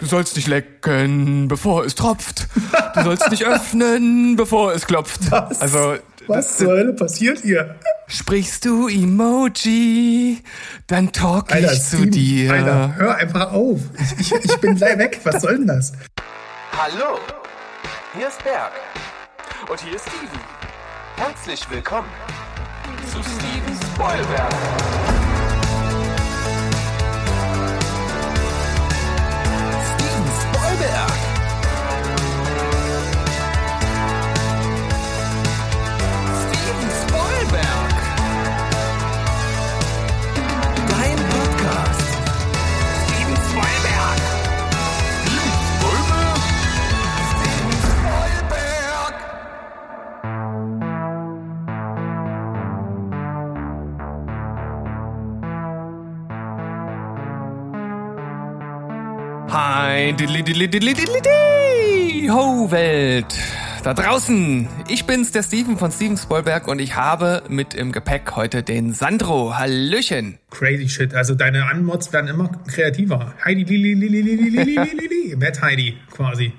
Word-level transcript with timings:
Du 0.00 0.06
sollst 0.06 0.34
nicht 0.36 0.48
lecken, 0.48 1.46
bevor 1.48 1.84
es 1.84 1.94
tropft. 1.94 2.48
Du 2.94 3.02
sollst 3.02 3.30
nicht 3.30 3.44
öffnen, 3.44 4.34
bevor 4.36 4.72
es 4.72 4.86
klopft. 4.86 5.30
Was? 5.30 5.60
Also, 5.60 5.96
Was 6.26 6.56
zur 6.56 6.68
Hölle 6.68 6.92
passiert 6.94 7.40
hier? 7.42 7.76
sprichst 8.06 8.64
du 8.64 8.88
Emoji, 8.88 10.42
dann 10.88 11.12
talk 11.12 11.52
Alter, 11.52 11.72
ich 11.72 11.82
zu 11.84 12.06
dir. 12.06 12.52
Alter, 12.52 12.94
hör 12.96 13.14
einfach 13.16 13.52
auf. 13.52 13.78
Ich, 14.18 14.32
ich, 14.32 14.44
ich 14.46 14.56
bin 14.58 14.74
gleich 14.74 14.98
weg. 14.98 15.20
Was 15.22 15.42
soll 15.42 15.58
denn 15.58 15.66
das? 15.68 15.92
Hallo, 16.76 17.18
hier 18.16 18.26
ist 18.28 18.42
Berg. 18.42 18.72
Und 19.70 19.80
hier 19.80 19.94
ist 19.94 20.02
Steven. 20.08 20.40
Herzlich 21.16 21.70
willkommen 21.70 22.08
zu 23.12 23.18
Steven 23.22 23.78
Spoilberg. 23.94 24.99
Spoilberg. 30.80 31.09
Diddly. 60.00 60.96
Ho, 62.30 62.70
Welt. 62.70 63.26
Da 63.84 63.92
draußen. 63.92 64.66
Ich 64.88 65.04
bin's, 65.04 65.30
der 65.30 65.42
Steven 65.42 65.76
von 65.76 65.92
Steven 65.92 66.16
Spoilberg 66.16 66.68
und 66.68 66.78
ich 66.78 66.96
habe 66.96 67.42
mit 67.50 67.74
im 67.74 67.92
Gepäck 67.92 68.34
heute 68.34 68.62
den 68.62 68.94
Sandro. 68.94 69.58
Hallöchen. 69.58 70.38
Crazy 70.50 70.88
shit. 70.88 71.14
Also 71.14 71.34
deine 71.34 71.66
Anmods 71.66 72.14
werden 72.14 72.28
immer 72.28 72.48
kreativer. 72.66 73.34
Heidi, 73.44 73.64
Lili, 73.64 73.92
Lili, 73.92 74.22
Lili, 74.22 74.48
Lili, 74.48 74.90
Lili. 74.94 75.36
Matt 75.38 75.60
Heidi 75.60 75.98
quasi. 76.10 76.54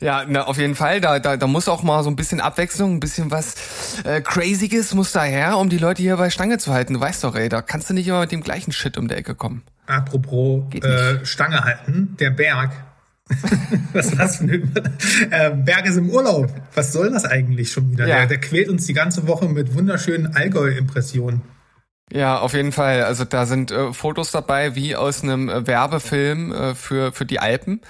Ja, 0.00 0.24
na, 0.26 0.48
auf 0.48 0.58
jeden 0.58 0.74
Fall. 0.74 1.00
Da, 1.00 1.20
da, 1.20 1.36
da 1.36 1.46
muss 1.46 1.68
auch 1.68 1.84
mal 1.84 2.02
so 2.02 2.10
ein 2.10 2.16
bisschen 2.16 2.40
Abwechslung, 2.40 2.96
ein 2.96 3.00
bisschen 3.00 3.30
was 3.30 4.02
äh, 4.02 4.20
Crazyes 4.20 4.92
muss 4.94 5.12
da 5.12 5.22
her, 5.22 5.56
um 5.56 5.68
die 5.68 5.78
Leute 5.78 6.02
hier 6.02 6.16
bei 6.16 6.30
Stange 6.30 6.58
zu 6.58 6.72
halten. 6.72 6.94
Du 6.94 7.00
weißt 7.00 7.22
doch, 7.22 7.36
ey, 7.36 7.48
da 7.48 7.62
kannst 7.62 7.90
du 7.90 7.94
nicht 7.94 8.08
immer 8.08 8.22
mit 8.22 8.32
dem 8.32 8.42
gleichen 8.42 8.72
Shit 8.72 8.98
um 8.98 9.06
die 9.06 9.14
Ecke 9.14 9.36
kommen. 9.36 9.62
Apropos 9.86 10.64
äh, 10.74 11.24
Stange 11.24 11.64
halten, 11.64 12.16
der 12.18 12.30
Berg. 12.30 12.72
Was 13.92 14.10
das 14.10 14.36
für 14.36 14.44
eine 14.44 14.54
äh, 15.30 15.50
Berg 15.50 15.86
ist 15.86 15.96
im 15.96 16.10
Urlaub. 16.10 16.52
Was 16.74 16.92
soll 16.92 17.10
das 17.10 17.24
eigentlich 17.24 17.72
schon 17.72 17.90
wieder? 17.90 18.06
Ja. 18.06 18.16
Der, 18.18 18.26
der 18.26 18.40
quält 18.40 18.68
uns 18.68 18.86
die 18.86 18.92
ganze 18.92 19.26
Woche 19.26 19.48
mit 19.48 19.74
wunderschönen 19.74 20.34
Allgäu-Impressionen. 20.34 21.42
Ja, 22.12 22.38
auf 22.40 22.52
jeden 22.52 22.72
Fall. 22.72 23.04
Also 23.04 23.24
da 23.24 23.46
sind 23.46 23.70
äh, 23.70 23.92
Fotos 23.92 24.32
dabei 24.32 24.74
wie 24.74 24.96
aus 24.96 25.22
einem 25.22 25.48
äh, 25.48 25.66
Werbefilm 25.66 26.52
äh, 26.52 26.74
für, 26.74 27.12
für 27.12 27.24
die 27.24 27.38
Alpen. 27.38 27.80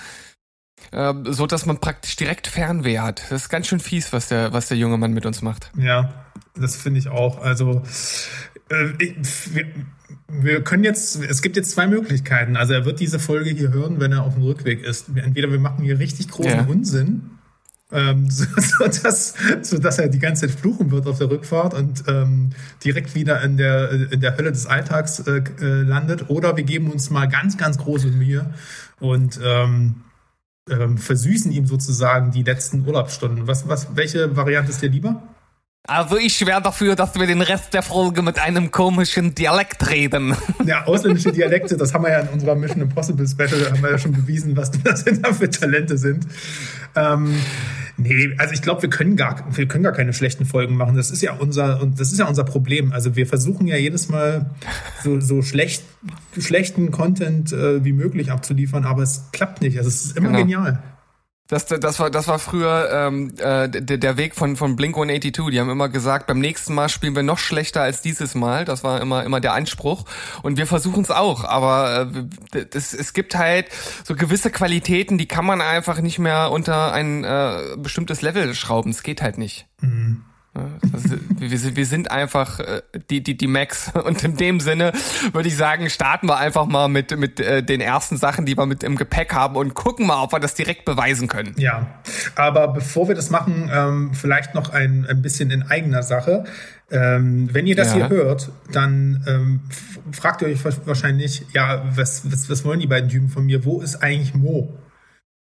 Äh, 0.93 1.15
so 1.25 1.47
dass 1.47 1.67
man 1.67 1.79
praktisch 1.79 2.17
direkt 2.17 2.47
Fernweh 2.47 2.99
hat. 2.99 3.23
Das 3.31 3.43
ist 3.43 3.49
ganz 3.49 3.67
schön 3.67 3.81
fies, 3.81 4.13
was 4.13 4.29
der, 4.29 4.53
was 4.53 4.69
der 4.69 4.77
junge 4.77 4.99
Mann 4.99 5.13
mit 5.13 5.27
uns 5.27 5.43
macht. 5.43 5.71
Ja, 5.77 6.13
das 6.55 6.77
finde 6.77 7.01
ich 7.01 7.09
auch. 7.09 7.41
Also 7.41 7.83
äh, 8.71 8.91
ich, 8.99 9.55
wir, 9.55 9.67
wir 10.41 10.63
können 10.63 10.85
jetzt, 10.85 11.23
es 11.23 11.43
gibt 11.43 11.57
jetzt 11.57 11.73
zwei 11.73 11.87
Möglichkeiten. 11.87 12.57
Also 12.57 12.73
er 12.73 12.85
wird 12.85 13.01
diese 13.01 13.19
Folge 13.19 13.51
hier 13.51 13.73
hören, 13.73 14.01
wenn 14.01 14.13
er 14.13 14.23
auf 14.23 14.35
dem 14.35 14.43
Rückweg 14.43 14.83
ist. 14.83 15.07
Entweder 15.15 15.51
wir 15.51 15.61
machen 15.61 15.85
hier 15.85 15.99
richtig 15.99 16.29
großen 16.29 16.51
Ja. 16.51 16.67
Unsinn, 16.67 17.31
ähm, 17.93 18.31
so, 18.31 18.47
so, 18.57 18.85
dass, 18.85 19.35
so 19.63 19.79
dass 19.79 19.99
er 19.99 20.09
die 20.09 20.19
ganze 20.19 20.49
Zeit 20.49 20.59
fluchen 20.59 20.91
wird 20.91 21.07
auf 21.07 21.19
der 21.19 21.31
Rückfahrt 21.31 21.75
und 21.75 22.05
ähm, 22.09 22.51
direkt 22.83 23.15
wieder 23.15 23.43
in 23.43 23.57
der, 23.57 24.11
in 24.11 24.21
der 24.21 24.37
Hölle 24.37 24.51
des 24.51 24.67
Alltags 24.67 25.21
äh, 25.21 25.43
äh, 25.61 25.83
landet. 25.83 26.31
Oder 26.31 26.57
wir 26.57 26.65
geben 26.65 26.91
uns 26.91 27.11
mal 27.11 27.27
ganz, 27.27 27.57
ganz 27.57 27.79
große 27.79 28.09
Mühe 28.09 28.53
und 28.99 29.39
ähm, 29.45 30.03
ähm, 30.71 30.97
versüßen 30.97 31.53
ihm 31.53 31.67
sozusagen 31.67 32.31
die 32.31 32.43
letzten 32.43 32.87
Urlaubsstunden. 32.87 33.47
Was, 33.47 33.69
was, 33.69 33.95
welche 33.95 34.37
Variante 34.37 34.71
ist 34.71 34.81
dir 34.81 34.89
lieber? 34.89 35.23
Also 35.85 36.17
ich 36.17 36.47
wäre 36.47 36.63
dafür, 36.63 36.95
dass 36.95 37.17
wir 37.17 37.27
den 37.27 37.41
Rest 37.43 37.75
der 37.75 37.83
Folge 37.83 38.23
mit 38.23 38.39
einem 38.39 38.71
komischen 38.71 39.35
Dialekt 39.35 39.91
reden. 39.91 40.37
Ja, 40.65 40.85
ausländische 40.87 41.33
Dialekte, 41.33 41.77
das 41.77 41.93
haben 41.93 42.05
wir 42.05 42.13
ja 42.13 42.21
in 42.21 42.29
unserer 42.29 42.55
Mission 42.55 42.83
Impossible 42.83 43.27
Special, 43.27 43.69
haben 43.69 43.83
wir 43.83 43.91
ja 43.91 43.99
schon 43.99 44.13
bewiesen, 44.13 44.57
was 44.57 44.71
das 44.85 45.05
denn 45.05 45.21
da 45.21 45.33
für 45.33 45.51
Talente 45.51 45.99
sind. 45.99 46.25
Ähm, 46.95 47.35
nee, 47.97 48.33
also 48.39 48.55
ich 48.55 48.63
glaube, 48.63 48.83
wir 48.83 48.91
können 48.91 49.17
gar, 49.17 49.45
wir 49.57 49.67
können 49.67 49.83
gar 49.83 49.93
keine 49.93 50.13
schlechten 50.13 50.47
Folgen 50.47 50.77
machen. 50.77 50.95
Das 50.97 51.11
ist 51.11 51.21
ja 51.21 51.33
unser, 51.33 51.83
und 51.83 51.99
das 51.99 52.13
ist 52.13 52.19
ja 52.21 52.27
unser 52.27 52.45
Problem. 52.45 52.93
Also 52.93 53.17
wir 53.17 53.27
versuchen 53.27 53.67
ja 53.67 53.77
jedes 53.77 54.09
Mal 54.09 54.51
so, 55.03 55.19
so 55.19 55.43
schlecht, 55.43 55.83
schlechten 56.39 56.93
Content 56.93 57.53
äh, 57.53 57.85
wie 57.85 57.93
möglich 57.93 58.31
abzuliefern, 58.31 58.85
aber 58.85 59.03
es 59.03 59.25
klappt 59.33 59.63
nicht. 59.63 59.79
Also 59.79 59.89
es 59.89 60.05
ist 60.05 60.17
immer 60.17 60.29
Genau. 60.29 60.39
genial. 60.39 60.79
Das, 61.53 61.67
das, 61.67 62.01
war, 62.01 62.09
das 62.09 62.29
war 62.29 62.39
früher 62.39 62.89
ähm, 62.91 63.35
äh, 63.37 63.69
der, 63.69 63.99
der 63.99 64.17
Weg 64.17 64.35
von, 64.35 64.57
von 64.57 64.75
Blink 64.75 64.97
182. 64.97 65.51
Die 65.51 65.61
haben 65.61 65.69
immer 65.69 65.91
gesagt, 65.91 66.27
beim 66.27 66.39
nächsten 66.39 66.73
Mal 66.73 66.89
spielen 66.89 67.15
wir 67.15 67.23
noch 67.23 67.37
schlechter 67.37 67.83
als 67.83 68.01
dieses 68.01 68.35
Mal. 68.35 68.65
Das 68.65 68.83
war 68.85 69.03
immer, 69.03 69.23
immer 69.23 69.39
der 69.39 69.53
Anspruch. 69.53 70.07
Und 70.43 70.57
wir 70.57 70.67
versuchen 70.67 71.03
es 71.03 71.11
auch. 71.11 71.45
Aber 71.45 72.11
äh, 72.55 72.65
das, 72.71 72.95
es 72.95 73.13
gibt 73.13 73.35
halt 73.35 73.67
so 74.03 74.17
gewisse 74.17 74.51
Qualitäten, 74.51 75.19
die 75.19 75.29
kann 75.29 75.45
man 75.45 75.61
einfach 75.61 76.01
nicht 76.01 76.19
mehr 76.19 76.51
unter 76.51 76.95
ein 76.95 77.23
äh, 77.23 77.77
bestimmtes 77.77 78.23
Level 78.23 78.55
schrauben. 78.55 78.91
Es 78.91 79.03
geht 79.03 79.21
halt 79.21 79.37
nicht. 79.37 79.67
Das, 79.83 80.25
ist- 80.55 81.41
wir, 81.41 81.59
sind, 81.59 81.77
wir 81.77 81.87
sind 81.87 82.11
einfach 82.11 82.61
äh, 82.61 82.83
die, 83.11 83.23
die, 83.23 83.37
die 83.37 83.47
Max. 83.47 83.91
Und 84.05 84.23
in 84.23 84.37
dem 84.37 84.61
Sinne 84.61 84.93
würde 85.33 85.49
ich 85.49 85.57
sagen, 85.57 85.89
starten 85.91 86.27
wir 86.29 86.37
einfach 86.39 86.67
mal 86.67 86.89
mit, 86.89 87.17
mit 87.19 87.41
äh, 87.41 87.63
den 87.63 87.81
ersten 87.81 88.17
Sachen, 88.17 88.45
die 88.47 88.57
wir 88.57 88.67
mit 88.67 88.83
im 88.83 88.97
Gepäck 88.97 89.33
haben 89.35 89.57
und 89.57 89.75
gucken 89.75 90.07
mal, 90.07 90.23
ob 90.23 90.33
wir 90.33 90.41
das 90.41 90.55
direkt 90.55 90.85
beweisen 90.85 91.27
können. 91.29 91.55
Ja, 91.57 92.01
aber 92.35 92.69
bevor 92.69 93.09
wir 93.09 93.15
das 93.15 93.31
machen, 93.31 93.71
ähm, 93.73 94.15
vielleicht 94.15 94.55
noch 94.55 94.71
ein, 94.71 95.07
ein 95.07 95.23
bisschen 95.23 95.51
in 95.51 95.63
eigener 95.63 96.03
Sache. 96.03 96.45
Ähm, 96.91 97.49
wenn 97.53 97.67
ihr 97.67 97.75
das 97.77 97.89
Ja. 97.95 98.07
hier 98.07 98.09
hört, 98.11 98.51
dann 98.71 99.25
ähm, 99.27 99.61
fragt 100.13 100.43
ihr 100.43 100.49
euch 100.49 100.63
wa- 100.65 100.71
wahrscheinlich, 100.85 101.43
ja, 101.55 101.83
was, 101.97 102.31
was, 102.31 102.51
was 102.51 102.65
wollen 102.67 102.81
die 102.81 102.87
beiden 102.87 103.09
Typen 103.09 103.31
von 103.31 103.47
mir? 103.47 103.65
Wo 103.65 103.81
ist 103.81 103.97
eigentlich 104.03 104.35
Mo? 104.35 104.79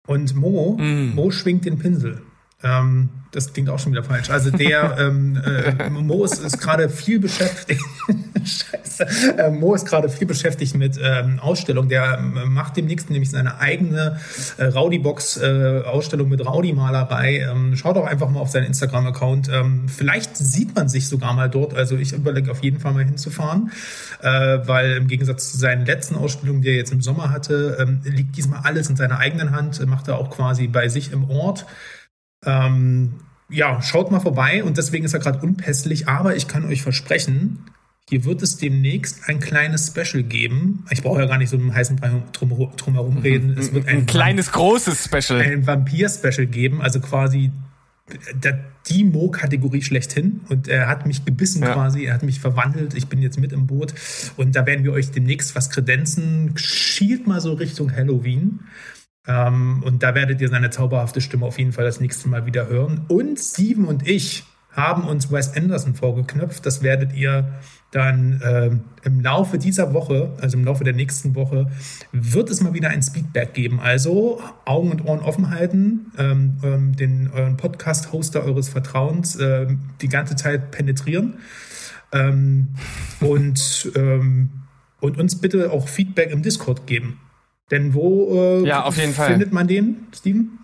Und 0.09 0.35
Mo, 0.35 0.77
Mm. 0.79 1.15
Mo 1.15 1.31
schwingt 1.31 1.65
den 1.65 1.79
Pinsel. 1.79 2.23
Ähm, 2.67 3.09
das 3.33 3.53
klingt 3.53 3.69
auch 3.69 3.79
schon 3.79 3.93
wieder 3.93 4.03
falsch. 4.03 4.31
Also 4.31 4.51
der 4.51 4.97
ähm, 4.99 5.39
äh, 5.45 5.91
Mo 5.91 6.25
ist, 6.25 6.43
ist 6.43 6.59
gerade 6.59 6.89
viel 6.89 7.21
beschäftigt. 7.21 7.83
Scheiße. 8.45 9.05
Äh, 9.37 9.51
Mo 9.51 9.75
ist 9.75 9.85
gerade 9.85 10.09
viel 10.09 10.27
beschäftigt 10.27 10.75
mit 10.75 10.99
ähm, 11.03 11.39
Ausstellung. 11.39 11.89
Der 11.89 12.19
ähm, 12.19 12.55
macht 12.55 12.79
demnächst 12.79 13.11
nämlich 13.11 13.31
seine 13.31 13.59
eigene 13.59 14.19
äh, 14.57 14.65
Rowdybox-Ausstellung 14.65 16.31
mit 16.31 16.47
Rowdy-Malerei. 16.47 17.41
Ähm, 17.41 17.77
schaut 17.77 17.97
doch 17.97 18.07
einfach 18.07 18.31
mal 18.31 18.41
auf 18.41 18.51
seinen 18.51 18.67
Instagram-Account. 18.67 19.51
Ähm, 19.53 19.87
vielleicht 19.89 20.37
sieht 20.37 20.75
man 20.75 20.89
sich 20.89 21.09
sogar 21.09 21.35
mal 21.35 21.51
dort. 21.51 21.75
Also 21.75 21.97
ich 21.97 22.13
überlege 22.13 22.51
auf 22.51 22.63
jeden 22.63 22.81
Fall 22.81 22.95
mal 22.95 23.05
hinzufahren, 23.05 23.71
äh, 24.23 24.61
weil 24.65 24.93
im 24.93 25.09
Gegensatz 25.09 25.53
zu 25.53 25.59
seinen 25.59 25.85
letzten 25.85 26.15
Ausstellungen, 26.15 26.63
die 26.63 26.69
er 26.69 26.77
jetzt 26.77 26.93
im 26.93 27.03
Sommer 27.03 27.31
hatte, 27.31 27.77
ähm, 27.81 28.01
liegt 28.05 28.37
diesmal 28.37 28.61
alles 28.65 28.89
in 28.89 28.97
seiner 28.97 29.19
eigenen 29.19 29.51
Hand. 29.51 29.85
Macht 29.87 30.09
er 30.09 30.17
auch 30.17 30.31
quasi 30.31 30.69
bei 30.69 30.89
sich 30.89 31.13
im 31.13 31.29
Ort. 31.29 31.67
Ähm, 32.45 33.15
ja, 33.49 33.81
schaut 33.83 34.11
mal 34.11 34.21
vorbei 34.21 34.65
und 34.65 34.77
deswegen 34.77 35.05
ist 35.05 35.15
er 35.15 35.21
gerade 35.21 35.39
unpässlich, 35.41 36.09
aber 36.09 36.37
ich 36.37 36.49
kann 36.49 36.65
euch 36.65 36.83
versprechen, 36.83 37.59
hier 38.09 38.25
wird 38.25 38.41
es 38.43 38.57
demnächst 38.57 39.29
ein 39.29 39.41
kleines 39.41 39.89
Special 39.89 40.23
geben. 40.23 40.85
Ich 40.91 41.03
brauche 41.03 41.21
ja 41.21 41.27
gar 41.27 41.39
nicht 41.39 41.49
so 41.51 41.57
einen 41.57 41.75
heißen 41.75 41.97
Brei 41.97 42.23
drum, 42.33 42.71
drumherum 42.77 43.19
reden. 43.19 43.57
Es 43.59 43.73
wird 43.75 43.89
ein, 43.89 43.99
Ein 43.99 44.07
kleines, 44.07 44.53
großes 44.53 45.05
Special. 45.05 45.41
ein 45.41 45.67
Vampir-Special 45.67 46.47
geben, 46.47 46.81
also 46.81 47.01
quasi 47.01 47.51
der, 48.33 48.61
die 48.89 49.03
Mo-Kategorie 49.03 49.83
schlechthin. 49.83 50.41
Und 50.49 50.69
er 50.69 50.87
hat 50.87 51.05
mich 51.07 51.25
gebissen 51.25 51.63
Ja. 51.63 51.73
quasi, 51.73 52.05
er 52.05 52.15
hat 52.15 52.23
mich 52.23 52.39
verwandelt. 52.39 52.95
Ich 52.95 53.09
bin 53.09 53.21
jetzt 53.23 53.41
mit 53.41 53.53
im 53.53 53.67
Boot. 53.67 53.93
Und 54.37 54.55
da 54.55 54.67
werden 54.67 54.85
wir 54.85 54.93
euch 54.93 55.11
demnächst 55.11 55.57
was 55.57 55.71
kredenzen. 55.71 56.53
Schielt 56.57 57.27
mal 57.27 57.41
so 57.41 57.55
Richtung 57.55 57.91
Halloween. 57.93 58.61
Ähm, 59.29 59.83
und 59.85 60.03
da 60.03 60.15
werdet 60.15 60.41
ihr 60.41 60.49
seine 60.49 60.71
zauberhafte 60.71 61.21
Stimme 61.21 61.47
auf 61.47 61.59
jeden 61.59 61.73
Fall 61.73 61.85
das 61.85 62.01
nächste 62.01 62.29
Mal 62.29 62.47
wieder 62.47 62.69
hören. 62.69 63.05
Und 63.09 63.39
Steven 63.39 63.87
und 63.87 64.07
ich 64.07 64.45
haben 64.77 65.05
uns 65.05 65.33
Wes 65.33 65.57
Anderson 65.57 65.95
vorgeknöpft. 65.95 66.67
Das 66.67 66.83
werdet 66.83 67.15
ihr 67.15 67.49
dann 67.91 68.43
ähm, 68.45 68.81
im 69.05 69.21
Laufe 69.21 69.59
dieser 69.59 69.95
Woche, 69.95 70.35
also 70.41 70.59
im 70.59 70.65
Laufe 70.65 70.85
der 70.85 70.93
nächsten 70.93 71.35
Woche, 71.35 71.71
wird 72.13 72.51
es 72.51 72.61
mal 72.61 72.75
wieder 72.75 72.91
ein 72.91 73.03
Speedback 73.03 73.55
geben. 73.55 73.81
Also 73.81 74.43
Augen 74.67 74.91
und 74.91 75.05
Ohren 75.05 75.21
offen 75.21 75.51
halten, 75.51 76.13
ähm, 76.19 76.59
ähm, 76.63 76.95
den 76.95 77.31
euren 77.33 77.57
Podcast-Hoster 77.57 78.45
eures 78.45 78.69
Vertrauens 78.69 79.39
ähm, 79.41 79.81
die 80.03 80.09
ganze 80.09 80.37
Zeit 80.37 80.73
penetrieren 80.73 81.39
ähm, 82.13 82.69
und, 83.21 83.91
ähm, 83.95 84.51
und 85.01 85.19
uns 85.19 85.41
bitte 85.41 85.73
auch 85.73 85.89
Feedback 85.89 86.31
im 86.31 86.43
Discord 86.43 86.87
geben. 86.87 87.19
Denn 87.71 87.95
wo 87.95 88.63
äh, 88.63 88.67
Ja, 88.67 88.85
auf 88.85 88.97
jeden 88.97 89.15
Fall. 89.15 89.31
findet 89.31 89.53
man 89.53 89.67
den, 89.67 90.07
Steven? 90.15 90.59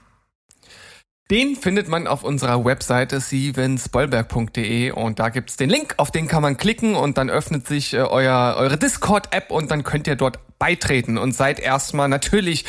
Den 1.30 1.56
findet 1.56 1.88
man 1.88 2.06
auf 2.06 2.24
unserer 2.24 2.64
Webseite 2.64 3.18
sievensbollberg.de 3.18 4.90
und 4.90 5.18
da 5.18 5.30
gibt's 5.30 5.56
den 5.56 5.70
Link, 5.70 5.94
auf 5.96 6.10
den 6.10 6.28
kann 6.28 6.42
man 6.42 6.58
klicken 6.58 6.94
und 6.94 7.16
dann 7.16 7.30
öffnet 7.30 7.66
sich 7.66 7.94
äh, 7.94 7.98
euer, 7.98 8.56
eure 8.58 8.76
Discord-App 8.76 9.50
und 9.50 9.70
dann 9.70 9.82
könnt 9.82 10.06
ihr 10.06 10.16
dort 10.16 10.40
beitreten 10.58 11.16
und 11.16 11.32
seid 11.32 11.58
erstmal 11.58 12.08
natürlich 12.08 12.66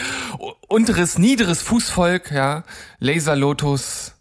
unteres, 0.68 1.18
niederes 1.18 1.62
Fußvolk, 1.62 2.32
ja, 2.32 2.64
Laser 3.00 3.36
Lotus 3.36 4.14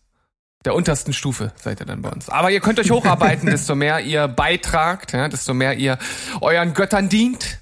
der 0.64 0.75
untersten 0.75 1.12
Stufe 1.12 1.53
seid 1.56 1.81
ihr 1.81 1.87
dann 1.87 2.03
bei 2.03 2.11
uns. 2.11 2.29
Aber 2.29 2.50
ihr 2.50 2.61
könnt 2.61 2.79
euch 2.79 2.91
hocharbeiten, 2.91 3.47
desto 3.50 3.75
mehr 3.75 4.00
ihr 4.00 4.29
beitragt, 4.29 5.12
ja, 5.12 5.29
desto 5.29 5.55
mehr 5.55 5.75
ihr 5.75 5.99
euren 6.41 6.75
Göttern 6.75 7.09
dient, 7.09 7.59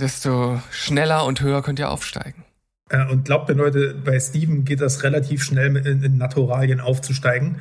desto 0.00 0.60
schneller 0.70 1.24
und 1.24 1.40
höher 1.40 1.62
könnt 1.62 1.78
ihr 1.78 1.90
aufsteigen. 1.90 2.44
Äh, 2.90 3.06
Und 3.06 3.24
glaubt 3.26 3.48
mir, 3.48 3.54
Leute, 3.54 3.94
bei 3.94 4.18
Steven 4.18 4.64
geht 4.64 4.80
das 4.80 5.02
relativ 5.02 5.42
schnell 5.42 5.70
mit 5.70 5.86
in, 5.86 6.02
in 6.02 6.16
Naturalien 6.16 6.80
aufzusteigen. 6.80 7.56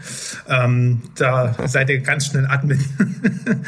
Ähm, 0.48 1.02
da 1.16 1.56
seid 1.68 1.90
ihr 1.90 2.00
ganz 2.00 2.28
schnell 2.28 2.46
Admin. 2.46 2.84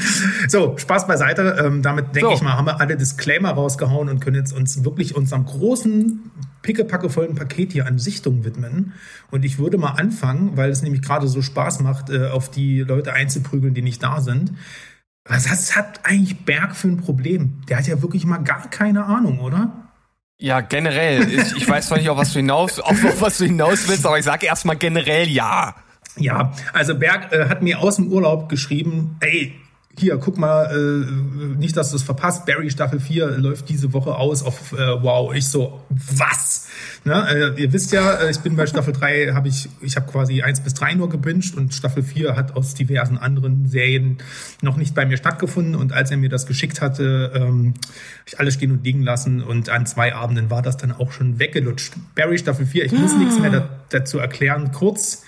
so, 0.48 0.77
Spaß 0.77 1.07
beiseite. 1.07 1.57
Ähm, 1.63 1.81
damit 1.81 2.16
denke 2.16 2.30
So. 2.30 2.36
ich 2.36 2.42
mal, 2.42 2.54
haben 2.54 2.66
wir 2.68 2.80
alle 2.80 2.95
Disclaimer 2.95 3.51
rausgehauen 3.51 4.10
und 4.10 4.19
können 4.21 4.38
jetzt 4.38 4.54
uns 4.54 4.83
wirklich 4.86 5.15
unserem 5.15 5.45
großen, 5.45 6.31
pickepackevollen 6.62 7.36
Paket 7.36 7.72
hier 7.74 7.86
an 7.88 8.00
Sichtung 8.00 8.44
widmen. 8.44 8.94
Und 9.31 9.44
ich 9.44 9.60
würde 9.60 9.77
mal 9.77 9.92
anfangen, 9.92 10.56
weil 10.56 10.69
es 10.69 10.81
nämlich 10.81 11.01
gerade 11.01 11.27
so 11.27 11.42
Spaß 11.42 11.81
macht, 11.81 12.10
äh, 12.10 12.27
auf 12.27 12.50
die 12.51 12.81
Leute 12.81 13.13
einzuprügeln, 13.13 13.74
die 13.74 13.81
nicht 13.81 14.01
da 14.01 14.22
sind. 14.22 14.54
Was 15.30 15.50
was 15.50 15.76
hat 15.76 16.02
eigentlich 16.04 16.44
Berg 16.44 16.76
für 16.76 16.88
ein 16.88 16.98
Problem? 16.98 17.62
Der 17.70 17.78
hat 17.78 17.88
ja 17.88 18.02
wirklich 18.02 18.26
mal 18.26 18.40
gar 18.40 18.68
keine 18.70 19.06
Ahnung, 19.06 19.40
oder? 19.40 19.72
Ja, 20.40 20.62
generell. 20.62 21.30
Ich, 21.31 21.56
ich 21.56 21.70
weiß 21.70 21.88
zwar 21.88 22.00
nicht, 22.00 22.10
auf 22.10 22.18
was 22.18 22.34
du 22.34 22.40
hinaus, 22.40 22.80
auf, 22.80 23.04
auf 23.06 23.22
was 23.22 23.38
du 23.38 23.46
hinaus 23.46 23.88
willst, 23.88 24.06
aber 24.06 24.18
ich 24.18 24.26
sage 24.26 24.48
erstmal 24.48 24.76
generell 24.76 25.28
ja. 25.30 25.76
Ja, 26.18 26.52
also 26.74 26.96
Berg 26.96 27.31
äh, 27.31 27.48
hat 27.48 27.62
mir 27.62 27.80
aus 27.80 27.98
dem 27.98 28.08
Urlaub 28.12 28.50
geschrieben, 28.50 29.18
ey, 29.20 29.54
hier, 29.97 30.18
guck 30.18 30.38
mal, 30.38 30.65
äh, 30.65 31.57
nicht, 31.57 31.75
dass 31.75 31.89
du 31.89 31.97
es 31.97 32.03
verpasst, 32.03 32.45
Barry 32.45 32.69
Staffel 32.69 33.00
4 33.00 33.38
läuft 33.38 33.69
diese 33.69 33.91
Woche 33.94 34.15
aus 34.15 34.44
auf 34.44 34.71
äh, 34.74 34.77
Wow. 34.77 35.33
Ich 35.33 35.47
so, 35.47 35.81
was? 35.89 36.68
Ne, 37.06 37.53
äh, 37.57 37.62
ihr 37.62 37.74
wisst 37.74 37.91
ja, 37.91 38.13
äh, 38.15 38.31
ich 38.31 38.39
bin 38.39 38.56
bei 38.56 38.65
Staffel 38.65 38.94
3, 38.94 39.33
habe 39.33 39.47
ich, 39.47 39.69
ich 39.81 39.95
habe 39.95 40.09
quasi 40.12 40.41
1 40.41 40.62
bis 40.62 40.74
3 40.74 40.95
nur 40.95 41.09
gebinged 41.09 41.56
und 41.56 41.74
Staffel 41.74 42.03
4 42.03 42.36
hat 42.36 42.56
aus 42.56 42.74
diversen 42.74 43.18
anderen 43.18 43.68
Serien 43.68 44.18
noch 44.62 44.77
nicht 44.77 44.95
bei 44.95 45.06
mir 45.06 45.18
stattgefunden 45.18 45.75
und 45.75 45.94
als 45.94 46.12
er 46.12 46.18
mir 46.18 46.30
das 46.30 46.45
geschickt 46.45 46.81
hatte, 46.81 47.31
ähm, 47.33 47.74
habe 47.74 48.27
ich 48.27 48.39
alles 48.39 48.56
stehen 48.56 48.71
und 48.71 48.83
liegen 48.83 49.01
lassen 49.01 49.41
und 49.41 49.69
an 49.69 49.86
zwei 49.86 50.13
Abenden 50.13 50.50
war 50.50 50.62
das 50.62 50.77
dann 50.77 50.91
auch 50.91 51.12
schon 51.12 51.39
weggelutscht. 51.39 51.94
Barry 52.15 52.38
Staffel 52.38 52.65
4, 52.65 52.86
ich 52.86 52.91
muss 52.91 53.15
nichts 53.15 53.39
mehr 53.39 53.51
da, 53.51 53.69
dazu 53.89 54.19
erklären, 54.19 54.71
kurz, 54.71 55.24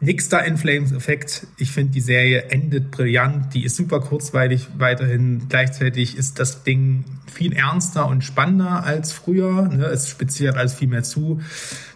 Nix 0.00 0.28
da 0.28 0.40
in 0.40 0.56
Flames 0.56 0.90
Effekt. 0.90 1.46
Ich 1.56 1.70
finde, 1.70 1.92
die 1.92 2.00
Serie 2.00 2.46
endet 2.50 2.90
brillant. 2.90 3.54
Die 3.54 3.64
ist 3.64 3.76
super 3.76 4.00
kurzweilig 4.00 4.66
weiterhin. 4.76 5.46
Gleichzeitig 5.48 6.18
ist 6.18 6.40
das 6.40 6.64
Ding 6.64 7.04
viel 7.32 7.52
ernster 7.52 8.08
und 8.08 8.24
spannender 8.24 8.82
als 8.82 9.12
früher. 9.12 9.68
Ne? 9.68 9.84
Es 9.84 10.08
spitziert 10.08 10.56
alles 10.56 10.74
viel 10.74 10.88
mehr 10.88 11.04
zu. 11.04 11.40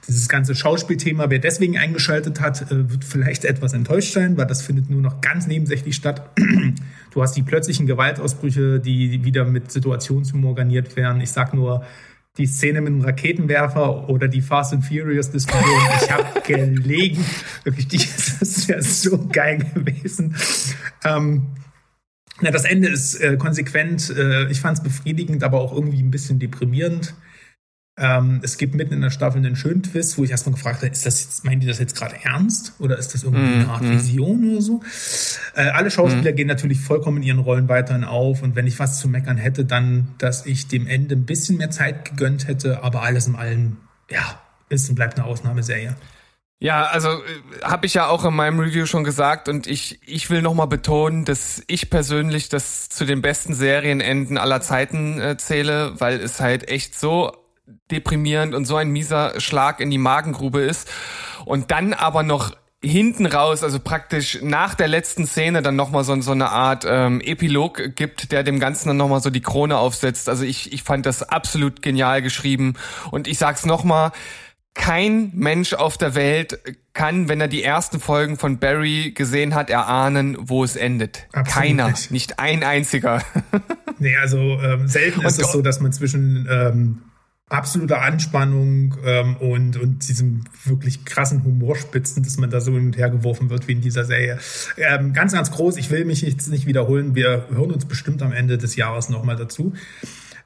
Dieses 0.07 0.29
ganze 0.29 0.55
Schauspielthema, 0.55 1.29
wer 1.29 1.41
deswegen 1.41 1.77
eingeschaltet 1.77 2.41
hat, 2.41 2.71
äh, 2.71 2.89
wird 2.89 3.05
vielleicht 3.05 3.45
etwas 3.45 3.73
enttäuscht 3.73 4.13
sein, 4.13 4.37
weil 4.37 4.47
das 4.47 4.63
findet 4.63 4.89
nur 4.89 5.03
noch 5.03 5.21
ganz 5.21 5.49
nebensächlich 5.49 5.97
statt. 5.97 6.31
Du 7.11 7.23
hast 7.23 7.37
die 7.37 7.43
plötzlichen 7.43 7.87
Gewaltausbrüche, 7.87 8.79
die 8.79 9.25
wieder 9.25 9.45
mit 9.45 9.73
Situationshumor 9.73 10.55
garniert 10.55 10.95
werden. 10.95 11.21
Ich 11.21 11.33
sag 11.33 11.53
nur, 11.53 11.85
die 12.39 12.47
Szene 12.47 12.81
mit 12.81 12.93
dem 12.93 13.01
Raketenwerfer 13.01 14.09
oder 14.09 14.29
die 14.29 14.41
Fast 14.41 14.73
and 14.73 14.85
Furious 14.85 15.31
Diskussion. 15.31 15.81
Ich 16.03 16.11
habe 16.11 16.41
gelegen. 16.47 17.25
Wirklich, 17.65 18.09
das 18.41 18.67
ja 18.69 18.81
so 18.81 19.27
geil 19.29 19.59
gewesen. 19.75 20.37
Ähm, 21.05 21.49
na, 22.41 22.51
das 22.51 22.65
Ende 22.65 22.89
ist 22.89 23.17
äh, 23.17 23.37
konsequent. 23.37 24.11
Äh, 24.17 24.51
ich 24.51 24.61
fand 24.61 24.79
es 24.79 24.85
befriedigend, 24.85 25.43
aber 25.43 25.61
auch 25.61 25.73
irgendwie 25.73 26.01
ein 26.01 26.11
bisschen 26.11 26.39
deprimierend. 26.39 27.15
Ähm, 28.01 28.41
es 28.45 28.59
gibt 28.59 28.77
mitten 28.77 28.95
in 28.95 29.01
der 29.01 29.11
Staffel 29.11 29.39
einen 29.39 29.57
schönen 29.57 29.83
Twist, 29.83 30.17
wo 30.19 30.25
ich 30.25 30.31
erstmal 30.31 30.55
gefragt 30.55 30.79
habe, 30.79 30.93
ist 30.93 31.05
das 31.05 31.25
jetzt, 31.25 31.45
meinen 31.45 31.61
die 31.61 31.67
das 31.67 31.81
jetzt 31.81 31.97
gerade 31.97 32.15
ernst? 32.23 32.75
Oder 32.79 32.97
ist 32.97 33.13
das 33.13 33.25
irgendwie 33.25 33.55
eine 33.55 33.69
Art 33.69 33.83
Vision 33.83 34.53
oder 34.53 34.63
so? 34.63 34.83
Äh, 35.55 35.71
alle 35.71 35.91
Schauspieler 35.91 36.33
gehen 36.33 36.47
natürlich 36.47 36.81
vollkommen 36.81 37.19
in 37.19 37.23
ihren 37.25 37.39
Rollen 37.41 37.69
weiterhin 37.69 38.05
auf. 38.05 38.43
Und 38.43 38.55
wenn 38.55 38.69
ich 38.69 38.79
was 38.79 39.01
zu 39.01 39.09
meckern 39.09 39.37
hätte, 39.37 39.65
dann, 39.65 40.15
dass 40.19 40.47
ich 40.47 40.69
dem 40.69 40.87
Ende 40.87 41.17
ein 41.17 41.27
bisschen 41.27 41.57
mehr 41.57 41.71
Zeit 41.71 42.05
gegönnt 42.05 42.47
hätte. 42.47 42.85
Aber 42.85 43.03
alles 43.03 43.27
in 43.27 43.35
allem, 43.35 43.79
ja, 44.09 44.41
ist 44.69 44.89
und 44.89 44.95
bleibt 44.95 45.19
eine 45.19 45.27
Ausnahmeserie. 45.27 45.97
Ja, 46.61 46.85
also 46.85 47.09
äh, 47.09 47.63
habe 47.63 47.87
ich 47.87 47.95
ja 47.95 48.07
auch 48.07 48.25
in 48.25 48.35
meinem 48.35 48.59
Review 48.59 48.87
schon 48.87 49.05
gesagt 49.05 49.49
und 49.49 49.69
ich 49.69 50.01
ich 50.07 50.29
will 50.29 50.43
noch 50.43 50.55
mal 50.55 50.67
betonen, 50.67 51.25
dass 51.25 51.63
ich 51.69 51.89
persönlich 51.89 52.49
das 52.49 52.89
zu 52.89 53.05
den 53.05 53.23
besten 53.23 53.55
Serienenden 53.55 54.39
aller 54.39 54.61
Zeiten 54.61 55.21
äh, 55.21 55.37
zähle, 55.37 55.95
weil 56.01 56.21
es 56.21 56.41
halt 56.41 56.69
echt 56.69 56.99
so 56.99 57.33
deprimierend 57.91 58.55
und 58.55 58.65
so 58.65 58.77
ein 58.77 58.89
mieser 58.91 59.41
Schlag 59.41 59.81
in 59.81 59.91
die 59.91 59.99
Magengrube 59.99 60.61
ist 60.61 60.89
und 61.45 61.71
dann 61.71 61.93
aber 61.93 62.23
noch 62.23 62.57
hinten 62.81 63.27
raus, 63.27 63.65
also 63.65 63.81
praktisch 63.81 64.39
nach 64.41 64.75
der 64.77 64.87
letzten 64.87 65.27
Szene 65.27 65.63
dann 65.63 65.75
nochmal 65.75 66.05
so, 66.05 66.21
so 66.21 66.31
eine 66.31 66.51
Art 66.51 66.85
ähm, 66.89 67.21
Epilog 67.21 67.97
gibt, 67.97 68.31
der 68.31 68.45
dem 68.45 68.61
Ganzen 68.61 68.89
dann 68.89 68.97
nochmal 68.97 69.21
so 69.21 69.31
die 69.31 69.41
Krone 69.41 69.77
aufsetzt. 69.77 70.29
Also 70.29 70.45
ich, 70.45 70.73
ich 70.73 70.85
fand 70.85 71.05
das 71.05 71.25
absolut 71.25 71.83
genial 71.83 72.23
geschrieben 72.23 72.75
und 73.11 73.27
ich 73.27 73.37
sag's 73.39 73.67
nochmal, 73.67 74.13
kein 74.75 75.33
Mensch 75.35 75.75
auf 75.75 75.99
der 75.99 76.15
Welt 76.15 76.61
kann, 76.93 77.29
wenn 77.29 77.41
er 77.41 77.49
die 77.49 77.65
ersten 77.65 77.99
Folgen 77.99 78.39
von 78.39 78.61
Barry 78.61 79.11
gesehen 79.11 79.57
hat, 79.57 79.71
erahnen, 79.71 80.37
wo 80.39 80.63
es 80.63 80.77
endet. 80.77 81.27
Absolut 81.33 81.49
Keiner, 81.53 81.89
nicht. 81.89 82.11
nicht 82.13 82.39
ein 82.39 82.63
einziger. 82.63 83.23
Nee, 84.01 84.17
also 84.17 84.39
ähm, 84.39 84.87
selten 84.87 85.23
ist 85.23 85.39
Und- 85.41 85.45
es 85.45 85.51
so, 85.53 85.61
dass 85.61 85.81
man 85.81 85.93
zwischen 85.93 86.47
ähm, 86.49 87.03
absoluter 87.49 88.03
Anspannung 88.03 88.95
ähm, 89.05 89.37
und, 89.37 89.77
und 89.77 90.09
diesem 90.09 90.45
wirklich 90.65 91.05
krassen 91.05 91.45
Humorspitzen, 91.45 92.23
dass 92.23 92.39
man 92.39 92.51
da 92.51 92.61
so 92.61 92.73
hin 92.73 92.87
und 92.87 92.97
her 92.97 93.11
geworfen 93.11 93.51
wird 93.51 93.69
wie 93.69 93.73
in 93.73 93.81
dieser 93.81 94.05
Serie. 94.05 94.39
Ähm, 94.77 95.13
ganz, 95.13 95.33
ganz 95.33 95.51
groß. 95.51 95.77
Ich 95.77 95.91
will 95.91 96.05
mich 96.05 96.23
jetzt 96.23 96.49
nicht 96.49 96.67
wiederholen. 96.67 97.15
Wir 97.15 97.47
hören 97.51 97.71
uns 97.71 97.87
bestimmt 97.87 98.23
am 98.23 98.33
Ende 98.33 98.59
des 98.59 98.77
Jahres 98.77 99.09
nochmal 99.09 99.37
dazu. 99.37 99.73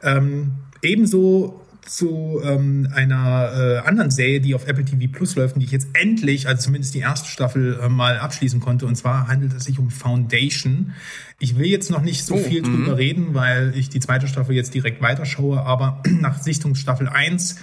Ähm, 0.02 0.52
ebenso 0.80 1.60
zu 1.84 2.40
ähm, 2.44 2.88
einer 2.94 3.52
äh, 3.54 3.78
anderen 3.78 4.10
Serie, 4.10 4.40
die 4.40 4.54
auf 4.54 4.66
Apple 4.66 4.84
TV 4.84 5.10
Plus 5.12 5.34
läuft 5.34 5.54
und 5.54 5.60
die 5.60 5.66
ich 5.66 5.72
jetzt 5.72 5.88
endlich, 5.94 6.46
also 6.46 6.62
zumindest 6.62 6.94
die 6.94 7.00
erste 7.00 7.28
Staffel, 7.28 7.78
äh, 7.82 7.88
mal 7.88 8.18
abschließen 8.18 8.60
konnte. 8.60 8.86
Und 8.86 8.94
zwar 8.94 9.26
handelt 9.26 9.52
es 9.52 9.64
sich 9.64 9.78
um 9.78 9.90
Foundation. 9.90 10.92
Ich 11.38 11.58
will 11.58 11.66
jetzt 11.66 11.90
noch 11.90 12.02
nicht 12.02 12.24
so 12.24 12.34
Oh, 12.34 12.38
viel 12.38 12.62
drüber 12.62 12.96
reden, 12.96 13.34
weil 13.34 13.72
ich 13.76 13.88
die 13.88 14.00
zweite 14.00 14.28
Staffel 14.28 14.54
jetzt 14.54 14.74
direkt 14.74 15.02
weiterschaue, 15.02 15.62
aber 15.62 16.02
nach 16.20 16.40
Sichtungsstaffel 16.40 17.08
1 17.08 17.56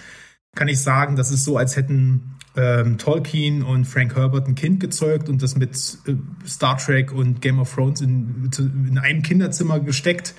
kann 0.56 0.68
ich 0.68 0.80
sagen, 0.80 1.16
das 1.16 1.32
ist 1.32 1.46
so, 1.46 1.58
als 1.58 1.76
hätten 1.76 2.36
ähm, 2.58 2.98
Tolkien 2.98 3.64
und 3.64 3.86
Frank 3.86 4.16
Herbert 4.16 4.48
ein 4.48 4.56
Kind 4.56 4.80
gezeugt 4.80 5.30
und 5.30 5.42
das 5.42 5.56
mit 5.56 5.76
äh, 6.08 6.16
Star 6.46 6.78
Trek 6.78 7.14
und 7.14 7.42
Game 7.42 7.60
of 7.60 7.74
Thrones 7.74 8.02
in, 8.02 8.50
in 8.88 8.98
einem 8.98 9.22
Kinderzimmer 9.22 9.80
gesteckt. 9.80 10.34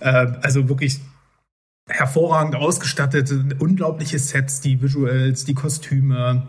Äh, 0.00 0.32
also 0.42 0.68
wirklich 0.68 1.00
hervorragend 1.88 2.54
ausgestattet, 2.54 3.30
unglaubliche 3.58 4.18
Sets, 4.18 4.60
die 4.60 4.80
Visuals, 4.80 5.44
die 5.44 5.54
Kostüme. 5.54 6.48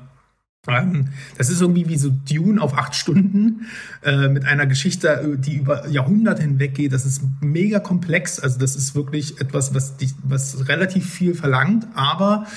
Ähm, 0.67 1.09
Das 1.37 1.49
ist 1.49 1.61
irgendwie 1.61 1.87
wie 1.87 1.97
so 1.97 2.09
Dune 2.09 2.61
auf 2.61 2.77
acht 2.77 2.95
Stunden 2.95 3.67
äh, 4.03 4.29
mit 4.29 4.45
einer 4.45 4.65
Geschichte, 4.65 5.09
äh, 5.09 5.37
die 5.37 5.57
über 5.57 5.87
Jahrhunderte 5.87 6.41
hinweg 6.41 6.73
geht. 6.73 6.93
Das 6.93 7.05
ist 7.05 7.21
mega 7.41 7.79
komplex. 7.79 8.39
Also 8.39 8.57
das 8.59 8.75
ist 8.75 8.95
wirklich 8.95 9.39
etwas, 9.39 9.73
was, 9.73 9.97
dich, 9.97 10.13
was 10.23 10.67
relativ 10.67 11.09
viel 11.09 11.35
verlangt, 11.35 11.87
aber 11.93 12.47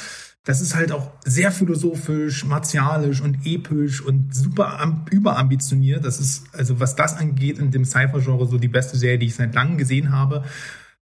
das 0.44 0.62
ist 0.62 0.74
halt 0.74 0.92
auch 0.92 1.10
sehr 1.26 1.52
philosophisch, 1.52 2.46
martialisch 2.46 3.20
und 3.20 3.44
episch 3.44 4.00
und 4.00 4.34
super 4.34 4.80
am, 4.80 5.04
überambitioniert. 5.10 6.06
Das 6.06 6.20
ist, 6.20 6.46
also 6.54 6.80
was 6.80 6.96
das 6.96 7.18
angeht, 7.18 7.58
in 7.58 7.70
dem 7.70 7.84
Cypher-Genre 7.84 8.46
so 8.46 8.56
die 8.56 8.68
beste 8.68 8.96
Serie, 8.96 9.18
die 9.18 9.26
ich 9.26 9.34
seit 9.34 9.54
langem 9.54 9.76
gesehen 9.76 10.10
habe. 10.10 10.44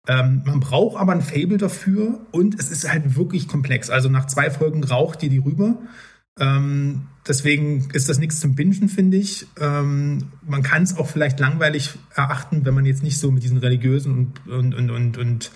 Ähm, 0.08 0.44
man 0.46 0.60
braucht 0.60 0.98
aber 0.98 1.12
ein 1.12 1.22
Fable 1.22 1.58
dafür 1.58 2.26
und 2.32 2.60
es 2.60 2.72
ist 2.72 2.90
halt 2.90 3.16
wirklich 3.16 3.48
komplex. 3.48 3.90
Also 3.90 4.10
nach 4.10 4.26
zwei 4.26 4.50
Folgen 4.50 4.84
raucht 4.84 5.22
dir 5.22 5.30
die 5.30 5.40
rüber. 5.40 5.82
Ähm, 6.40 7.08
deswegen 7.28 7.90
ist 7.92 8.10
das 8.10 8.18
nichts 8.18 8.40
zum 8.40 8.56
Bingen, 8.56 8.90
finde 8.90 9.18
ich. 9.18 9.46
Ähm, 9.60 10.32
man 10.42 10.64
kann 10.64 10.84
es 10.84 10.98
auch 10.98 11.08
vielleicht 11.08 11.40
langweilig 11.40 11.92
erachten, 12.16 12.66
wenn 12.66 12.74
man 12.74 12.86
jetzt 12.86 13.04
nicht 13.04 13.20
so 13.20 13.30
mit 13.30 13.44
diesen 13.44 13.58
religiösen 13.58 14.34
und, 14.46 14.48
und, 14.48 14.74
und, 14.74 14.90
und, 14.90 15.18
und 15.18 15.52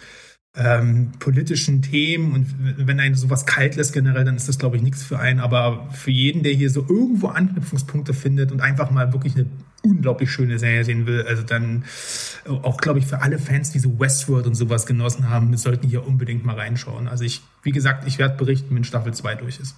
ähm, 0.56 1.14
politischen 1.20 1.82
Themen 1.82 2.34
und 2.34 2.88
wenn 2.88 3.00
einen 3.00 3.16
sowas 3.16 3.46
kalt 3.46 3.76
lässt 3.76 3.94
generell, 3.94 4.24
dann 4.24 4.36
ist 4.36 4.48
das, 4.48 4.60
glaube 4.60 4.76
ich, 4.76 4.84
nichts 4.84 5.04
für 5.04 5.20
einen. 5.20 5.40
Aber 5.40 5.90
für 5.92 6.12
jeden, 6.12 6.44
der 6.44 6.54
hier 6.54 6.70
so 6.70 6.82
irgendwo 6.82 7.28
Anknüpfungspunkte 7.28 8.14
findet 8.14 8.52
und 8.52 8.62
einfach 8.62 8.92
mal 8.92 9.14
wirklich 9.14 9.36
eine 9.36 9.48
unglaublich 9.84 10.32
schöne 10.32 10.60
Serie 10.60 10.84
sehen 10.84 11.06
will, 11.06 11.24
also 11.28 11.44
dann 11.44 11.84
auch, 12.48 12.78
glaube 12.78 13.00
ich, 13.00 13.06
für 13.06 13.22
alle 13.22 13.38
Fans, 13.38 13.72
die 13.72 13.80
so 13.80 14.00
Westworld 14.00 14.48
und 14.48 14.56
sowas 14.56 14.86
genossen 14.86 15.30
haben, 15.30 15.56
sollten 15.58 15.88
hier 15.88 16.08
unbedingt 16.08 16.46
mal 16.46 16.56
reinschauen. 16.56 17.08
Also 17.08 17.24
ich, 17.24 17.42
wie 17.62 17.72
gesagt, 17.72 18.08
ich 18.08 18.18
werde 18.18 18.38
berichten, 18.38 18.76
wenn 18.76 18.84
Staffel 18.84 19.14
2 19.14 19.36
durch 19.36 19.60
ist. 19.60 19.76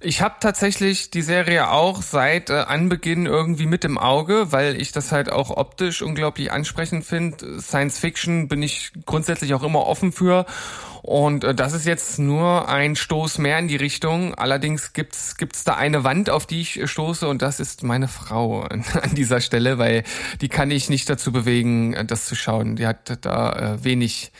Ich 0.00 0.20
habe 0.20 0.34
tatsächlich 0.40 1.10
die 1.10 1.22
Serie 1.22 1.70
auch 1.70 2.02
seit 2.02 2.50
äh, 2.50 2.54
Anbeginn 2.54 3.26
irgendwie 3.26 3.66
mit 3.66 3.84
im 3.84 3.98
Auge, 3.98 4.52
weil 4.52 4.80
ich 4.80 4.92
das 4.92 5.12
halt 5.12 5.30
auch 5.30 5.50
optisch 5.50 6.02
unglaublich 6.02 6.52
ansprechend 6.52 7.04
finde. 7.04 7.60
Science 7.60 7.98
Fiction 7.98 8.48
bin 8.48 8.62
ich 8.62 8.92
grundsätzlich 9.06 9.54
auch 9.54 9.62
immer 9.62 9.86
offen 9.86 10.12
für. 10.12 10.44
Und 11.02 11.42
äh, 11.42 11.54
das 11.54 11.72
ist 11.72 11.84
jetzt 11.84 12.18
nur 12.18 12.68
ein 12.68 12.96
Stoß 12.96 13.38
mehr 13.38 13.58
in 13.58 13.68
die 13.68 13.76
Richtung. 13.76 14.34
Allerdings 14.34 14.92
gibt's 14.92 15.36
gibt's 15.36 15.64
da 15.64 15.74
eine 15.74 16.04
Wand, 16.04 16.30
auf 16.30 16.46
die 16.46 16.60
ich 16.60 16.80
stoße, 16.88 17.28
und 17.28 17.42
das 17.42 17.60
ist 17.60 17.82
meine 17.82 18.08
Frau 18.08 18.62
an 18.62 18.84
dieser 19.12 19.40
Stelle, 19.40 19.78
weil 19.78 20.04
die 20.40 20.48
kann 20.48 20.70
ich 20.70 20.88
nicht 20.88 21.10
dazu 21.10 21.32
bewegen, 21.32 21.92
äh, 21.94 22.04
das 22.04 22.26
zu 22.26 22.36
schauen. 22.36 22.76
Die 22.76 22.86
hat 22.86 23.24
da 23.24 23.74
äh, 23.74 23.84
wenig 23.84 24.32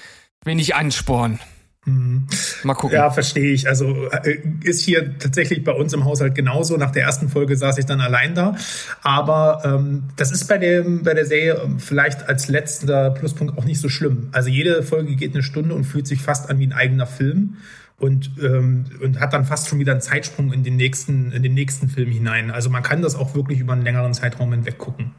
wenig 0.44 0.74
Ansporn. 0.74 1.38
Mal 1.84 2.74
gucken. 2.74 2.96
Ja, 2.96 3.10
verstehe 3.10 3.52
ich. 3.52 3.66
Also 3.66 4.08
äh, 4.10 4.38
ist 4.62 4.82
hier 4.82 5.18
tatsächlich 5.18 5.64
bei 5.64 5.72
uns 5.72 5.92
im 5.92 6.04
Haushalt 6.04 6.36
genauso. 6.36 6.76
Nach 6.76 6.92
der 6.92 7.02
ersten 7.02 7.28
Folge 7.28 7.56
saß 7.56 7.78
ich 7.78 7.86
dann 7.86 8.00
allein 8.00 8.36
da. 8.36 8.54
Aber 9.02 9.62
ähm, 9.64 10.04
das 10.16 10.30
ist 10.30 10.46
bei, 10.46 10.58
dem, 10.58 11.02
bei 11.02 11.14
der 11.14 11.26
Serie 11.26 11.60
ähm, 11.64 11.80
vielleicht 11.80 12.28
als 12.28 12.46
letzter 12.46 13.10
Pluspunkt 13.10 13.58
auch 13.58 13.64
nicht 13.64 13.80
so 13.80 13.88
schlimm. 13.88 14.28
Also 14.30 14.48
jede 14.48 14.84
Folge 14.84 15.16
geht 15.16 15.34
eine 15.34 15.42
Stunde 15.42 15.74
und 15.74 15.82
fühlt 15.82 16.06
sich 16.06 16.22
fast 16.22 16.48
an 16.50 16.60
wie 16.60 16.66
ein 16.66 16.72
eigener 16.72 17.06
Film. 17.06 17.56
Und, 17.98 18.32
ähm, 18.42 18.84
und 19.00 19.20
hat 19.20 19.32
dann 19.32 19.44
fast 19.44 19.68
schon 19.68 19.78
wieder 19.78 19.92
einen 19.92 20.00
Zeitsprung 20.00 20.52
in 20.52 20.64
den 20.64 20.76
nächsten, 20.76 21.30
in 21.30 21.42
den 21.42 21.54
nächsten 21.54 21.88
Film 21.88 22.10
hinein. 22.10 22.50
Also 22.50 22.68
man 22.68 22.82
kann 22.82 23.02
das 23.02 23.14
auch 23.14 23.34
wirklich 23.34 23.60
über 23.60 23.72
einen 23.72 23.82
längeren 23.82 24.12
Zeitraum 24.14 24.52
hinweg 24.52 24.78
gucken. 24.78 25.12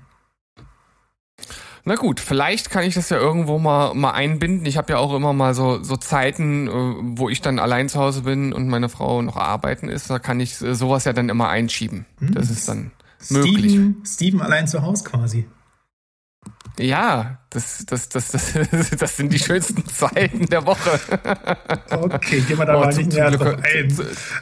Na 1.85 1.95
gut, 1.95 2.21
vielleicht 2.21 2.69
kann 2.69 2.83
ich 2.83 2.95
das 2.95 3.09
ja 3.09 3.17
irgendwo 3.17 3.59
mal, 3.59 3.93
mal 3.93 4.11
einbinden. 4.11 4.65
Ich 4.65 4.77
habe 4.77 4.93
ja 4.93 4.99
auch 4.99 5.13
immer 5.13 5.33
mal 5.33 5.53
so, 5.53 5.83
so 5.83 5.97
Zeiten, 5.97 6.67
äh, 6.67 6.71
wo 7.19 7.27
ich 7.29 7.41
dann 7.41 7.59
allein 7.59 7.89
zu 7.89 7.99
Hause 7.99 8.21
bin 8.21 8.53
und 8.53 8.69
meine 8.69 8.87
Frau 8.87 9.21
noch 9.21 9.35
arbeiten 9.35 9.89
ist. 9.89 10.09
Da 10.09 10.17
kann 10.19 10.39
ich 10.39 10.61
äh, 10.61 10.75
sowas 10.75 11.03
ja 11.03 11.11
dann 11.11 11.27
immer 11.27 11.49
einschieben. 11.49 12.05
Das 12.21 12.49
ist 12.49 12.69
dann 12.69 12.91
möglich. 13.29 13.71
Steven, 13.73 14.01
Steven 14.05 14.41
allein 14.41 14.65
zu 14.67 14.81
Hause 14.81 15.03
quasi. 15.03 15.45
Ja, 16.79 17.39
das, 17.49 17.85
das, 17.85 18.07
das, 18.09 18.31
das, 18.31 18.53
das 18.97 19.17
sind 19.17 19.33
die 19.33 19.39
schönsten 19.39 19.85
Zeiten 19.93 20.45
der 20.47 20.65
Woche. 20.65 20.99
Okay, 21.91 22.39
gehen 22.41 22.57
wir 22.57 22.65
da 22.65 22.77
Oh, 22.77 22.79
mal 22.85 22.93
zum- 22.93 23.03
nicht 23.07 23.17
Glück- 23.17 23.39
drauf 23.39 23.59
ein. 23.61 23.97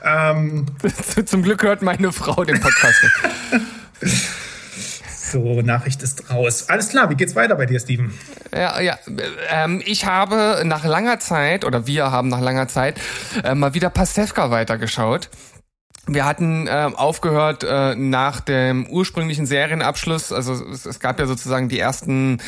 Ähm, 0.05 0.65
Zum 1.25 1.41
Glück 1.41 1.63
hört 1.63 1.81
meine 1.81 2.11
Frau 2.11 2.43
den 2.45 2.59
Podcast 2.61 3.03
nicht. 4.01 4.21
So, 5.31 5.61
Nachricht 5.61 6.03
ist 6.03 6.29
raus. 6.29 6.69
Alles 6.69 6.89
klar, 6.89 7.09
wie 7.09 7.15
geht's 7.15 7.35
weiter 7.35 7.55
bei 7.55 7.65
dir, 7.65 7.79
Steven? 7.79 8.13
Ja, 8.53 8.79
ja. 8.81 8.97
Ähm, 9.49 9.81
ich 9.85 10.05
habe 10.05 10.61
nach 10.65 10.85
langer 10.85 11.19
Zeit, 11.19 11.65
oder 11.65 11.87
wir 11.87 12.11
haben 12.11 12.27
nach 12.27 12.41
langer 12.41 12.67
Zeit, 12.67 12.99
äh, 13.43 13.55
mal 13.55 13.73
wieder 13.73 13.89
Pastewka 13.89 14.51
weitergeschaut. 14.51 15.29
Wir 16.07 16.25
hatten 16.25 16.65
äh, 16.65 16.89
aufgehört 16.95 17.63
äh, 17.63 17.93
nach 17.95 18.41
dem 18.41 18.87
ursprünglichen 18.87 19.45
Serienabschluss. 19.45 20.31
Also 20.31 20.53
es, 20.53 20.87
es 20.87 20.99
gab 20.99 21.19
ja 21.19 21.27
sozusagen 21.27 21.69
die 21.69 21.77
ersten 21.77 22.41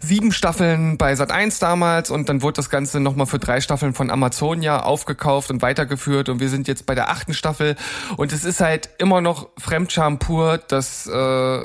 sieben 0.00 0.32
Staffeln 0.32 0.96
bei 0.96 1.14
Sat 1.14 1.30
1 1.30 1.58
damals 1.58 2.10
und 2.10 2.30
dann 2.30 2.40
wurde 2.40 2.54
das 2.54 2.70
Ganze 2.70 3.00
nochmal 3.00 3.26
für 3.26 3.38
drei 3.38 3.60
Staffeln 3.60 3.92
von 3.92 4.10
Amazonia 4.10 4.82
aufgekauft 4.82 5.50
und 5.50 5.60
weitergeführt 5.60 6.30
und 6.30 6.40
wir 6.40 6.48
sind 6.48 6.66
jetzt 6.66 6.86
bei 6.86 6.94
der 6.94 7.10
achten 7.10 7.34
Staffel 7.34 7.76
und 8.16 8.32
es 8.32 8.44
ist 8.44 8.60
halt 8.60 8.88
immer 8.96 9.20
noch 9.20 9.50
Fremdscham 9.58 10.18
pur. 10.18 10.58
Das, 10.66 11.06
äh, 11.06 11.60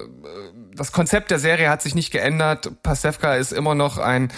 das 0.79 0.93
Konzept 0.93 1.29
der 1.29 1.39
Serie 1.39 1.69
hat 1.69 1.81
sich 1.81 1.93
nicht 1.93 2.09
geändert. 2.09 2.71
Pasewka 2.83 3.35
ist 3.35 3.51
immer 3.51 3.75
noch 3.75 3.97
ein 3.97 4.31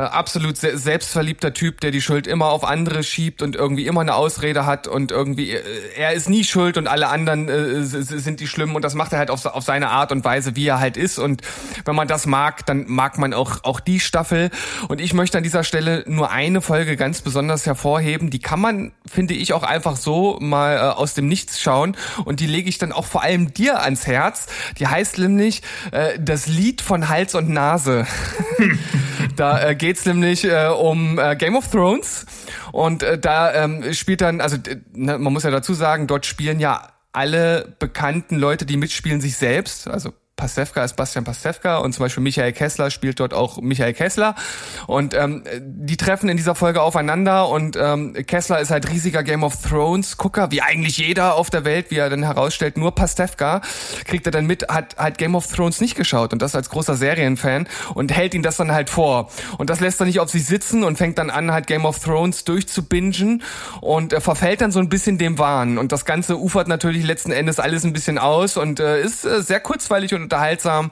absolut 0.00 0.56
se 0.56 0.76
selbstverliebter 0.76 1.54
Typ, 1.54 1.80
der 1.80 1.90
die 1.90 2.00
Schuld 2.00 2.26
immer 2.26 2.46
auf 2.46 2.64
andere 2.64 3.02
schiebt 3.02 3.42
und 3.42 3.54
irgendwie 3.54 3.86
immer 3.86 4.00
eine 4.00 4.14
Ausrede 4.14 4.66
hat 4.66 4.88
und 4.88 5.12
irgendwie 5.12 5.52
äh, 5.52 5.62
er 5.96 6.12
ist 6.12 6.28
nie 6.28 6.44
schuld 6.44 6.76
und 6.76 6.88
alle 6.88 7.08
anderen 7.08 7.48
äh, 7.48 7.82
sind 7.84 8.40
die 8.40 8.48
schlimmen 8.48 8.74
und 8.74 8.82
das 8.82 8.94
macht 8.94 9.12
er 9.12 9.18
halt 9.18 9.30
auf, 9.30 9.44
auf 9.46 9.64
seine 9.64 9.90
Art 9.90 10.10
und 10.10 10.24
Weise, 10.24 10.56
wie 10.56 10.66
er 10.66 10.80
halt 10.80 10.96
ist 10.96 11.18
und 11.18 11.42
wenn 11.84 11.94
man 11.94 12.08
das 12.08 12.26
mag, 12.26 12.66
dann 12.66 12.86
mag 12.88 13.18
man 13.18 13.34
auch 13.34 13.62
auch 13.62 13.80
die 13.80 14.00
Staffel 14.00 14.50
und 14.88 15.00
ich 15.00 15.14
möchte 15.14 15.38
an 15.38 15.44
dieser 15.44 15.64
Stelle 15.64 16.04
nur 16.06 16.30
eine 16.30 16.60
Folge 16.60 16.96
ganz 16.96 17.22
besonders 17.22 17.66
hervorheben, 17.66 18.30
die 18.30 18.40
kann 18.40 18.60
man 18.60 18.92
finde 19.06 19.34
ich 19.34 19.52
auch 19.52 19.62
einfach 19.62 19.96
so 19.96 20.38
mal 20.40 20.76
äh, 20.76 20.80
aus 20.80 21.14
dem 21.14 21.28
Nichts 21.28 21.60
schauen 21.60 21.96
und 22.24 22.40
die 22.40 22.46
lege 22.46 22.68
ich 22.68 22.78
dann 22.78 22.92
auch 22.92 23.06
vor 23.06 23.22
allem 23.22 23.52
dir 23.54 23.82
ans 23.82 24.06
Herz. 24.06 24.46
Die 24.78 24.86
heißt 24.86 25.18
nämlich 25.18 25.62
äh, 25.92 26.18
das 26.18 26.46
Lied 26.46 26.80
von 26.80 27.08
Hals 27.08 27.34
und 27.34 27.48
Nase. 27.48 28.06
Da 29.36 29.60
äh, 29.60 29.74
geht's 29.84 30.06
nämlich 30.06 30.44
äh, 30.44 30.68
um 30.68 31.18
äh, 31.18 31.36
Game 31.36 31.56
of 31.56 31.70
Thrones 31.70 32.24
und 32.72 33.02
äh, 33.02 33.18
da 33.18 33.52
ähm, 33.52 33.92
spielt 33.92 34.22
dann, 34.22 34.40
also 34.40 34.56
ne, 34.94 35.18
man 35.18 35.30
muss 35.30 35.42
ja 35.42 35.50
dazu 35.50 35.74
sagen, 35.74 36.06
dort 36.06 36.24
spielen 36.24 36.58
ja 36.58 36.88
alle 37.12 37.76
bekannten 37.78 38.36
Leute, 38.36 38.64
die 38.64 38.78
mitspielen, 38.78 39.20
sich 39.20 39.36
selbst. 39.36 39.86
Also 39.86 40.14
Pastewka 40.36 40.82
ist 40.82 40.96
Bastian 40.96 41.24
Pastewka 41.24 41.78
und 41.78 41.92
zum 41.92 42.04
Beispiel 42.04 42.22
Michael 42.22 42.52
Kessler 42.52 42.90
spielt 42.90 43.20
dort 43.20 43.32
auch 43.32 43.60
Michael 43.60 43.94
Kessler. 43.94 44.34
Und 44.88 45.14
ähm, 45.14 45.44
die 45.60 45.96
treffen 45.96 46.28
in 46.28 46.36
dieser 46.36 46.56
Folge 46.56 46.82
aufeinander 46.82 47.48
und 47.48 47.76
ähm, 47.80 48.14
Kessler 48.26 48.58
ist 48.58 48.72
halt 48.72 48.90
riesiger 48.90 49.22
Game 49.22 49.44
of 49.44 49.62
Thrones 49.62 50.16
Gucker, 50.16 50.50
wie 50.50 50.60
eigentlich 50.60 50.98
jeder 50.98 51.36
auf 51.36 51.50
der 51.50 51.64
Welt, 51.64 51.90
wie 51.90 51.98
er 51.98 52.10
dann 52.10 52.24
herausstellt, 52.24 52.76
nur 52.76 52.94
Pastewka. 52.94 53.60
Kriegt 54.06 54.26
er 54.26 54.32
dann 54.32 54.46
mit, 54.46 54.68
hat 54.68 54.96
halt 54.98 55.18
Game 55.18 55.36
of 55.36 55.46
Thrones 55.46 55.80
nicht 55.80 55.94
geschaut 55.94 56.32
und 56.32 56.42
das 56.42 56.56
als 56.56 56.68
großer 56.68 56.96
Serienfan 56.96 57.68
und 57.94 58.12
hält 58.12 58.34
ihm 58.34 58.42
das 58.42 58.56
dann 58.56 58.72
halt 58.72 58.90
vor. 58.90 59.30
Und 59.58 59.70
das 59.70 59.78
lässt 59.78 60.00
er 60.00 60.06
nicht 60.06 60.18
auf 60.18 60.30
sich 60.30 60.46
sitzen 60.46 60.82
und 60.82 60.96
fängt 60.96 61.18
dann 61.18 61.30
an 61.30 61.52
halt 61.52 61.68
Game 61.68 61.86
of 61.86 62.00
Thrones 62.00 62.42
durchzubingen 62.42 63.42
und 63.80 64.12
äh, 64.12 64.20
verfällt 64.20 64.60
dann 64.60 64.72
so 64.72 64.80
ein 64.80 64.88
bisschen 64.88 65.16
dem 65.16 65.38
Wahn. 65.38 65.78
Und 65.78 65.92
das 65.92 66.04
Ganze 66.04 66.36
ufert 66.38 66.66
natürlich 66.66 67.04
letzten 67.04 67.30
Endes 67.30 67.60
alles 67.60 67.84
ein 67.84 67.92
bisschen 67.92 68.18
aus 68.18 68.56
und 68.56 68.80
äh, 68.80 69.00
ist 69.00 69.24
äh, 69.24 69.40
sehr 69.40 69.60
kurzweilig 69.60 70.12
und 70.12 70.33
unterhaltsam 70.34 70.90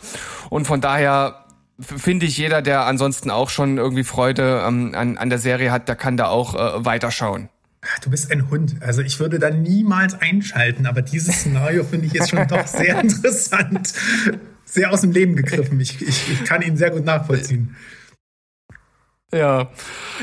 und 0.50 0.66
von 0.66 0.80
daher 0.80 1.44
finde 1.80 2.26
ich 2.26 2.36
jeder, 2.36 2.62
der 2.62 2.86
ansonsten 2.86 3.30
auch 3.30 3.50
schon 3.50 3.76
irgendwie 3.76 4.04
Freude 4.04 4.62
ähm, 4.66 4.94
an, 4.94 5.16
an 5.18 5.30
der 5.30 5.40
Serie 5.40 5.72
hat, 5.72 5.88
der 5.88 5.96
kann 5.96 6.16
da 6.16 6.28
auch 6.28 6.54
äh, 6.54 6.84
weiterschauen. 6.84 7.48
Ach, 7.80 7.98
Du 7.98 8.10
bist 8.10 8.30
ein 8.30 8.50
Hund. 8.50 8.76
Also 8.80 9.02
ich 9.02 9.18
würde 9.18 9.40
da 9.40 9.50
niemals 9.50 10.14
einschalten, 10.14 10.86
aber 10.86 11.02
dieses 11.02 11.40
Szenario 11.40 11.82
finde 11.82 12.06
ich 12.06 12.12
jetzt 12.12 12.30
schon 12.30 12.46
doch 12.46 12.66
sehr 12.68 13.00
interessant. 13.00 13.92
Sehr 14.64 14.92
aus 14.92 15.00
dem 15.00 15.10
Leben 15.10 15.34
gegriffen. 15.34 15.80
Ich, 15.80 16.00
ich, 16.00 16.30
ich 16.30 16.44
kann 16.44 16.62
ihn 16.62 16.76
sehr 16.76 16.90
gut 16.90 17.04
nachvollziehen. 17.04 17.74
Ja. 19.34 19.68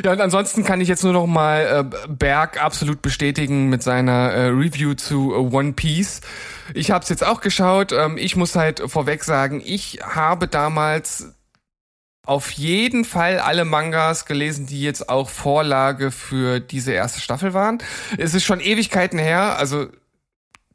Ja, 0.04 0.12
und 0.12 0.22
ansonsten 0.22 0.63
kann 0.63 0.82
ich 0.82 0.88
jetzt 0.88 1.04
nur 1.04 1.13
noch 1.13 1.25
mal 1.25 1.89
äh, 1.92 2.08
Berg 2.08 2.62
absolut 2.63 3.01
bestätigen 3.01 3.68
mit 3.68 3.82
seiner 3.82 4.32
äh, 4.32 4.48
Review 4.48 4.94
zu 4.94 5.34
äh, 5.34 5.38
One 5.38 5.74
Piece. 5.74 6.22
Ich 6.75 6.92
habe 6.92 7.04
es 7.04 7.10
jetzt 7.10 7.25
auch 7.25 7.42
geschaut. 7.42 7.92
Ähm, 7.92 8.18
ich 8.18 8.36
muss 8.36 8.56
halt 8.56 8.82
vorweg 8.86 9.24
sagen, 9.24 9.62
ich 9.66 10.00
habe 10.04 10.48
damals 10.48 11.34
auf 12.24 12.51
jeden 12.51 13.06
Fall 13.06 13.39
alle 13.39 13.66
Mangas 13.66 14.28
gelesen, 14.28 14.68
die 14.68 14.84
jetzt 14.84 15.10
auch 15.10 15.30
Vorlage 15.30 16.12
für 16.12 16.60
diese 16.60 16.92
erste 16.92 17.20
Staffel 17.22 17.56
waren. 17.56 17.80
Es 18.20 18.36
ist 18.36 18.44
schon 18.44 18.60
Ewigkeiten 18.60 19.18
her, 19.18 19.58
also 19.58 19.88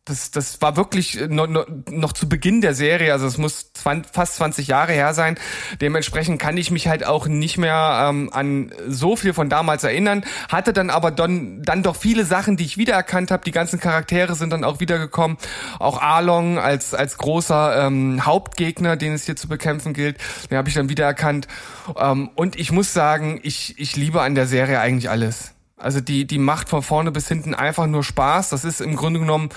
das, 0.07 0.31
das 0.31 0.61
war 0.61 0.77
wirklich 0.77 1.19
noch, 1.29 1.47
noch, 1.47 1.67
noch 1.91 2.13
zu 2.13 2.29
Beginn 2.29 2.61
der 2.61 2.75
Serie, 2.75 3.13
also 3.13 3.27
es 3.27 3.39
muss 3.39 3.73
20, 3.73 4.13
fast 4.13 4.37
20 4.37 4.69
Jahre 4.69 4.93
her 4.93 5.15
sein. 5.15 5.39
Dementsprechend 5.81 6.39
kann 6.39 6.59
ich 6.59 6.71
mich 6.71 6.89
halt 6.89 7.07
auch 7.07 7.27
nicht 7.27 7.57
mehr 7.57 8.09
ähm, 8.11 8.29
an 8.31 8.75
so 8.87 9.17
viel 9.17 9.33
von 9.33 9.49
damals 9.49 9.83
erinnern. 9.83 10.25
Hatte 10.51 10.75
dann 10.75 10.91
aber 10.91 11.11
dann, 11.11 11.63
dann 11.63 11.83
doch 11.83 11.97
viele 11.97 12.27
Sachen, 12.27 12.59
die 12.59 12.65
ich 12.65 12.77
wiedererkannt 12.77 13.31
habe. 13.31 13.45
Die 13.45 13.51
ganzen 13.51 13.81
Charaktere 13.81 14.35
sind 14.35 14.53
dann 14.53 14.63
auch 14.63 14.79
wiedergekommen. 14.79 15.39
Auch 15.79 16.03
Arlong 16.03 16.59
als, 16.59 16.93
als 16.93 17.17
großer 17.17 17.87
ähm, 17.87 18.27
Hauptgegner, 18.27 18.97
den 18.97 19.15
es 19.15 19.25
hier 19.25 19.37
zu 19.37 19.49
bekämpfen 19.49 19.95
gilt, 19.95 20.19
den 20.51 20.59
habe 20.59 20.69
ich 20.69 20.75
dann 20.75 20.91
wiedererkannt. 20.91 21.49
Ähm, 21.97 22.29
und 22.35 22.61
ich 22.61 22.73
muss 22.73 22.93
sagen, 22.93 23.41
ich, 23.43 23.79
ich 23.79 23.97
liebe 23.97 24.21
an 24.21 24.35
der 24.35 24.47
Serie 24.47 24.81
eigentlich 24.81 25.09
alles. 25.09 25.55
Also 25.77 26.01
die, 26.01 26.27
die 26.27 26.39
macht 26.39 26.69
von 26.69 26.83
vorne 26.83 27.11
bis 27.11 27.29
hinten 27.29 27.55
einfach 27.55 27.87
nur 27.87 28.05
Spaß. 28.05 28.51
Das 28.51 28.65
ist 28.65 28.81
im 28.81 28.97
Grunde 28.97 29.21
genommen 29.21 29.51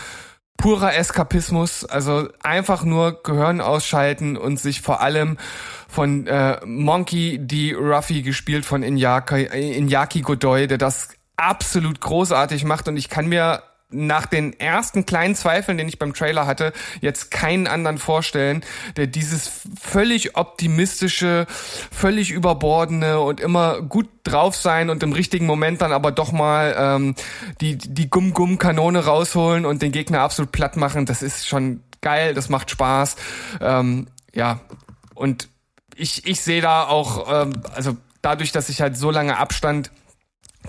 purer 0.57 0.95
Eskapismus, 0.95 1.85
also 1.85 2.27
einfach 2.41 2.83
nur 2.83 3.21
Gehirn 3.23 3.61
ausschalten 3.61 4.35
und 4.37 4.59
sich 4.59 4.81
vor 4.81 5.01
allem 5.01 5.37
von 5.87 6.27
äh, 6.27 6.59
Monkey 6.65 7.37
D. 7.39 7.73
Ruffy 7.73 8.23
gespielt 8.23 8.65
von 8.65 8.83
Inyaki, 8.83 9.43
Inyaki 9.43 10.21
Godoy, 10.21 10.67
der 10.67 10.77
das 10.77 11.09
absolut 11.37 12.01
großartig 12.01 12.63
macht 12.65 12.87
und 12.87 12.97
ich 12.97 13.09
kann 13.09 13.27
mir 13.27 13.61
nach 13.89 14.25
den 14.25 14.60
ersten 14.60 15.06
kleinen 15.06 15.36
Zweifeln, 15.36 15.77
den 15.77 15.88
ich 15.88 15.98
beim 15.98 16.13
Trailer 16.13 16.46
hatte, 16.46 16.74
jetzt 17.00 17.32
keinen 17.32 17.67
anderen 17.67 17.98
vorstellen, 17.98 18.63
der 18.98 19.08
dieses 19.08 19.62
völlig 19.82 20.36
optimistische, 20.36 21.48
völlig 21.91 22.32
überbordene 22.32 23.22
und 23.22 23.39
immer 23.39 23.82
gut 23.82 24.10
drauf 24.24 24.58
sein 24.58 24.89
und 24.89 25.03
im 25.03 25.13
richtigen 25.13 25.46
Moment 25.46 25.82
dann 25.82 25.94
aber 25.94 26.12
doch 26.12 26.34
mal 26.34 26.75
ähm, 26.77 27.15
die 27.62 27.77
die 27.77 28.10
Gum-Gum-Kanone 28.10 29.06
rausholen 29.06 29.65
und 29.65 29.82
den 29.82 29.94
Gegner 29.94 30.20
absolut 30.20 30.51
platt 30.51 30.75
machen. 30.75 31.06
Das 31.06 31.22
ist 31.22 31.48
schon 31.48 31.82
geil, 32.01 32.34
das 32.34 32.50
macht 32.50 32.70
Spaß. 32.70 33.15
Ähm, 33.62 34.08
ja, 34.34 34.60
und 35.15 35.48
ich, 35.96 36.27
ich 36.27 36.41
sehe 36.41 36.62
da 36.62 36.84
auch, 36.84 37.44
ähm, 37.44 37.53
also 37.74 37.96
dadurch, 38.22 38.51
dass 38.51 38.70
ich 38.70 38.82
halt 38.82 38.98
so 38.98 39.12
lange 39.12 39.38
Abstand 39.38 39.91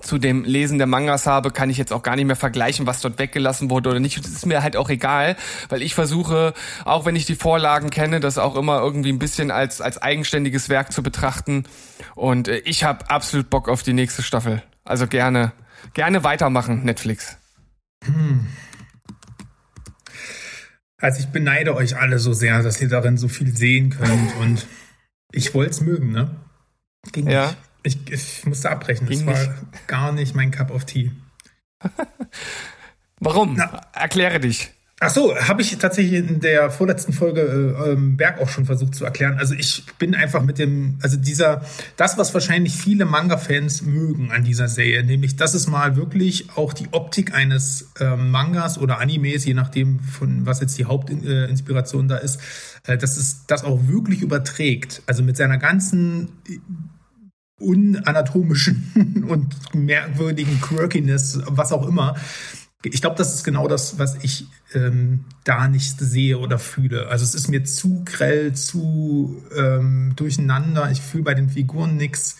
zu 0.00 0.18
dem 0.18 0.44
Lesen 0.44 0.78
der 0.78 0.86
Mangas 0.86 1.26
habe, 1.26 1.50
kann 1.50 1.70
ich 1.70 1.76
jetzt 1.78 1.92
auch 1.92 2.02
gar 2.02 2.16
nicht 2.16 2.26
mehr 2.26 2.36
vergleichen, 2.36 2.86
was 2.86 3.00
dort 3.00 3.18
weggelassen 3.18 3.70
wurde 3.70 3.90
oder 3.90 4.00
nicht. 4.00 4.18
Das 4.18 4.30
ist 4.30 4.46
mir 4.46 4.62
halt 4.62 4.76
auch 4.76 4.90
egal, 4.90 5.36
weil 5.68 5.82
ich 5.82 5.94
versuche, 5.94 6.54
auch 6.84 7.04
wenn 7.04 7.16
ich 7.16 7.26
die 7.26 7.34
Vorlagen 7.34 7.90
kenne, 7.90 8.20
das 8.20 8.38
auch 8.38 8.56
immer 8.56 8.80
irgendwie 8.80 9.12
ein 9.12 9.18
bisschen 9.18 9.50
als, 9.50 9.80
als 9.80 10.00
eigenständiges 10.00 10.68
Werk 10.68 10.92
zu 10.92 11.02
betrachten. 11.02 11.64
Und 12.14 12.48
äh, 12.48 12.58
ich 12.58 12.84
habe 12.84 13.10
absolut 13.10 13.50
Bock 13.50 13.68
auf 13.68 13.82
die 13.82 13.92
nächste 13.92 14.22
Staffel. 14.22 14.62
Also 14.84 15.06
gerne, 15.06 15.52
gerne 15.94 16.24
weitermachen, 16.24 16.84
Netflix. 16.84 17.36
Also 21.00 21.20
ich 21.20 21.28
beneide 21.28 21.74
euch 21.74 21.96
alle 21.96 22.18
so 22.18 22.32
sehr, 22.32 22.62
dass 22.62 22.80
ihr 22.80 22.88
darin 22.88 23.16
so 23.18 23.28
viel 23.28 23.54
sehen 23.54 23.90
könnt 23.90 24.34
und 24.36 24.66
ich 25.32 25.54
wollte 25.54 25.70
es 25.70 25.80
mögen, 25.80 26.12
ne? 26.12 26.36
Ging 27.12 27.28
Ja. 27.28 27.48
nicht. 27.48 27.58
Ich, 27.82 27.98
ich 28.10 28.44
musste 28.46 28.70
abbrechen. 28.70 29.06
Ging 29.06 29.26
das 29.26 29.46
war 29.46 29.52
nicht. 29.52 29.86
gar 29.86 30.12
nicht 30.12 30.34
mein 30.34 30.50
Cup 30.50 30.70
of 30.70 30.84
Tea. 30.84 31.12
Warum? 33.20 33.54
Na. 33.56 33.80
Erkläre 33.92 34.40
dich. 34.40 34.70
Ach 35.00 35.10
so, 35.10 35.36
habe 35.36 35.62
ich 35.62 35.78
tatsächlich 35.78 36.28
in 36.28 36.40
der 36.40 36.72
vorletzten 36.72 37.12
Folge 37.12 37.42
äh, 37.42 37.92
ähm, 37.92 38.16
Berg 38.16 38.40
auch 38.40 38.48
schon 38.48 38.66
versucht 38.66 38.96
zu 38.96 39.04
erklären. 39.04 39.38
Also 39.38 39.54
ich 39.54 39.84
bin 39.96 40.16
einfach 40.16 40.42
mit 40.42 40.58
dem, 40.58 40.98
also 41.02 41.16
dieser, 41.16 41.62
das, 41.96 42.18
was 42.18 42.34
wahrscheinlich 42.34 42.74
viele 42.74 43.04
Manga-Fans 43.04 43.82
mögen 43.82 44.32
an 44.32 44.42
dieser 44.42 44.66
Serie, 44.66 45.04
nämlich, 45.04 45.36
dass 45.36 45.54
es 45.54 45.68
mal 45.68 45.94
wirklich 45.94 46.48
auch 46.56 46.72
die 46.72 46.88
Optik 46.90 47.32
eines 47.32 47.92
ähm, 48.00 48.32
Mangas 48.32 48.76
oder 48.76 48.98
Animes, 48.98 49.44
je 49.44 49.54
nachdem 49.54 50.00
von 50.00 50.46
was 50.46 50.60
jetzt 50.60 50.76
die 50.78 50.86
Hauptinspiration 50.86 51.44
äh, 51.44 51.48
Inspiration 51.48 52.08
da 52.08 52.16
ist, 52.16 52.40
äh, 52.84 52.98
dass 52.98 53.16
es 53.16 53.46
das 53.46 53.62
auch 53.62 53.86
wirklich 53.86 54.20
überträgt. 54.20 55.02
Also 55.06 55.22
mit 55.22 55.36
seiner 55.36 55.58
ganzen 55.58 56.30
unanatomischen 57.58 59.24
und 59.28 59.74
merkwürdigen 59.74 60.60
Quirkiness, 60.60 61.40
was 61.46 61.72
auch 61.72 61.86
immer. 61.86 62.16
Ich 62.84 63.00
glaube, 63.00 63.16
das 63.16 63.34
ist 63.34 63.42
genau 63.42 63.66
das, 63.66 63.98
was 63.98 64.16
ich 64.22 64.46
ähm, 64.72 65.24
da 65.42 65.66
nicht 65.66 65.98
sehe 65.98 66.38
oder 66.38 66.60
fühle. 66.60 67.08
Also 67.08 67.24
es 67.24 67.34
ist 67.34 67.48
mir 67.48 67.64
zu 67.64 68.04
grell, 68.04 68.54
zu 68.54 69.42
ähm, 69.56 70.12
durcheinander. 70.14 70.88
Ich 70.90 71.00
fühle 71.00 71.24
bei 71.24 71.34
den 71.34 71.48
Figuren 71.48 71.96
nichts. 71.96 72.36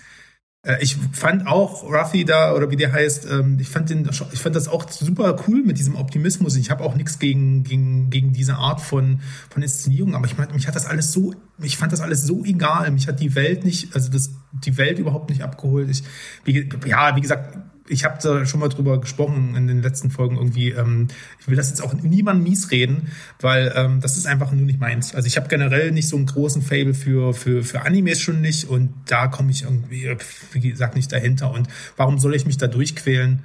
Äh, 0.62 0.82
ich 0.82 0.96
fand 1.12 1.46
auch 1.46 1.84
Ruffy 1.84 2.24
da, 2.24 2.54
oder 2.54 2.70
wie 2.70 2.76
der 2.76 2.92
heißt, 2.92 3.26
ähm, 3.30 3.58
ich, 3.60 3.68
fand 3.68 3.90
den, 3.90 4.08
ich 4.08 4.40
fand 4.40 4.56
das 4.56 4.68
auch 4.68 4.88
super 4.90 5.36
cool 5.46 5.62
mit 5.62 5.78
diesem 5.78 5.96
Optimismus. 5.96 6.56
Ich 6.56 6.70
habe 6.70 6.84
auch 6.84 6.94
nichts 6.94 7.18
gegen, 7.18 7.62
gegen, 7.62 8.10
gegen 8.10 8.32
diese 8.32 8.56
Art 8.56 8.80
von, 8.80 9.20
von 9.50 9.62
Inszenierung, 9.62 10.14
aber 10.14 10.26
ich 10.26 10.36
mein, 10.36 10.52
mich 10.52 10.66
hat 10.66 10.76
das 10.76 10.86
alles 10.86 11.12
so, 11.12 11.34
ich 11.62 11.76
fand 11.76 11.92
das 11.92 12.00
alles 12.00 12.22
so 12.22 12.44
egal. 12.44 12.90
Mich 12.90 13.08
hat 13.08 13.20
die 13.20 13.34
Welt 13.34 13.64
nicht, 13.64 13.94
also 13.94 14.10
das, 14.10 14.30
die 14.52 14.76
Welt 14.76 14.98
überhaupt 14.98 15.30
nicht 15.30 15.42
abgeholt. 15.42 15.88
Ich, 15.90 16.02
wie, 16.44 16.68
ja, 16.86 17.14
wie 17.16 17.20
gesagt, 17.20 17.58
ich 17.88 18.04
habe 18.04 18.18
da 18.22 18.46
schon 18.46 18.60
mal 18.60 18.68
drüber 18.68 19.00
gesprochen 19.00 19.54
in 19.56 19.66
den 19.66 19.82
letzten 19.82 20.10
Folgen 20.10 20.36
irgendwie. 20.36 20.70
Ähm, 20.70 21.08
ich 21.40 21.48
will 21.48 21.56
das 21.56 21.70
jetzt 21.70 21.82
auch 21.82 21.92
niemandem 21.94 22.44
mies 22.44 22.70
reden, 22.70 23.08
weil 23.40 23.72
ähm, 23.74 24.00
das 24.00 24.16
ist 24.16 24.26
einfach 24.26 24.52
nur 24.52 24.64
nicht 24.64 24.80
meins. 24.80 25.14
Also 25.14 25.26
ich 25.26 25.36
habe 25.36 25.48
generell 25.48 25.90
nicht 25.90 26.08
so 26.08 26.16
einen 26.16 26.26
großen 26.26 26.62
Fable 26.62 26.94
für, 26.94 27.34
für, 27.34 27.62
für 27.64 27.82
Animes 27.82 28.20
schon 28.20 28.40
nicht 28.40 28.68
und 28.68 28.94
da 29.06 29.28
komme 29.28 29.50
ich 29.50 29.62
irgendwie, 29.62 30.16
wie 30.52 30.70
gesagt, 30.70 30.96
nicht 30.96 31.12
dahinter. 31.12 31.50
Und 31.50 31.68
warum 31.96 32.18
soll 32.18 32.34
ich 32.34 32.46
mich 32.46 32.58
da 32.58 32.66
durchquälen? 32.66 33.42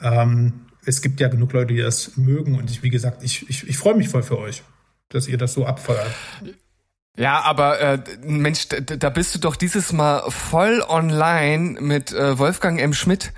Ähm, 0.00 0.52
es 0.84 1.02
gibt 1.02 1.20
ja 1.20 1.28
genug 1.28 1.52
Leute, 1.52 1.74
die 1.74 1.80
das 1.80 2.16
mögen 2.16 2.56
und 2.56 2.70
ich, 2.70 2.82
wie 2.82 2.90
gesagt, 2.90 3.22
ich, 3.22 3.48
ich, 3.48 3.68
ich 3.68 3.76
freue 3.76 3.96
mich 3.96 4.08
voll 4.08 4.22
für 4.22 4.38
euch, 4.38 4.62
dass 5.08 5.26
ihr 5.26 5.38
das 5.38 5.52
so 5.52 5.66
abfeuert. 5.66 6.14
Ja, 7.18 7.40
aber 7.40 7.80
äh, 7.80 7.98
Mensch, 8.24 8.68
da, 8.68 8.80
da 8.80 9.08
bist 9.08 9.34
du 9.34 9.38
doch 9.38 9.56
dieses 9.56 9.92
Mal 9.92 10.30
voll 10.30 10.84
online 10.86 11.80
mit 11.80 12.12
äh, 12.12 12.38
Wolfgang 12.38 12.78
M. 12.78 12.92
Schmidt. 12.92 13.32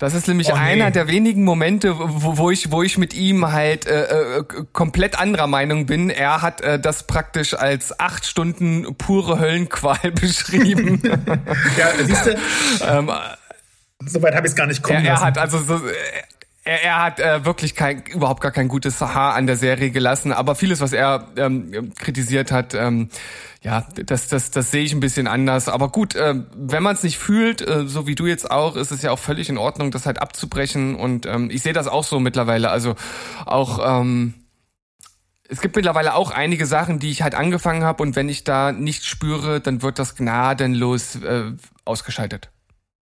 Das 0.00 0.14
ist 0.14 0.26
nämlich 0.28 0.48
Oh, 0.50 0.54
nee. 0.54 0.60
einer 0.60 0.90
der 0.90 1.08
wenigen 1.08 1.44
Momente, 1.44 1.94
wo, 1.98 2.38
wo 2.38 2.50
ich, 2.50 2.72
wo 2.72 2.82
ich 2.82 2.96
mit 2.96 3.12
ihm 3.12 3.52
halt 3.52 3.86
äh, 3.86 4.38
äh, 4.38 4.44
komplett 4.72 5.20
anderer 5.20 5.46
Meinung 5.46 5.84
bin. 5.84 6.08
Er 6.08 6.40
hat 6.40 6.62
äh, 6.62 6.80
das 6.80 7.06
praktisch 7.06 7.52
als 7.52 8.00
acht 8.00 8.24
Stunden 8.24 8.96
pure 8.96 9.38
Höllenqual 9.38 10.10
beschrieben. 10.20 11.02
Ja, 11.76 11.88
siehst 12.02 12.26
du, 12.26 12.30
ähm, 12.88 13.10
soweit 14.06 14.34
habe 14.34 14.46
ich 14.46 14.52
es 14.52 14.56
gar 14.56 14.66
nicht 14.66 14.82
kommen 14.82 15.00
er, 15.00 15.04
er 15.04 15.12
lassen. 15.12 15.24
hat 15.26 15.38
also 15.38 15.58
so, 15.58 15.74
äh, 15.86 15.92
er, 16.64 16.82
er 16.82 17.02
hat 17.02 17.20
äh, 17.20 17.44
wirklich 17.44 17.74
kein, 17.74 18.02
überhaupt 18.04 18.40
gar 18.40 18.52
kein 18.52 18.68
gutes 18.68 19.00
Haar 19.00 19.34
an 19.34 19.46
der 19.46 19.56
Serie 19.56 19.90
gelassen, 19.90 20.32
aber 20.32 20.54
vieles, 20.54 20.80
was 20.80 20.92
er 20.92 21.28
ähm, 21.36 21.92
kritisiert 21.94 22.52
hat, 22.52 22.74
ähm, 22.74 23.08
ja, 23.62 23.86
das, 23.94 24.28
das, 24.28 24.50
das 24.50 24.70
sehe 24.70 24.84
ich 24.84 24.92
ein 24.92 25.00
bisschen 25.00 25.26
anders. 25.26 25.68
Aber 25.68 25.90
gut, 25.90 26.14
äh, 26.14 26.34
wenn 26.54 26.82
man 26.82 26.96
es 26.96 27.02
nicht 27.02 27.18
fühlt, 27.18 27.66
äh, 27.66 27.86
so 27.86 28.06
wie 28.06 28.14
du 28.14 28.26
jetzt 28.26 28.50
auch, 28.50 28.76
ist 28.76 28.90
es 28.90 29.02
ja 29.02 29.10
auch 29.10 29.18
völlig 29.18 29.50
in 29.50 29.58
Ordnung, 29.58 29.90
das 29.90 30.06
halt 30.06 30.20
abzubrechen. 30.20 30.94
Und 30.94 31.26
ähm, 31.26 31.50
ich 31.50 31.62
sehe 31.62 31.74
das 31.74 31.86
auch 31.86 32.04
so 32.04 32.20
mittlerweile. 32.20 32.70
Also 32.70 32.94
auch 33.44 34.00
ähm, 34.00 34.34
es 35.50 35.60
gibt 35.60 35.76
mittlerweile 35.76 36.14
auch 36.14 36.30
einige 36.30 36.64
Sachen, 36.64 37.00
die 37.00 37.10
ich 37.10 37.22
halt 37.22 37.34
angefangen 37.34 37.82
habe 37.82 38.02
und 38.02 38.14
wenn 38.14 38.28
ich 38.28 38.44
da 38.44 38.70
nichts 38.70 39.06
spüre, 39.06 39.60
dann 39.60 39.82
wird 39.82 39.98
das 39.98 40.14
gnadenlos 40.14 41.16
äh, 41.16 41.52
ausgeschaltet. 41.84 42.50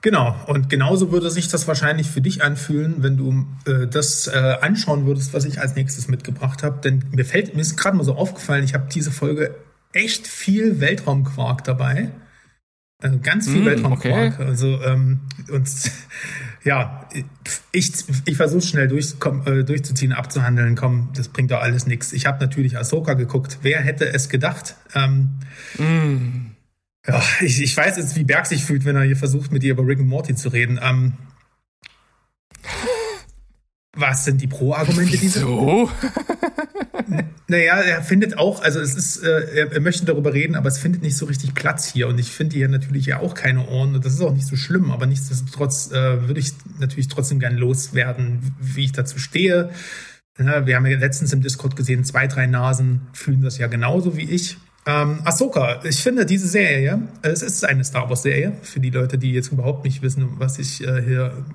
Genau, 0.04 0.36
und 0.48 0.68
genauso 0.70 1.12
würde 1.12 1.30
sich 1.30 1.48
das 1.48 1.68
wahrscheinlich 1.68 2.08
für 2.10 2.22
dich 2.22 2.44
anfühlen, 2.44 2.96
wenn 3.04 3.18
du 3.18 3.46
äh, 3.66 3.86
das 3.88 4.28
äh, 4.28 4.32
anschauen 4.62 5.06
würdest, 5.06 5.34
was 5.34 5.46
ich 5.46 5.60
als 5.62 5.76
nächstes 5.76 6.08
mitgebracht 6.08 6.64
habe. 6.64 6.82
Denn 6.82 7.06
mir 7.12 7.24
fällt, 7.24 7.54
mir 7.54 7.62
ist 7.62 7.78
gerade 7.78 7.96
mal 7.98 8.04
so 8.04 8.16
aufgefallen, 8.16 8.64
ich 8.64 8.74
habe 8.74 8.88
diese 8.92 9.12
Folge 9.12 9.54
echt 9.94 10.26
viel 10.26 10.80
Weltraumquark 10.80 11.64
dabei. 11.64 12.10
Also 13.04 13.20
ganz 13.20 13.48
viel 13.50 13.62
Mm, 13.62 13.66
Weltraumquark. 13.66 14.34
okay. 14.40 14.44
Also 14.46 14.82
ähm, 14.82 15.22
und 15.52 15.68
ja, 16.64 17.08
ich, 17.72 17.92
ich 18.26 18.38
versuche 18.38 18.62
schnell 18.62 18.88
durch, 18.88 19.16
komm, 19.20 19.46
äh, 19.46 19.64
durchzuziehen, 19.64 20.14
abzuhandeln. 20.14 20.76
Komm, 20.76 21.10
das 21.16 21.28
bringt 21.28 21.52
doch 21.52 21.62
alles 21.62 21.86
nichts. 21.88 22.12
Ich 22.14 22.26
habe 22.26 22.40
natürlich 22.44 22.78
Ahsoka 22.78 23.14
geguckt. 23.14 23.60
Wer 23.62 23.82
hätte 23.82 24.12
es 24.14 24.30
gedacht? 24.30 24.76
Ähm, 24.96 25.30
Mm. 25.78 26.52
Ja, 27.08 27.24
ich, 27.42 27.62
ich 27.62 27.76
weiß 27.76 27.98
jetzt, 27.98 28.16
wie 28.16 28.24
Berg 28.24 28.46
sich 28.46 28.64
fühlt, 28.64 28.86
wenn 28.86 28.96
er 28.96 29.04
hier 29.04 29.18
versucht, 29.18 29.52
mit 29.52 29.64
dir 29.64 29.72
über 29.72 29.86
Rick 29.86 30.00
und 30.00 30.08
Morty 30.08 30.36
zu 30.36 30.50
reden. 30.50 30.80
Ähm, 30.82 31.14
was 33.94 34.26
sind 34.26 34.42
die 34.42 34.48
Pro-Argumente 34.48 35.18
dieser? 35.18 35.42
So? 35.42 35.90
Naja, 37.52 37.82
er 37.82 38.02
findet 38.02 38.38
auch, 38.38 38.62
also 38.64 38.80
es 38.80 38.96
ist, 38.96 39.24
äh, 39.24 39.58
er, 39.58 39.72
er 39.74 39.82
möchte 39.82 40.06
darüber 40.06 40.34
reden, 40.34 40.56
aber 40.56 40.70
es 40.70 40.78
findet 40.78 41.02
nicht 41.02 41.18
so 41.18 41.26
richtig 41.26 41.54
Platz 41.54 41.92
hier. 41.92 42.08
Und 42.08 42.18
ich 42.18 42.32
finde 42.32 42.56
hier 42.56 42.70
natürlich 42.70 43.08
ja 43.08 43.20
auch 43.20 43.34
keine 43.34 43.68
Ohren. 43.68 43.94
Und 43.94 44.06
das 44.06 44.14
ist 44.14 44.22
auch 44.22 44.34
nicht 44.34 44.48
so 44.48 44.56
schlimm, 44.56 44.90
aber 44.90 45.06
nichtsdestotrotz 45.06 45.92
äh, 45.92 46.28
würde 46.30 46.40
ich 46.40 46.54
natürlich 46.80 47.10
trotzdem 47.10 47.40
gern 47.40 47.58
loswerden, 47.58 48.56
wie 48.62 48.86
ich 48.86 48.94
dazu 48.94 49.20
stehe. 49.20 49.70
Ja, 50.40 50.66
wir 50.66 50.78
haben 50.78 50.86
ja 50.86 50.98
letztens 50.98 51.34
im 51.34 51.42
Discord 51.42 51.76
gesehen, 51.76 52.06
zwei, 52.06 52.28
drei 52.28 52.48
Nasen 52.48 53.02
fühlen 53.12 53.42
das 53.42 53.58
ja 53.58 53.68
genauso 53.68 54.16
wie 54.16 54.30
ich. 54.30 54.58
Ähm, 54.86 55.22
Ahsoka, 55.26 55.84
ich 55.86 56.02
finde 56.02 56.26
diese 56.26 56.48
Serie, 56.48 57.08
äh, 57.22 57.30
es 57.30 57.44
ist 57.44 57.64
eine 57.64 57.84
Star 57.84 58.10
Wars 58.10 58.24
Serie, 58.24 58.54
für 58.64 58.80
die 58.80 58.90
Leute, 58.90 59.18
die 59.18 59.32
jetzt 59.32 59.52
überhaupt 59.52 59.86
nicht 59.86 60.02
wissen, 60.02 60.40
was 60.40 60.58
ich 60.58 60.84
äh, 60.84 61.02
hier, 61.04 61.46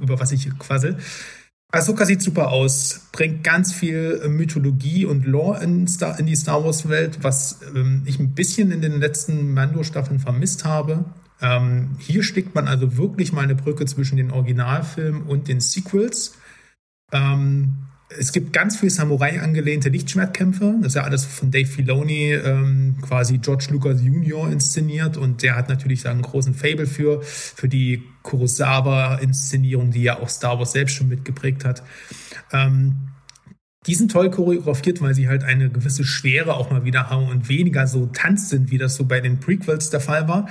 über 0.00 0.20
was 0.20 0.32
ich 0.32 0.42
hier 0.42 0.52
quassel. 0.52 0.98
Ahsoka 1.70 2.06
sieht 2.06 2.22
super 2.22 2.50
aus, 2.50 3.08
bringt 3.12 3.44
ganz 3.44 3.72
viel 3.72 4.20
äh, 4.22 4.28
Mythologie 4.28 5.06
und 5.06 5.26
Lore 5.26 5.62
in, 5.62 5.86
Star, 5.86 6.18
in 6.18 6.26
die 6.26 6.36
Star 6.36 6.62
Wars 6.64 6.88
Welt, 6.88 7.18
was 7.22 7.60
ähm, 7.74 8.02
ich 8.04 8.18
ein 8.18 8.34
bisschen 8.34 8.70
in 8.70 8.82
den 8.82 9.00
letzten 9.00 9.52
Mando-Staffeln 9.54 10.18
vermisst 10.18 10.64
habe. 10.64 11.04
Ähm, 11.40 11.96
hier 11.98 12.22
steckt 12.22 12.54
man 12.54 12.68
also 12.68 12.96
wirklich 12.96 13.32
mal 13.32 13.42
eine 13.42 13.54
Brücke 13.54 13.86
zwischen 13.86 14.16
den 14.16 14.30
Originalfilmen 14.30 15.22
und 15.22 15.48
den 15.48 15.60
Sequels. 15.60 16.34
Ähm, 17.12 17.88
es 18.16 18.32
gibt 18.32 18.52
ganz 18.52 18.78
viel 18.78 18.88
Samurai 18.88 19.40
angelehnte 19.40 19.90
Lichtschwertkämpfe. 19.90 20.76
Das 20.78 20.88
ist 20.88 20.94
ja 20.94 21.02
alles 21.02 21.24
von 21.26 21.50
Dave 21.50 21.66
Filoni, 21.66 22.32
ähm, 22.32 22.96
quasi 23.02 23.38
George 23.38 23.66
Lucas 23.70 24.00
Jr. 24.02 24.50
inszeniert. 24.50 25.16
Und 25.16 25.42
der 25.42 25.56
hat 25.56 25.68
natürlich 25.68 26.02
da 26.02 26.10
einen 26.10 26.22
großen 26.22 26.54
Fable 26.54 26.86
für, 26.86 27.22
für 27.22 27.68
die 27.68 28.02
Kurosawa-Inszenierung, 28.22 29.90
die 29.90 30.04
ja 30.04 30.18
auch 30.18 30.28
Star 30.28 30.58
Wars 30.58 30.72
selbst 30.72 30.94
schon 30.94 31.08
mitgeprägt 31.08 31.66
hat. 31.66 31.82
Ähm, 32.52 32.96
die 33.86 33.94
sind 33.94 34.10
toll 34.10 34.30
choreografiert, 34.30 35.00
weil 35.02 35.14
sie 35.14 35.28
halt 35.28 35.44
eine 35.44 35.70
gewisse 35.70 36.04
Schwere 36.04 36.54
auch 36.54 36.70
mal 36.70 36.84
wieder 36.84 37.10
haben 37.10 37.28
und 37.28 37.48
weniger 37.48 37.86
so 37.86 38.06
Tanz 38.06 38.48
sind, 38.48 38.70
wie 38.70 38.78
das 38.78 38.96
so 38.96 39.04
bei 39.04 39.20
den 39.20 39.38
Prequels 39.38 39.90
der 39.90 40.00
Fall 40.00 40.28
war. 40.28 40.48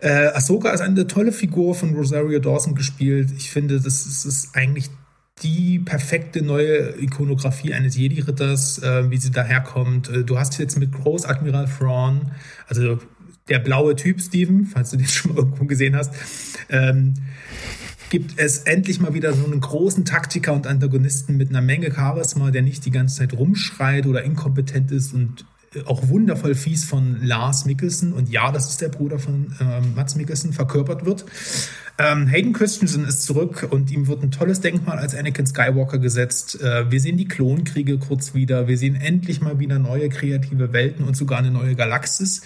Äh, 0.00 0.28
Ahsoka 0.28 0.70
ist 0.70 0.80
eine 0.80 1.06
tolle 1.06 1.32
Figur 1.32 1.74
von 1.74 1.94
Rosario 1.94 2.38
Dawson 2.38 2.74
gespielt. 2.74 3.30
Ich 3.36 3.50
finde, 3.50 3.76
das 3.76 4.06
ist, 4.06 4.24
das 4.24 4.24
ist 4.24 4.56
eigentlich 4.56 4.90
die 5.42 5.78
perfekte 5.78 6.42
neue 6.42 7.00
Ikonografie 7.00 7.72
eines 7.72 7.96
Jedi-Ritters, 7.96 8.82
äh, 8.82 9.10
wie 9.10 9.16
sie 9.16 9.30
daherkommt. 9.30 10.08
Äh, 10.08 10.24
du 10.24 10.38
hast 10.38 10.58
jetzt 10.58 10.78
mit 10.78 10.92
Großadmiral 10.92 11.66
Thrawn, 11.66 12.32
also 12.68 12.98
der 13.48 13.58
blaue 13.58 13.96
Typ, 13.96 14.20
Steven, 14.20 14.66
falls 14.66 14.90
du 14.90 14.96
den 14.96 15.06
schon 15.06 15.32
mal 15.32 15.38
irgendwo 15.38 15.64
gesehen 15.64 15.96
hast, 15.96 16.14
ähm, 16.68 17.14
gibt 18.10 18.38
es 18.38 18.58
endlich 18.58 19.00
mal 19.00 19.14
wieder 19.14 19.32
so 19.32 19.44
einen 19.44 19.60
großen 19.60 20.04
Taktiker 20.04 20.52
und 20.52 20.66
Antagonisten 20.66 21.36
mit 21.36 21.50
einer 21.50 21.62
Menge 21.62 21.92
Charisma, 21.92 22.50
der 22.50 22.62
nicht 22.62 22.84
die 22.84 22.90
ganze 22.90 23.18
Zeit 23.18 23.32
rumschreit 23.32 24.06
oder 24.06 24.22
inkompetent 24.24 24.90
ist 24.90 25.14
und 25.14 25.44
äh, 25.74 25.82
auch 25.84 26.08
wundervoll 26.08 26.54
fies 26.54 26.84
von 26.84 27.22
Lars 27.22 27.64
Mikkelsen 27.64 28.12
und 28.12 28.28
ja, 28.28 28.50
das 28.52 28.70
ist 28.70 28.80
der 28.80 28.88
Bruder 28.88 29.18
von 29.18 29.54
ähm, 29.60 29.94
Mats 29.94 30.16
Mikkelsen, 30.16 30.52
verkörpert 30.52 31.06
wird. 31.06 31.24
Ähm, 32.00 32.28
Hayden 32.28 32.54
Christensen 32.54 33.04
ist 33.04 33.24
zurück 33.24 33.68
und 33.70 33.90
ihm 33.90 34.06
wird 34.06 34.22
ein 34.22 34.30
tolles 34.30 34.62
Denkmal 34.62 34.98
als 34.98 35.14
Anakin 35.14 35.46
Skywalker 35.46 35.98
gesetzt. 35.98 36.58
Äh, 36.58 36.90
wir 36.90 36.98
sehen 36.98 37.18
die 37.18 37.28
Klonkriege 37.28 37.98
kurz 37.98 38.32
wieder. 38.32 38.68
Wir 38.68 38.78
sehen 38.78 38.94
endlich 38.94 39.42
mal 39.42 39.58
wieder 39.58 39.78
neue 39.78 40.08
kreative 40.08 40.72
Welten 40.72 41.04
und 41.04 41.14
sogar 41.14 41.40
eine 41.40 41.50
neue 41.50 41.74
Galaxis. 41.74 42.40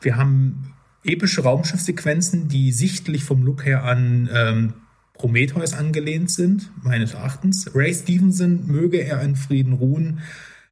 Wir 0.00 0.16
haben 0.16 0.74
epische 1.02 1.42
Raumschiffsequenzen, 1.42 2.46
die 2.46 2.70
sichtlich 2.70 3.24
vom 3.24 3.42
Look 3.42 3.64
her 3.66 3.82
an 3.82 4.30
ähm, 4.32 4.74
Prometheus 5.14 5.74
angelehnt 5.74 6.30
sind, 6.30 6.70
meines 6.84 7.14
Erachtens. 7.14 7.74
Ray 7.74 7.92
Stevenson, 7.92 8.68
möge 8.68 8.98
er 8.98 9.20
in 9.22 9.34
Frieden 9.34 9.72
ruhen, 9.72 10.20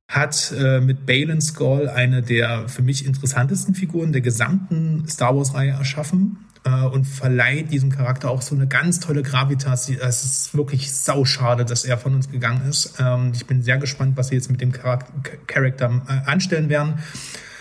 hat 0.06 0.54
äh, 0.56 0.80
mit 0.80 1.06
Balin 1.06 1.40
Skull 1.40 1.88
eine 1.88 2.22
der 2.22 2.68
für 2.68 2.82
mich 2.82 3.04
interessantesten 3.04 3.74
Figuren 3.74 4.12
der 4.12 4.20
gesamten 4.20 5.08
Star 5.08 5.36
Wars-Reihe 5.36 5.72
erschaffen 5.72 6.36
äh, 6.64 6.84
und 6.84 7.04
verleiht 7.04 7.72
diesem 7.72 7.90
Charakter 7.90 8.30
auch 8.30 8.42
so 8.42 8.54
eine 8.54 8.66
ganz 8.66 9.00
tolle 9.00 9.22
Gravitas. 9.22 9.88
Es 9.88 10.24
ist 10.24 10.56
wirklich 10.56 10.92
sauschade, 10.92 11.64
dass 11.64 11.84
er 11.84 11.98
von 11.98 12.14
uns 12.14 12.30
gegangen 12.30 12.68
ist. 12.68 12.94
Ähm, 12.98 13.32
ich 13.34 13.46
bin 13.46 13.62
sehr 13.62 13.78
gespannt, 13.78 14.16
was 14.16 14.28
sie 14.28 14.36
jetzt 14.36 14.50
mit 14.50 14.60
dem 14.60 14.72
Charakter, 14.72 16.02
äh, 16.08 16.30
anstellen 16.30 16.68
werden. 16.68 16.94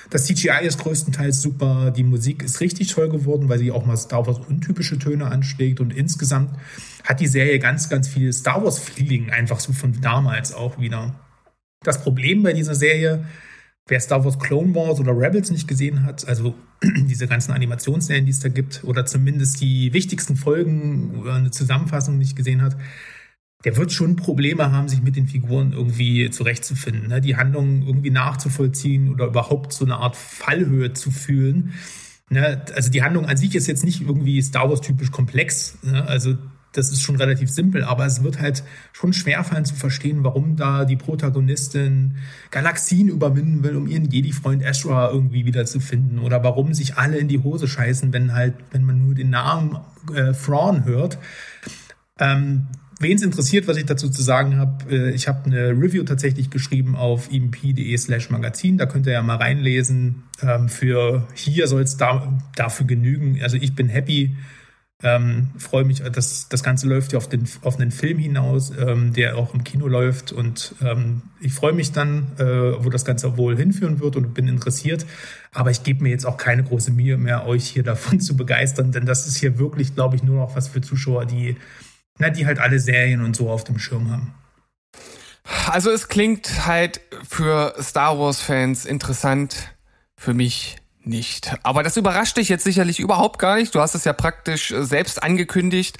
Das 0.09 0.25
CGI 0.25 0.65
ist 0.65 0.77
größtenteils 0.79 1.41
super. 1.41 1.91
Die 1.95 2.03
Musik 2.03 2.43
ist 2.43 2.59
richtig 2.59 2.89
toll 2.89 3.09
geworden, 3.09 3.47
weil 3.47 3.59
sie 3.59 3.71
auch 3.71 3.85
mal 3.85 3.95
Star 3.95 4.27
Wars 4.27 4.39
untypische 4.39 4.99
Töne 4.99 5.27
anschlägt. 5.27 5.79
Und 5.79 5.93
insgesamt 5.93 6.51
hat 7.05 7.21
die 7.21 7.27
Serie 7.27 7.59
ganz, 7.59 7.89
ganz 7.89 8.09
viel 8.09 8.33
Star 8.33 8.61
Wars 8.63 8.77
Feeling 8.77 9.29
einfach 9.29 9.61
so 9.61 9.71
von 9.71 9.99
damals 10.01 10.53
auch 10.53 10.79
wieder. 10.79 11.15
Das 11.83 12.03
Problem 12.03 12.43
bei 12.43 12.51
dieser 12.51 12.75
Serie, 12.75 13.25
wer 13.87 13.99
Star 13.99 14.23
Wars 14.23 14.39
Clone 14.39 14.73
Wars 14.75 14.99
oder 14.99 15.17
Rebels 15.17 15.51
nicht 15.51 15.67
gesehen 15.67 16.05
hat, 16.05 16.27
also 16.27 16.55
diese 16.83 17.27
ganzen 17.27 17.51
Animationsserien, 17.51 18.25
die 18.25 18.31
es 18.31 18.39
da 18.39 18.49
gibt, 18.49 18.83
oder 18.83 19.05
zumindest 19.05 19.61
die 19.61 19.93
wichtigsten 19.93 20.35
Folgen 20.35 21.19
oder 21.19 21.33
eine 21.33 21.51
Zusammenfassung 21.51 22.17
nicht 22.17 22.35
gesehen 22.35 22.61
hat, 22.61 22.77
der 23.63 23.77
wird 23.77 23.91
schon 23.91 24.15
Probleme 24.15 24.71
haben, 24.71 24.87
sich 24.87 25.03
mit 25.03 25.15
den 25.15 25.27
Figuren 25.27 25.71
irgendwie 25.71 26.29
zurechtzufinden, 26.29 27.09
ne? 27.09 27.21
die 27.21 27.35
Handlung 27.35 27.83
irgendwie 27.83 28.09
nachzuvollziehen 28.09 29.09
oder 29.09 29.27
überhaupt 29.27 29.73
so 29.73 29.85
eine 29.85 29.97
Art 29.97 30.15
Fallhöhe 30.15 30.93
zu 30.93 31.11
fühlen. 31.11 31.73
Ne? 32.29 32.65
Also 32.73 32.89
die 32.89 33.03
Handlung 33.03 33.25
an 33.25 33.37
sich 33.37 33.53
ist 33.55 33.67
jetzt 33.67 33.83
nicht 33.83 34.01
irgendwie 34.01 34.41
Star 34.41 34.69
Wars 34.69 34.81
typisch 34.81 35.11
komplex. 35.11 35.77
Ne? 35.83 36.03
Also 36.07 36.37
das 36.73 36.91
ist 36.91 37.01
schon 37.01 37.17
relativ 37.17 37.49
simpel, 37.49 37.83
aber 37.83 38.05
es 38.05 38.23
wird 38.23 38.39
halt 38.39 38.63
schon 38.93 39.13
schwerfallen 39.13 39.65
zu 39.65 39.75
verstehen, 39.75 40.23
warum 40.23 40.55
da 40.55 40.85
die 40.85 40.95
Protagonistin 40.95 42.17
Galaxien 42.49 43.09
überwinden 43.09 43.63
will, 43.63 43.75
um 43.75 43.87
ihren 43.87 44.09
Jedi-Freund 44.09 44.63
Ezra 44.63 45.09
irgendwie 45.11 45.45
wiederzufinden 45.45 46.19
oder 46.19 46.43
warum 46.43 46.73
sich 46.73 46.97
alle 46.97 47.17
in 47.17 47.27
die 47.27 47.39
Hose 47.39 47.67
scheißen, 47.67 48.13
wenn 48.13 48.33
halt, 48.33 48.55
wenn 48.71 48.83
man 48.83 49.05
nur 49.05 49.15
den 49.15 49.29
Namen 49.29 49.77
äh, 50.13 50.33
Thrawn 50.33 50.85
hört. 50.85 51.17
Ähm, 52.19 52.67
Wen 53.01 53.15
es 53.15 53.23
interessiert, 53.23 53.67
was 53.67 53.77
ich 53.77 53.85
dazu 53.85 54.09
zu 54.09 54.21
sagen 54.21 54.57
habe, 54.57 54.95
äh, 54.95 55.09
ich 55.09 55.27
habe 55.27 55.45
eine 55.45 55.69
Review 55.69 56.03
tatsächlich 56.03 56.51
geschrieben 56.51 56.95
auf 56.95 57.31
imp.de 57.33 57.97
slash 57.97 58.29
magazin. 58.29 58.77
Da 58.77 58.85
könnt 58.85 59.07
ihr 59.07 59.13
ja 59.13 59.23
mal 59.23 59.37
reinlesen. 59.37 60.23
Ähm, 60.43 60.69
für 60.69 61.27
hier 61.33 61.65
soll 61.65 61.81
es 61.81 61.97
da, 61.97 62.39
dafür 62.55 62.85
genügen. 62.85 63.39
Also 63.41 63.57
ich 63.57 63.73
bin 63.73 63.89
happy. 63.89 64.35
Ähm, 65.03 65.49
freue 65.57 65.83
mich, 65.83 66.01
dass 66.01 66.47
das 66.49 66.63
Ganze 66.63 66.87
läuft 66.87 67.13
ja 67.13 67.17
auf 67.17 67.27
den, 67.27 67.47
auf 67.61 67.79
einen 67.79 67.91
Film 67.91 68.19
hinaus, 68.19 68.71
ähm, 68.77 69.13
der 69.13 69.37
auch 69.37 69.53
im 69.53 69.63
Kino 69.63 69.87
läuft. 69.87 70.31
Und 70.31 70.75
ähm, 70.81 71.23
ich 71.39 71.53
freue 71.53 71.73
mich 71.73 71.91
dann, 71.91 72.27
äh, 72.37 72.83
wo 72.83 72.89
das 72.89 73.05
Ganze 73.05 73.37
wohl 73.37 73.57
hinführen 73.57 73.99
wird 73.99 74.15
und 74.15 74.33
bin 74.33 74.47
interessiert. 74.47 75.05
Aber 75.53 75.71
ich 75.71 75.83
gebe 75.83 76.03
mir 76.03 76.09
jetzt 76.09 76.25
auch 76.25 76.37
keine 76.37 76.63
große 76.63 76.91
Mühe 76.91 77.17
mehr, 77.17 77.45
euch 77.47 77.67
hier 77.67 77.83
davon 77.91 78.19
zu 78.19 78.37
begeistern, 78.37 78.91
denn 78.91 79.05
das 79.05 79.27
ist 79.27 79.37
hier 79.37 79.57
wirklich, 79.57 79.95
glaube 79.95 80.15
ich, 80.15 80.23
nur 80.23 80.35
noch 80.35 80.55
was 80.55 80.67
für 80.67 80.81
Zuschauer, 80.81 81.25
die 81.25 81.55
na, 82.21 82.29
die 82.29 82.45
halt 82.45 82.59
alle 82.59 82.79
Serien 82.79 83.21
und 83.21 83.35
so 83.35 83.49
auf 83.49 83.63
dem 83.63 83.79
Schirm 83.79 84.11
haben. 84.11 84.33
Also 85.67 85.89
es 85.89 86.07
klingt 86.07 86.67
halt 86.67 87.01
für 87.27 87.73
Star 87.81 88.17
Wars-Fans 88.19 88.85
interessant, 88.85 89.73
für 90.15 90.33
mich 90.33 90.77
nicht. 91.03 91.53
Aber 91.63 91.83
das 91.83 91.97
überrascht 91.97 92.37
dich 92.37 92.49
jetzt 92.49 92.63
sicherlich 92.63 92.99
überhaupt 92.99 93.39
gar 93.39 93.57
nicht. 93.57 93.73
Du 93.73 93.79
hast 93.79 93.95
es 93.95 94.03
ja 94.03 94.13
praktisch 94.13 94.71
äh, 94.71 94.83
selbst 94.83 95.23
angekündigt. 95.23 95.97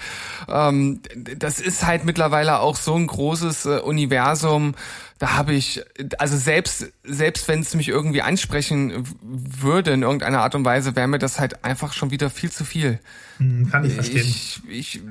Ähm, 0.48 1.02
das 1.16 1.60
ist 1.60 1.86
halt 1.86 2.06
mittlerweile 2.06 2.60
auch 2.60 2.76
so 2.76 2.96
ein 2.96 3.08
großes 3.08 3.66
äh, 3.66 3.80
Universum. 3.80 4.76
Da 5.18 5.34
habe 5.34 5.54
ich, 5.54 5.82
also 6.18 6.38
selbst, 6.38 6.92
selbst 7.04 7.48
wenn 7.48 7.62
es 7.62 7.76
mich 7.76 7.90
irgendwie 7.90 8.22
ansprechen 8.22 9.06
würde 9.22 9.92
in 9.92 10.02
irgendeiner 10.02 10.42
Art 10.42 10.56
und 10.56 10.66
Weise, 10.66 10.96
wäre 10.96 11.08
mir 11.08 11.20
das 11.20 11.40
halt 11.40 11.64
einfach 11.64 11.94
schon 11.94 12.12
wieder 12.12 12.30
viel 12.30 12.52
zu 12.52 12.66
viel. 12.66 13.00
Hm, 13.38 13.70
kann 13.70 13.86
ich 13.86 13.94
verstehen. 13.94 14.26
Ich, 14.26 14.62
ich 14.68 15.02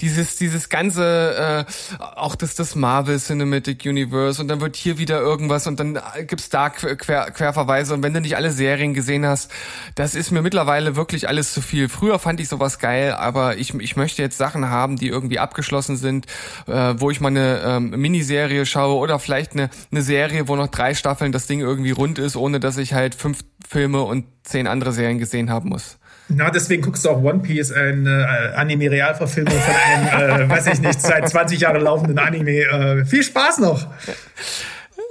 dieses 0.00 0.36
dieses 0.36 0.68
ganze 0.68 1.66
äh, 1.68 2.02
auch 2.16 2.34
das 2.34 2.54
das 2.54 2.74
Marvel 2.74 3.18
Cinematic 3.18 3.84
Universe 3.84 4.40
und 4.40 4.48
dann 4.48 4.60
wird 4.60 4.76
hier 4.76 4.98
wieder 4.98 5.20
irgendwas 5.20 5.66
und 5.66 5.78
dann 5.80 5.98
gibt's 6.26 6.48
da 6.48 6.70
Quer, 6.70 7.30
Querverweise 7.30 7.94
und 7.94 8.02
wenn 8.02 8.14
du 8.14 8.20
nicht 8.20 8.36
alle 8.36 8.50
Serien 8.50 8.94
gesehen 8.94 9.26
hast, 9.26 9.50
das 9.94 10.14
ist 10.14 10.30
mir 10.30 10.42
mittlerweile 10.42 10.96
wirklich 10.96 11.28
alles 11.28 11.52
zu 11.52 11.60
viel. 11.60 11.88
Früher 11.88 12.18
fand 12.18 12.40
ich 12.40 12.48
sowas 12.48 12.78
geil, 12.78 13.12
aber 13.12 13.56
ich 13.56 13.74
ich 13.74 13.96
möchte 13.96 14.22
jetzt 14.22 14.38
Sachen 14.38 14.70
haben, 14.70 14.96
die 14.96 15.08
irgendwie 15.08 15.38
abgeschlossen 15.38 15.96
sind, 15.96 16.26
äh, 16.66 16.94
wo 16.96 17.10
ich 17.10 17.20
mal 17.20 17.28
eine 17.28 17.62
ähm, 17.64 17.90
Miniserie 17.90 18.66
schaue 18.66 18.96
oder 18.96 19.18
vielleicht 19.18 19.52
eine 19.52 19.70
eine 19.90 20.02
Serie, 20.02 20.48
wo 20.48 20.56
noch 20.56 20.68
drei 20.68 20.94
Staffeln 20.94 21.32
das 21.32 21.46
Ding 21.46 21.60
irgendwie 21.60 21.92
rund 21.92 22.18
ist, 22.18 22.36
ohne 22.36 22.60
dass 22.60 22.76
ich 22.76 22.94
halt 22.94 23.14
fünf 23.14 23.44
Filme 23.66 24.02
und 24.02 24.26
zehn 24.42 24.66
andere 24.66 24.92
Serien 24.92 25.18
gesehen 25.18 25.50
haben 25.50 25.70
muss. 25.70 25.98
Na, 26.28 26.50
deswegen 26.50 26.82
guckst 26.82 27.04
du 27.04 27.10
auch 27.10 27.22
One 27.22 27.40
Piece, 27.40 27.70
eine 27.70 28.22
äh, 28.54 28.56
Anime-Realverfilmung 28.56 29.52
von 29.52 29.74
einem, 29.74 30.42
äh, 30.42 30.48
weiß 30.50 30.66
ich 30.68 30.80
nicht, 30.80 31.00
seit 31.00 31.28
20 31.28 31.60
Jahren 31.60 31.82
laufenden 31.82 32.18
Anime. 32.18 32.60
Äh, 32.62 33.04
viel 33.04 33.22
Spaß 33.22 33.58
noch! 33.58 33.86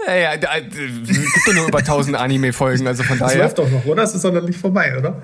Ja, 0.08 0.16
ja, 0.16 0.38
da, 0.38 0.58
äh, 0.58 0.62
gibt 0.62 1.48
doch 1.48 1.54
nur 1.54 1.68
über 1.68 1.78
1000 1.80 2.18
Anime-Folgen, 2.18 2.88
also 2.88 3.04
von 3.04 3.20
Das 3.20 3.30
daher. 3.32 3.44
läuft 3.44 3.60
doch 3.60 3.70
noch, 3.70 3.86
oder? 3.86 4.02
Das 4.02 4.16
ist 4.16 4.26
doch 4.26 4.34
noch 4.34 4.42
nicht 4.42 4.60
vorbei, 4.60 4.98
oder? 4.98 5.22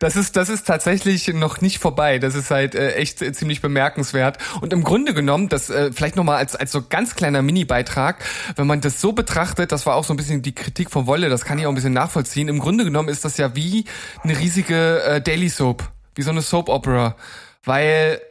Das 0.00 0.16
ist, 0.16 0.36
das 0.36 0.48
ist 0.48 0.66
tatsächlich 0.66 1.28
noch 1.28 1.60
nicht 1.60 1.78
vorbei. 1.78 2.18
Das 2.18 2.34
ist 2.34 2.50
halt 2.50 2.74
äh, 2.74 2.94
echt 2.94 3.20
äh, 3.20 3.34
ziemlich 3.34 3.60
bemerkenswert. 3.60 4.38
Und 4.62 4.72
im 4.72 4.82
Grunde 4.82 5.12
genommen, 5.12 5.50
das 5.50 5.68
äh, 5.68 5.92
vielleicht 5.92 6.16
nochmal 6.16 6.38
als, 6.38 6.56
als 6.56 6.72
so 6.72 6.82
ganz 6.88 7.14
kleiner 7.16 7.42
Mini-Beitrag, 7.42 8.24
wenn 8.56 8.66
man 8.66 8.80
das 8.80 9.02
so 9.02 9.12
betrachtet, 9.12 9.72
das 9.72 9.84
war 9.84 9.96
auch 9.96 10.04
so 10.04 10.14
ein 10.14 10.16
bisschen 10.16 10.40
die 10.40 10.54
Kritik 10.54 10.90
von 10.90 11.06
Wolle, 11.06 11.28
das 11.28 11.44
kann 11.44 11.58
ich 11.58 11.66
auch 11.66 11.70
ein 11.70 11.74
bisschen 11.74 11.92
nachvollziehen. 11.92 12.48
Im 12.48 12.60
Grunde 12.60 12.84
genommen 12.84 13.10
ist 13.10 13.26
das 13.26 13.36
ja 13.36 13.54
wie 13.54 13.84
eine 14.22 14.38
riesige 14.38 15.02
äh, 15.02 15.20
Daily 15.20 15.50
Soap, 15.50 15.90
wie 16.14 16.22
so 16.22 16.30
eine 16.30 16.40
Soap 16.40 16.70
Opera. 16.70 17.14
Weil 17.64 18.22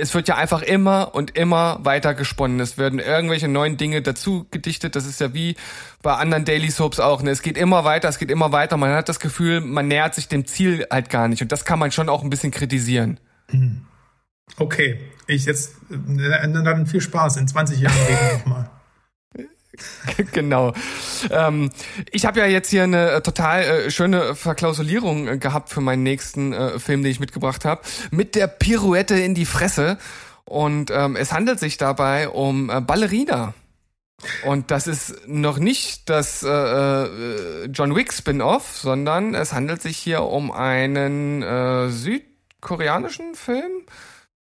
es 0.00 0.14
wird 0.14 0.28
ja 0.28 0.36
einfach 0.36 0.62
immer 0.62 1.14
und 1.14 1.36
immer 1.36 1.78
weiter 1.82 2.14
gesponnen. 2.14 2.58
Es 2.60 2.78
werden 2.78 2.98
irgendwelche 2.98 3.48
neuen 3.48 3.76
Dinge 3.76 4.02
dazu 4.02 4.46
gedichtet. 4.50 4.96
Das 4.96 5.06
ist 5.06 5.20
ja 5.20 5.34
wie 5.34 5.56
bei 6.02 6.14
anderen 6.14 6.44
Daily 6.44 6.70
Soaps 6.70 6.98
auch. 7.00 7.22
Ne? 7.22 7.30
Es 7.30 7.42
geht 7.42 7.56
immer 7.56 7.84
weiter, 7.84 8.08
es 8.08 8.18
geht 8.18 8.30
immer 8.30 8.52
weiter. 8.52 8.76
Man 8.76 8.92
hat 8.92 9.08
das 9.08 9.20
Gefühl, 9.20 9.60
man 9.60 9.88
nähert 9.88 10.14
sich 10.14 10.28
dem 10.28 10.46
Ziel 10.46 10.86
halt 10.90 11.10
gar 11.10 11.28
nicht. 11.28 11.42
Und 11.42 11.52
das 11.52 11.64
kann 11.64 11.78
man 11.78 11.92
schon 11.92 12.08
auch 12.08 12.22
ein 12.22 12.30
bisschen 12.30 12.50
kritisieren. 12.50 13.20
Okay, 14.56 15.00
ich 15.26 15.44
jetzt, 15.44 15.74
äh, 15.90 16.48
dann 16.48 16.86
viel 16.86 17.00
Spaß. 17.00 17.36
In 17.36 17.46
20 17.46 17.80
Jahren 17.80 17.94
nochmal. 18.38 18.70
genau. 20.32 20.72
Ähm, 21.30 21.70
ich 22.10 22.26
habe 22.26 22.40
ja 22.40 22.46
jetzt 22.46 22.70
hier 22.70 22.84
eine 22.84 23.10
äh, 23.10 23.20
total 23.20 23.62
äh, 23.62 23.90
schöne 23.90 24.34
Verklausulierung 24.34 25.28
äh, 25.28 25.38
gehabt 25.38 25.70
für 25.70 25.80
meinen 25.80 26.02
nächsten 26.02 26.52
äh, 26.52 26.78
Film, 26.78 27.02
den 27.02 27.10
ich 27.10 27.20
mitgebracht 27.20 27.64
habe. 27.64 27.82
Mit 28.10 28.34
der 28.34 28.46
Pirouette 28.46 29.14
in 29.14 29.34
die 29.34 29.46
Fresse. 29.46 29.98
Und 30.44 30.90
ähm, 30.90 31.16
es 31.16 31.32
handelt 31.32 31.60
sich 31.60 31.76
dabei 31.76 32.28
um 32.28 32.70
äh, 32.70 32.80
Ballerina. 32.80 33.54
Und 34.44 34.70
das 34.70 34.86
ist 34.86 35.26
noch 35.26 35.58
nicht 35.58 36.10
das 36.10 36.42
äh, 36.42 36.48
äh, 36.48 37.66
John 37.66 37.94
Wick 37.96 38.12
Spin-off, 38.12 38.76
sondern 38.76 39.34
es 39.34 39.52
handelt 39.52 39.80
sich 39.80 39.96
hier 39.96 40.22
um 40.22 40.50
einen 40.50 41.42
äh, 41.42 41.88
südkoreanischen 41.88 43.34
Film. 43.34 43.86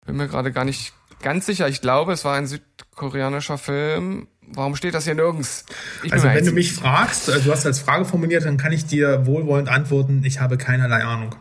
Bin 0.06 0.18
mir 0.18 0.28
gerade 0.28 0.52
gar 0.52 0.66
nicht 0.66 0.94
ganz 1.22 1.46
sicher. 1.46 1.68
Ich 1.68 1.82
glaube, 1.82 2.14
es 2.14 2.26
war 2.26 2.36
ein 2.36 2.46
südkoreanischer 2.46 3.58
Film. 3.58 4.28
Warum 4.54 4.76
steht 4.76 4.94
das 4.94 5.06
hier 5.06 5.16
nirgends? 5.16 5.66
Ich 6.04 6.14
Also 6.14 6.28
wenn 6.28 6.46
du 6.46 6.52
mich 6.52 6.74
fragst, 6.74 7.30
äh, 7.30 7.40
du 7.42 7.52
hast 7.52 7.66
als 7.66 7.80
Frage 7.80 8.06
formuliert, 8.06 8.46
dann 8.46 8.58
kann 8.58 8.72
ich 8.72 8.86
dir 8.86 9.26
wohlwollend 9.26 9.70
antworten, 9.70 10.24
ich 10.24 10.40
habe 10.40 10.58
keinerlei 10.58 11.04
Ahnung. 11.04 11.36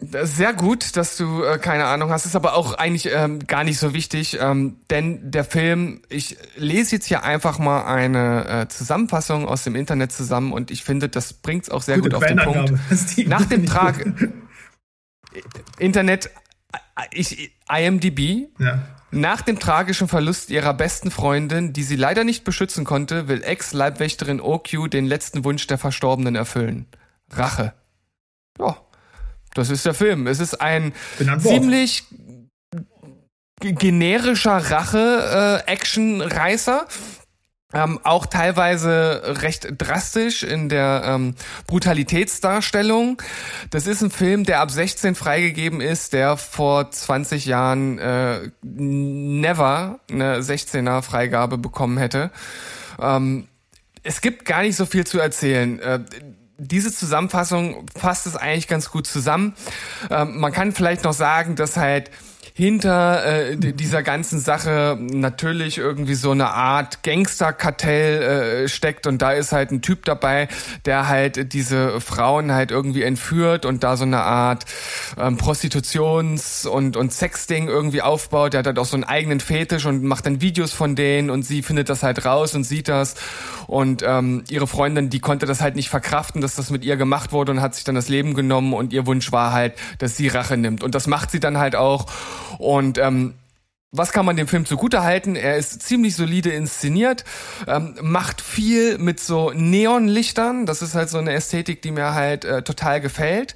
Sehr 0.00 0.52
gut, 0.52 0.96
dass 0.96 1.16
du 1.16 1.44
äh, 1.44 1.58
keine 1.58 1.86
Ahnung 1.86 2.10
hast, 2.10 2.26
ist 2.26 2.36
aber 2.36 2.54
auch 2.54 2.74
eigentlich 2.74 3.08
ähm, 3.12 3.46
gar 3.46 3.64
nicht 3.64 3.78
so 3.78 3.94
wichtig, 3.94 4.38
ähm, 4.40 4.76
denn 4.90 5.30
der 5.30 5.44
Film, 5.44 6.02
ich 6.08 6.36
lese 6.56 6.96
jetzt 6.96 7.06
hier 7.06 7.22
einfach 7.22 7.58
mal 7.58 7.84
eine 7.84 8.62
äh, 8.62 8.68
Zusammenfassung 8.68 9.46
aus 9.46 9.62
dem 9.62 9.76
Internet 9.76 10.12
zusammen 10.12 10.52
und 10.52 10.70
ich 10.70 10.84
finde, 10.84 11.08
das 11.08 11.32
bringt's 11.32 11.70
auch 11.70 11.82
sehr 11.82 11.96
Gute 11.98 12.10
gut 12.10 12.14
auf 12.16 12.26
den 12.26 12.38
Punkt. 12.38 12.72
Nach 13.26 13.44
dem 13.46 13.66
Trag. 13.66 14.04
Internet 15.78 16.30
ich, 17.10 17.52
IMDb. 17.68 18.48
Ja. 18.58 18.82
Nach 19.14 19.42
dem 19.42 19.60
tragischen 19.60 20.08
Verlust 20.08 20.50
ihrer 20.50 20.74
besten 20.74 21.12
Freundin, 21.12 21.72
die 21.72 21.84
sie 21.84 21.94
leider 21.94 22.24
nicht 22.24 22.42
beschützen 22.42 22.84
konnte, 22.84 23.28
will 23.28 23.44
Ex-Leibwächterin 23.44 24.40
OQ 24.40 24.90
den 24.90 25.06
letzten 25.06 25.44
Wunsch 25.44 25.68
der 25.68 25.78
Verstorbenen 25.78 26.34
erfüllen. 26.34 26.86
Rache. 27.30 27.74
Ja, 28.58 28.76
das 29.54 29.70
ist 29.70 29.86
der 29.86 29.94
Film. 29.94 30.26
Es 30.26 30.40
ist 30.40 30.60
ein 30.60 30.92
ziemlich 31.38 32.02
generischer 33.60 34.56
Rache-Action-Reißer. 34.56 36.88
Ähm, 37.74 37.98
auch 38.04 38.26
teilweise 38.26 39.22
recht 39.42 39.66
drastisch 39.78 40.44
in 40.44 40.68
der 40.68 41.02
ähm, 41.04 41.34
Brutalitätsdarstellung. 41.66 43.20
Das 43.70 43.86
ist 43.86 44.00
ein 44.00 44.10
Film, 44.10 44.44
der 44.44 44.60
ab 44.60 44.70
16 44.70 45.14
freigegeben 45.14 45.80
ist, 45.80 46.12
der 46.12 46.36
vor 46.36 46.90
20 46.90 47.46
Jahren 47.46 47.98
äh, 47.98 48.50
never 48.62 49.98
eine 50.10 50.40
16er 50.40 51.02
Freigabe 51.02 51.58
bekommen 51.58 51.98
hätte. 51.98 52.30
Ähm, 53.00 53.48
es 54.04 54.20
gibt 54.20 54.44
gar 54.44 54.62
nicht 54.62 54.76
so 54.76 54.86
viel 54.86 55.04
zu 55.04 55.18
erzählen. 55.18 55.80
Äh, 55.80 56.00
diese 56.58 56.92
Zusammenfassung 56.92 57.86
fasst 57.96 58.26
es 58.26 58.36
eigentlich 58.36 58.68
ganz 58.68 58.90
gut 58.90 59.06
zusammen. 59.06 59.54
Ähm, 60.10 60.38
man 60.38 60.52
kann 60.52 60.72
vielleicht 60.72 61.04
noch 61.04 61.12
sagen, 61.12 61.56
dass 61.56 61.76
halt 61.76 62.10
hinter 62.56 63.26
äh, 63.26 63.56
dieser 63.56 64.04
ganzen 64.04 64.38
Sache 64.38 64.96
natürlich 65.00 65.76
irgendwie 65.78 66.14
so 66.14 66.30
eine 66.30 66.50
Art 66.50 67.02
Gangsterkartell 67.02 68.22
äh, 68.22 68.68
steckt 68.68 69.08
und 69.08 69.20
da 69.20 69.32
ist 69.32 69.50
halt 69.50 69.72
ein 69.72 69.82
Typ 69.82 70.04
dabei, 70.04 70.46
der 70.84 71.08
halt 71.08 71.52
diese 71.52 72.00
Frauen 72.00 72.52
halt 72.52 72.70
irgendwie 72.70 73.02
entführt 73.02 73.66
und 73.66 73.82
da 73.82 73.96
so 73.96 74.04
eine 74.04 74.20
Art 74.20 74.66
ähm, 75.18 75.36
Prostitutions- 75.36 76.64
und, 76.64 76.96
und 76.96 77.12
Sexding 77.12 77.66
irgendwie 77.66 78.02
aufbaut. 78.02 78.52
Der 78.52 78.60
hat 78.60 78.68
halt 78.68 78.78
auch 78.78 78.84
so 78.84 78.96
einen 78.96 79.02
eigenen 79.02 79.40
Fetisch 79.40 79.84
und 79.84 80.04
macht 80.04 80.24
dann 80.26 80.40
Videos 80.40 80.72
von 80.72 80.94
denen 80.94 81.30
und 81.30 81.42
sie 81.42 81.60
findet 81.60 81.88
das 81.88 82.04
halt 82.04 82.24
raus 82.24 82.54
und 82.54 82.62
sieht 82.62 82.86
das. 82.86 83.16
Und 83.66 84.04
ähm, 84.06 84.44
ihre 84.48 84.68
Freundin, 84.68 85.10
die 85.10 85.18
konnte 85.18 85.46
das 85.46 85.60
halt 85.60 85.74
nicht 85.74 85.88
verkraften, 85.88 86.40
dass 86.40 86.54
das 86.54 86.70
mit 86.70 86.84
ihr 86.84 86.96
gemacht 86.96 87.32
wurde 87.32 87.50
und 87.50 87.60
hat 87.60 87.74
sich 87.74 87.82
dann 87.82 87.96
das 87.96 88.08
Leben 88.08 88.34
genommen 88.34 88.74
und 88.74 88.92
ihr 88.92 89.06
Wunsch 89.06 89.32
war 89.32 89.52
halt, 89.52 89.74
dass 89.98 90.16
sie 90.16 90.28
Rache 90.28 90.56
nimmt. 90.56 90.84
Und 90.84 90.94
das 90.94 91.08
macht 91.08 91.32
sie 91.32 91.40
dann 91.40 91.58
halt 91.58 91.74
auch 91.74 92.06
und 92.58 92.98
ähm, 92.98 93.34
was 93.96 94.10
kann 94.10 94.26
man 94.26 94.36
dem 94.36 94.48
Film 94.48 94.66
zugute 94.66 95.04
halten? 95.04 95.36
Er 95.36 95.56
ist 95.56 95.82
ziemlich 95.82 96.16
solide 96.16 96.50
inszeniert, 96.50 97.24
ähm, 97.68 97.96
macht 98.02 98.40
viel 98.40 98.98
mit 98.98 99.20
so 99.20 99.52
Neonlichtern. 99.52 100.66
Das 100.66 100.82
ist 100.82 100.96
halt 100.96 101.10
so 101.10 101.18
eine 101.18 101.32
Ästhetik, 101.32 101.80
die 101.80 101.92
mir 101.92 102.12
halt 102.12 102.44
äh, 102.44 102.62
total 102.62 103.00
gefällt. 103.00 103.54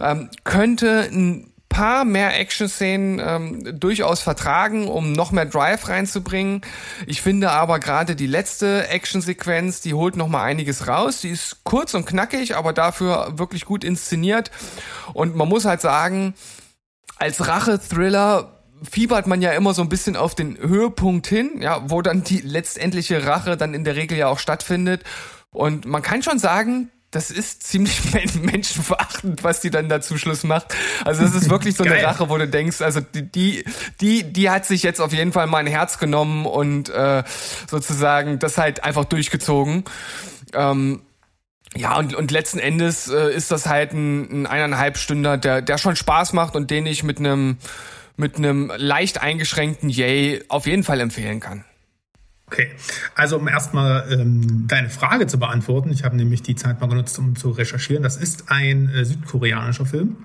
Ähm, 0.00 0.28
könnte 0.42 1.08
ein 1.12 1.52
paar 1.68 2.04
mehr 2.04 2.38
Action-Szenen 2.40 3.20
ähm, 3.24 3.78
durchaus 3.78 4.22
vertragen, 4.22 4.88
um 4.88 5.12
noch 5.12 5.30
mehr 5.30 5.46
Drive 5.46 5.88
reinzubringen. 5.88 6.62
Ich 7.06 7.22
finde 7.22 7.50
aber 7.50 7.78
gerade 7.80 8.16
die 8.16 8.26
letzte 8.26 8.88
Action-Sequenz, 8.88 9.82
die 9.82 9.94
holt 9.94 10.16
noch 10.16 10.28
mal 10.28 10.42
einiges 10.42 10.88
raus. 10.88 11.20
Die 11.20 11.30
ist 11.30 11.64
kurz 11.64 11.94
und 11.94 12.06
knackig, 12.06 12.56
aber 12.56 12.72
dafür 12.72 13.38
wirklich 13.38 13.66
gut 13.66 13.84
inszeniert. 13.84 14.50
Und 15.12 15.36
man 15.36 15.48
muss 15.48 15.64
halt 15.64 15.80
sagen, 15.80 16.34
als 17.16 17.46
Rache-Thriller 17.46 18.52
fiebert 18.82 19.26
man 19.26 19.40
ja 19.42 19.52
immer 19.52 19.74
so 19.74 19.82
ein 19.82 19.88
bisschen 19.88 20.16
auf 20.16 20.34
den 20.34 20.58
Höhepunkt 20.58 21.26
hin, 21.26 21.60
ja, 21.60 21.88
wo 21.88 22.02
dann 22.02 22.24
die 22.24 22.40
letztendliche 22.40 23.26
Rache 23.26 23.56
dann 23.56 23.74
in 23.74 23.84
der 23.84 23.96
Regel 23.96 24.18
ja 24.18 24.28
auch 24.28 24.38
stattfindet. 24.38 25.02
Und 25.50 25.86
man 25.86 26.02
kann 26.02 26.22
schon 26.22 26.38
sagen, 26.38 26.90
das 27.10 27.30
ist 27.30 27.62
ziemlich 27.66 27.98
men- 28.12 28.44
menschenverachtend, 28.44 29.42
was 29.42 29.60
die 29.60 29.70
dann 29.70 29.88
da 29.88 30.00
zum 30.00 30.18
Schluss 30.18 30.44
macht. 30.44 30.74
Also 31.04 31.22
das 31.22 31.34
ist 31.34 31.48
wirklich 31.48 31.76
so 31.76 31.84
eine. 31.84 32.02
Rache, 32.02 32.28
wo 32.28 32.36
du 32.36 32.46
denkst, 32.46 32.82
also 32.82 33.00
die, 33.00 33.64
die, 34.00 34.22
die, 34.24 34.50
hat 34.50 34.66
sich 34.66 34.82
jetzt 34.82 35.00
auf 35.00 35.12
jeden 35.12 35.32
Fall 35.32 35.46
mal 35.46 35.58
ein 35.58 35.66
Herz 35.66 35.98
genommen 35.98 36.44
und 36.44 36.90
äh, 36.90 37.24
sozusagen 37.68 38.38
das 38.38 38.58
halt 38.58 38.84
einfach 38.84 39.06
durchgezogen. 39.06 39.84
Ähm, 40.52 41.02
ja, 41.74 41.98
und, 41.98 42.14
und 42.14 42.30
letzten 42.30 42.58
Endes 42.58 43.08
äh, 43.08 43.34
ist 43.34 43.50
das 43.50 43.66
halt 43.66 43.92
ein, 43.92 44.42
ein 44.42 44.46
eineinhalb 44.46 44.98
Stünder, 44.98 45.36
der, 45.36 45.62
der 45.62 45.78
schon 45.78 45.96
Spaß 45.96 46.32
macht 46.32 46.54
und 46.54 46.70
den 46.70 46.86
ich 46.86 47.02
mit 47.02 47.18
einem 47.18 47.58
mit 48.16 48.36
einem 48.36 48.72
leicht 48.76 49.20
eingeschränkten 49.20 49.90
Yay 49.90 50.42
auf 50.48 50.66
jeden 50.66 50.84
Fall 50.84 51.00
empfehlen 51.00 51.38
kann. 51.40 51.64
Okay, 52.46 52.70
also 53.14 53.38
um 53.38 53.48
erstmal 53.48 54.10
ähm, 54.10 54.66
deine 54.68 54.88
Frage 54.88 55.26
zu 55.26 55.38
beantworten, 55.38 55.90
ich 55.90 56.04
habe 56.04 56.16
nämlich 56.16 56.42
die 56.42 56.54
Zeit 56.54 56.80
mal 56.80 56.86
genutzt, 56.86 57.18
um 57.18 57.34
zu 57.34 57.50
recherchieren. 57.50 58.02
Das 58.04 58.16
ist 58.16 58.44
ein 58.50 58.88
äh, 58.88 59.04
südkoreanischer 59.04 59.84
Film. 59.84 60.16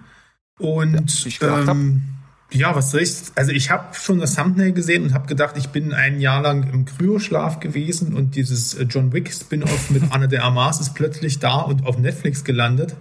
Und 0.59 1.25
ich 1.25 1.39
gedacht 1.39 1.67
hab. 1.67 1.75
ähm, 1.75 2.03
ja, 2.53 2.75
was 2.75 2.91
soll 2.91 3.01
ich? 3.01 3.13
Also 3.35 3.51
ich 3.51 3.71
habe 3.71 3.95
schon 3.95 4.19
das 4.19 4.35
Thumbnail 4.35 4.73
gesehen 4.73 5.03
und 5.03 5.13
habe 5.13 5.27
gedacht, 5.27 5.55
ich 5.57 5.69
bin 5.69 5.93
ein 5.93 6.19
Jahr 6.19 6.41
lang 6.41 6.71
im 6.71 6.85
Kryoschlaf 6.85 7.59
gewesen 7.59 8.13
und 8.13 8.35
dieses 8.35 8.73
äh, 8.73 8.83
John 8.83 9.13
Wick 9.13 9.31
Spin-off 9.31 9.89
mit 9.89 10.03
Anna 10.11 10.27
de 10.27 10.39
Armas 10.39 10.79
ist 10.79 10.93
plötzlich 10.93 11.39
da 11.39 11.61
und 11.61 11.85
auf 11.85 11.97
Netflix 11.97 12.43
gelandet. 12.43 12.95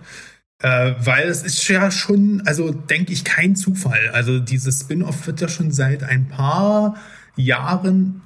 Äh, 0.62 0.94
weil 0.98 1.28
es 1.28 1.42
ist 1.42 1.66
ja 1.68 1.90
schon, 1.90 2.42
also 2.46 2.70
denke 2.70 3.12
ich, 3.12 3.24
kein 3.24 3.56
Zufall. 3.56 4.10
Also 4.12 4.38
dieses 4.38 4.80
Spin-off 4.80 5.26
wird 5.26 5.40
ja 5.40 5.48
schon 5.48 5.70
seit 5.70 6.02
ein 6.04 6.28
paar 6.28 6.96
Jahren 7.36 8.22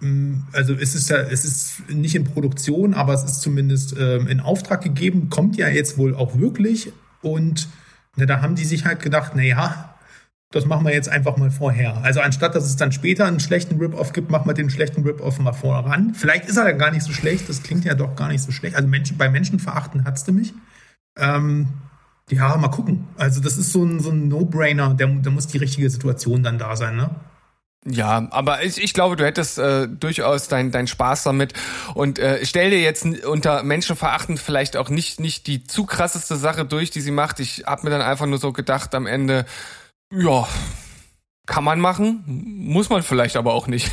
Mm, 0.00 0.42
also 0.52 0.74
es 0.74 0.94
ist 0.94 1.10
ja, 1.10 1.18
es 1.18 1.44
ist 1.44 1.88
nicht 1.88 2.14
in 2.14 2.24
Produktion, 2.24 2.94
aber 2.94 3.14
es 3.14 3.24
ist 3.24 3.40
zumindest 3.42 3.96
ähm, 3.98 4.28
in 4.28 4.40
Auftrag 4.40 4.82
gegeben, 4.82 5.28
kommt 5.28 5.56
ja 5.56 5.68
jetzt 5.68 5.98
wohl 5.98 6.14
auch 6.14 6.38
wirklich. 6.38 6.92
Und 7.22 7.68
na, 8.16 8.26
da 8.26 8.40
haben 8.40 8.54
die 8.54 8.64
sich 8.64 8.84
halt 8.84 9.02
gedacht, 9.02 9.32
na 9.34 9.42
ja, 9.42 9.87
das 10.50 10.64
machen 10.64 10.86
wir 10.86 10.94
jetzt 10.94 11.08
einfach 11.08 11.36
mal 11.36 11.50
vorher. 11.50 11.98
Also 12.02 12.20
anstatt, 12.20 12.54
dass 12.54 12.64
es 12.64 12.76
dann 12.76 12.90
später 12.90 13.26
einen 13.26 13.40
schlechten 13.40 13.78
Rip-Off 13.78 14.12
gibt, 14.12 14.30
machen 14.30 14.46
wir 14.48 14.54
den 14.54 14.70
schlechten 14.70 15.02
Rip-Off 15.02 15.38
mal 15.40 15.52
voran. 15.52 16.14
Vielleicht 16.14 16.46
ist 16.46 16.56
er 16.56 16.66
ja 16.66 16.72
gar 16.72 16.90
nicht 16.90 17.02
so 17.02 17.12
schlecht, 17.12 17.48
das 17.48 17.62
klingt 17.62 17.84
ja 17.84 17.94
doch 17.94 18.16
gar 18.16 18.28
nicht 18.28 18.42
so 18.42 18.50
schlecht. 18.50 18.74
Also 18.74 18.88
Menschen, 18.88 19.18
bei 19.18 19.28
Menschen 19.28 19.58
verachten 19.58 20.04
hat's 20.04 20.24
du 20.24 20.32
mich. 20.32 20.54
Ähm, 21.18 21.68
ja, 22.30 22.56
mal 22.56 22.68
gucken. 22.68 23.08
Also 23.16 23.40
das 23.40 23.58
ist 23.58 23.72
so 23.72 23.84
ein, 23.84 24.00
so 24.00 24.10
ein 24.10 24.28
No-Brainer, 24.28 24.94
da 24.94 25.06
muss 25.06 25.46
die 25.48 25.58
richtige 25.58 25.90
Situation 25.90 26.42
dann 26.42 26.58
da 26.58 26.76
sein, 26.76 26.96
ne? 26.96 27.10
Ja, 27.86 28.26
aber 28.32 28.64
ich, 28.64 28.82
ich 28.82 28.92
glaube, 28.92 29.16
du 29.16 29.24
hättest 29.24 29.58
äh, 29.58 29.86
durchaus 29.88 30.48
deinen 30.48 30.72
dein 30.72 30.88
Spaß 30.88 31.22
damit 31.22 31.54
und 31.94 32.18
äh, 32.18 32.44
stell 32.44 32.70
dir 32.70 32.80
jetzt 32.80 33.04
unter 33.24 33.62
Menschenverachtend 33.62 34.40
vielleicht 34.40 34.76
auch 34.76 34.90
nicht 34.90 35.20
nicht 35.20 35.46
die 35.46 35.64
zu 35.64 35.86
krasseste 35.86 36.36
Sache 36.36 36.64
durch, 36.64 36.90
die 36.90 37.00
sie 37.00 37.12
macht. 37.12 37.38
Ich 37.38 37.64
habe 37.66 37.84
mir 37.84 37.90
dann 37.90 38.02
einfach 38.02 38.26
nur 38.26 38.38
so 38.38 38.52
gedacht 38.52 38.94
am 38.94 39.06
Ende, 39.06 39.46
ja, 40.12 40.48
kann 41.46 41.64
man 41.64 41.80
machen, 41.80 42.22
muss 42.26 42.90
man 42.90 43.02
vielleicht 43.02 43.36
aber 43.36 43.54
auch 43.54 43.66
nicht. 43.66 43.90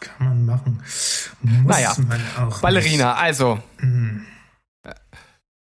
Kann 0.00 0.28
man 0.28 0.46
machen. 0.46 0.82
Muss 1.42 1.76
Naja, 1.76 1.94
man 2.08 2.20
auch. 2.38 2.60
Ballerina, 2.60 3.14
also. 3.14 3.58
Mhm. 3.80 4.24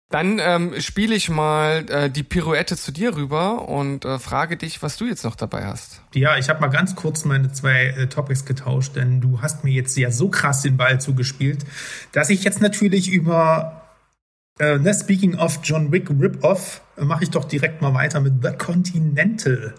Dann 0.09 0.39
ähm, 0.39 0.79
spiele 0.79 1.15
ich 1.15 1.29
mal 1.29 1.85
äh, 1.89 2.09
die 2.09 2.23
Pirouette 2.23 2.77
zu 2.77 2.93
dir 2.93 3.15
rüber 3.17 3.67
und 3.67 4.05
äh, 4.05 4.19
frage 4.19 4.55
dich, 4.55 4.81
was 4.81 4.95
du 4.95 5.05
jetzt 5.05 5.25
noch 5.25 5.35
dabei 5.35 5.65
hast. 5.65 6.01
Ja, 6.13 6.37
ich 6.37 6.47
habe 6.47 6.61
mal 6.61 6.69
ganz 6.69 6.95
kurz 6.95 7.25
meine 7.25 7.51
zwei 7.51 7.87
äh, 7.87 8.07
Topics 8.07 8.45
getauscht, 8.45 8.95
denn 8.95 9.19
du 9.19 9.41
hast 9.41 9.65
mir 9.65 9.71
jetzt 9.71 9.97
ja 9.97 10.09
so 10.09 10.29
krass 10.29 10.61
den 10.61 10.77
Ball 10.77 11.01
zugespielt, 11.01 11.65
dass 12.13 12.29
ich 12.29 12.45
jetzt 12.45 12.61
natürlich 12.61 13.09
über 13.09 13.86
äh, 14.59 14.77
ne, 14.77 14.93
Speaking 14.93 15.35
of 15.35 15.59
John 15.63 15.91
Wick 15.91 16.09
Rip-Off, 16.09 16.81
äh, 16.97 17.03
mache 17.03 17.23
ich 17.23 17.29
doch 17.29 17.45
direkt 17.45 17.81
mal 17.81 17.93
weiter 17.93 18.19
mit 18.19 18.35
The 18.41 18.51
Continental. 18.57 19.73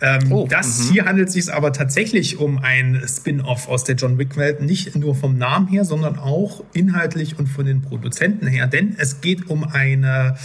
Ähm, 0.00 0.32
Oh, 0.32 0.46
das 0.48 0.78
mhm. 0.78 0.92
hier 0.92 1.04
handelt 1.06 1.28
es 1.28 1.34
sich 1.34 1.52
aber 1.52 1.72
tatsächlich 1.72 2.38
um 2.38 2.58
ein 2.58 3.02
Spin-off 3.06 3.68
aus 3.68 3.84
der 3.84 3.96
John 3.96 4.18
Wick-Welt, 4.18 4.62
nicht 4.62 4.94
nur 4.94 5.14
vom 5.14 5.36
Namen 5.38 5.66
her, 5.66 5.84
sondern 5.84 6.18
auch 6.18 6.62
inhaltlich 6.72 7.38
und 7.38 7.48
von 7.48 7.66
den 7.66 7.82
Produzenten 7.82 8.46
her, 8.46 8.66
denn 8.66 8.94
es 8.98 9.20
geht 9.20 9.50
um 9.50 9.64
eine 9.64 10.36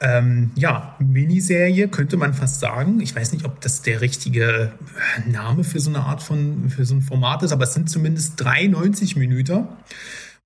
ähm, 0.00 0.50
ja, 0.54 0.96
Miniserie, 0.98 1.88
könnte 1.88 2.16
man 2.16 2.32
fast 2.32 2.60
sagen. 2.60 3.00
Ich 3.00 3.14
weiß 3.14 3.32
nicht, 3.32 3.44
ob 3.44 3.60
das 3.60 3.82
der 3.82 4.00
richtige 4.00 4.72
Name 5.26 5.62
für 5.62 5.78
so 5.78 5.90
eine 5.90 6.00
Art 6.00 6.22
von, 6.22 6.70
für 6.70 6.84
so 6.84 6.94
ein 6.94 7.02
Format 7.02 7.42
ist, 7.42 7.52
aber 7.52 7.64
es 7.64 7.74
sind 7.74 7.90
zumindest 7.90 8.42
93 8.42 9.16
Minuten. 9.16 9.68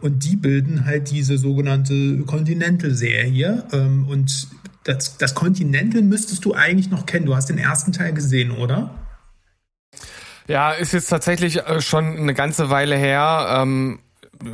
Und 0.01 0.25
die 0.25 0.37
bilden 0.37 0.85
halt 0.85 1.11
diese 1.11 1.39
sogenannte 1.39 2.19
Continental-Serie. 2.27 3.65
Ähm, 3.73 4.09
und 4.09 4.49
das, 4.85 5.17
das 5.17 5.35
Continental 5.35 6.03
müsstest 6.03 6.45
du 6.45 6.55
eigentlich 6.55 6.91
noch 6.91 7.07
kennen. 7.07 7.27
Du 7.27 7.35
hast 7.35 7.49
den 7.49 7.59
ersten 7.59 7.93
Teil 7.93 8.13
gesehen, 8.13 8.51
oder? 8.51 8.95
Ja, 10.47 10.73
ist 10.73 10.93
jetzt 10.93 11.09
tatsächlich 11.09 11.67
äh, 11.67 11.81
schon 11.81 12.05
eine 12.05 12.35
ganze 12.35 12.69
Weile 12.71 12.97
her. 12.97 13.61
Ähm, 13.63 14.01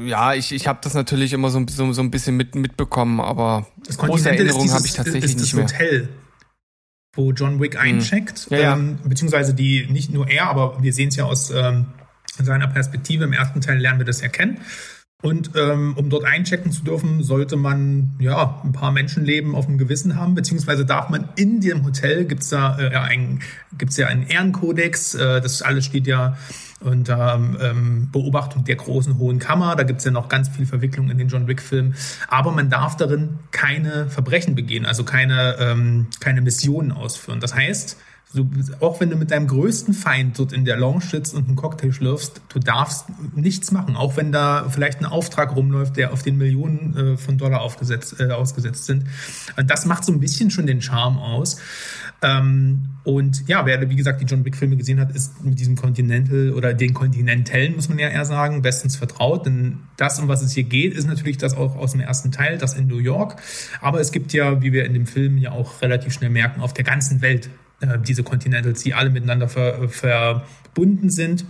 ja, 0.05 0.35
ich, 0.35 0.53
ich 0.53 0.69
habe 0.69 0.79
das 0.83 0.95
natürlich 0.95 1.33
immer 1.33 1.51
so, 1.51 1.65
so, 1.69 1.93
so 1.93 2.03
ein 2.03 2.11
bisschen 2.11 2.37
mit, 2.37 2.55
mitbekommen, 2.55 3.21
aber 3.21 3.67
Das 3.87 3.99
große 3.99 4.31
Erinnerungen 4.31 4.71
habe 4.73 4.87
ich 4.87 4.93
tatsächlich 4.93 5.25
ist 5.25 5.41
nicht 5.41 5.53
das 5.53 5.55
mehr. 5.55 5.65
Hotel, 5.65 6.09
wo 7.15 7.33
John 7.33 7.61
Wick 7.61 7.77
eincheckt. 7.77 8.47
Ja, 8.51 8.59
ja. 8.59 8.73
Ähm, 8.75 8.99
beziehungsweise 9.05 9.55
die, 9.55 9.89
nicht 9.91 10.13
nur 10.13 10.29
er, 10.29 10.49
aber 10.49 10.81
wir 10.81 10.93
sehen 10.93 11.09
es 11.09 11.17
ja 11.17 11.25
aus 11.25 11.51
ähm, 11.51 11.87
seiner 12.41 12.69
Perspektive. 12.69 13.25
Im 13.25 13.33
ersten 13.33 13.61
Teil 13.61 13.79
lernen 13.79 13.99
wir 13.99 14.07
das 14.07 14.21
erkennen. 14.21 14.59
Und 15.23 15.51
ähm, 15.55 15.95
um 15.97 16.09
dort 16.09 16.25
einchecken 16.25 16.73
zu 16.73 16.83
dürfen, 16.83 17.23
sollte 17.23 17.57
man 17.57 18.15
ja 18.19 18.61
ein 18.65 18.73
paar 18.73 18.91
Menschenleben 18.91 19.55
auf 19.55 19.67
dem 19.67 19.77
Gewissen 19.77 20.17
haben, 20.17 20.35
beziehungsweise 20.35 20.87
darf 20.87 21.11
man 21.11 21.29
in 21.37 21.61
dem 21.61 21.85
Hotel 21.85 22.25
gibt's 22.25 22.49
da 22.49 22.79
äh, 22.79 22.97
ein, 22.97 23.41
gibt's 23.77 23.99
ja 23.99 24.07
einen 24.07 24.27
Ehrenkodex, 24.27 25.15
äh, 25.15 25.41
das 25.43 25.61
alles 25.61 25.85
steht 25.85 26.07
ja 26.07 26.39
unter 26.81 27.39
ähm, 27.61 28.09
Beobachtung 28.11 28.65
der 28.65 28.77
großen 28.77 29.19
hohen 29.19 29.39
Kammer. 29.39 29.77
Da 29.77 29.83
gibt's 29.83 30.05
ja 30.05 30.11
noch 30.11 30.29
ganz 30.29 30.49
viel 30.49 30.65
Verwicklung 30.65 31.11
in 31.11 31.19
den 31.19 31.29
John 31.29 31.47
Wick-Filmen. 31.47 31.95
Aber 32.29 32.53
man 32.53 32.71
darf 32.71 32.97
darin 32.97 33.39
keine 33.51 34.09
Verbrechen 34.09 34.55
begehen, 34.55 34.87
also 34.87 35.05
keine, 35.05 35.57
ähm, 35.59 36.07
keine 36.21 36.41
Missionen 36.41 36.93
ausführen. 36.93 37.41
Das 37.41 37.55
heißt, 37.55 37.99
Du, 38.33 38.49
auch 38.79 39.01
wenn 39.01 39.11
du 39.11 39.17
mit 39.17 39.33
deinem 39.33 39.49
größten 39.49 39.93
Feind 39.93 40.39
dort 40.39 40.53
in 40.53 40.65
der 40.65 40.77
Lounge 40.77 41.01
sitzt 41.01 41.35
und 41.35 41.49
einen 41.49 41.57
Cocktail 41.57 41.91
schlürfst, 41.91 42.41
du 42.49 42.61
darfst 42.61 43.07
nichts 43.35 43.73
machen, 43.73 43.97
auch 43.97 44.17
wenn 44.17 44.31
da 44.31 44.69
vielleicht 44.71 45.01
ein 45.01 45.05
Auftrag 45.05 45.57
rumläuft, 45.57 45.97
der 45.97 46.13
auf 46.13 46.23
den 46.23 46.39
Millionen 46.39 46.97
äh, 46.97 47.17
von 47.17 47.39
Dollar 47.39 47.61
aufgesetzt, 47.61 48.21
äh, 48.21 48.31
ausgesetzt 48.31 48.87
sind. 48.87 49.05
Und 49.57 49.69
das 49.69 49.85
macht 49.85 50.05
so 50.05 50.13
ein 50.13 50.21
bisschen 50.21 50.53
schon 50.53 50.67
den 50.67 50.81
Charme 50.81 51.19
aus. 51.19 51.59
Ähm, 52.23 52.91
und 53.03 53.49
ja, 53.49 53.67
wer, 53.67 53.89
wie 53.89 53.97
gesagt, 53.97 54.21
die 54.21 54.27
John 54.27 54.45
Wick-Filme 54.45 54.77
gesehen 54.77 55.01
hat, 55.01 55.11
ist 55.11 55.43
mit 55.43 55.59
diesem 55.59 55.75
Continental 55.75 56.53
oder 56.53 56.73
den 56.73 56.95
Kontinentellen, 56.95 57.75
muss 57.75 57.89
man 57.89 57.99
ja 57.99 58.09
eher 58.09 58.27
sagen, 58.27 58.63
bestens 58.63 58.95
vertraut. 58.95 59.47
Denn 59.47 59.79
das, 59.97 60.21
um 60.21 60.29
was 60.29 60.41
es 60.43 60.53
hier 60.53 60.65
geht, 60.65 60.95
ist 60.95 61.09
natürlich 61.09 61.39
das 61.39 61.57
auch 61.57 61.75
aus 61.75 61.93
dem 61.93 62.01
ersten 62.01 62.31
Teil, 62.31 62.59
das 62.59 62.75
in 62.75 62.87
New 62.87 62.99
York. 62.99 63.37
Aber 63.81 64.01
es 64.01 64.13
gibt 64.13 64.33
ja, 64.33 64.63
wie 64.63 64.73
wir 64.73 64.85
in 64.85 64.95
dem 64.95 65.07
Film 65.07 65.37
ja 65.39 65.51
auch 65.51 65.83
relativ 65.83 66.13
schnell 66.13 66.31
merken, 66.31 66.61
auf 66.61 66.75
der 66.75 66.85
ganzen 66.85 67.23
Welt 67.23 67.51
äh, 67.81 67.99
diese 67.99 68.23
Continentals, 68.23 68.83
die 68.83 68.95
alle 68.95 69.11
miteinander 69.11 69.49
ver, 69.49 69.89
verbunden 69.89 71.11
sind 71.11 71.45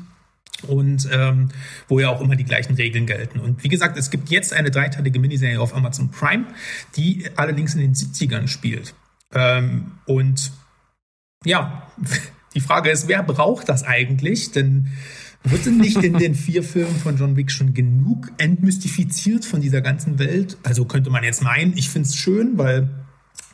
und 0.66 1.08
ähm, 1.12 1.48
wo 1.88 2.00
ja 2.00 2.08
auch 2.08 2.20
immer 2.20 2.36
die 2.36 2.44
gleichen 2.44 2.74
Regeln 2.74 3.06
gelten. 3.06 3.40
Und 3.40 3.64
wie 3.64 3.68
gesagt, 3.68 3.96
es 3.96 4.10
gibt 4.10 4.30
jetzt 4.30 4.52
eine 4.52 4.70
dreiteilige 4.70 5.18
Miniserie 5.18 5.60
auf 5.60 5.74
Amazon 5.74 6.10
Prime, 6.10 6.46
die 6.96 7.26
allerdings 7.36 7.74
in 7.74 7.80
den 7.80 7.94
70ern 7.94 8.48
spielt. 8.48 8.94
Ähm, 9.34 9.92
und 10.06 10.52
ja, 11.44 11.90
die 12.54 12.60
Frage 12.60 12.90
ist, 12.90 13.08
wer 13.08 13.22
braucht 13.22 13.68
das 13.68 13.84
eigentlich? 13.84 14.52
Denn 14.52 14.88
wird 15.44 15.64
denn 15.64 15.78
nicht 15.78 16.02
in 16.02 16.18
den 16.18 16.34
vier 16.34 16.62
Filmen 16.62 16.96
von 16.96 17.16
John 17.16 17.36
Wick 17.36 17.50
schon 17.50 17.72
genug 17.72 18.30
entmystifiziert 18.36 19.44
von 19.44 19.60
dieser 19.60 19.80
ganzen 19.80 20.18
Welt? 20.18 20.58
Also 20.62 20.84
könnte 20.84 21.10
man 21.10 21.24
jetzt 21.24 21.42
meinen, 21.42 21.76
ich 21.76 21.88
finde 21.88 22.08
es 22.08 22.16
schön, 22.16 22.58
weil 22.58 22.90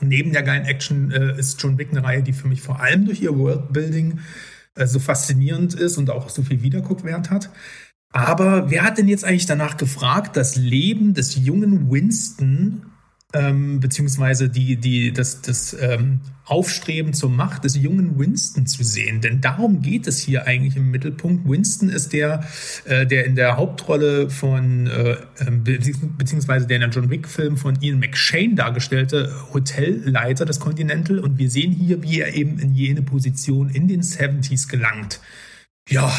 Neben 0.01 0.33
der 0.33 0.43
geilen 0.43 0.67
Action 0.67 1.11
äh, 1.11 1.39
ist 1.39 1.63
John 1.63 1.79
Wick 1.79 1.91
eine 1.91 2.05
Reihe, 2.05 2.23
die 2.23 2.33
für 2.33 2.49
mich 2.49 2.61
vor 2.61 2.81
allem 2.81 3.07
durch 3.07 3.23
ihr 3.23 3.37
Worldbuilding 3.37 4.21
äh, 4.75 4.87
so 4.87 4.99
faszinierend 4.99 5.75
ist 5.75 5.97
und 5.97 6.11
auch 6.11 6.29
so 6.29 6.43
viel 6.43 6.63
Wiederguckwert 6.63 7.31
hat. 7.31 7.51
Aber 8.11 8.71
wer 8.71 8.83
hat 8.83 8.99
denn 8.99 9.09
jetzt 9.09 9.25
eigentlich 9.25 9.47
danach 9.47 9.77
gefragt, 9.77 10.37
das 10.37 10.57
Leben 10.57 11.15
des 11.15 11.37
jungen 11.37 11.91
Winston 11.91 12.87
ähm, 13.37 13.81
beziehungsweise 13.81 14.49
die, 14.49 14.77
die, 14.77 15.13
das, 15.13 15.43
das 15.43 15.77
ähm, 15.79 16.21
Aufstreben 16.45 17.13
zur 17.13 17.29
Macht 17.29 17.65
des 17.65 17.77
jungen 17.77 18.19
Winston 18.19 18.67
zu 18.67 18.83
sehen. 18.83 19.21
Denn 19.21 19.41
darum 19.41 19.83
geht 19.83 20.07
es 20.07 20.19
hier 20.21 20.47
eigentlich 20.47 20.77
im 20.77 20.91
Mittelpunkt. 20.91 21.47
Winston 21.49 21.89
ist 21.89 22.13
der, 22.13 22.45
äh, 22.85 23.07
der 23.07 23.27
in 23.27 23.35
der 23.35 23.57
Hauptrolle 23.57 24.31
von, 24.31 24.87
äh, 24.87 25.17
ähm, 25.47 25.65
beziehungsweise 26.17 26.67
der 26.67 26.77
in 26.77 26.81
der 26.83 26.91
John 26.91 27.11
Wick-Film 27.11 27.57
von 27.57 27.77
Ian 27.83 27.99
McShane 27.99 28.55
dargestellte 28.55 29.31
Hotelleiter 29.53 30.45
des 30.45 30.61
Continental. 30.61 31.19
Und 31.19 31.39
wir 31.39 31.51
sehen 31.51 31.73
hier, 31.73 32.03
wie 32.03 32.21
er 32.21 32.35
eben 32.35 32.59
in 32.59 32.75
jene 32.75 33.03
Position 33.03 33.69
in 33.69 33.89
den 33.89 34.03
70s 34.03 34.69
gelangt. 34.69 35.21
Ja, 35.89 36.13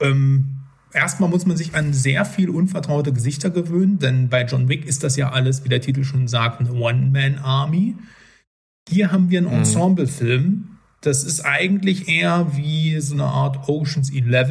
ähm, 0.00 0.59
erstmal 0.92 1.30
muss 1.30 1.46
man 1.46 1.56
sich 1.56 1.74
an 1.74 1.92
sehr 1.92 2.24
viel 2.24 2.50
unvertraute 2.50 3.12
Gesichter 3.12 3.50
gewöhnen, 3.50 3.98
denn 3.98 4.28
bei 4.28 4.44
John 4.44 4.68
Wick 4.68 4.86
ist 4.86 5.04
das 5.04 5.16
ja 5.16 5.30
alles, 5.30 5.64
wie 5.64 5.68
der 5.68 5.80
Titel 5.80 6.04
schon 6.04 6.28
sagt, 6.28 6.60
eine 6.60 6.72
One-Man-Army. 6.72 7.96
Hier 8.88 9.12
haben 9.12 9.30
wir 9.30 9.38
einen 9.38 9.48
mhm. 9.48 9.58
Ensemble-Film. 9.58 10.78
Das 11.00 11.24
ist 11.24 11.40
eigentlich 11.40 12.08
eher 12.08 12.56
wie 12.56 13.00
so 13.00 13.14
eine 13.14 13.24
Art 13.24 13.68
Oceans 13.68 14.10
11, 14.10 14.50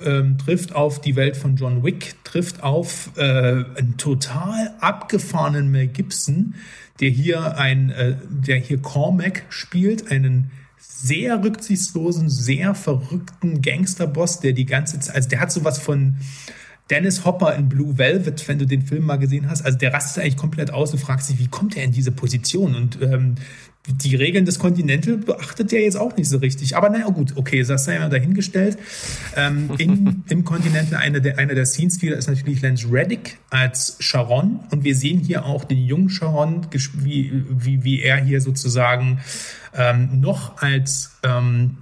ähm, 0.00 0.38
trifft 0.38 0.74
auf 0.74 1.00
die 1.00 1.16
Welt 1.16 1.36
von 1.36 1.56
John 1.56 1.82
Wick, 1.82 2.22
trifft 2.24 2.62
auf 2.62 3.10
äh, 3.16 3.22
einen 3.22 3.96
total 3.96 4.74
abgefahrenen 4.80 5.70
Mel 5.70 5.88
Gibson, 5.88 6.54
der 7.00 7.10
hier 7.10 7.58
ein, 7.58 7.90
äh, 7.90 8.16
der 8.28 8.58
hier 8.58 8.78
Cormac 8.78 9.44
spielt, 9.48 10.10
einen 10.10 10.50
sehr 10.98 11.42
rücksichtslosen, 11.42 12.30
sehr 12.30 12.74
verrückten 12.74 13.60
Gangsterboss, 13.60 14.40
der 14.40 14.52
die 14.52 14.66
ganze 14.66 14.98
Zeit, 15.00 15.14
also 15.14 15.28
der 15.28 15.40
hat 15.40 15.52
sowas 15.52 15.78
von 15.78 16.16
Dennis 16.90 17.24
Hopper 17.24 17.54
in 17.56 17.68
Blue 17.68 17.98
Velvet, 17.98 18.46
wenn 18.48 18.58
du 18.58 18.66
den 18.66 18.82
Film 18.82 19.04
mal 19.04 19.16
gesehen 19.16 19.50
hast. 19.50 19.64
Also 19.64 19.76
der 19.78 19.92
rastet 19.92 20.22
eigentlich 20.22 20.36
komplett 20.36 20.72
aus 20.72 20.92
und 20.92 20.98
fragt 20.98 21.24
sich, 21.24 21.38
wie 21.38 21.48
kommt 21.48 21.76
er 21.76 21.84
in 21.84 21.92
diese 21.92 22.12
Position? 22.12 22.74
Und 22.74 23.00
ähm, 23.02 23.34
die 23.88 24.16
Regeln 24.16 24.44
des 24.44 24.58
Continental 24.58 25.16
beachtet 25.16 25.70
der 25.70 25.82
jetzt 25.82 25.96
auch 25.96 26.16
nicht 26.16 26.28
so 26.28 26.38
richtig. 26.38 26.76
Aber 26.76 26.88
naja, 26.88 27.06
gut, 27.06 27.34
okay, 27.36 27.62
das 27.62 27.84
sei 27.84 27.98
mal 27.98 28.08
dahingestellt. 28.08 28.78
Ähm, 29.36 29.70
in, 29.78 30.24
Im 30.28 30.44
Continental, 30.44 31.00
einer 31.00 31.20
der, 31.20 31.38
einer 31.38 31.54
der 31.54 31.66
Scene-Stealer 31.66 32.16
ist 32.16 32.28
natürlich 32.28 32.62
Lance 32.62 32.88
Reddick 32.90 33.38
als 33.50 33.96
Sharon. 34.00 34.60
Und 34.70 34.84
wir 34.84 34.94
sehen 34.94 35.20
hier 35.20 35.44
auch 35.44 35.64
den 35.64 35.78
jungen 35.78 36.08
Sharon, 36.08 36.66
wie, 36.94 37.44
wie, 37.48 37.84
wie 37.84 38.02
er 38.02 38.16
hier 38.16 38.40
sozusagen 38.40 39.20
ähm, 39.74 40.20
noch 40.20 40.60
als 40.60 41.16
ähm, 41.22 41.78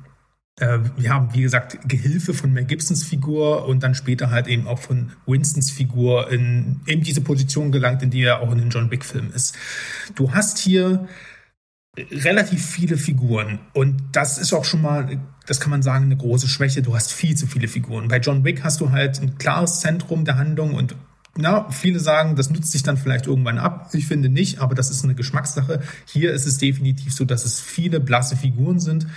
äh, 0.60 0.78
ja, 0.98 1.28
wie 1.32 1.42
gesagt, 1.42 1.78
Gehilfe 1.88 2.32
von 2.32 2.52
Mel 2.52 2.64
Gibsons 2.64 3.02
Figur 3.04 3.66
und 3.66 3.82
dann 3.82 3.94
später 3.94 4.30
halt 4.30 4.46
eben 4.46 4.68
auch 4.68 4.78
von 4.78 5.12
Winstons 5.26 5.70
Figur 5.70 6.30
in 6.30 6.80
eben 6.86 7.02
diese 7.02 7.20
Position 7.20 7.72
gelangt, 7.72 8.02
in 8.02 8.10
die 8.10 8.22
er 8.22 8.40
auch 8.40 8.52
in 8.52 8.58
den 8.58 8.70
John 8.70 8.90
Wick-Filmen 8.90 9.32
ist. 9.32 9.56
Du 10.14 10.32
hast 10.32 10.58
hier 10.58 11.08
relativ 11.96 12.64
viele 12.64 12.96
Figuren 12.96 13.58
und 13.72 14.02
das 14.12 14.38
ist 14.38 14.52
auch 14.52 14.64
schon 14.64 14.82
mal, 14.82 15.20
das 15.46 15.60
kann 15.60 15.70
man 15.70 15.82
sagen, 15.82 16.06
eine 16.06 16.16
große 16.16 16.48
Schwäche. 16.48 16.82
Du 16.82 16.94
hast 16.94 17.12
viel 17.12 17.36
zu 17.36 17.46
viele 17.46 17.68
Figuren. 17.68 18.08
Bei 18.08 18.18
John 18.18 18.44
Wick 18.44 18.64
hast 18.64 18.80
du 18.80 18.90
halt 18.90 19.20
ein 19.20 19.38
klares 19.38 19.80
Zentrum 19.80 20.24
der 20.24 20.36
Handlung 20.36 20.74
und 20.74 20.96
na, 21.36 21.68
viele 21.70 21.98
sagen, 21.98 22.36
das 22.36 22.50
nutzt 22.50 22.70
sich 22.70 22.84
dann 22.84 22.96
vielleicht 22.96 23.26
irgendwann 23.26 23.58
ab. 23.58 23.90
Ich 23.92 24.06
finde 24.06 24.28
nicht, 24.28 24.60
aber 24.60 24.76
das 24.76 24.90
ist 24.90 25.02
eine 25.02 25.16
Geschmackssache. 25.16 25.80
Hier 26.06 26.32
ist 26.32 26.46
es 26.46 26.58
definitiv 26.58 27.12
so, 27.12 27.24
dass 27.24 27.44
es 27.44 27.60
viele 27.60 27.98
blasse 27.98 28.36
Figuren 28.36 28.78
sind. 28.78 29.08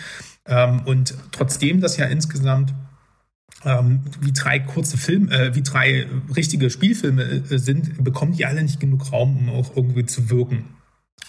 Ähm, 0.48 0.82
und 0.86 1.14
trotzdem 1.32 1.82
das 1.82 1.98
ja 1.98 2.06
insgesamt 2.06 2.74
ähm, 3.66 4.02
wie 4.22 4.34
drei 4.34 4.60
kurze 4.60 4.98
Filme, 4.98 5.32
äh, 5.32 5.56
wie 5.56 5.64
drei 5.64 6.08
richtige 6.36 6.70
Spielfilme 6.70 7.24
äh, 7.24 7.58
sind, 7.58 8.04
bekommen 8.04 8.34
die 8.34 8.46
alle 8.46 8.62
nicht 8.62 8.80
genug 8.80 9.12
Raum, 9.12 9.38
um 9.38 9.50
auch 9.50 9.76
irgendwie 9.76 10.06
zu 10.06 10.30
wirken. 10.30 10.66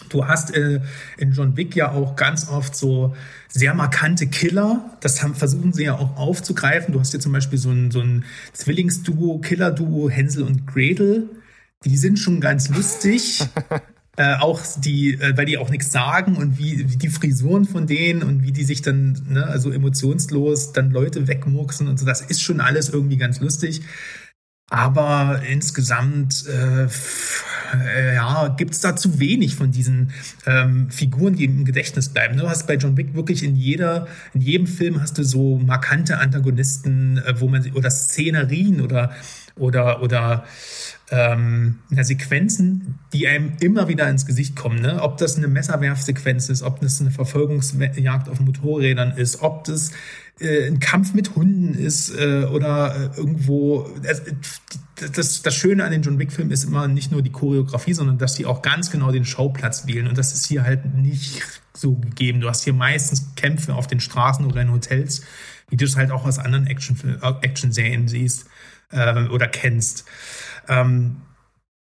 Du 0.09 0.27
hast 0.27 0.55
äh, 0.55 0.81
in 1.17 1.33
John 1.33 1.57
Wick 1.57 1.75
ja 1.75 1.91
auch 1.91 2.17
ganz 2.17 2.49
oft 2.49 2.77
so 2.77 3.17
sehr 3.49 3.75
markante 3.75 4.27
Killer. 4.29 4.97
Das 5.01 5.23
haben, 5.23 5.35
versuchen 5.35 5.73
sie 5.73 5.85
ja 5.85 5.95
auch 5.95 6.17
aufzugreifen. 6.17 6.93
Du 6.93 7.01
hast 7.01 7.13
ja 7.13 7.19
zum 7.19 7.33
Beispiel 7.33 7.59
so 7.59 7.71
ein, 7.71 7.91
so 7.91 8.01
ein 8.01 8.25
Zwillingsduo, 8.53 9.39
Killer-Duo, 9.39 10.09
Hänsel 10.09 10.45
und 10.45 10.67
Gretel. 10.67 11.29
Die 11.85 11.97
sind 11.97 12.19
schon 12.19 12.41
ganz 12.41 12.69
lustig. 12.69 13.45
äh, 14.19 14.35
auch 14.35 14.61
die, 14.79 15.15
äh, 15.15 15.37
weil 15.37 15.47
die 15.47 15.59
auch 15.59 15.71
nichts 15.71 15.93
sagen 15.93 16.37
und 16.37 16.59
wie, 16.59 16.91
wie 16.91 16.97
die 16.97 17.09
Frisuren 17.09 17.65
von 17.65 17.87
denen 17.87 18.25
und 18.25 18.43
wie 18.43 18.51
die 18.51 18.65
sich 18.65 18.83
dann, 18.83 19.27
ne, 19.29 19.47
also 19.47 19.71
emotionslos 19.71 20.73
dann 20.73 20.91
Leute 20.91 21.29
wegmurksen 21.29 21.87
und 21.87 21.99
so, 21.99 22.05
das 22.05 22.21
ist 22.21 22.43
schon 22.43 22.61
alles 22.61 22.89
irgendwie 22.89 23.17
ganz 23.17 23.41
lustig. 23.41 23.83
Aber 24.71 25.41
insgesamt 25.49 26.45
äh, 26.47 26.89
ja, 28.15 28.49
gibt 28.49 28.75
es 28.75 28.81
da 28.81 28.97
zu 28.97 29.19
wenig 29.19 29.55
von 29.55 29.71
diesen 29.71 30.11
ähm, 30.47 30.91
Figuren, 30.91 31.37
die 31.37 31.45
im 31.45 31.65
Gedächtnis 31.65 32.09
bleiben. 32.11 32.37
Du 32.37 32.49
hast 32.49 32.67
bei 32.67 32.75
John 32.75 32.97
Wick 32.97 33.15
wirklich 33.15 33.43
in 33.45 33.57
jeder, 33.57 34.09
in 34.35 34.41
jedem 34.41 34.67
Film 34.67 35.01
hast 35.01 35.17
du 35.17 35.25
so 35.25 35.59
markante 35.59 36.19
Antagonisten, 36.19 37.19
äh, 37.19 37.41
wo 37.41 37.49
man 37.49 37.71
oder 37.73 37.91
Szenerien 37.91 38.81
oder 38.81 39.13
oder 39.57 40.03
oder 40.03 40.45
ähm, 41.11 41.79
ja, 41.91 42.05
Sequenzen, 42.05 42.99
die 43.13 43.27
einem 43.29 43.55
immer 43.61 43.89
wieder 43.89 44.09
ins 44.09 44.27
Gesicht 44.27 44.57
kommen. 44.57 44.81
Ne? 44.81 45.03
Ob 45.03 45.17
das 45.17 45.37
eine 45.37 45.49
Messerwerfsequenz 45.49 46.49
ist, 46.49 46.63
ob 46.63 46.81
das 46.81 47.01
eine 47.01 47.11
Verfolgungsjagd 47.11 48.29
auf 48.29 48.41
Motorrädern 48.41 49.13
ist, 49.13 49.41
ob 49.41 49.65
das 49.65 49.93
äh, 50.39 50.67
ein 50.67 50.81
Kampf 50.81 51.15
mit 51.15 51.35
Hunden 51.35 51.75
ist 51.75 52.11
äh, 52.11 52.45
oder 52.45 52.95
äh, 52.95 53.17
irgendwo. 53.17 53.91
Also, 54.07 54.23
das, 55.15 55.43
das 55.43 55.55
Schöne 55.55 55.85
an 55.85 55.93
den 55.93 56.03
John 56.03 56.19
Wick-Filmen 56.19 56.51
ist 56.51 56.65
immer 56.65 56.89
nicht 56.89 57.13
nur 57.13 57.23
die 57.23 57.31
Choreografie, 57.31 57.95
sondern 57.95 58.19
dass 58.19 58.35
sie 58.35 58.47
auch 58.47 58.63
ganz 58.63 58.91
genau 58.91 59.13
den 59.13 59.25
Schauplatz 59.25 59.87
wählen. 59.87 60.09
Und 60.09 60.19
das 60.19 60.35
ist 60.35 60.47
hier 60.47 60.65
halt 60.65 60.95
nicht 60.95 61.43
so 61.73 61.95
gegeben. 61.95 62.41
Du 62.41 62.49
hast 62.49 62.65
hier 62.65 62.73
meistens 62.73 63.35
Kämpfe 63.37 63.75
auf 63.75 63.87
den 63.87 64.01
Straßen 64.01 64.45
oder 64.45 64.61
in 64.61 64.73
Hotels, 64.73 65.23
wie 65.71 65.77
du 65.77 65.85
es 65.85 65.97
halt 65.97 66.11
auch 66.11 66.25
aus 66.25 66.39
anderen 66.39 66.67
Action-Serien 66.67 67.33
Action 67.43 68.09
siehst 68.09 68.47
äh, 68.91 69.27
oder 69.29 69.47
kennst. 69.47 70.05
Ähm, 70.69 71.17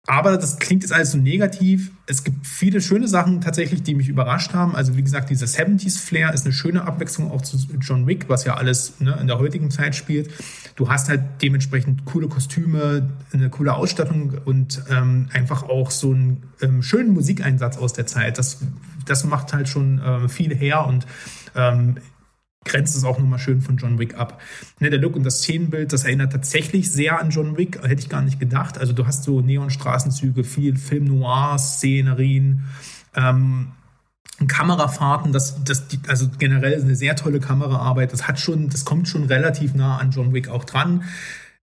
aber 0.07 0.37
das 0.37 0.59
klingt 0.59 0.83
jetzt 0.83 0.91
alles 0.91 1.13
so 1.13 1.17
negativ. 1.17 1.91
Es 2.05 2.23
gibt 2.23 2.45
viele 2.45 2.79
schöne 2.79 3.07
Sachen 3.07 3.41
tatsächlich, 3.41 3.81
die 3.81 3.95
mich 3.95 4.07
überrascht 4.07 4.53
haben. 4.53 4.75
Also 4.75 4.95
wie 4.95 5.01
gesagt, 5.01 5.31
dieser 5.31 5.47
70s-Flair 5.47 6.31
ist 6.31 6.45
eine 6.45 6.53
schöne 6.53 6.83
Abwechslung 6.83 7.31
auch 7.31 7.41
zu 7.41 7.57
John 7.81 8.05
Wick, 8.05 8.29
was 8.29 8.45
ja 8.45 8.55
alles 8.55 8.99
ne, 8.99 9.17
in 9.19 9.25
der 9.25 9.39
heutigen 9.39 9.71
Zeit 9.71 9.95
spielt. 9.95 10.29
Du 10.75 10.89
hast 10.89 11.09
halt 11.09 11.21
dementsprechend 11.41 12.05
coole 12.05 12.27
Kostüme, 12.27 13.09
eine 13.33 13.49
coole 13.49 13.73
Ausstattung 13.73 14.33
und 14.45 14.83
ähm, 14.91 15.29
einfach 15.33 15.63
auch 15.63 15.89
so 15.89 16.11
einen 16.11 16.43
ähm, 16.61 16.83
schönen 16.83 17.11
Musikeinsatz 17.13 17.77
aus 17.77 17.93
der 17.93 18.05
Zeit. 18.05 18.37
Das, 18.37 18.59
das 19.07 19.23
macht 19.23 19.53
halt 19.53 19.67
schon 19.67 19.99
äh, 19.99 20.29
viel 20.29 20.55
her 20.55 20.85
und 20.85 21.07
ähm, 21.55 21.95
grenzt 22.75 22.95
es 22.95 23.05
auch 23.05 23.17
nochmal 23.17 23.39
schön 23.39 23.61
von 23.61 23.77
John 23.77 23.99
Wick 23.99 24.17
ab. 24.17 24.41
Ne, 24.79 24.89
der 24.89 24.99
Look 24.99 25.15
und 25.15 25.23
das 25.23 25.39
Szenenbild, 25.39 25.93
das 25.93 26.03
erinnert 26.03 26.33
tatsächlich 26.33 26.91
sehr 26.91 27.21
an 27.21 27.29
John 27.29 27.57
Wick, 27.57 27.81
hätte 27.81 28.01
ich 28.01 28.09
gar 28.09 28.21
nicht 28.21 28.37
gedacht. 28.37 28.77
Also 28.77 28.91
du 28.91 29.07
hast 29.07 29.23
so 29.23 29.39
Neonstraßenzüge, 29.39 30.43
viel 30.43 30.75
Film 30.75 31.05
Noir-Szenerien, 31.05 32.65
ähm, 33.15 33.67
Kamerafahrten, 34.47 35.31
das, 35.31 35.63
das, 35.63 35.85
also 36.09 36.27
generell 36.37 36.81
eine 36.81 36.95
sehr 36.95 37.15
tolle 37.15 37.39
Kameraarbeit. 37.39 38.11
Das 38.11 38.27
hat 38.27 38.41
schon, 38.41 38.67
das 38.67 38.83
kommt 38.83 39.07
schon 39.07 39.23
relativ 39.23 39.73
nah 39.73 39.97
an 39.97 40.11
John 40.11 40.33
Wick 40.33 40.49
auch 40.49 40.65
dran 40.65 41.05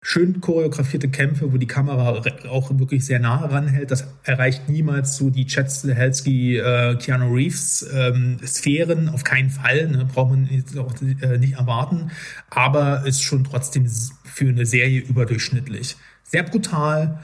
schön 0.04 0.42
choreografierte 0.42 1.08
Kämpfe, 1.08 1.52
wo 1.54 1.58
die 1.58 1.66
Kamera 1.66 2.22
auch 2.50 2.78
wirklich 2.78 3.06
sehr 3.06 3.20
nah 3.20 3.46
ranhält. 3.46 3.90
Das 3.90 4.06
erreicht 4.24 4.68
niemals 4.68 5.16
so 5.16 5.30
die 5.30 5.48
Chad 5.48 5.72
Stahelski, 5.72 6.58
äh, 6.58 6.98
Keanu 6.98 7.34
Reeves 7.34 7.88
ähm, 7.92 8.38
Sphären, 8.46 9.08
auf 9.10 9.24
keinen 9.24 9.50
Fall, 9.50 9.88
ne, 9.88 10.06
braucht 10.06 10.32
man 10.32 10.46
jetzt 10.52 10.78
auch 10.78 10.94
äh, 11.02 11.38
nicht 11.38 11.54
erwarten, 11.54 12.12
aber 12.50 13.08
ist 13.08 13.24
schon 13.24 13.46
trotzdem 13.46 13.88
für 14.26 14.50
eine 14.50 14.66
Serie 14.66 15.00
überdurchschnittlich. 15.00 15.96
Sehr 16.24 16.44
brutal 16.44 17.22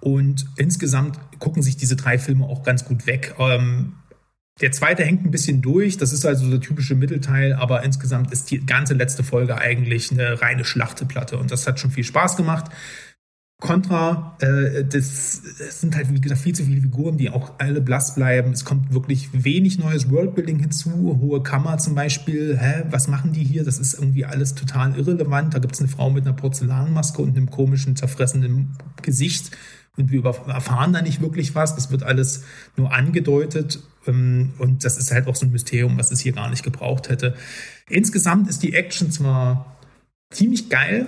und 0.00 0.46
insgesamt 0.56 1.18
gucken 1.40 1.62
sich 1.62 1.76
diese 1.76 1.96
drei 1.96 2.16
Filme 2.16 2.46
auch 2.46 2.62
ganz 2.62 2.84
gut 2.84 3.06
weg. 3.06 3.34
Ähm, 3.38 3.94
der 4.60 4.72
zweite 4.72 5.04
hängt 5.04 5.24
ein 5.24 5.30
bisschen 5.30 5.62
durch, 5.62 5.96
das 5.96 6.12
ist 6.12 6.26
also 6.26 6.50
der 6.50 6.60
typische 6.60 6.94
Mittelteil, 6.94 7.54
aber 7.54 7.82
insgesamt 7.82 8.30
ist 8.32 8.50
die 8.50 8.64
ganze 8.64 8.94
letzte 8.94 9.22
Folge 9.22 9.56
eigentlich 9.56 10.10
eine 10.10 10.40
reine 10.42 10.64
Schlachteplatte 10.64 11.38
und 11.38 11.50
das 11.50 11.66
hat 11.66 11.80
schon 11.80 11.90
viel 11.90 12.04
Spaß 12.04 12.36
gemacht. 12.36 12.70
Contra, 13.60 14.38
äh, 14.40 14.84
das, 14.84 15.42
sind 15.80 15.94
halt, 15.94 16.10
wie 16.10 16.20
gesagt, 16.20 16.40
viel 16.40 16.54
zu 16.54 16.64
viele 16.64 16.80
Figuren, 16.80 17.18
die 17.18 17.28
auch 17.28 17.52
alle 17.58 17.82
blass 17.82 18.14
bleiben. 18.14 18.52
Es 18.52 18.64
kommt 18.64 18.94
wirklich 18.94 19.28
wenig 19.32 19.78
neues 19.78 20.10
Worldbuilding 20.10 20.58
hinzu. 20.58 21.18
Hohe 21.20 21.42
Kammer 21.42 21.76
zum 21.76 21.94
Beispiel, 21.94 22.56
hä, 22.58 22.84
was 22.88 23.06
machen 23.06 23.34
die 23.34 23.44
hier? 23.44 23.62
Das 23.62 23.78
ist 23.78 23.92
irgendwie 23.92 24.24
alles 24.24 24.54
total 24.54 24.96
irrelevant. 24.96 25.52
Da 25.52 25.58
gibt 25.58 25.74
es 25.74 25.80
eine 25.80 25.90
Frau 25.90 26.08
mit 26.08 26.24
einer 26.24 26.34
Porzellanmaske 26.34 27.20
und 27.20 27.36
einem 27.36 27.50
komischen, 27.50 27.96
zerfressenen 27.96 28.78
Gesicht 29.02 29.50
und 29.98 30.10
wir 30.10 30.24
erfahren 30.24 30.94
da 30.94 31.02
nicht 31.02 31.20
wirklich 31.20 31.54
was. 31.54 31.74
Das 31.74 31.90
wird 31.90 32.02
alles 32.02 32.44
nur 32.76 32.92
angedeutet 32.92 33.80
und 34.06 34.78
das 34.82 34.96
ist 34.96 35.10
halt 35.10 35.26
auch 35.26 35.36
so 35.36 35.46
ein 35.46 35.52
Mysterium, 35.52 35.98
was 35.98 36.10
es 36.10 36.20
hier 36.20 36.32
gar 36.32 36.48
nicht 36.48 36.62
gebraucht 36.62 37.08
hätte. 37.08 37.34
Insgesamt 37.88 38.48
ist 38.48 38.62
die 38.62 38.72
Action 38.72 39.10
zwar 39.10 39.76
ziemlich 40.30 40.70
geil, 40.70 41.06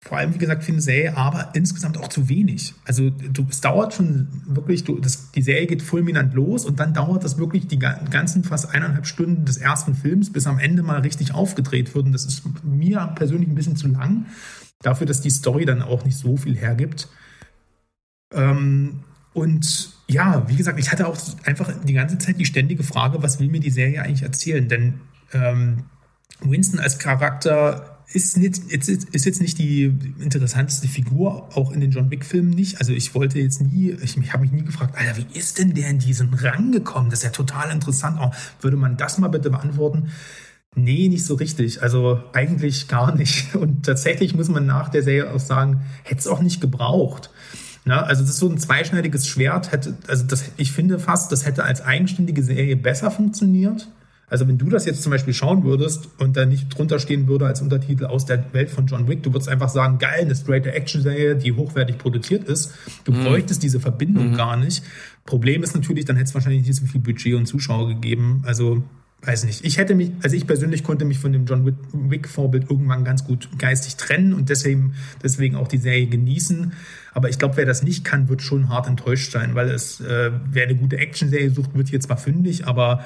vor 0.00 0.18
allem, 0.18 0.32
wie 0.32 0.38
gesagt, 0.38 0.62
für 0.62 0.72
eine 0.72 0.80
Serie, 0.80 1.16
aber 1.16 1.50
insgesamt 1.54 1.98
auch 1.98 2.08
zu 2.08 2.28
wenig. 2.28 2.74
Also 2.84 3.10
du, 3.10 3.46
es 3.50 3.60
dauert 3.60 3.94
schon 3.94 4.28
wirklich, 4.46 4.84
du, 4.84 5.00
das, 5.00 5.32
die 5.32 5.42
Serie 5.42 5.66
geht 5.66 5.82
fulminant 5.82 6.34
los 6.34 6.64
und 6.64 6.78
dann 6.78 6.94
dauert 6.94 7.24
das 7.24 7.36
wirklich 7.36 7.66
die 7.66 7.78
ganzen 7.78 8.44
fast 8.44 8.70
eineinhalb 8.70 9.06
Stunden 9.06 9.44
des 9.44 9.56
ersten 9.56 9.94
Films, 9.94 10.32
bis 10.32 10.46
am 10.46 10.60
Ende 10.60 10.82
mal 10.82 11.00
richtig 11.00 11.34
aufgedreht 11.34 11.94
wird. 11.94 12.06
Und 12.06 12.12
das 12.12 12.26
ist 12.26 12.42
mir 12.62 13.12
persönlich 13.16 13.48
ein 13.48 13.56
bisschen 13.56 13.76
zu 13.76 13.88
lang, 13.88 14.26
dafür, 14.82 15.06
dass 15.06 15.20
die 15.20 15.30
Story 15.30 15.64
dann 15.64 15.82
auch 15.82 16.04
nicht 16.04 16.16
so 16.16 16.36
viel 16.36 16.56
hergibt. 16.56 17.08
Ähm, 18.32 19.00
und 19.32 19.97
ja, 20.08 20.48
wie 20.48 20.56
gesagt, 20.56 20.78
ich 20.78 20.90
hatte 20.90 21.06
auch 21.06 21.16
einfach 21.44 21.70
die 21.84 21.92
ganze 21.92 22.18
Zeit 22.18 22.38
die 22.38 22.46
ständige 22.46 22.82
Frage, 22.82 23.22
was 23.22 23.40
will 23.40 23.48
mir 23.48 23.60
die 23.60 23.70
Serie 23.70 24.02
eigentlich 24.02 24.22
erzählen? 24.22 24.68
Denn 24.68 25.00
ähm, 25.32 25.84
Winston 26.40 26.80
als 26.80 26.98
Charakter 26.98 27.98
ist, 28.10 28.38
nicht, 28.38 28.72
ist, 28.72 28.88
ist 28.88 29.24
jetzt 29.26 29.40
nicht 29.42 29.58
die 29.58 29.94
interessanteste 30.18 30.88
Figur, 30.88 31.54
auch 31.54 31.72
in 31.72 31.80
den 31.80 31.90
John 31.90 32.10
Wick-Filmen 32.10 32.50
nicht. 32.50 32.78
Also 32.78 32.92
ich 32.92 33.14
wollte 33.14 33.38
jetzt 33.38 33.60
nie, 33.60 33.90
ich, 34.02 34.16
ich 34.16 34.32
habe 34.32 34.42
mich 34.42 34.52
nie 34.52 34.64
gefragt, 34.64 34.96
Alter, 34.96 35.18
wie 35.18 35.38
ist 35.38 35.58
denn 35.58 35.74
der 35.74 35.90
in 35.90 35.98
diesen 35.98 36.32
Rang 36.32 36.72
gekommen? 36.72 37.10
Das 37.10 37.20
ist 37.20 37.24
ja 37.24 37.30
total 37.30 37.70
interessant. 37.70 38.18
Oh, 38.20 38.30
würde 38.62 38.78
man 38.78 38.96
das 38.96 39.18
mal 39.18 39.28
bitte 39.28 39.50
beantworten? 39.50 40.08
Nee, 40.74 41.08
nicht 41.08 41.26
so 41.26 41.34
richtig. 41.34 41.82
Also 41.82 42.22
eigentlich 42.32 42.88
gar 42.88 43.14
nicht. 43.14 43.54
Und 43.54 43.84
tatsächlich 43.84 44.34
muss 44.34 44.48
man 44.48 44.64
nach 44.64 44.88
der 44.88 45.02
Serie 45.02 45.34
auch 45.34 45.40
sagen, 45.40 45.82
hätte 46.04 46.20
es 46.20 46.26
auch 46.26 46.40
nicht 46.40 46.62
gebraucht. 46.62 47.30
Ne? 47.88 48.04
Also 48.04 48.20
das 48.22 48.32
ist 48.32 48.38
so 48.38 48.48
ein 48.48 48.58
zweischneidiges 48.58 49.26
Schwert. 49.26 49.72
Hätte, 49.72 49.96
also 50.06 50.24
das, 50.24 50.44
ich 50.58 50.72
finde 50.72 50.98
fast, 50.98 51.32
das 51.32 51.46
hätte 51.46 51.64
als 51.64 51.80
eigenständige 51.80 52.42
Serie 52.42 52.76
besser 52.76 53.10
funktioniert. 53.10 53.88
Also 54.28 54.46
wenn 54.46 54.58
du 54.58 54.68
das 54.68 54.84
jetzt 54.84 55.02
zum 55.02 55.10
Beispiel 55.10 55.32
schauen 55.32 55.64
würdest 55.64 56.10
und 56.18 56.36
da 56.36 56.44
nicht 56.44 56.68
drunter 56.68 56.98
stehen 56.98 57.28
würde 57.28 57.46
als 57.46 57.62
Untertitel 57.62 58.04
aus 58.04 58.26
der 58.26 58.52
Welt 58.52 58.68
von 58.68 58.86
John 58.86 59.08
Wick, 59.08 59.22
du 59.22 59.32
würdest 59.32 59.48
einfach 59.48 59.70
sagen, 59.70 59.96
geil, 59.98 60.20
eine 60.20 60.36
straighte 60.36 60.70
Action-Serie, 60.70 61.34
die 61.34 61.52
hochwertig 61.52 61.96
produziert 61.96 62.44
ist. 62.44 62.74
Du 63.04 63.12
mhm. 63.12 63.24
bräuchtest 63.24 63.62
diese 63.62 63.80
Verbindung 63.80 64.32
mhm. 64.32 64.36
gar 64.36 64.58
nicht. 64.58 64.84
Problem 65.24 65.62
ist 65.62 65.74
natürlich, 65.74 66.04
dann 66.04 66.16
hätte 66.16 66.28
es 66.28 66.34
wahrscheinlich 66.34 66.66
nicht 66.66 66.76
so 66.76 66.84
viel 66.84 67.00
Budget 67.00 67.36
und 67.36 67.46
Zuschauer 67.46 67.88
gegeben. 67.88 68.42
Also 68.44 68.82
weiß 69.22 69.44
nicht. 69.44 69.64
Ich 69.64 69.78
hätte 69.78 69.94
mich, 69.94 70.12
also 70.22 70.36
ich 70.36 70.46
persönlich 70.46 70.84
konnte 70.84 71.04
mich 71.04 71.18
von 71.18 71.32
dem 71.32 71.44
John 71.44 71.66
Wick-Vorbild 71.66 72.70
irgendwann 72.70 73.04
ganz 73.04 73.24
gut 73.24 73.48
geistig 73.58 73.96
trennen 73.96 74.32
und 74.32 74.48
deswegen, 74.48 74.94
deswegen 75.22 75.56
auch 75.56 75.68
die 75.68 75.78
Serie 75.78 76.06
genießen. 76.06 76.72
Aber 77.12 77.28
ich 77.28 77.38
glaube, 77.38 77.56
wer 77.56 77.66
das 77.66 77.82
nicht 77.82 78.04
kann, 78.04 78.28
wird 78.28 78.42
schon 78.42 78.68
hart 78.68 78.86
enttäuscht 78.86 79.32
sein, 79.32 79.54
weil 79.54 79.70
es, 79.70 80.00
äh, 80.00 80.30
wer 80.50 80.64
eine 80.64 80.76
gute 80.76 80.98
Action-Serie 80.98 81.50
sucht, 81.50 81.74
wird 81.74 81.88
hier 81.88 82.00
zwar 82.00 82.16
fündig, 82.16 82.66
aber 82.66 83.04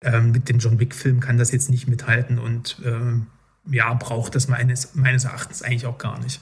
ähm, 0.00 0.30
mit 0.30 0.48
dem 0.48 0.58
John 0.58 0.78
Wick-Film 0.78 1.18
kann 1.18 1.38
das 1.38 1.50
jetzt 1.50 1.70
nicht 1.70 1.88
mithalten 1.88 2.38
und 2.38 2.80
ähm, 2.84 3.26
ja, 3.70 3.92
braucht 3.94 4.36
das 4.36 4.48
meines, 4.48 4.94
meines 4.94 5.24
Erachtens 5.24 5.62
eigentlich 5.62 5.86
auch 5.86 5.98
gar 5.98 6.20
nicht. 6.20 6.40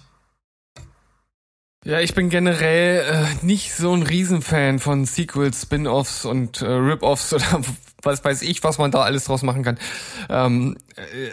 Ja, 1.87 2.01
ich 2.01 2.15
bin 2.15 2.31
generell 2.31 3.05
äh, 3.05 3.47
nicht 3.47 3.73
so 3.73 3.95
ein 3.95 4.03
Riesenfan 4.03 4.81
von 4.81 5.05
Sequels, 5.05 5.63
Spin-offs 5.63 6.25
und 6.25 6.61
äh, 6.61 6.67
Rip-offs 6.67 7.33
oder 7.33 7.61
was 8.03 8.25
weiß 8.25 8.43
ich, 8.43 8.65
was 8.65 8.79
man 8.79 8.91
da 8.91 9.03
alles 9.03 9.27
draus 9.27 9.43
machen 9.43 9.63
kann. 9.63 9.79
Ähm, 10.29 10.77
äh, 10.97 11.31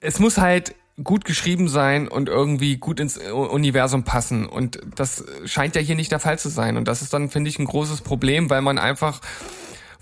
es 0.00 0.18
muss 0.18 0.38
halt 0.38 0.74
gut 1.04 1.26
geschrieben 1.26 1.68
sein 1.68 2.08
und 2.08 2.30
irgendwie 2.30 2.78
gut 2.78 3.00
ins 3.00 3.18
Universum 3.18 4.02
passen. 4.04 4.46
Und 4.46 4.80
das 4.96 5.26
scheint 5.44 5.76
ja 5.76 5.82
hier 5.82 5.94
nicht 5.94 6.10
der 6.10 6.20
Fall 6.20 6.38
zu 6.38 6.48
sein. 6.48 6.78
Und 6.78 6.88
das 6.88 7.02
ist 7.02 7.12
dann, 7.12 7.28
finde 7.28 7.50
ich, 7.50 7.58
ein 7.58 7.66
großes 7.66 8.00
Problem, 8.00 8.48
weil 8.48 8.62
man 8.62 8.78
einfach 8.78 9.20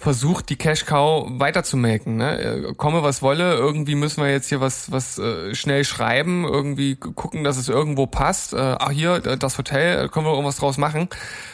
versucht, 0.00 0.48
die 0.48 0.56
Cash 0.56 0.86
Cow 0.86 1.28
weiterzumelken. 1.30 2.16
Ne? 2.16 2.40
Äh, 2.40 2.74
komme 2.74 3.02
was 3.02 3.20
wolle, 3.20 3.54
irgendwie 3.54 3.94
müssen 3.94 4.22
wir 4.22 4.30
jetzt 4.30 4.48
hier 4.48 4.60
was, 4.60 4.90
was 4.90 5.18
äh, 5.18 5.54
schnell 5.54 5.84
schreiben, 5.84 6.44
irgendwie 6.44 6.96
gucken, 6.96 7.44
dass 7.44 7.58
es 7.58 7.68
irgendwo 7.68 8.06
passt. 8.06 8.54
Äh, 8.54 8.76
ach 8.78 8.90
hier, 8.90 9.24
äh, 9.26 9.36
das 9.36 9.58
Hotel, 9.58 10.08
können 10.08 10.24
wir 10.24 10.32
irgendwas 10.32 10.56
draus 10.56 10.78
machen. 10.78 11.08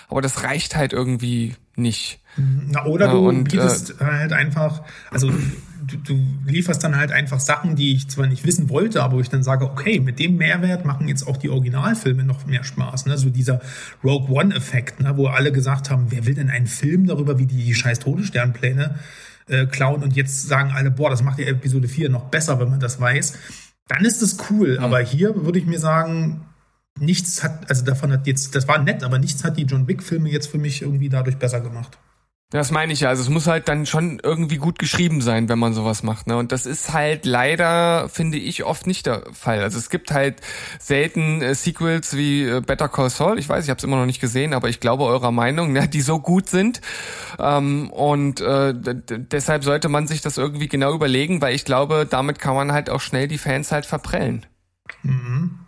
Aber 0.08 0.22
das 0.22 0.44
reicht 0.44 0.76
halt 0.76 0.92
irgendwie 0.92 1.56
nicht. 1.74 2.20
Na, 2.36 2.86
oder 2.86 3.08
du 3.08 3.28
und, 3.28 3.44
bietest 3.44 4.00
äh, 4.00 4.04
halt 4.04 4.32
einfach, 4.32 4.82
also 5.10 5.32
du, 5.86 5.96
du 5.96 6.26
lieferst 6.46 6.82
dann 6.82 6.96
halt 6.96 7.12
einfach 7.12 7.40
Sachen, 7.40 7.76
die 7.76 7.94
ich 7.94 8.08
zwar 8.08 8.26
nicht 8.26 8.44
wissen 8.44 8.68
wollte, 8.68 9.02
aber 9.02 9.16
wo 9.16 9.20
ich 9.20 9.28
dann 9.28 9.42
sage, 9.42 9.64
okay, 9.64 10.00
mit 10.00 10.18
dem 10.18 10.36
Mehrwert 10.36 10.84
machen 10.84 11.08
jetzt 11.08 11.26
auch 11.26 11.36
die 11.36 11.48
Originalfilme 11.48 12.24
noch 12.24 12.46
mehr 12.46 12.64
Spaß. 12.64 13.06
Ne? 13.06 13.18
So 13.18 13.30
dieser 13.30 13.60
Rogue 14.02 14.30
One-Effekt, 14.30 15.00
ne? 15.00 15.16
wo 15.16 15.26
alle 15.26 15.52
gesagt 15.52 15.90
haben, 15.90 16.06
wer 16.10 16.26
will 16.26 16.34
denn 16.34 16.50
einen 16.50 16.66
Film 16.66 17.06
darüber, 17.06 17.38
wie 17.38 17.46
die, 17.46 17.56
die 17.56 17.74
scheiß 17.74 18.00
Todessternpläne 18.00 18.96
äh, 19.48 19.66
klauen 19.66 20.02
und 20.02 20.16
jetzt 20.16 20.48
sagen 20.48 20.72
alle, 20.74 20.90
boah, 20.90 21.10
das 21.10 21.22
macht 21.22 21.38
die 21.38 21.44
Episode 21.44 21.88
4 21.88 22.10
noch 22.10 22.24
besser, 22.24 22.58
wenn 22.60 22.70
man 22.70 22.80
das 22.80 23.00
weiß. 23.00 23.34
Dann 23.88 24.04
ist 24.04 24.22
es 24.22 24.38
cool. 24.50 24.78
Mhm. 24.78 24.84
Aber 24.84 25.00
hier 25.00 25.44
würde 25.44 25.58
ich 25.58 25.66
mir 25.66 25.78
sagen, 25.78 26.46
nichts 26.98 27.42
hat, 27.42 27.68
also 27.68 27.84
davon 27.84 28.12
hat 28.12 28.26
jetzt, 28.26 28.54
das 28.54 28.66
war 28.68 28.78
nett, 28.78 29.04
aber 29.04 29.18
nichts 29.18 29.44
hat 29.44 29.56
die 29.56 29.64
John 29.64 29.86
Wick-Filme 29.86 30.30
jetzt 30.30 30.48
für 30.48 30.58
mich 30.58 30.82
irgendwie 30.82 31.08
dadurch 31.08 31.36
besser 31.36 31.60
gemacht. 31.60 31.98
Das 32.50 32.70
meine 32.70 32.92
ich 32.92 33.00
ja. 33.00 33.08
Also 33.08 33.22
es 33.22 33.28
muss 33.28 33.48
halt 33.48 33.66
dann 33.66 33.86
schon 33.86 34.20
irgendwie 34.22 34.58
gut 34.58 34.78
geschrieben 34.78 35.20
sein, 35.20 35.48
wenn 35.48 35.58
man 35.58 35.74
sowas 35.74 36.04
macht. 36.04 36.28
Ne? 36.28 36.36
Und 36.36 36.52
das 36.52 36.64
ist 36.64 36.92
halt 36.92 37.26
leider, 37.26 38.08
finde 38.08 38.38
ich, 38.38 38.62
oft 38.62 38.86
nicht 38.86 39.06
der 39.06 39.24
Fall. 39.32 39.62
Also 39.62 39.78
es 39.78 39.90
gibt 39.90 40.12
halt 40.12 40.40
selten 40.78 41.42
äh, 41.42 41.56
Sequels 41.56 42.16
wie 42.16 42.44
äh, 42.44 42.60
Better 42.60 42.88
Call 42.88 43.10
Saul. 43.10 43.40
Ich 43.40 43.48
weiß, 43.48 43.64
ich 43.64 43.70
habe 43.70 43.78
es 43.78 43.84
immer 43.84 43.96
noch 43.96 44.06
nicht 44.06 44.20
gesehen, 44.20 44.54
aber 44.54 44.68
ich 44.68 44.78
glaube 44.78 45.04
eurer 45.04 45.32
Meinung, 45.32 45.72
ne, 45.72 45.88
die 45.88 46.02
so 46.02 46.20
gut 46.20 46.48
sind. 46.48 46.80
Ähm, 47.40 47.90
und 47.90 48.40
äh, 48.40 48.74
deshalb 48.76 49.64
sollte 49.64 49.88
man 49.88 50.06
sich 50.06 50.20
das 50.20 50.38
irgendwie 50.38 50.68
genau 50.68 50.94
überlegen, 50.94 51.42
weil 51.42 51.54
ich 51.54 51.64
glaube, 51.64 52.06
damit 52.08 52.38
kann 52.38 52.54
man 52.54 52.70
halt 52.70 52.90
auch 52.90 53.00
schnell 53.00 53.26
die 53.26 53.38
Fans 53.38 53.72
halt 53.72 53.86
verprellen. 53.86 54.46
Mhm. 55.02 55.65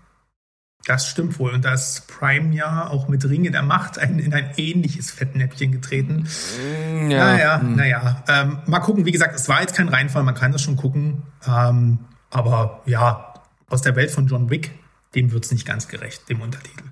Das 0.89 1.07
stimmt 1.07 1.39
wohl. 1.39 1.53
Und 1.53 1.66
da 1.66 1.74
ist 1.74 2.09
Prime 2.09 2.55
ja 2.55 2.89
auch 2.89 3.09
mit 3.09 3.22
Ringe 3.28 3.51
der 3.51 3.61
Macht 3.61 3.99
ein, 3.99 4.18
in 4.18 4.32
ein 4.32 4.55
ähnliches 4.57 5.11
Fettnäpfchen 5.11 5.70
getreten. 5.70 6.26
Mm, 6.57 7.11
ja. 7.11 7.18
Naja, 7.18 7.61
hm. 7.61 7.76
naja. 7.76 8.24
Ähm, 8.26 8.59
mal 8.64 8.80
gucken. 8.80 9.05
Wie 9.05 9.12
gesagt, 9.12 9.34
es 9.34 9.51
war 9.51 9.61
jetzt 9.61 9.76
kein 9.76 9.89
Reinfall, 9.89 10.22
man 10.22 10.34
kann 10.34 10.51
das 10.51 10.62
schon 10.62 10.76
gucken. 10.76 11.24
Ähm, 11.47 11.99
aber 12.30 12.80
ja, 12.86 13.34
aus 13.68 13.82
der 13.82 13.97
Welt 13.97 14.11
von 14.11 14.28
John 14.28 14.49
Wick, 14.49 14.70
dem 15.14 15.30
wird 15.30 15.45
es 15.45 15.53
nicht 15.53 15.66
ganz 15.66 15.89
gerecht, 15.89 16.26
dem 16.30 16.41
Untertitel. 16.41 16.84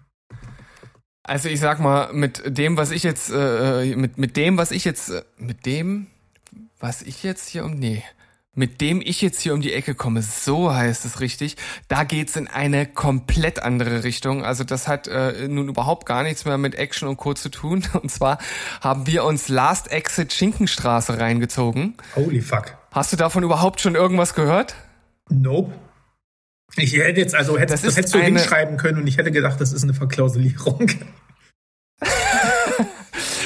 Also 1.22 1.48
ich 1.48 1.60
sag 1.60 1.80
mal, 1.80 2.12
mit 2.12 2.42
dem, 2.44 2.76
was 2.76 2.90
ich 2.90 3.02
jetzt, 3.02 3.30
äh, 3.34 3.96
mit, 3.96 4.18
mit 4.18 4.36
dem, 4.36 4.58
was 4.58 4.72
ich 4.72 4.84
jetzt, 4.84 5.08
äh, 5.08 5.22
mit 5.38 5.64
dem, 5.64 6.08
was 6.78 7.00
ich 7.00 7.22
jetzt 7.22 7.48
hier 7.48 7.64
um, 7.64 7.72
nee, 7.78 8.04
mit 8.56 8.80
dem 8.80 9.00
ich 9.00 9.22
jetzt 9.22 9.40
hier 9.40 9.54
um 9.54 9.60
die 9.60 9.72
Ecke 9.72 9.94
komme, 9.94 10.22
so 10.22 10.74
heißt 10.74 11.04
es 11.04 11.20
richtig, 11.20 11.56
da 11.88 12.02
geht's 12.02 12.34
in 12.34 12.48
eine 12.48 12.86
komplett 12.86 13.62
andere 13.62 14.02
Richtung. 14.02 14.44
Also 14.44 14.64
das 14.64 14.88
hat 14.88 15.06
äh, 15.06 15.46
nun 15.46 15.68
überhaupt 15.68 16.06
gar 16.06 16.22
nichts 16.24 16.44
mehr 16.44 16.58
mit 16.58 16.74
Action 16.74 17.06
und 17.08 17.16
Co. 17.18 17.34
zu 17.34 17.50
tun. 17.50 17.84
Und 18.02 18.10
zwar 18.10 18.38
haben 18.80 19.06
wir 19.06 19.24
uns 19.24 19.48
Last 19.48 19.92
Exit 19.92 20.32
Schinkenstraße 20.32 21.18
reingezogen. 21.18 21.94
Holy 22.16 22.40
fuck. 22.40 22.76
Hast 22.92 23.12
du 23.12 23.16
davon 23.16 23.42
überhaupt 23.44 23.80
schon 23.80 23.94
irgendwas 23.94 24.34
gehört? 24.34 24.74
Nope. 25.28 25.72
Ich 26.76 26.94
hätte 26.96 27.20
jetzt, 27.20 27.34
also 27.34 27.58
hätte, 27.58 27.72
Das 27.74 27.82
das, 27.82 27.96
hättest 27.96 28.14
du 28.14 28.18
eine- 28.18 28.38
hinschreiben 28.38 28.76
können 28.78 29.00
und 29.00 29.06
ich 29.06 29.18
hätte 29.18 29.30
gedacht, 29.32 29.60
das 29.60 29.72
ist 29.72 29.82
eine 29.82 29.94
Verklausulierung. 29.94 30.90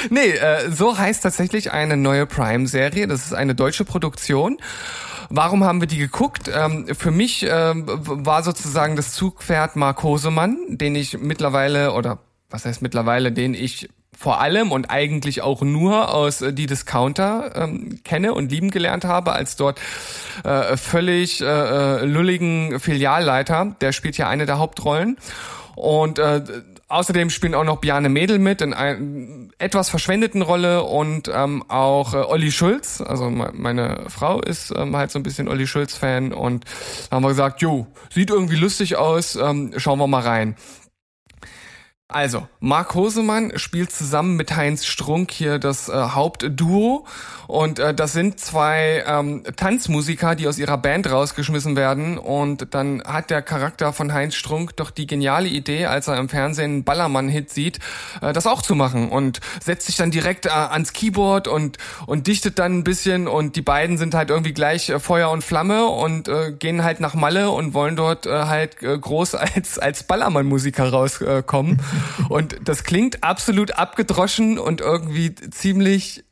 Nee, 0.08 0.30
äh, 0.30 0.70
so 0.70 0.96
heißt 0.96 1.22
tatsächlich 1.22 1.72
eine 1.72 1.96
neue 1.96 2.26
Prime-Serie. 2.26 3.06
Das 3.06 3.26
ist 3.26 3.34
eine 3.34 3.54
deutsche 3.54 3.84
Produktion. 3.84 4.58
Warum 5.28 5.64
haben 5.64 5.80
wir 5.80 5.86
die 5.86 5.98
geguckt? 5.98 6.50
Ähm, 6.52 6.86
für 6.96 7.10
mich 7.10 7.46
ähm, 7.48 7.84
war 7.86 8.42
sozusagen 8.42 8.96
das 8.96 9.12
Zugpferd 9.12 9.76
Mark 9.76 10.02
Hosemann, 10.02 10.58
den 10.68 10.96
ich 10.96 11.18
mittlerweile, 11.18 11.92
oder 11.92 12.18
was 12.48 12.64
heißt 12.64 12.82
mittlerweile, 12.82 13.30
den 13.30 13.54
ich 13.54 13.88
vor 14.20 14.40
allem 14.40 14.70
und 14.70 14.90
eigentlich 14.90 15.40
auch 15.40 15.62
nur 15.62 16.12
aus 16.12 16.42
äh, 16.42 16.52
Die 16.52 16.66
Discounter 16.66 17.52
ähm, 17.54 18.00
kenne 18.04 18.34
und 18.34 18.50
lieben 18.50 18.70
gelernt 18.70 19.04
habe, 19.04 19.32
als 19.32 19.56
dort 19.56 19.80
äh, 20.44 20.76
völlig 20.76 21.40
äh, 21.40 21.46
äh, 21.46 22.04
lulligen 22.04 22.80
Filialleiter. 22.80 23.76
Der 23.80 23.92
spielt 23.92 24.16
hier 24.16 24.28
eine 24.28 24.46
der 24.46 24.58
Hauptrollen. 24.58 25.16
Und 25.76 26.18
äh, 26.18 26.42
außerdem 26.90 27.30
spielen 27.30 27.54
auch 27.54 27.64
noch 27.64 27.78
Bjarne 27.78 28.08
Mädel 28.08 28.38
mit 28.38 28.60
in 28.60 28.74
einer 28.74 28.98
etwas 29.58 29.88
verschwendeten 29.88 30.42
Rolle 30.42 30.82
und 30.82 31.30
ähm, 31.32 31.64
auch 31.68 32.14
äh, 32.14 32.18
Olli 32.18 32.50
Schulz. 32.50 33.00
Also 33.00 33.30
me 33.30 33.50
meine 33.54 34.04
Frau 34.08 34.40
ist 34.40 34.72
ähm, 34.76 34.96
halt 34.96 35.10
so 35.10 35.18
ein 35.18 35.22
bisschen 35.22 35.48
Olli 35.48 35.66
Schulz-Fan 35.66 36.32
und 36.32 36.64
haben 37.10 37.22
wir 37.22 37.28
gesagt, 37.28 37.62
jo, 37.62 37.86
sieht 38.12 38.30
irgendwie 38.30 38.56
lustig 38.56 38.96
aus, 38.96 39.36
ähm, 39.36 39.72
schauen 39.76 39.98
wir 39.98 40.06
mal 40.06 40.22
rein. 40.22 40.56
Also, 42.12 42.48
Mark 42.58 42.94
Hosemann 42.94 43.52
spielt 43.56 43.92
zusammen 43.92 44.36
mit 44.36 44.56
Heinz 44.56 44.84
Strunk 44.84 45.30
hier 45.30 45.58
das 45.58 45.88
äh, 45.88 45.92
Hauptduo. 45.92 47.06
Und 47.46 47.78
äh, 47.78 47.94
das 47.94 48.12
sind 48.12 48.38
zwei 48.38 49.04
ähm, 49.06 49.42
Tanzmusiker, 49.56 50.34
die 50.34 50.46
aus 50.46 50.58
ihrer 50.58 50.78
Band 50.78 51.10
rausgeschmissen 51.10 51.76
werden. 51.76 52.18
Und 52.18 52.74
dann 52.74 53.02
hat 53.04 53.30
der 53.30 53.42
Charakter 53.42 53.92
von 53.92 54.12
Heinz 54.12 54.34
Strunk 54.34 54.76
doch 54.76 54.90
die 54.90 55.06
geniale 55.06 55.48
Idee, 55.48 55.86
als 55.86 56.06
er 56.08 56.18
im 56.18 56.28
Fernsehen 56.28 56.70
einen 56.70 56.84
Ballermann-Hit 56.84 57.50
sieht, 57.50 57.78
äh, 58.22 58.32
das 58.32 58.46
auch 58.46 58.62
zu 58.62 58.74
machen. 58.74 59.08
Und 59.08 59.40
setzt 59.62 59.86
sich 59.86 59.96
dann 59.96 60.10
direkt 60.10 60.46
äh, 60.46 60.50
ans 60.50 60.92
Keyboard 60.92 61.48
und 61.48 61.78
und 62.06 62.26
dichtet 62.26 62.58
dann 62.58 62.78
ein 62.78 62.84
bisschen. 62.84 63.28
Und 63.28 63.56
die 63.56 63.62
beiden 63.62 63.98
sind 63.98 64.14
halt 64.14 64.30
irgendwie 64.30 64.52
gleich 64.52 64.88
äh, 64.88 64.98
Feuer 64.98 65.30
und 65.30 65.42
Flamme 65.42 65.86
und 65.86 66.28
äh, 66.28 66.52
gehen 66.52 66.84
halt 66.84 67.00
nach 67.00 67.14
Malle 67.14 67.50
und 67.50 67.74
wollen 67.74 67.96
dort 67.96 68.26
äh, 68.26 68.30
halt 68.30 68.82
äh, 68.82 68.98
groß 68.98 69.34
als 69.36 69.78
als 69.78 70.04
Ballermann-Musiker 70.04 70.88
rauskommen. 70.88 71.80
Und 72.28 72.56
das 72.64 72.84
klingt 72.84 73.22
absolut 73.24 73.72
abgedroschen 73.72 74.58
und 74.58 74.80
irgendwie 74.80 75.34
ziemlich 75.34 76.24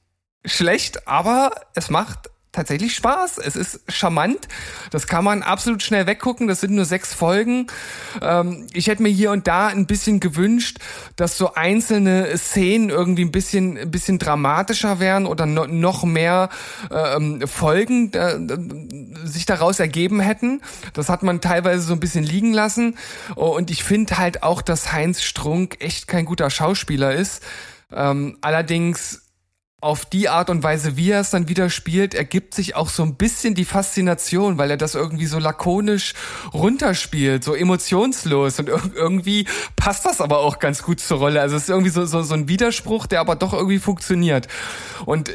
schlecht, 0.45 1.09
aber 1.09 1.51
es 1.75 1.91
macht 1.91 2.31
tatsächlich 2.53 2.95
Spaß. 2.95 3.39
Es 3.39 3.57
ist 3.57 3.81
charmant. 3.89 4.49
Das 4.91 5.07
kann 5.07 5.25
man 5.25 5.43
absolut 5.43 5.83
schnell 5.83 6.07
weggucken. 6.07 6.49
Das 6.49 6.61
sind 6.61 6.75
nur 6.75 6.85
sechs 6.85 7.15
Folgen. 7.15 7.67
Ähm, 8.23 8.67
ich 8.73 8.87
hätte 8.87 9.03
mir 9.03 9.11
hier 9.11 9.31
und 9.31 9.47
da 9.47 9.69
ein 9.69 9.87
bisschen 9.87 10.21
gewünscht, 10.21 10.79
dass 11.17 11.37
so 11.37 11.55
einzelne 11.55 12.37
Szenen 12.37 12.91
irgendwie 12.91 13.25
ein 13.25 13.33
bisschen, 13.33 13.77
ein 13.77 13.91
bisschen 13.91 14.19
dramatischer 14.19 14.99
wären 14.99 15.27
oder 15.27 15.47
no, 15.47 15.67
noch 15.67 16.05
mehr 16.05 16.49
ähm, 16.91 17.47
Folgen 17.47 18.13
äh, 18.13 18.39
sich 19.27 19.47
daraus 19.47 19.79
ergeben 19.79 20.21
hätten. 20.21 20.63
Das 20.95 21.09
hat 21.09 21.23
man 21.23 21.41
teilweise 21.41 21.83
so 21.83 21.93
ein 21.93 22.01
bisschen 22.01 22.25
liegen 22.25 22.53
lassen. 22.53 22.97
Und 23.35 23.71
ich 23.71 23.85
finde 23.85 24.19
halt 24.19 24.43
auch, 24.43 24.63
dass 24.63 24.93
Heinz 24.93 25.23
Strunk 25.23 25.77
echt 25.81 26.09
kein 26.09 26.25
guter 26.25 26.51
Schauspieler 26.51 27.15
ist. 27.15 27.43
Ähm, 27.93 28.37
allerdings 28.41 29.28
auf 29.81 30.05
die 30.05 30.29
Art 30.29 30.51
und 30.51 30.65
Weise, 30.65 30.97
wie 30.97 31.11
er 31.11 31.21
es 31.21 31.31
dann 31.31 31.49
wieder 31.49 31.71
spielt, 31.71 32.13
ergibt 32.13 32.53
sich 32.53 32.75
auch 32.75 32.89
so 32.89 33.05
ein 33.05 33.15
bisschen 33.15 33.55
die 33.55 33.65
Faszination, 33.65 34.59
weil 34.59 34.73
er 34.73 34.77
das 34.77 34.97
irgendwie 34.97 35.27
so 35.27 35.39
lakonisch 35.39 36.15
runterspielt, 36.53 37.45
so 37.45 37.55
emotionslos 37.55 38.59
und 38.59 38.69
ir 38.69 38.81
irgendwie 38.95 39.47
passt 39.77 40.05
das 40.05 40.21
aber 40.21 40.39
auch 40.39 40.59
ganz 40.59 40.83
gut 40.83 40.99
zur 40.99 41.19
Rolle. 41.19 41.41
Also 41.41 41.57
es 41.57 41.65
ist 41.65 41.69
irgendwie 41.69 41.91
so, 41.91 42.05
so, 42.07 42.23
so 42.23 42.35
ein 42.35 42.49
Widerspruch, 42.49 43.07
der 43.07 43.21
aber 43.21 43.37
doch 43.37 43.53
irgendwie 43.53 43.79
funktioniert. 43.79 44.49
Und 45.07 45.33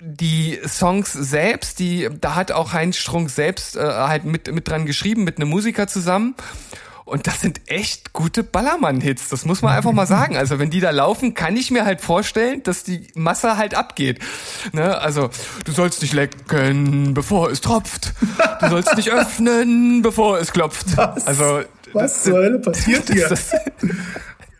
die 0.00 0.60
Songs 0.66 1.12
selbst, 1.12 1.80
die, 1.80 2.08
da 2.20 2.36
hat 2.36 2.52
auch 2.52 2.72
Heinz 2.72 2.96
Strunk 2.98 3.30
selbst 3.30 3.76
äh, 3.76 3.80
halt 3.80 4.24
mit, 4.24 4.52
mit 4.52 4.68
dran 4.68 4.86
geschrieben, 4.86 5.24
mit 5.24 5.38
einem 5.38 5.48
Musiker 5.48 5.88
zusammen. 5.88 6.36
Und 7.04 7.26
das 7.26 7.42
sind 7.42 7.60
echt 7.66 8.14
gute 8.14 8.42
Ballermann-Hits, 8.42 9.28
das 9.28 9.44
muss 9.44 9.60
man 9.60 9.76
einfach 9.76 9.92
mal 9.92 10.06
sagen. 10.06 10.38
Also 10.38 10.58
wenn 10.58 10.70
die 10.70 10.80
da 10.80 10.90
laufen, 10.90 11.34
kann 11.34 11.54
ich 11.54 11.70
mir 11.70 11.84
halt 11.84 12.00
vorstellen, 12.00 12.62
dass 12.62 12.82
die 12.82 13.08
Masse 13.14 13.58
halt 13.58 13.74
abgeht. 13.74 14.20
Ne? 14.72 14.96
Also 14.98 15.28
du 15.66 15.72
sollst 15.72 16.00
nicht 16.00 16.14
lecken, 16.14 17.12
bevor 17.12 17.50
es 17.50 17.60
tropft. 17.60 18.14
Du 18.60 18.68
sollst 18.70 18.96
nicht 18.96 19.10
öffnen, 19.12 20.00
bevor 20.00 20.38
es 20.38 20.52
klopft. 20.52 20.96
Was? 20.96 21.26
Also 21.26 21.60
Was 21.92 22.22
zur 22.22 22.38
Hölle 22.38 22.58
passiert 22.58 23.10
hier? 23.12 23.28
das, 23.28 23.52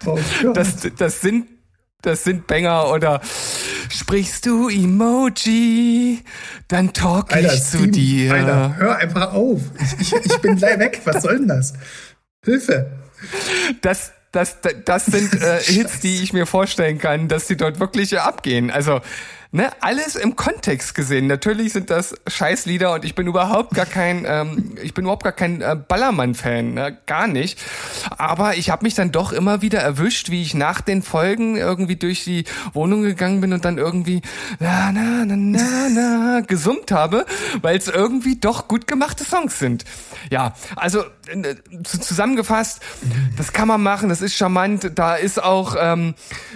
oh 0.04 0.18
Gott. 0.42 0.56
das, 0.56 0.76
das 0.98 1.20
sind 1.22 1.46
das 2.04 2.22
sind 2.22 2.46
Banger 2.46 2.90
oder 2.90 3.20
sprichst 3.88 4.44
du 4.44 4.68
Emoji, 4.68 6.22
dann 6.68 6.92
talk 6.92 7.30
ich 7.30 7.36
Alter, 7.36 7.56
zu 7.56 7.78
Steven, 7.78 7.92
dir. 7.92 8.34
Alter, 8.34 8.76
hör 8.76 8.96
einfach 8.96 9.32
auf. 9.32 9.62
Ich, 9.98 10.12
ich, 10.12 10.26
ich 10.26 10.36
bin 10.38 10.56
gleich 10.56 10.78
weg. 10.78 11.00
Was 11.04 11.22
soll 11.22 11.38
denn 11.38 11.48
das? 11.48 11.72
Hilfe. 12.44 12.90
das, 13.80 14.12
das, 14.32 14.58
das 14.84 15.06
sind 15.06 15.34
äh, 15.40 15.60
Hits, 15.62 16.00
die 16.00 16.22
ich 16.22 16.32
mir 16.32 16.46
vorstellen 16.46 16.98
kann, 16.98 17.28
dass 17.28 17.46
die 17.46 17.56
dort 17.56 17.80
wirklich 17.80 18.12
äh, 18.12 18.18
abgehen. 18.18 18.70
Also, 18.70 19.00
ne, 19.54 19.70
alles 19.80 20.16
im 20.16 20.34
Kontext 20.34 20.94
gesehen. 20.96 21.28
Natürlich 21.28 21.72
sind 21.72 21.88
das 21.88 22.14
Scheißlieder 22.26 22.92
und 22.92 23.04
ich 23.04 23.14
bin 23.14 23.28
überhaupt 23.28 23.72
gar 23.74 23.86
kein, 23.86 24.24
ähm, 24.28 24.76
ich 24.82 24.94
bin 24.94 25.04
überhaupt 25.04 25.22
gar 25.22 25.32
kein 25.32 25.60
äh, 25.62 25.76
Ballermann-Fan, 25.76 26.74
ne? 26.74 26.98
gar 27.06 27.28
nicht. 27.28 27.58
Aber 28.18 28.56
ich 28.56 28.70
habe 28.70 28.84
mich 28.84 28.94
dann 28.94 29.12
doch 29.12 29.32
immer 29.32 29.62
wieder 29.62 29.78
erwischt, 29.78 30.30
wie 30.30 30.42
ich 30.42 30.54
nach 30.54 30.80
den 30.80 31.02
Folgen 31.02 31.56
irgendwie 31.56 31.94
durch 31.96 32.24
die 32.24 32.44
Wohnung 32.72 33.02
gegangen 33.02 33.40
bin 33.40 33.52
und 33.52 33.64
dann 33.64 33.78
irgendwie 33.78 34.22
na 34.58 34.90
na 34.90 35.24
na 35.24 35.36
na 35.36 35.88
na 35.88 36.40
gesummt 36.40 36.90
habe, 36.90 37.24
weil 37.62 37.78
es 37.78 37.86
irgendwie 37.86 38.36
doch 38.36 38.66
gut 38.66 38.88
gemachte 38.88 39.24
Songs 39.24 39.58
sind. 39.60 39.84
Ja, 40.30 40.54
also 40.74 41.04
zu- 41.84 42.00
zusammengefasst, 42.00 42.80
das 43.36 43.52
kann 43.52 43.68
man 43.68 43.82
machen, 43.82 44.08
das 44.08 44.20
ist 44.20 44.34
charmant. 44.34 44.90
Da 44.96 45.14
ist 45.14 45.40
auch 45.40 45.76
ähm, 45.78 46.14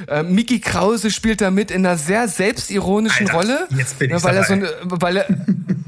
äh, 0.08 0.24
Mickey 0.24 0.58
Krause 0.58 1.12
spielt 1.12 1.40
da 1.40 1.52
mit 1.52 1.70
in 1.70 1.86
einer 1.86 1.96
sehr 1.96 2.26
selbstironischen 2.26 2.87
Alter, 3.26 3.34
Rolle, 3.34 3.68
jetzt 3.70 3.98
bin 3.98 4.14
ich 4.14 4.24
weil 4.24 4.36
er 4.36 4.44
so 4.44 4.52
eine, 4.54 4.70
weil 4.82 5.16
er 5.18 5.26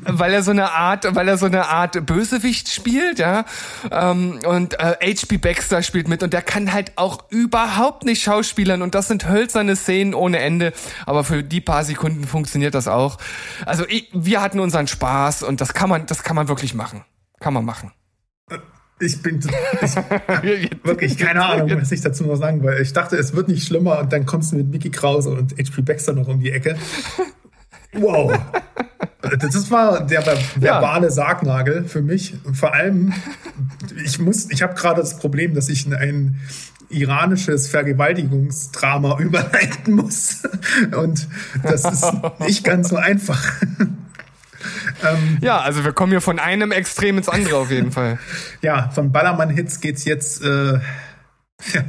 weil 0.03 0.33
er 0.33 0.43
so 0.43 0.51
eine 0.51 0.73
Art, 0.73 1.15
weil 1.15 1.29
er 1.29 1.39
so 1.39 1.47
eine 1.47 1.67
Art 1.69 2.07
Bösewicht 2.07 2.69
spielt, 2.69 3.19
ja. 3.19 3.45
Ähm, 3.91 4.41
und 4.47 4.79
äh, 4.79 4.97
H.P. 5.01 5.39
Baxter 5.39 5.83
spielt 5.83 6.09
mit 6.09 6.23
und 6.23 6.33
der 6.33 6.43
kann 6.43 6.73
halt 6.73 6.93
auch 6.97 7.31
überhaupt 7.31 8.05
nicht 8.05 8.23
schauspielern 8.23 8.83
und 8.83 8.95
das 8.95 9.09
sind 9.09 9.29
hölzerne 9.29 9.77
Szenen 9.77 10.15
ohne 10.15 10.39
Ende. 10.39 10.73
Aber 11.07 11.25
für 11.25 11.43
die 11.43 11.61
paar 11.61 11.85
Sekunden 11.85 12.25
funktioniert 12.25 12.75
das 12.75 12.89
auch. 12.89 13.19
Also 13.67 13.85
ich, 13.89 14.09
wir 14.13 14.41
hatten 14.41 14.61
unseren 14.61 14.87
Spaß 14.87 15.43
und 15.43 15.61
das 15.61 15.75
kann 15.75 15.89
man, 15.89 16.07
das 16.07 16.23
kann 16.23 16.37
man 16.37 16.49
wirklich 16.49 16.75
machen. 16.75 17.05
Kann 17.41 17.55
man 17.55 17.65
machen. 17.65 17.93
Ich 19.01 19.23
bin 19.23 19.41
ich, 19.41 20.71
wirklich 20.85 21.17
keine 21.17 21.45
Ahnung, 21.45 21.81
was 21.81 21.91
ich 21.91 22.03
dazu 22.03 22.25
noch 22.25 22.37
sagen 22.37 22.63
will. 22.63 22.79
Ich 22.81 22.93
dachte, 22.93 23.17
es 23.17 23.35
wird 23.35 23.49
nicht 23.49 23.67
schlimmer 23.67 23.99
und 24.01 24.13
dann 24.13 24.27
kommst 24.27 24.53
du 24.53 24.57
mit 24.57 24.71
Mickey 24.71 24.91
Krause 24.91 25.31
und 25.31 25.53
HP 25.53 25.83
Baxter 25.83 26.13
noch 26.13 26.29
um 26.29 26.41
die 26.41 26.51
Ecke. 26.51 26.77
Wow. 27.93 28.39
Das 29.39 29.71
war 29.71 30.07
der 30.07 30.25
verbale 30.57 31.11
Sargnagel 31.11 31.85
für 31.85 32.03
mich. 32.03 32.35
Vor 32.53 32.75
allem, 32.75 33.13
ich 34.05 34.19
muss, 34.19 34.51
ich 34.51 34.63
habe 34.63 34.75
gerade 34.75 35.01
das 35.01 35.19
Problem, 35.19 35.55
dass 35.55 35.69
ich 35.69 35.87
in 35.87 35.95
ein 35.95 36.41
iranisches 36.91 37.69
Vergewaltigungsdrama 37.69 39.19
überleiten 39.21 39.95
muss. 39.95 40.43
Und 40.97 41.29
das 41.63 41.85
ist 41.85 42.13
nicht 42.41 42.65
ganz 42.65 42.89
so 42.91 42.97
einfach. 42.97 43.43
Ja, 45.41 45.61
also 45.61 45.85
wir 45.85 45.93
kommen 45.93 46.13
hier 46.13 46.21
von 46.21 46.39
einem 46.39 46.73
Extrem 46.73 47.19
ins 47.19 47.29
andere 47.29 47.57
auf 47.57 47.71
jeden 47.71 47.93
Fall. 47.93 48.19
Ja, 48.63 48.91
von 48.91 49.11
Ballermann-Hits 49.13 49.81
geht's 49.81 50.05
jetzt 50.05 50.43
äh, 50.45 50.81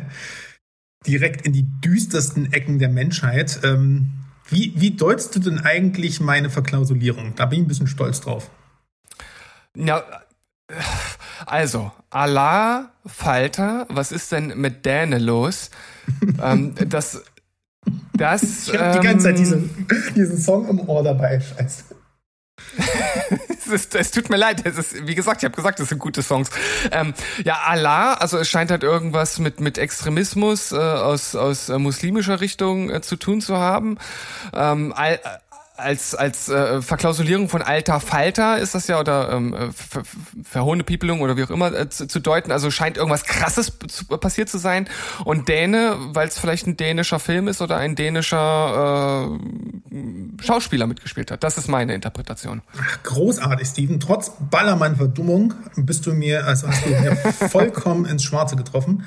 direkt 1.08 1.46
in 1.46 1.54
die 1.54 1.66
düstersten 1.82 2.54
Ecken 2.54 2.80
der 2.80 2.90
Menschheit. 2.90 3.60
Ähm, 3.64 4.12
wie, 4.48 4.74
wie 4.76 4.92
deutest 4.92 5.36
du 5.36 5.40
denn 5.40 5.60
eigentlich 5.60 6.20
meine 6.20 6.50
Verklausulierung? 6.50 7.36
Da 7.36 7.46
bin 7.46 7.60
ich 7.60 7.66
ein 7.66 7.68
bisschen 7.68 7.88
stolz 7.88 8.22
drauf. 8.22 8.50
Ja, 9.76 10.04
Also, 11.46 11.92
Allah, 12.10 12.92
Falter, 13.06 13.86
was 13.90 14.12
ist 14.12 14.32
denn 14.32 14.54
mit 14.60 14.86
Däne 14.86 15.18
los? 15.18 15.72
ähm, 16.44 16.76
das, 16.88 17.22
das, 18.14 18.68
Ich 18.68 18.78
habe 18.78 19.00
die 19.00 19.06
ganze 19.06 19.26
Zeit 19.26 19.38
ähm, 19.38 19.42
diesen, 19.42 19.88
diesen 20.16 20.38
Song 20.38 20.68
im 20.68 20.80
Ohr 20.88 21.04
dabei. 21.04 21.40
Scheiße. 21.40 21.84
Es, 22.78 23.68
ist, 23.68 23.96
es 23.96 24.12
tut 24.12 24.30
mir 24.30 24.38
leid, 24.38 24.66
es 24.66 24.78
ist, 24.78 25.08
wie 25.08 25.16
gesagt, 25.16 25.42
ich 25.42 25.46
habe 25.46 25.56
gesagt, 25.56 25.80
es 25.80 25.90
sind 25.90 26.00
gute 26.00 26.22
Songs. 26.22 26.50
Ähm, 26.92 27.14
ja, 27.44 27.60
Allah, 27.66 28.14
also 28.14 28.38
es 28.38 28.50
scheint 28.50 28.72
halt 28.72 28.84
irgendwas 28.84 29.40
mit 29.40 29.60
mit 29.60 29.78
Extremismus 29.78 30.72
äh, 30.72 30.78
aus 30.78 31.36
aus 31.36 31.70
äh, 31.70 31.78
muslimischer 31.78 32.42
Richtung 32.42 32.90
äh, 32.90 33.02
zu 33.02 33.16
tun 33.16 33.42
zu 33.42 33.58
haben. 33.58 33.98
Ähm, 34.54 34.94
als 35.82 36.16
als 36.16 36.50
äh, 36.50 36.82
Verklausulierung 36.82 37.50
von 37.50 37.62
alter 37.62 38.00
Falter 38.00 38.60
ist 38.60 38.76
das 38.76 38.88
ja 38.88 39.00
oder 39.00 39.32
ähm, 39.32 39.54
äh, 39.54 39.72
Ver 39.72 40.04
Verhohnepiepelung 40.44 41.22
oder 41.22 41.38
wie 41.38 41.44
auch 41.44 41.50
immer 41.50 41.74
äh, 41.74 41.90
zu, 41.90 42.08
zu 42.08 42.20
deuten. 42.20 42.52
Also 42.52 42.72
scheint 42.72 42.98
irgendwas 42.98 43.24
Krasses 43.24 43.74
zu, 43.88 44.06
passiert 44.06 44.50
zu 44.50 44.58
sein. 44.58 44.88
Und 45.26 45.50
Däne, 45.50 45.96
weil 46.14 46.28
es 46.28 46.38
vielleicht 46.38 46.68
ein 46.68 46.78
dänischer 46.78 47.20
Film 47.20 47.48
ist 47.48 47.62
oder 47.62 47.78
ein 47.78 47.96
dänischer 47.96 49.30
äh, 49.30 50.44
Schauspieler 50.44 50.88
mitgespielt 50.88 51.32
hat. 51.32 51.44
Das 51.44 51.58
ist 51.58 51.68
meine 51.68 51.94
Interpretation. 51.94 52.62
Ach, 52.80 53.04
großartig, 53.04 53.68
Steven. 53.68 54.00
Trotz 54.00 54.32
Ballermann-Verdummung 54.40 55.54
bist 55.76 56.06
du 56.06 56.14
mir, 56.14 56.46
also 56.46 56.68
hast 56.68 56.86
du 56.86 56.90
mir 56.90 57.16
vollkommen 57.50 58.06
ins 58.06 58.24
Schwarze 58.24 58.56
getroffen. 58.56 59.04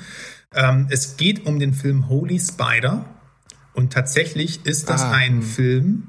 Ähm, 0.53 0.87
es 0.89 1.17
geht 1.17 1.45
um 1.45 1.59
den 1.59 1.73
Film 1.73 2.09
Holy 2.09 2.39
Spider. 2.39 3.05
Und 3.73 3.91
tatsächlich 3.91 4.65
ist 4.65 4.89
das 4.89 5.01
Ah, 5.01 5.11
ein 5.11 5.33
hm. 5.33 5.41
Film, 5.41 6.03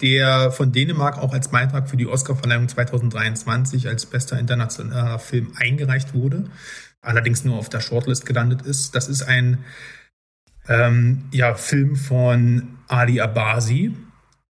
der 0.00 0.50
von 0.50 0.72
Dänemark 0.72 1.18
auch 1.18 1.32
als 1.32 1.48
Beitrag 1.48 1.88
für 1.88 1.96
die 1.96 2.06
Oscarverleihung 2.06 2.68
2023 2.68 3.88
als 3.88 4.06
bester 4.06 4.38
internationaler 4.38 5.18
Film 5.18 5.52
eingereicht 5.56 6.14
wurde, 6.14 6.44
allerdings 7.00 7.44
nur 7.44 7.56
auf 7.56 7.68
der 7.68 7.80
Shortlist 7.80 8.26
gelandet 8.26 8.62
ist. 8.62 8.94
Das 8.94 9.08
ist 9.08 9.22
ein 9.22 9.58
ähm, 10.68 11.24
ja, 11.30 11.54
Film 11.54 11.96
von 11.96 12.78
Ali 12.88 13.20
Abasi. 13.20 13.94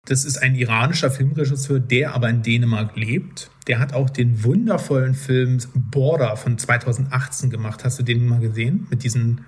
Das 0.05 0.23
ist 0.23 0.41
ein 0.41 0.55
iranischer 0.55 1.11
Filmregisseur, 1.11 1.79
der 1.79 2.15
aber 2.15 2.29
in 2.29 2.41
Dänemark 2.41 2.95
lebt. 2.95 3.51
Der 3.67 3.79
hat 3.79 3.93
auch 3.93 4.09
den 4.09 4.43
wundervollen 4.43 5.13
Film 5.13 5.59
Border 5.73 6.37
von 6.37 6.57
2018 6.57 7.49
gemacht. 7.49 7.83
Hast 7.83 7.99
du 7.99 8.03
den 8.03 8.25
mal 8.25 8.39
gesehen? 8.39 8.87
Mit 8.89 9.03
diesen 9.03 9.41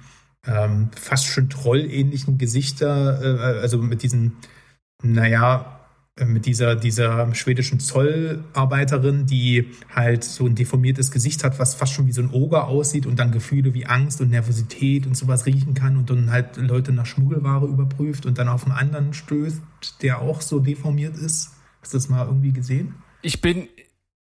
ähm, 0.46 0.90
fast 0.96 1.28
schon 1.28 1.50
trollähnlichen 1.50 2.38
Gesichter, 2.38 3.22
äh, 3.22 3.60
also 3.60 3.78
mit 3.78 4.04
diesen, 4.04 4.38
naja, 5.02 5.76
äh, 5.76 5.79
mit 6.26 6.46
dieser, 6.46 6.76
dieser 6.76 7.34
schwedischen 7.34 7.80
Zollarbeiterin, 7.80 9.26
die 9.26 9.72
halt 9.94 10.24
so 10.24 10.46
ein 10.46 10.56
deformiertes 10.56 11.12
Gesicht 11.12 11.44
hat, 11.44 11.60
was 11.60 11.76
fast 11.76 11.94
schon 11.94 12.08
wie 12.08 12.12
so 12.12 12.22
ein 12.22 12.32
Oger 12.32 12.68
aussieht 12.68 13.06
und 13.06 13.18
dann 13.18 13.32
Gefühle 13.32 13.74
wie 13.74 13.86
Angst 13.86 14.22
und 14.22 14.30
Nervosität 14.30 15.06
und 15.06 15.16
sowas 15.16 15.46
riechen 15.46 15.74
kann 15.74 15.98
und 15.98 16.10
dann 16.10 16.32
halt 16.32 16.58
Leute 16.58 16.92
nach 16.92 17.06
Schmuggelware 17.06 17.66
überprüft 17.66 18.26
und 18.26 18.38
dann 18.38 18.48
auf 18.48 18.66
einen 18.66 18.76
anderen 18.76 19.14
stößt, 19.14 19.62
der 20.02 20.22
auch 20.22 20.42
so 20.42 20.60
deformiert 20.60 21.18
ist. 21.18 21.52
Hast 21.82 21.94
du 21.94 21.98
das 21.98 22.10
mal 22.10 22.26
irgendwie 22.26 22.52
gesehen? 22.52 22.96
Ich 23.22 23.42
bin, 23.42 23.68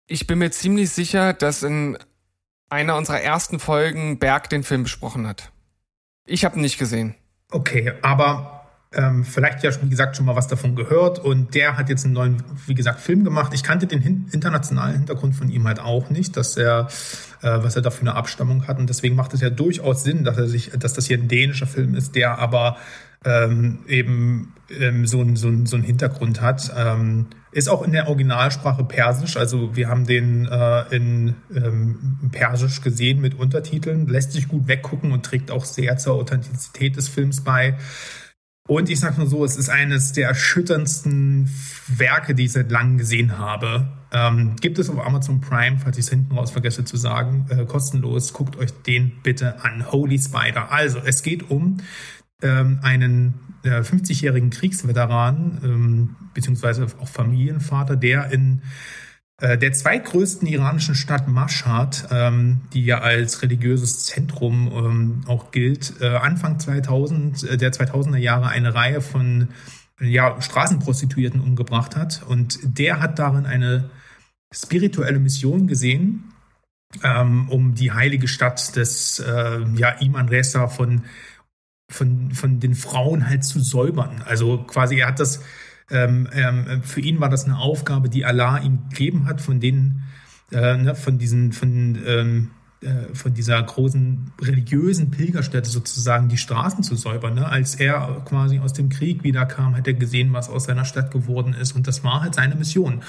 ich 0.07 0.27
bin 0.27 0.39
mir 0.39 0.51
ziemlich 0.51 0.91
sicher, 0.91 1.33
dass 1.33 1.63
in 1.63 1.99
einer 2.69 2.97
unserer 2.97 3.21
ersten 3.21 3.59
Folgen 3.59 4.19
Berg 4.19 4.49
den 4.49 4.63
Film 4.63 4.85
besprochen 4.85 5.27
hat. 5.27 5.53
Ich 6.25 6.45
habe 6.45 6.57
ihn 6.57 6.63
nicht 6.63 6.79
gesehen. 6.79 7.15
Okay, 7.51 7.93
aber 8.03 8.62
ähm, 8.95 9.25
vielleicht 9.25 9.63
ja, 9.63 9.71
wie 9.83 9.89
gesagt, 9.89 10.17
schon 10.17 10.27
mal 10.27 10.37
was 10.37 10.49
davon 10.49 10.75
gehört. 10.75 11.19
Und 11.19 11.55
der 11.55 11.77
hat 11.77 11.89
jetzt 11.89 12.05
einen 12.05 12.15
neuen, 12.15 12.43
wie 12.67 12.75
gesagt, 12.75 13.01
Film 13.01 13.25
gemacht. 13.25 13.53
Ich 13.55 13.63
kannte 13.63 13.87
den 13.87 14.01
hin 14.01 14.29
internationalen 14.33 14.95
Hintergrund 14.95 15.35
von 15.35 15.49
ihm 15.49 15.67
halt 15.67 15.81
auch 15.81 16.11
nicht, 16.11 16.37
dass 16.37 16.57
er, 16.57 16.89
äh, 17.43 17.59
was 17.63 17.77
er 17.77 17.83
da 17.83 17.91
für 17.91 18.03
eine 18.03 18.15
Abstammung 18.15 18.67
hat. 18.67 18.79
Und 18.79 18.89
deswegen 18.89 19.17
macht 19.17 19.35
es 19.35 19.41
ja 19.41 19.51
durchaus 19.51 20.05
Sinn, 20.05 20.25
dass 20.25 20.39
er 20.39 20.49
sich, 20.49 20.71
dass 20.79 20.93
das 20.93 21.07
hier 21.07 21.19
ein 21.19 21.29
dänischer 21.29 21.67
Film 21.67 21.95
ist, 21.95 22.15
der 22.15 22.39
aber 22.39 22.77
ähm, 23.25 23.81
eben 23.87 24.53
ähm, 24.71 25.07
so, 25.07 25.21
ein, 25.21 25.37
so, 25.37 25.49
ein, 25.49 25.67
so 25.67 25.77
einen 25.77 25.85
Hintergrund 25.85 26.41
hat. 26.41 26.73
Ähm, 26.77 27.27
ist 27.53 27.69
auch 27.69 27.83
in 27.83 27.93
der 27.93 28.09
Originalsprache 28.09 28.83
Persisch, 28.85 29.37
also 29.37 29.77
wir 29.77 29.89
haben 29.89 30.07
den 30.07 30.47
äh, 30.47 30.97
in 30.97 31.35
ähm, 31.55 32.31
Persisch 32.33 32.81
gesehen 32.81 33.21
mit 33.21 33.39
Untertiteln, 33.39 34.09
lässt 34.09 34.33
sich 34.33 34.49
gut 34.49 34.69
weggucken 34.69 35.13
und 35.13 35.25
trägt 35.25 35.51
auch 35.51 35.67
sehr 35.67 35.99
zur 35.99 36.15
Authentizität 36.15 36.97
des 36.97 37.09
Films 37.09 37.43
bei. 37.43 37.77
Und 38.69 38.89
ich 38.89 39.01
sag 39.01 39.19
nur 39.19 39.27
so, 39.27 39.45
es 39.45 39.57
ist 39.57 39.69
eines 39.69 40.13
der 40.13 40.29
erschütterndsten 40.29 41.51
Werke, 41.89 42.35
die 42.35 42.45
ich 42.45 42.53
seit 42.53 42.71
langem 42.71 42.99
gesehen 42.99 43.39
habe. 43.39 43.89
Ähm, 44.13 44.55
gibt 44.61 44.79
es 44.79 44.89
auf 44.89 45.05
Amazon 45.05 45.41
Prime, 45.41 45.79
falls 45.79 45.99
ich 45.99 46.05
es 46.05 46.11
hinten 46.11 46.37
raus 46.37 46.53
vergesse 46.53 46.85
zu 46.85 46.97
sagen, 46.97 47.47
äh, 47.49 47.65
kostenlos. 47.65 48.33
Guckt 48.33 48.57
euch 48.57 48.71
den 48.71 49.13
bitte 49.23 49.65
an. 49.65 49.91
Holy 49.91 50.19
Spider. 50.19 50.71
Also, 50.71 51.01
es 51.05 51.23
geht 51.23 51.51
um 51.51 51.79
ähm, 52.41 52.79
einen 52.83 53.35
äh, 53.65 53.81
50-jährigen 53.81 54.51
Kriegsveteran, 54.51 55.61
ähm, 55.65 56.17
beziehungsweise 56.33 56.87
auch 57.01 57.09
Familienvater, 57.09 57.97
der 57.97 58.31
in 58.31 58.63
der 59.41 59.73
zweitgrößten 59.73 60.47
iranischen 60.47 60.95
Stadt 60.95 61.27
Mashhad, 61.27 62.09
ähm, 62.13 62.61
die 62.73 62.85
ja 62.85 63.01
als 63.01 63.43
religiöses 63.43 64.05
Zentrum 64.07 64.71
ähm, 64.73 65.21
auch 65.27 65.51
gilt, 65.51 65.95
äh, 66.01 66.17
Anfang 66.17 66.61
2000, 66.61 67.43
äh, 67.43 67.57
der 67.57 67.73
2000er 67.73 68.19
Jahre 68.19 68.49
eine 68.49 68.75
Reihe 68.75 69.01
von 69.01 69.49
ja, 70.01 70.41
Straßenprostituierten 70.41 71.41
umgebracht 71.41 71.97
hat. 71.97 72.23
Und 72.27 72.59
der 72.63 73.01
hat 73.01 73.19
darin 73.19 73.47
eine 73.47 73.91
spirituelle 74.53 75.19
Mission 75.19 75.67
gesehen, 75.67 76.33
ähm, 77.03 77.49
um 77.49 77.75
die 77.75 77.93
heilige 77.93 78.29
Stadt 78.29 78.77
des 78.77 79.19
äh, 79.19 79.65
ja, 79.77 79.91
Iman 80.01 80.29
Reza 80.29 80.69
von, 80.69 81.03
von, 81.91 82.33
von 82.33 82.61
den 82.61 82.75
Frauen 82.75 83.29
halt 83.29 83.45
zu 83.45 83.61
säubern. 83.61 84.23
Also 84.27 84.59
quasi, 84.59 84.99
er 84.99 85.09
hat 85.09 85.21
das 85.21 85.43
ähm, 85.91 86.29
ähm, 86.33 86.83
für 86.83 87.01
ihn 87.01 87.21
war 87.21 87.29
das 87.29 87.45
eine 87.45 87.59
Aufgabe, 87.59 88.09
die 88.09 88.25
Allah 88.25 88.59
ihm 88.59 88.89
gegeben 88.89 89.27
hat, 89.27 89.41
von 89.41 89.61
denen, 89.61 90.03
äh, 90.51 90.77
ne, 90.77 90.95
von 90.95 91.19
diesen, 91.19 91.53
von, 91.53 91.99
ähm, 92.07 92.51
äh, 92.83 93.15
von 93.15 93.33
dieser 93.33 93.63
großen 93.63 94.33
religiösen 94.41 95.11
Pilgerstätte 95.11 95.71
sozusagen 95.71 96.29
die 96.29 96.37
Straßen 96.37 96.83
zu 96.83 96.97
säubern. 96.97 97.35
Ne? 97.35 97.47
Als 97.47 97.77
er 97.77 98.23
quasi 98.25 98.59
aus 98.59 98.73
dem 98.73 98.89
Krieg 98.89 99.23
wiederkam, 99.23 99.77
hat 99.77 99.87
er 99.87 99.95
gesehen, 99.95 100.33
was 100.33 100.49
aus 100.49 100.65
seiner 100.65 100.85
Stadt 100.85 101.13
geworden 101.13 101.55
ist. 101.55 101.77
Und 101.77 101.87
das 101.87 102.03
war 102.03 102.23
halt 102.23 102.35
seine 102.35 102.57
Mission. 102.57 103.03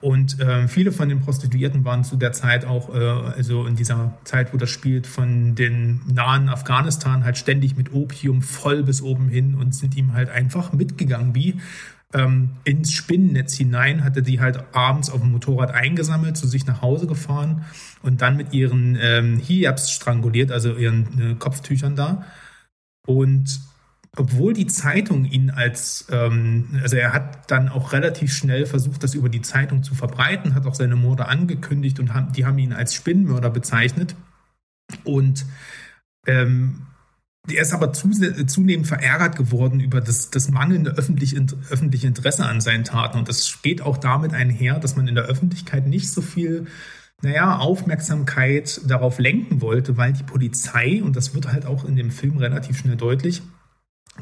Und 0.00 0.38
äh, 0.40 0.68
viele 0.68 0.92
von 0.92 1.08
den 1.08 1.20
Prostituierten 1.20 1.84
waren 1.84 2.04
zu 2.04 2.16
der 2.16 2.32
Zeit 2.32 2.66
auch, 2.66 2.94
äh, 2.94 2.98
also 2.98 3.66
in 3.66 3.76
dieser 3.76 4.12
Zeit, 4.24 4.52
wo 4.52 4.58
das 4.58 4.70
spielt, 4.70 5.06
von 5.06 5.54
den 5.54 6.02
nahen 6.06 6.48
Afghanistan 6.48 7.24
halt 7.24 7.38
ständig 7.38 7.76
mit 7.76 7.94
Opium 7.94 8.42
voll 8.42 8.82
bis 8.82 9.00
oben 9.00 9.28
hin 9.28 9.54
und 9.54 9.74
sind 9.74 9.96
ihm 9.96 10.12
halt 10.12 10.28
einfach 10.28 10.72
mitgegangen, 10.72 11.34
wie 11.34 11.54
ähm, 12.14 12.50
ins 12.64 12.92
Spinnennetz 12.92 13.54
hinein, 13.54 14.04
hatte 14.04 14.22
die 14.22 14.40
halt 14.40 14.74
abends 14.74 15.10
auf 15.10 15.20
dem 15.20 15.32
Motorrad 15.32 15.72
eingesammelt, 15.72 16.36
zu 16.36 16.46
sich 16.46 16.66
nach 16.66 16.82
Hause 16.82 17.06
gefahren 17.06 17.64
und 18.02 18.22
dann 18.22 18.36
mit 18.36 18.52
ihren 18.52 18.96
ähm, 19.00 19.38
Hijabs 19.38 19.90
stranguliert, 19.90 20.52
also 20.52 20.74
ihren 20.76 21.32
äh, 21.32 21.34
Kopftüchern 21.34 21.96
da. 21.96 22.24
Und 23.06 23.60
obwohl 24.16 24.54
die 24.54 24.66
Zeitung 24.66 25.26
ihn 25.26 25.50
als, 25.50 26.06
ähm, 26.10 26.80
also 26.82 26.96
er 26.96 27.12
hat 27.12 27.50
dann 27.50 27.68
auch 27.68 27.92
relativ 27.92 28.32
schnell 28.32 28.66
versucht, 28.66 29.02
das 29.02 29.14
über 29.14 29.28
die 29.28 29.42
Zeitung 29.42 29.82
zu 29.82 29.94
verbreiten, 29.94 30.54
hat 30.54 30.66
auch 30.66 30.74
seine 30.74 30.96
Morde 30.96 31.28
angekündigt 31.28 32.00
und 32.00 32.14
haben, 32.14 32.32
die 32.32 32.46
haben 32.46 32.58
ihn 32.58 32.72
als 32.72 32.94
Spinnenmörder 32.94 33.50
bezeichnet. 33.50 34.16
Und 35.04 35.44
ähm, 36.26 36.86
er 37.48 37.62
ist 37.62 37.72
aber 37.72 37.92
zunehmend 37.92 38.86
verärgert 38.86 39.36
geworden 39.36 39.80
über 39.80 40.00
das, 40.00 40.30
das 40.30 40.50
mangelnde 40.50 40.92
öffentliche, 40.92 41.44
öffentliche 41.70 42.06
Interesse 42.06 42.44
an 42.44 42.60
seinen 42.60 42.84
Taten. 42.84 43.18
Und 43.18 43.28
das 43.28 43.60
geht 43.62 43.82
auch 43.82 43.98
damit 43.98 44.34
einher, 44.34 44.78
dass 44.78 44.96
man 44.96 45.06
in 45.06 45.14
der 45.14 45.24
Öffentlichkeit 45.24 45.86
nicht 45.86 46.10
so 46.10 46.22
viel, 46.22 46.66
naja, 47.22 47.58
Aufmerksamkeit 47.58 48.80
darauf 48.86 49.18
lenken 49.18 49.60
wollte, 49.60 49.96
weil 49.96 50.12
die 50.12 50.24
Polizei, 50.24 51.02
und 51.02 51.16
das 51.16 51.34
wird 51.34 51.52
halt 51.52 51.66
auch 51.66 51.84
in 51.84 51.96
dem 51.96 52.10
Film 52.10 52.38
relativ 52.38 52.78
schnell 52.78 52.96
deutlich, 52.96 53.42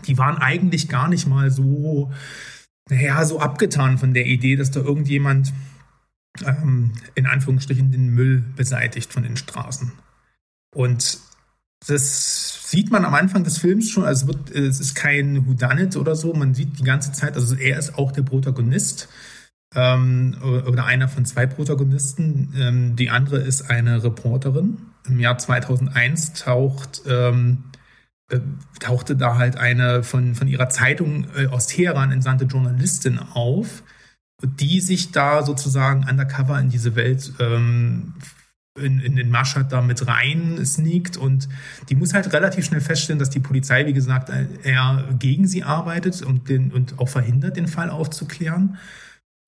die 0.07 0.19
waren 0.19 0.39
eigentlich 0.39 0.89
gar 0.89 1.09
nicht 1.09 1.27
mal 1.27 1.51
so, 1.51 2.13
naja, 2.91 3.25
so 3.25 3.41
abgetan 3.41 3.99
von 3.99 4.13
der 4.13 4.27
Idee, 4.27 4.57
dass 4.57 4.71
da 4.71 4.81
irgendjemand 4.81 5.53
ähm, 6.45 6.93
in 7.15 7.27
Anführungsstrichen 7.27 7.91
den 7.91 8.11
Müll 8.11 8.45
beseitigt 8.57 9.13
von 9.13 9.23
den 9.23 9.37
Straßen. 9.37 9.93
Und 10.75 11.21
das 11.87 12.71
sieht 12.71 12.91
man 12.91 13.05
am 13.05 13.15
Anfang 13.15 13.45
des 13.45 13.59
Films 13.59 13.91
schon. 13.91 14.05
Also 14.05 14.27
es, 14.27 14.29
wird, 14.29 14.51
es 14.51 14.81
ist 14.81 14.95
kein 14.95 15.47
Whodunit 15.47 15.97
oder 15.97 16.17
so. 16.17 16.33
Man 16.33 16.55
sieht 16.55 16.79
die 16.79 16.85
ganze 16.85 17.13
Zeit, 17.13 17.35
also 17.35 17.55
er 17.55 17.79
ist 17.79 17.99
auch 17.99 18.13
der 18.13 18.23
Protagonist 18.23 19.09
ähm, 19.75 20.37
oder 20.43 20.87
einer 20.87 21.09
von 21.09 21.25
zwei 21.25 21.47
Protagonisten. 21.47 22.53
Ähm, 22.57 22.97
die 22.97 23.11
andere 23.11 23.39
ist 23.39 23.71
eine 23.71 24.03
Reporterin. 24.03 24.79
Im 25.07 25.21
Jahr 25.21 25.39
2001 25.39 26.33
taucht, 26.35 27.03
ähm, 27.07 27.65
äh, 28.31 28.41
tauchte 28.81 29.17
da 29.17 29.37
halt 29.37 29.57
eine 29.57 30.03
von, 30.03 30.35
von 30.35 30.49
ihrer 30.49 30.71
Zeitung 30.71 31.27
äh, 31.37 31.47
aus 31.47 31.67
Teheran 31.67 32.13
entsandte 32.13 32.47
Journalistin 32.47 33.19
auf, 33.19 33.83
die 34.43 34.81
sich 34.81 35.13
da 35.13 35.43
sozusagen 35.43 36.09
undercover 36.09 36.59
in 36.59 36.71
diese 36.71 36.97
Welt 36.97 37.35
ähm, 37.39 38.15
in, 38.77 38.99
in 39.01 39.17
den 39.17 39.31
Maschad 39.31 39.71
da 39.73 39.81
mit 39.81 40.07
rein 40.07 40.65
sneakt 40.65 41.17
und 41.17 41.49
die 41.89 41.95
muss 41.95 42.13
halt 42.13 42.33
relativ 42.33 42.65
schnell 42.65 42.81
feststellen, 42.81 43.19
dass 43.19 43.31
die 43.31 43.41
Polizei, 43.41 43.87
wie 43.87 43.93
gesagt, 43.93 44.31
eher 44.65 45.09
gegen 45.19 45.47
sie 45.47 45.63
arbeitet 45.63 46.23
und, 46.23 46.49
den, 46.49 46.73
und 46.73 46.99
auch 46.99 47.09
verhindert, 47.09 47.57
den 47.57 47.69
Fall 47.69 47.91
aufzuklären. 47.91 48.79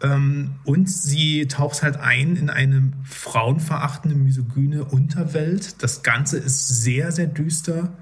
Ähm, 0.03 0.57
und 0.65 0.91
sie 0.91 1.49
taucht 1.49 1.83
halt 1.83 1.97
ein 1.97 2.37
in 2.37 2.51
eine 2.51 2.93
frauenverachtende, 3.05 4.17
misogyne 4.17 4.85
Unterwelt. 4.85 5.83
Das 5.83 6.03
Ganze 6.03 6.39
ist 6.39 6.69
sehr, 6.69 7.13
sehr 7.13 7.27
düster. 7.27 7.95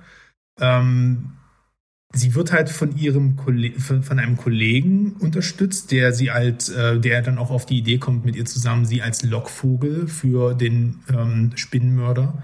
Ähm, 0.60 1.32
sie 2.14 2.34
wird 2.34 2.52
halt 2.52 2.70
von 2.70 2.96
ihrem 2.96 3.36
von, 3.78 4.18
einem 4.18 4.36
Kollegen 4.36 5.12
unterstützt, 5.18 5.92
der 5.92 6.12
sie 6.12 6.30
als, 6.30 6.68
äh, 6.68 6.98
der 7.00 7.22
dann 7.22 7.38
auch 7.38 7.50
auf 7.50 7.66
die 7.66 7.78
Idee 7.78 7.98
kommt, 7.98 8.24
mit 8.24 8.36
ihr 8.36 8.44
zusammen 8.44 8.86
sie 8.86 9.02
als 9.02 9.22
Lockvogel 9.22 10.06
für 10.06 10.54
den 10.54 11.00
ähm, 11.12 11.52
Spinnenmörder 11.56 12.42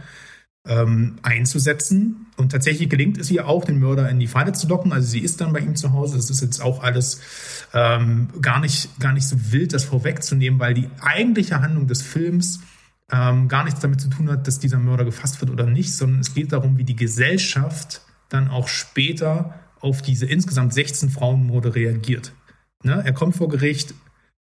ähm, 0.66 1.16
einzusetzen. 1.22 2.26
Und 2.36 2.52
tatsächlich 2.52 2.88
gelingt 2.90 3.18
es 3.18 3.30
ihr 3.30 3.46
auch, 3.46 3.64
den 3.64 3.78
Mörder 3.78 4.08
in 4.10 4.18
die 4.18 4.26
Falle 4.26 4.52
zu 4.52 4.66
locken. 4.66 4.92
Also 4.92 5.08
sie 5.08 5.20
ist 5.20 5.40
dann 5.40 5.52
bei 5.52 5.60
ihm 5.60 5.76
zu 5.76 5.92
Hause. 5.92 6.16
Das 6.16 6.30
ist 6.30 6.42
jetzt 6.42 6.60
auch 6.60 6.82
alles 6.82 7.20
ähm, 7.72 8.28
gar, 8.42 8.60
nicht, 8.60 8.98
gar 9.00 9.12
nicht 9.12 9.26
so 9.26 9.52
wild, 9.52 9.72
das 9.72 9.84
vorwegzunehmen, 9.84 10.58
weil 10.58 10.74
die 10.74 10.88
eigentliche 11.00 11.62
Handlung 11.62 11.86
des 11.86 12.02
Films 12.02 12.60
ähm, 13.12 13.48
gar 13.48 13.64
nichts 13.64 13.80
damit 13.80 14.00
zu 14.00 14.08
tun 14.08 14.30
hat, 14.30 14.46
dass 14.46 14.58
dieser 14.58 14.78
Mörder 14.78 15.04
gefasst 15.04 15.40
wird 15.40 15.50
oder 15.50 15.66
nicht, 15.66 15.94
sondern 15.94 16.20
es 16.20 16.34
geht 16.34 16.52
darum, 16.52 16.76
wie 16.78 16.84
die 16.84 16.96
Gesellschaft 16.96 18.02
dann 18.28 18.48
auch 18.48 18.68
später 18.68 19.59
auf 19.80 20.02
diese 20.02 20.26
insgesamt 20.26 20.74
16 20.74 21.10
Frauenmorde 21.10 21.74
reagiert. 21.74 22.32
Ne? 22.82 23.02
Er 23.04 23.12
kommt 23.12 23.36
vor 23.36 23.48
Gericht 23.48 23.94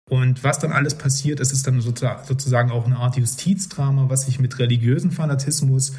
und 0.08 0.42
was 0.42 0.58
dann 0.58 0.72
alles 0.72 0.96
passiert, 0.96 1.40
es 1.40 1.52
ist 1.52 1.66
dann 1.66 1.80
sozusagen 1.80 2.70
auch 2.70 2.86
eine 2.86 2.96
Art 2.96 3.16
Justizdrama, 3.16 4.08
was 4.08 4.26
sich 4.26 4.40
mit 4.40 4.58
religiösen 4.58 5.10
Fanatismus 5.10 5.94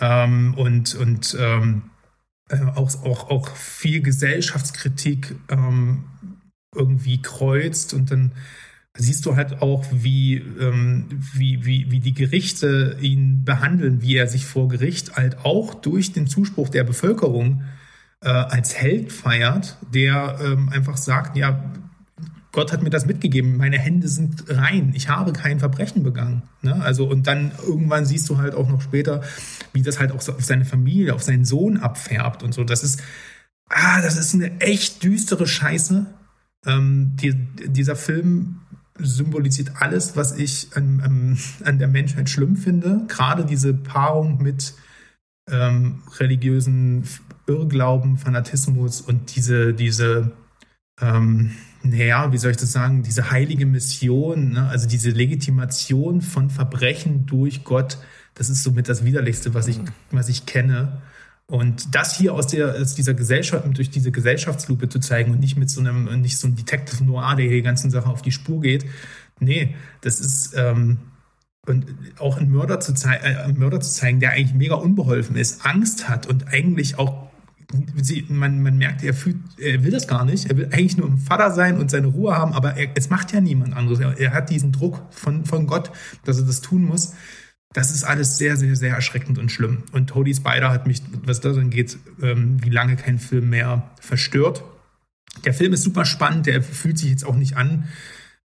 ähm, 0.00 0.54
und, 0.56 0.94
und 0.94 1.36
ähm, 1.38 1.90
äh, 2.48 2.60
auch, 2.62 3.04
auch, 3.04 3.30
auch 3.30 3.56
viel 3.56 4.00
Gesellschaftskritik 4.00 5.34
ähm, 5.48 6.04
irgendwie 6.74 7.20
kreuzt 7.20 7.94
und 7.94 8.10
dann 8.10 8.32
siehst 8.96 9.24
du 9.26 9.36
halt 9.36 9.62
auch, 9.62 9.84
wie, 9.90 10.36
ähm, 10.36 11.06
wie, 11.34 11.64
wie, 11.64 11.90
wie 11.90 12.00
die 12.00 12.14
Gerichte 12.14 12.98
ihn 13.00 13.44
behandeln, 13.44 14.02
wie 14.02 14.16
er 14.16 14.26
sich 14.26 14.46
vor 14.46 14.68
Gericht 14.68 15.16
halt 15.16 15.44
auch 15.44 15.74
durch 15.74 16.12
den 16.12 16.26
Zuspruch 16.26 16.68
der 16.68 16.84
Bevölkerung 16.84 17.62
äh, 18.22 18.28
als 18.28 18.74
Held 18.74 19.12
feiert, 19.12 19.76
der 19.92 20.38
ähm, 20.42 20.68
einfach 20.70 20.96
sagt, 20.96 21.36
ja, 21.36 21.62
Gott 22.52 22.70
hat 22.70 22.82
mir 22.82 22.90
das 22.90 23.06
mitgegeben, 23.06 23.56
meine 23.56 23.78
Hände 23.78 24.08
sind 24.08 24.44
rein, 24.48 24.92
ich 24.94 25.08
habe 25.08 25.32
kein 25.32 25.58
Verbrechen 25.58 26.02
begangen. 26.02 26.42
Ne? 26.60 26.74
Also, 26.82 27.08
und 27.08 27.26
dann 27.26 27.52
irgendwann 27.66 28.04
siehst 28.04 28.28
du 28.28 28.36
halt 28.36 28.54
auch 28.54 28.68
noch 28.68 28.82
später, 28.82 29.22
wie 29.72 29.82
das 29.82 29.98
halt 29.98 30.12
auch 30.12 30.16
auf 30.16 30.44
seine 30.44 30.66
Familie, 30.66 31.14
auf 31.14 31.22
seinen 31.22 31.46
Sohn 31.46 31.78
abfärbt 31.78 32.42
und 32.42 32.52
so. 32.52 32.62
Das 32.62 32.84
ist, 32.84 33.02
ah, 33.70 34.02
das 34.02 34.18
ist 34.18 34.34
eine 34.34 34.60
echt 34.60 35.02
düstere 35.02 35.46
Scheiße. 35.46 36.06
Ähm, 36.66 37.16
die, 37.16 37.32
dieser 37.66 37.96
Film 37.96 38.60
symbolisiert 38.98 39.72
alles, 39.80 40.14
was 40.16 40.36
ich 40.36 40.68
an, 40.74 41.00
an, 41.00 41.38
an 41.64 41.78
der 41.78 41.88
Menschheit 41.88 42.28
schlimm 42.28 42.56
finde. 42.56 43.06
Gerade 43.08 43.46
diese 43.46 43.72
Paarung 43.72 44.42
mit 44.42 44.74
ähm, 45.50 46.02
religiösen 46.18 47.04
Irrglauben, 47.52 48.16
Fanatismus 48.16 49.00
und 49.00 49.34
diese, 49.36 49.74
diese 49.74 50.32
ähm, 51.00 51.52
naja, 51.82 52.32
wie 52.32 52.38
soll 52.38 52.52
ich 52.52 52.56
das 52.56 52.72
sagen, 52.72 53.02
diese 53.02 53.30
heilige 53.30 53.66
Mission, 53.66 54.52
ne? 54.52 54.68
also 54.68 54.88
diese 54.88 55.10
Legitimation 55.10 56.20
von 56.20 56.48
Verbrechen 56.50 57.26
durch 57.26 57.64
Gott, 57.64 57.98
das 58.34 58.48
ist 58.50 58.62
somit 58.62 58.88
das 58.88 59.04
Widerlichste, 59.04 59.52
was 59.54 59.66
ich, 59.66 59.78
mhm. 59.78 59.88
was 60.10 60.28
ich 60.28 60.46
kenne. 60.46 61.02
Und 61.46 61.94
das 61.94 62.16
hier 62.16 62.34
aus, 62.34 62.46
der, 62.46 62.76
aus 62.80 62.94
dieser 62.94 63.14
Gesellschaft, 63.14 63.66
durch 63.76 63.90
diese 63.90 64.12
Gesellschaftslupe 64.12 64.88
zu 64.88 65.00
zeigen 65.00 65.32
und 65.32 65.40
nicht 65.40 65.58
mit 65.58 65.68
so 65.68 65.80
einem, 65.80 66.20
nicht 66.20 66.38
so 66.38 66.46
einem 66.46 66.56
Detective 66.56 67.04
Noir, 67.04 67.34
der 67.36 67.46
hier 67.46 67.56
die 67.56 67.62
ganzen 67.62 67.90
Sache 67.90 68.08
auf 68.08 68.22
die 68.22 68.32
Spur 68.32 68.60
geht. 68.60 68.86
Nee, 69.40 69.74
das 70.00 70.20
ist, 70.20 70.54
ähm, 70.56 70.98
und 71.66 71.86
auch 72.18 72.38
einen 72.38 72.50
Mörder 72.50 72.80
zu, 72.80 72.92
äh, 73.06 73.18
einen 73.18 73.58
Mörder 73.58 73.80
zu 73.80 73.90
zeigen, 73.90 74.20
der 74.20 74.30
eigentlich 74.30 74.54
mega 74.54 74.76
unbeholfen 74.76 75.36
ist, 75.36 75.66
Angst 75.66 76.08
hat 76.08 76.26
und 76.26 76.48
eigentlich 76.48 76.98
auch 76.98 77.31
Sie, 77.96 78.26
man, 78.28 78.62
man 78.62 78.76
merkt, 78.76 79.02
er, 79.02 79.14
fühlt, 79.14 79.36
er 79.58 79.82
will 79.84 79.90
das 79.90 80.06
gar 80.06 80.24
nicht. 80.24 80.50
Er 80.50 80.56
will 80.56 80.66
eigentlich 80.66 80.96
nur 80.96 81.08
ein 81.08 81.18
Vater 81.18 81.50
sein 81.50 81.78
und 81.78 81.90
seine 81.90 82.08
Ruhe 82.08 82.36
haben, 82.36 82.52
aber 82.52 82.76
er, 82.76 82.90
es 82.94 83.10
macht 83.10 83.32
ja 83.32 83.40
niemand 83.40 83.74
anderes. 83.74 84.00
Er, 84.00 84.18
er, 84.18 84.32
hat 84.32 84.50
diesen 84.50 84.72
Druck 84.72 85.02
von, 85.10 85.44
von 85.44 85.66
Gott, 85.66 85.90
dass 86.24 86.38
er 86.38 86.44
das 86.44 86.60
tun 86.60 86.84
muss. 86.84 87.14
Das 87.72 87.90
ist 87.90 88.04
alles 88.04 88.36
sehr, 88.36 88.56
sehr, 88.56 88.76
sehr 88.76 88.94
erschreckend 88.94 89.38
und 89.38 89.50
schlimm. 89.50 89.84
Und 89.92 90.14
Holy 90.14 90.34
Spider 90.34 90.70
hat 90.70 90.86
mich, 90.86 91.02
was 91.24 91.40
das 91.40 91.56
angeht, 91.56 91.98
ähm, 92.20 92.62
wie 92.62 92.70
lange 92.70 92.96
kein 92.96 93.18
Film 93.18 93.50
mehr 93.50 93.90
verstört. 94.00 94.62
Der 95.44 95.54
Film 95.54 95.72
ist 95.72 95.82
super 95.82 96.04
spannend, 96.04 96.46
der 96.46 96.62
fühlt 96.62 96.98
sich 96.98 97.08
jetzt 97.08 97.24
auch 97.24 97.36
nicht 97.36 97.56
an, 97.56 97.88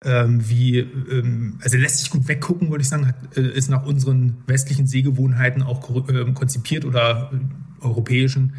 ähm, 0.04 0.50
wie, 0.50 0.80
ähm, 0.80 1.58
also 1.62 1.78
lässt 1.78 2.00
sich 2.00 2.10
gut 2.10 2.28
weggucken, 2.28 2.70
würde 2.70 2.82
ich 2.82 2.90
sagen, 2.90 3.08
hat, 3.08 3.38
äh, 3.38 3.42
ist 3.42 3.70
nach 3.70 3.86
unseren 3.86 4.44
westlichen 4.48 4.86
Sehgewohnheiten 4.86 5.64
auch 5.64 6.10
äh, 6.10 6.32
konzipiert 6.34 6.84
oder 6.84 7.32
äh, 7.34 7.38
europäischen, 7.84 8.56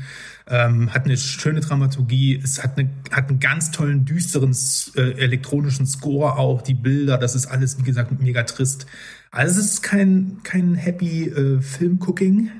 ähm, 0.46 0.92
hat 0.92 1.04
eine 1.06 1.16
schöne 1.16 1.60
Dramaturgie, 1.60 2.40
es 2.42 2.62
hat, 2.62 2.78
eine, 2.78 2.90
hat 3.10 3.28
einen 3.28 3.40
ganz 3.40 3.70
tollen, 3.70 4.04
düsteren 4.04 4.54
äh, 4.96 5.12
elektronischen 5.12 5.86
Score 5.86 6.36
auch, 6.36 6.62
die 6.62 6.74
Bilder, 6.74 7.18
das 7.18 7.34
ist 7.34 7.46
alles, 7.46 7.78
wie 7.78 7.82
gesagt, 7.82 8.12
mega 8.20 8.42
trist. 8.42 8.86
Also 9.30 9.60
es 9.60 9.66
ist 9.66 9.82
kein, 9.82 10.40
kein 10.42 10.74
happy 10.74 11.28
äh, 11.28 11.60
Film-Cooking, 11.60 12.50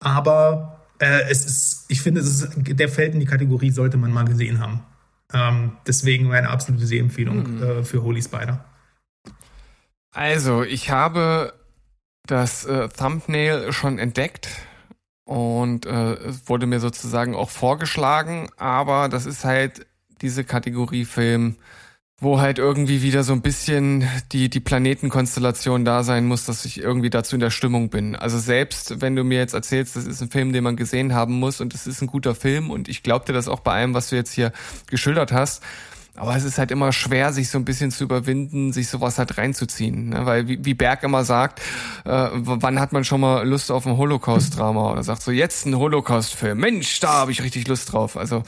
aber 0.00 0.86
äh, 0.98 1.22
es 1.28 1.44
ist, 1.44 1.84
ich 1.88 2.00
finde, 2.00 2.20
es 2.20 2.28
ist, 2.28 2.52
der 2.56 2.88
fällt 2.88 3.14
in 3.14 3.20
die 3.20 3.26
Kategorie, 3.26 3.70
sollte 3.70 3.96
man 3.96 4.12
mal 4.12 4.24
gesehen 4.24 4.60
haben. 4.60 4.82
Ähm, 5.32 5.72
deswegen 5.86 6.28
meine 6.28 6.48
absolute 6.50 6.86
Sehempfehlung 6.86 7.56
mhm. 7.56 7.62
äh, 7.62 7.84
für 7.84 8.02
Holy 8.02 8.22
Spider. 8.22 8.64
Also, 10.12 10.62
ich 10.62 10.90
habe 10.90 11.52
das 12.26 12.64
äh, 12.64 12.88
Thumbnail 12.88 13.72
schon 13.72 13.98
entdeckt 13.98 14.48
und 15.26 15.86
äh, 15.86 16.14
es 16.14 16.48
wurde 16.48 16.66
mir 16.66 16.78
sozusagen 16.78 17.34
auch 17.34 17.50
vorgeschlagen, 17.50 18.48
aber 18.56 19.08
das 19.08 19.26
ist 19.26 19.44
halt 19.44 19.84
diese 20.22 20.44
Kategorie 20.44 21.04
Film, 21.04 21.56
wo 22.18 22.40
halt 22.40 22.58
irgendwie 22.58 23.02
wieder 23.02 23.24
so 23.24 23.32
ein 23.32 23.42
bisschen 23.42 24.08
die, 24.30 24.48
die 24.48 24.60
Planetenkonstellation 24.60 25.84
da 25.84 26.04
sein 26.04 26.26
muss, 26.26 26.46
dass 26.46 26.64
ich 26.64 26.78
irgendwie 26.78 27.10
dazu 27.10 27.34
in 27.34 27.40
der 27.40 27.50
Stimmung 27.50 27.90
bin. 27.90 28.14
Also 28.14 28.38
selbst 28.38 29.02
wenn 29.02 29.16
du 29.16 29.24
mir 29.24 29.38
jetzt 29.38 29.52
erzählst, 29.52 29.96
das 29.96 30.06
ist 30.06 30.22
ein 30.22 30.30
Film, 30.30 30.52
den 30.52 30.62
man 30.62 30.76
gesehen 30.76 31.12
haben 31.12 31.40
muss 31.40 31.60
und 31.60 31.74
es 31.74 31.88
ist 31.88 32.00
ein 32.00 32.06
guter 32.06 32.36
Film 32.36 32.70
und 32.70 32.88
ich 32.88 33.02
glaube 33.02 33.26
dir 33.26 33.32
das 33.32 33.48
auch 33.48 33.60
bei 33.60 33.72
allem, 33.72 33.94
was 33.94 34.10
du 34.10 34.16
jetzt 34.16 34.32
hier 34.32 34.52
geschildert 34.86 35.32
hast, 35.32 35.60
aber 36.16 36.36
es 36.36 36.44
ist 36.44 36.58
halt 36.58 36.70
immer 36.70 36.92
schwer, 36.92 37.32
sich 37.32 37.50
so 37.50 37.58
ein 37.58 37.64
bisschen 37.64 37.90
zu 37.90 38.04
überwinden, 38.04 38.72
sich 38.72 38.88
sowas 38.88 39.18
halt 39.18 39.36
reinzuziehen. 39.36 40.10
Ne? 40.10 40.24
Weil 40.24 40.48
wie, 40.48 40.64
wie 40.64 40.74
Berg 40.74 41.02
immer 41.02 41.24
sagt, 41.24 41.60
äh, 42.04 42.28
wann 42.32 42.80
hat 42.80 42.92
man 42.92 43.04
schon 43.04 43.20
mal 43.20 43.46
Lust 43.46 43.70
auf 43.70 43.86
ein 43.86 43.96
Holocaust-Drama? 43.96 44.92
Oder 44.92 45.02
sagt 45.02 45.22
so, 45.22 45.30
jetzt 45.30 45.66
ein 45.66 45.76
Holocaust-Film. 45.76 46.58
Mensch, 46.58 47.00
da 47.00 47.12
habe 47.12 47.32
ich 47.32 47.42
richtig 47.42 47.68
Lust 47.68 47.92
drauf. 47.92 48.16
Also. 48.16 48.42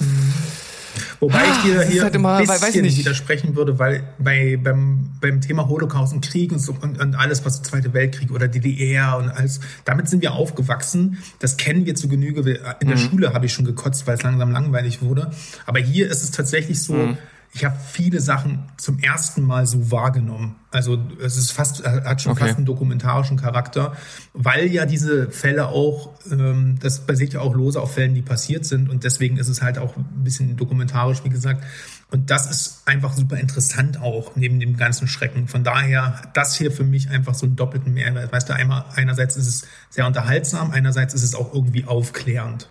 Wobei 1.20 1.42
ich 1.44 1.62
dir 1.62 1.82
hier 1.82 2.02
halt 2.02 2.14
immer, 2.14 2.36
ein 2.36 2.46
bisschen 2.46 2.84
widersprechen 2.84 3.54
würde, 3.54 3.78
weil 3.78 4.02
bei, 4.18 4.58
beim, 4.60 5.10
beim 5.20 5.40
Thema 5.40 5.68
Holocaust 5.68 6.12
und 6.12 6.24
Krieg 6.24 6.52
und, 6.52 6.58
so, 6.58 6.74
und, 6.80 7.00
und 7.00 7.14
alles, 7.14 7.44
was 7.44 7.62
Zweite 7.62 7.92
Weltkrieg 7.92 8.30
oder 8.30 8.48
DDR 8.48 9.16
und 9.18 9.28
alles, 9.28 9.60
damit 9.84 10.08
sind 10.08 10.22
wir 10.22 10.32
aufgewachsen. 10.32 11.18
Das 11.38 11.56
kennen 11.56 11.86
wir 11.86 11.94
zu 11.94 12.08
Genüge. 12.08 12.40
In 12.80 12.88
der 12.88 12.96
mhm. 12.96 13.00
Schule 13.00 13.34
habe 13.34 13.46
ich 13.46 13.52
schon 13.52 13.64
gekotzt, 13.64 14.06
weil 14.06 14.14
es 14.14 14.22
langsam 14.22 14.50
langweilig 14.52 15.02
wurde. 15.02 15.30
Aber 15.66 15.78
hier 15.78 16.10
ist 16.10 16.22
es 16.22 16.30
tatsächlich 16.30 16.82
so, 16.82 16.94
mhm 16.94 17.18
ich 17.53 17.64
habe 17.64 17.76
viele 17.78 18.20
Sachen 18.20 18.68
zum 18.76 18.99
ersten 18.99 19.42
Mal 19.42 19.66
so 19.66 19.90
wahrgenommen. 19.90 20.57
Also 20.70 20.99
es 21.22 21.36
ist 21.36 21.51
fast, 21.51 21.84
hat 21.84 22.20
schon 22.20 22.32
okay. 22.32 22.44
fast 22.44 22.57
einen 22.57 22.66
dokumentarischen 22.66 23.38
Charakter, 23.38 23.96
weil 24.34 24.66
ja 24.66 24.84
diese 24.84 25.30
Fälle 25.30 25.68
auch, 25.68 26.14
ähm, 26.30 26.78
das 26.80 27.07
basiert 27.07 27.32
ja 27.32 27.40
auch 27.40 27.55
lose 27.55 27.80
auf 27.80 27.94
Fällen, 27.94 28.14
die 28.14 28.22
passiert 28.22 28.66
sind 28.66 28.90
und 28.90 29.03
deswegen 29.05 29.38
ist 29.38 29.49
es 29.49 29.62
halt 29.62 29.78
auch 29.78 29.96
ein 29.96 30.24
bisschen 30.24 30.57
dokumentarisch, 30.57 31.24
wie 31.24 31.30
gesagt. 31.30 31.64
Und 32.11 32.30
das 32.30 32.51
ist 32.51 32.82
einfach 32.86 33.12
super 33.12 33.36
interessant 33.36 34.01
auch, 34.01 34.36
neben 34.36 34.61
dem 34.61 34.76
ganzen 34.76 35.09
Schrecken. 35.09 35.49
Von 35.49 35.64
daher, 35.64 36.22
das 36.34 36.55
hier 36.55 36.70
für 36.70 36.84
mich 36.84 37.11
einfach 37.11 37.34
so 37.34 37.44
einen 37.44 37.57
doppelten 37.57 37.92
Mehrwert. 37.92 38.32
Weißt 38.32 38.49
du, 38.49 38.55
einmal, 38.55 38.84
einerseits 38.94 39.36
ist 39.36 39.46
es 39.46 39.66
sehr 39.90 40.07
unterhaltsam, 40.07 40.70
einerseits 40.70 41.12
ist 41.12 41.22
es 41.22 41.34
auch 41.34 41.53
irgendwie 41.53 41.84
aufklärend. 41.84 42.68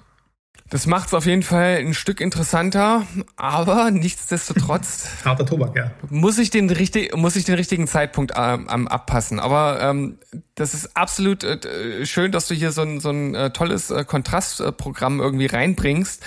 Das 0.69 0.85
macht 0.85 1.07
es 1.07 1.13
auf 1.13 1.25
jeden 1.25 1.43
Fall 1.43 1.77
ein 1.77 1.93
Stück 1.93 2.19
interessanter, 2.19 3.07
aber 3.37 3.89
nichtsdestotrotz 3.91 5.07
harter 5.25 5.45
Tobak, 5.45 5.75
ja. 5.75 5.91
Muss 6.09 6.37
ich 6.39 6.49
den 6.49 6.69
richtig, 6.69 7.15
muss 7.15 7.37
ich 7.37 7.45
den 7.45 7.55
richtigen 7.55 7.87
Zeitpunkt 7.87 8.33
ähm, 8.35 8.87
abpassen. 8.87 9.39
Aber 9.39 9.79
ähm, 9.81 10.17
das 10.55 10.73
ist 10.73 10.97
absolut 10.97 11.43
äh, 11.45 12.05
schön, 12.05 12.33
dass 12.33 12.47
du 12.47 12.53
hier 12.53 12.73
so 12.73 12.81
ein, 12.81 12.99
so 12.99 13.11
ein 13.11 13.33
äh, 13.33 13.51
tolles 13.51 13.91
äh, 13.91 14.03
Kontrastprogramm 14.03 15.21
irgendwie 15.21 15.45
reinbringst. 15.45 16.21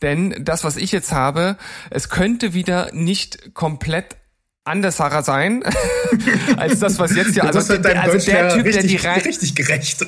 Denn 0.00 0.42
das, 0.42 0.64
was 0.64 0.76
ich 0.76 0.90
jetzt 0.90 1.12
habe, 1.12 1.56
es 1.90 2.08
könnte 2.08 2.54
wieder 2.54 2.90
nicht 2.92 3.52
komplett 3.54 4.16
andersacher 4.64 5.22
sein 5.22 5.62
als 6.56 6.78
das, 6.78 6.98
was 6.98 7.14
jetzt 7.14 7.34
hier. 7.34 7.42
das 7.42 7.56
Also, 7.56 7.68
wird 7.70 7.84
deinem 7.84 7.94
der, 7.94 8.02
also 8.04 8.26
der 8.26 8.48
Typ, 8.54 8.72
der 8.72 8.82
die 8.82 8.96
rein, 8.96 9.20
richtig 9.20 9.54
gerecht. 9.54 10.06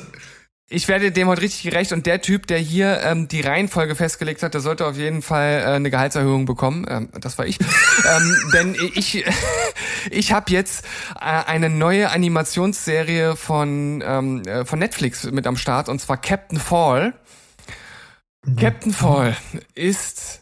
Ich 0.67 0.87
werde 0.87 1.11
dem 1.11 1.27
heute 1.27 1.41
richtig 1.41 1.63
gerecht 1.63 1.91
und 1.91 2.07
der 2.07 2.21
Typ, 2.21 2.47
der 2.47 2.57
hier 2.57 3.01
ähm, 3.03 3.27
die 3.27 3.41
Reihenfolge 3.41 3.95
festgelegt 3.95 4.41
hat, 4.41 4.55
der 4.55 4.61
sollte 4.61 4.87
auf 4.87 4.97
jeden 4.97 5.21
Fall 5.21 5.61
äh, 5.61 5.65
eine 5.73 5.91
Gehaltserhöhung 5.91 6.45
bekommen. 6.45 6.85
Ähm, 6.89 7.09
das 7.19 7.37
war 7.37 7.45
ich. 7.45 7.59
ähm, 8.05 8.35
denn 8.51 8.75
ich 8.95 9.23
ich 10.09 10.31
habe 10.31 10.51
jetzt 10.51 10.85
äh, 11.15 11.19
eine 11.19 11.69
neue 11.69 12.09
Animationsserie 12.09 13.35
von 13.35 14.03
ähm, 14.05 14.41
äh, 14.43 14.65
von 14.65 14.79
Netflix 14.79 15.25
mit 15.25 15.45
am 15.45 15.55
Start 15.55 15.87
und 15.87 15.99
zwar 15.99 16.17
Captain 16.17 16.59
Fall. 16.59 17.13
Captain 18.59 18.93
Fall 18.93 19.35
ist 19.73 20.41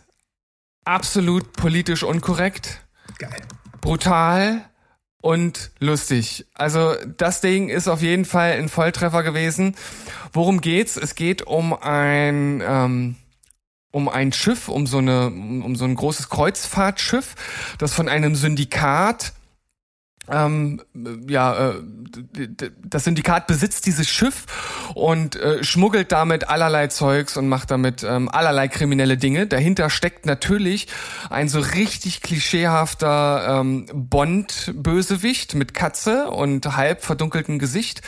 absolut 0.83 1.53
politisch 1.53 2.03
unkorrekt 2.03 2.81
Geil. 3.17 3.41
brutal 3.79 4.61
und 5.23 5.71
lustig. 5.79 6.45
Also 6.53 6.95
das 7.17 7.39
Ding 7.39 7.69
ist 7.69 7.87
auf 7.87 8.01
jeden 8.01 8.25
Fall 8.25 8.51
ein 8.51 8.67
Volltreffer 8.67 9.23
gewesen. 9.23 9.73
Worum 10.33 10.59
geht's? 10.59 10.97
Es 10.97 11.15
geht 11.15 11.43
um 11.43 11.73
ein 11.73 12.61
ähm, 12.61 13.15
um 13.91 14.09
ein 14.09 14.33
Schiff, 14.33 14.67
um 14.67 14.85
so 14.85 14.97
eine 14.97 15.27
um 15.27 15.77
so 15.77 15.85
ein 15.85 15.95
großes 15.95 16.27
Kreuzfahrtschiff, 16.27 17.35
das 17.77 17.93
von 17.93 18.09
einem 18.09 18.35
Syndikat 18.35 19.31
ähm, 20.31 20.81
ja, 21.27 21.71
äh, 21.71 21.73
das 22.85 23.03
Syndikat 23.03 23.47
besitzt 23.47 23.85
dieses 23.85 24.09
Schiff 24.09 24.45
und 24.95 25.35
äh, 25.35 25.63
schmuggelt 25.63 26.11
damit 26.11 26.47
allerlei 26.47 26.87
Zeugs 26.87 27.35
und 27.35 27.49
macht 27.49 27.71
damit 27.71 28.03
ähm, 28.03 28.29
allerlei 28.29 28.69
kriminelle 28.69 29.17
Dinge. 29.17 29.47
Dahinter 29.47 29.89
steckt 29.89 30.25
natürlich 30.25 30.87
ein 31.29 31.49
so 31.49 31.59
richtig 31.59 32.21
klischeehafter 32.21 33.59
ähm, 33.59 33.85
Bond-Bösewicht 33.93 35.55
mit 35.55 35.73
Katze 35.73 36.29
und 36.29 36.77
halb 36.77 37.03
verdunkeltem 37.03 37.59
Gesicht. 37.59 38.01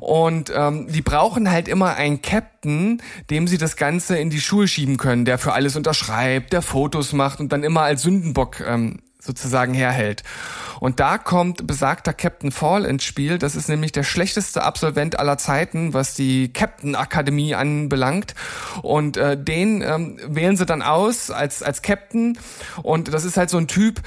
Und 0.00 0.52
ähm, 0.54 0.88
die 0.88 1.02
brauchen 1.02 1.50
halt 1.50 1.68
immer 1.68 1.94
einen 1.94 2.22
Captain, 2.22 3.02
dem 3.30 3.48
sie 3.48 3.58
das 3.58 3.76
Ganze 3.76 4.18
in 4.18 4.30
die 4.30 4.40
Schuhe 4.40 4.68
schieben 4.68 4.98
können, 4.98 5.24
der 5.24 5.38
für 5.38 5.52
alles 5.52 5.76
unterschreibt, 5.76 6.52
der 6.52 6.62
Fotos 6.62 7.12
macht 7.12 7.40
und 7.40 7.50
dann 7.52 7.62
immer 7.62 7.82
als 7.82 8.02
Sündenbock 8.02 8.60
ähm, 8.60 8.98
sozusagen 9.26 9.74
herhält. 9.74 10.22
Und 10.80 11.00
da 11.00 11.18
kommt 11.18 11.66
besagter 11.66 12.12
Captain 12.12 12.52
Fall 12.52 12.84
ins 12.84 13.04
Spiel. 13.04 13.38
Das 13.38 13.56
ist 13.56 13.68
nämlich 13.68 13.92
der 13.92 14.02
schlechteste 14.02 14.62
Absolvent 14.62 15.18
aller 15.18 15.38
Zeiten, 15.38 15.94
was 15.94 16.14
die 16.14 16.52
Captain 16.52 16.94
Akademie 16.94 17.54
anbelangt. 17.54 18.34
Und 18.82 19.16
äh, 19.16 19.36
den 19.42 19.82
ähm, 19.82 20.18
wählen 20.26 20.56
sie 20.56 20.66
dann 20.66 20.82
aus 20.82 21.30
als, 21.30 21.62
als 21.62 21.82
Captain. 21.82 22.38
Und 22.82 23.12
das 23.12 23.24
ist 23.24 23.36
halt 23.36 23.50
so 23.50 23.58
ein 23.58 23.68
Typ, 23.68 24.00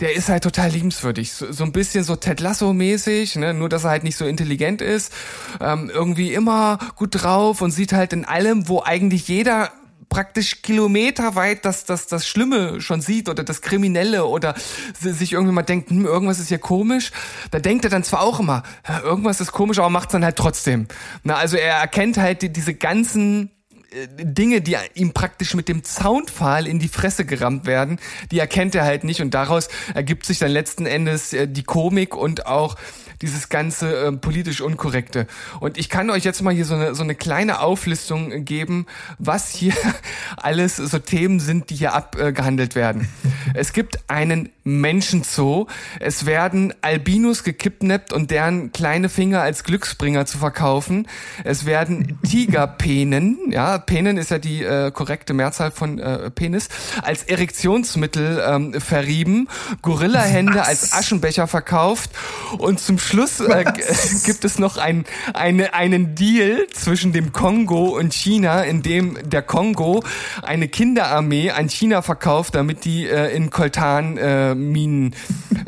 der 0.00 0.14
ist 0.14 0.28
halt 0.28 0.42
total 0.42 0.70
liebenswürdig. 0.70 1.32
So, 1.32 1.52
so 1.52 1.64
ein 1.64 1.72
bisschen 1.72 2.02
so 2.02 2.16
Ted 2.16 2.40
Lasso-mäßig, 2.40 3.36
ne? 3.36 3.54
nur 3.54 3.68
dass 3.68 3.84
er 3.84 3.90
halt 3.90 4.04
nicht 4.04 4.16
so 4.16 4.24
intelligent 4.24 4.82
ist. 4.82 5.12
Ähm, 5.60 5.90
irgendwie 5.92 6.34
immer 6.34 6.78
gut 6.96 7.10
drauf 7.12 7.62
und 7.62 7.70
sieht 7.70 7.92
halt 7.92 8.12
in 8.12 8.24
allem, 8.24 8.68
wo 8.68 8.82
eigentlich 8.82 9.28
jeder 9.28 9.70
praktisch 10.14 10.62
kilometerweit 10.62 11.64
das, 11.64 11.84
das, 11.84 12.06
das 12.06 12.28
Schlimme 12.28 12.80
schon 12.80 13.00
sieht 13.00 13.28
oder 13.28 13.42
das 13.42 13.62
Kriminelle 13.62 14.26
oder 14.26 14.54
si- 15.00 15.10
sich 15.12 15.32
irgendwie 15.32 15.52
mal 15.52 15.62
denkt, 15.62 15.90
hm, 15.90 16.04
irgendwas 16.06 16.38
ist 16.38 16.48
hier 16.50 16.58
komisch. 16.58 17.10
Da 17.50 17.58
denkt 17.58 17.84
er 17.84 17.90
dann 17.90 18.04
zwar 18.04 18.20
auch 18.22 18.38
immer, 18.38 18.62
"Ja, 18.88 19.00
irgendwas 19.00 19.40
ist 19.40 19.50
komisch, 19.50 19.80
aber 19.80 19.90
macht's 19.90 20.12
dann 20.12 20.24
halt 20.24 20.36
trotzdem. 20.36 20.86
Na, 21.24 21.34
also 21.34 21.56
er 21.56 21.74
erkennt 21.78 22.16
halt 22.16 22.42
die, 22.42 22.52
diese 22.52 22.74
ganzen 22.74 23.50
äh, 23.90 24.06
Dinge, 24.24 24.60
die 24.60 24.76
ihm 24.94 25.12
praktisch 25.12 25.54
mit 25.54 25.66
dem 25.68 25.82
Zaunpfahl 25.82 26.68
in 26.68 26.78
die 26.78 26.86
Fresse 26.88 27.24
gerammt 27.24 27.66
werden, 27.66 27.98
die 28.30 28.38
erkennt 28.38 28.76
er 28.76 28.84
halt 28.84 29.02
nicht 29.02 29.20
und 29.20 29.34
daraus 29.34 29.68
ergibt 29.94 30.26
sich 30.26 30.38
dann 30.38 30.52
letzten 30.52 30.86
Endes 30.86 31.32
äh, 31.32 31.48
die 31.48 31.64
Komik 31.64 32.14
und 32.14 32.46
auch 32.46 32.76
dieses 33.24 33.48
ganze 33.48 34.06
äh, 34.06 34.12
politisch 34.12 34.60
Unkorrekte. 34.60 35.26
Und 35.60 35.78
ich 35.78 35.88
kann 35.88 36.10
euch 36.10 36.24
jetzt 36.24 36.42
mal 36.42 36.52
hier 36.52 36.64
so 36.64 36.74
eine, 36.74 36.94
so 36.94 37.02
eine 37.02 37.14
kleine 37.14 37.60
Auflistung 37.60 38.44
geben, 38.44 38.86
was 39.18 39.50
hier 39.50 39.74
alles 40.36 40.76
so 40.76 40.98
Themen 40.98 41.40
sind, 41.40 41.70
die 41.70 41.76
hier 41.76 41.94
abgehandelt 41.94 42.74
werden. 42.74 43.08
Es 43.54 43.72
gibt 43.72 43.98
einen 44.08 44.50
Menschenzoo. 44.64 45.66
Es 46.00 46.24
werden 46.26 46.74
Albinos 46.80 47.44
gekidnappt 47.44 48.12
und 48.12 48.30
deren 48.30 48.72
kleine 48.72 49.08
Finger 49.10 49.42
als 49.42 49.62
Glücksbringer 49.62 50.24
zu 50.26 50.38
verkaufen. 50.38 51.06
Es 51.44 51.66
werden 51.66 52.18
Tigerpenen, 52.28 53.38
ja, 53.50 53.78
Penen 53.78 54.16
ist 54.16 54.30
ja 54.30 54.38
die 54.38 54.62
äh, 54.62 54.90
korrekte 54.90 55.34
Mehrzahl 55.34 55.70
von 55.70 55.98
äh, 55.98 56.30
Penis, 56.30 56.68
als 57.02 57.24
Erektionsmittel 57.24 58.42
ähm, 58.46 58.80
verrieben, 58.80 59.48
Gorillahände 59.82 60.54
Was? 60.54 60.68
als 60.68 60.92
Aschenbecher 60.92 61.46
verkauft 61.46 62.10
und 62.58 62.80
zum 62.80 62.98
Schluss 62.98 63.40
äh, 63.40 63.64
gibt 64.24 64.44
es 64.44 64.58
noch 64.58 64.78
ein, 64.78 65.04
eine, 65.34 65.74
einen 65.74 66.14
Deal 66.14 66.66
zwischen 66.72 67.12
dem 67.12 67.32
Kongo 67.32 67.98
und 67.98 68.14
China, 68.14 68.62
in 68.62 68.82
dem 68.82 69.18
der 69.28 69.42
Kongo 69.42 70.02
eine 70.42 70.68
Kinderarmee 70.68 71.50
an 71.50 71.68
China 71.68 72.00
verkauft, 72.00 72.54
damit 72.54 72.84
die 72.84 73.06
äh, 73.06 73.34
in 73.34 73.50
Koltan 73.50 74.16
äh, 74.16 74.53
Minen 74.54 75.14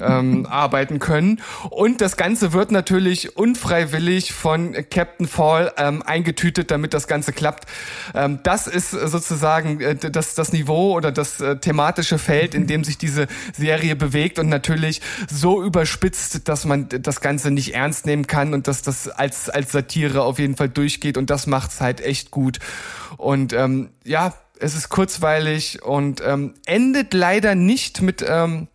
ähm, 0.00 0.46
arbeiten 0.46 0.98
können. 0.98 1.40
Und 1.70 2.00
das 2.00 2.16
Ganze 2.16 2.52
wird 2.52 2.70
natürlich 2.70 3.36
unfreiwillig 3.36 4.32
von 4.32 4.74
Captain 4.90 5.26
Fall 5.26 5.72
ähm, 5.76 6.02
eingetütet, 6.02 6.70
damit 6.70 6.94
das 6.94 7.08
Ganze 7.08 7.32
klappt. 7.32 7.68
Ähm, 8.14 8.40
das 8.42 8.66
ist 8.66 8.90
sozusagen 8.90 9.80
äh, 9.80 9.96
das, 9.96 10.34
das 10.34 10.52
Niveau 10.52 10.94
oder 10.94 11.12
das 11.12 11.40
äh, 11.40 11.56
thematische 11.56 12.18
Feld, 12.18 12.54
in 12.54 12.66
dem 12.66 12.84
sich 12.84 12.98
diese 12.98 13.26
Serie 13.56 13.96
bewegt 13.96 14.38
und 14.38 14.48
natürlich 14.48 15.00
so 15.28 15.62
überspitzt, 15.62 16.48
dass 16.48 16.64
man 16.64 16.88
das 16.88 17.20
Ganze 17.20 17.50
nicht 17.50 17.74
ernst 17.74 18.06
nehmen 18.06 18.26
kann 18.26 18.54
und 18.54 18.68
dass 18.68 18.82
das 18.82 19.08
als, 19.08 19.50
als 19.50 19.72
Satire 19.72 20.22
auf 20.22 20.38
jeden 20.38 20.56
Fall 20.56 20.68
durchgeht 20.68 21.16
und 21.16 21.30
das 21.30 21.46
macht's 21.46 21.80
halt 21.80 22.00
echt 22.00 22.30
gut. 22.30 22.58
Und 23.16 23.52
ähm, 23.52 23.90
ja, 24.04 24.34
es 24.58 24.74
ist 24.74 24.88
kurzweilig 24.88 25.82
und 25.82 26.22
ähm, 26.24 26.54
endet 26.66 27.14
leider 27.14 27.54
nicht 27.54 28.02
mit 28.02 28.24
ähm, 28.26 28.68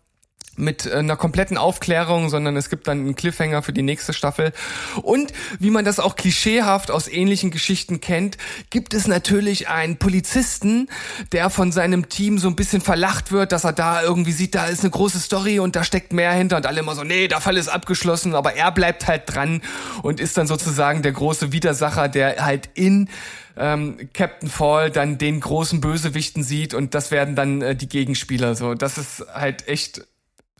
mit 0.61 0.85
äh, 0.85 0.93
einer 0.93 1.17
kompletten 1.17 1.57
Aufklärung, 1.57 2.29
sondern 2.29 2.55
es 2.55 2.69
gibt 2.69 2.87
dann 2.87 2.99
einen 2.99 3.15
Cliffhanger 3.15 3.61
für 3.61 3.73
die 3.73 3.81
nächste 3.81 4.13
Staffel. 4.13 4.53
Und 5.01 5.33
wie 5.59 5.71
man 5.71 5.83
das 5.83 5.99
auch 5.99 6.15
klischeehaft 6.15 6.91
aus 6.91 7.07
ähnlichen 7.07 7.51
Geschichten 7.51 7.99
kennt, 7.99 8.37
gibt 8.69 8.93
es 8.93 9.07
natürlich 9.07 9.67
einen 9.67 9.97
Polizisten, 9.97 10.87
der 11.31 11.49
von 11.49 11.71
seinem 11.71 12.07
Team 12.09 12.37
so 12.37 12.47
ein 12.47 12.55
bisschen 12.55 12.81
verlacht 12.81 13.31
wird, 13.31 13.51
dass 13.51 13.63
er 13.63 13.73
da 13.73 14.01
irgendwie 14.01 14.31
sieht, 14.31 14.55
da 14.55 14.65
ist 14.65 14.81
eine 14.81 14.91
große 14.91 15.19
Story 15.19 15.59
und 15.59 15.75
da 15.75 15.83
steckt 15.83 16.13
mehr 16.13 16.31
hinter 16.31 16.57
und 16.57 16.65
alle 16.65 16.79
immer 16.79 16.95
so, 16.95 17.03
nee, 17.03 17.27
der 17.27 17.41
Fall 17.41 17.57
ist 17.57 17.67
abgeschlossen, 17.67 18.35
aber 18.35 18.53
er 18.53 18.71
bleibt 18.71 19.07
halt 19.07 19.23
dran 19.25 19.61
und 20.03 20.19
ist 20.19 20.37
dann 20.37 20.47
sozusagen 20.47 21.01
der 21.01 21.11
große 21.11 21.51
Widersacher, 21.51 22.07
der 22.07 22.45
halt 22.45 22.69
in 22.75 23.09
ähm, 23.57 23.97
Captain 24.13 24.49
Fall 24.49 24.91
dann 24.91 25.17
den 25.17 25.39
großen 25.39 25.81
Bösewichten 25.81 26.43
sieht 26.43 26.73
und 26.73 26.95
das 26.95 27.11
werden 27.11 27.35
dann 27.35 27.61
äh, 27.61 27.75
die 27.75 27.89
Gegenspieler 27.89 28.55
so. 28.55 28.73
Das 28.75 28.97
ist 28.97 29.25
halt 29.33 29.67
echt 29.67 30.05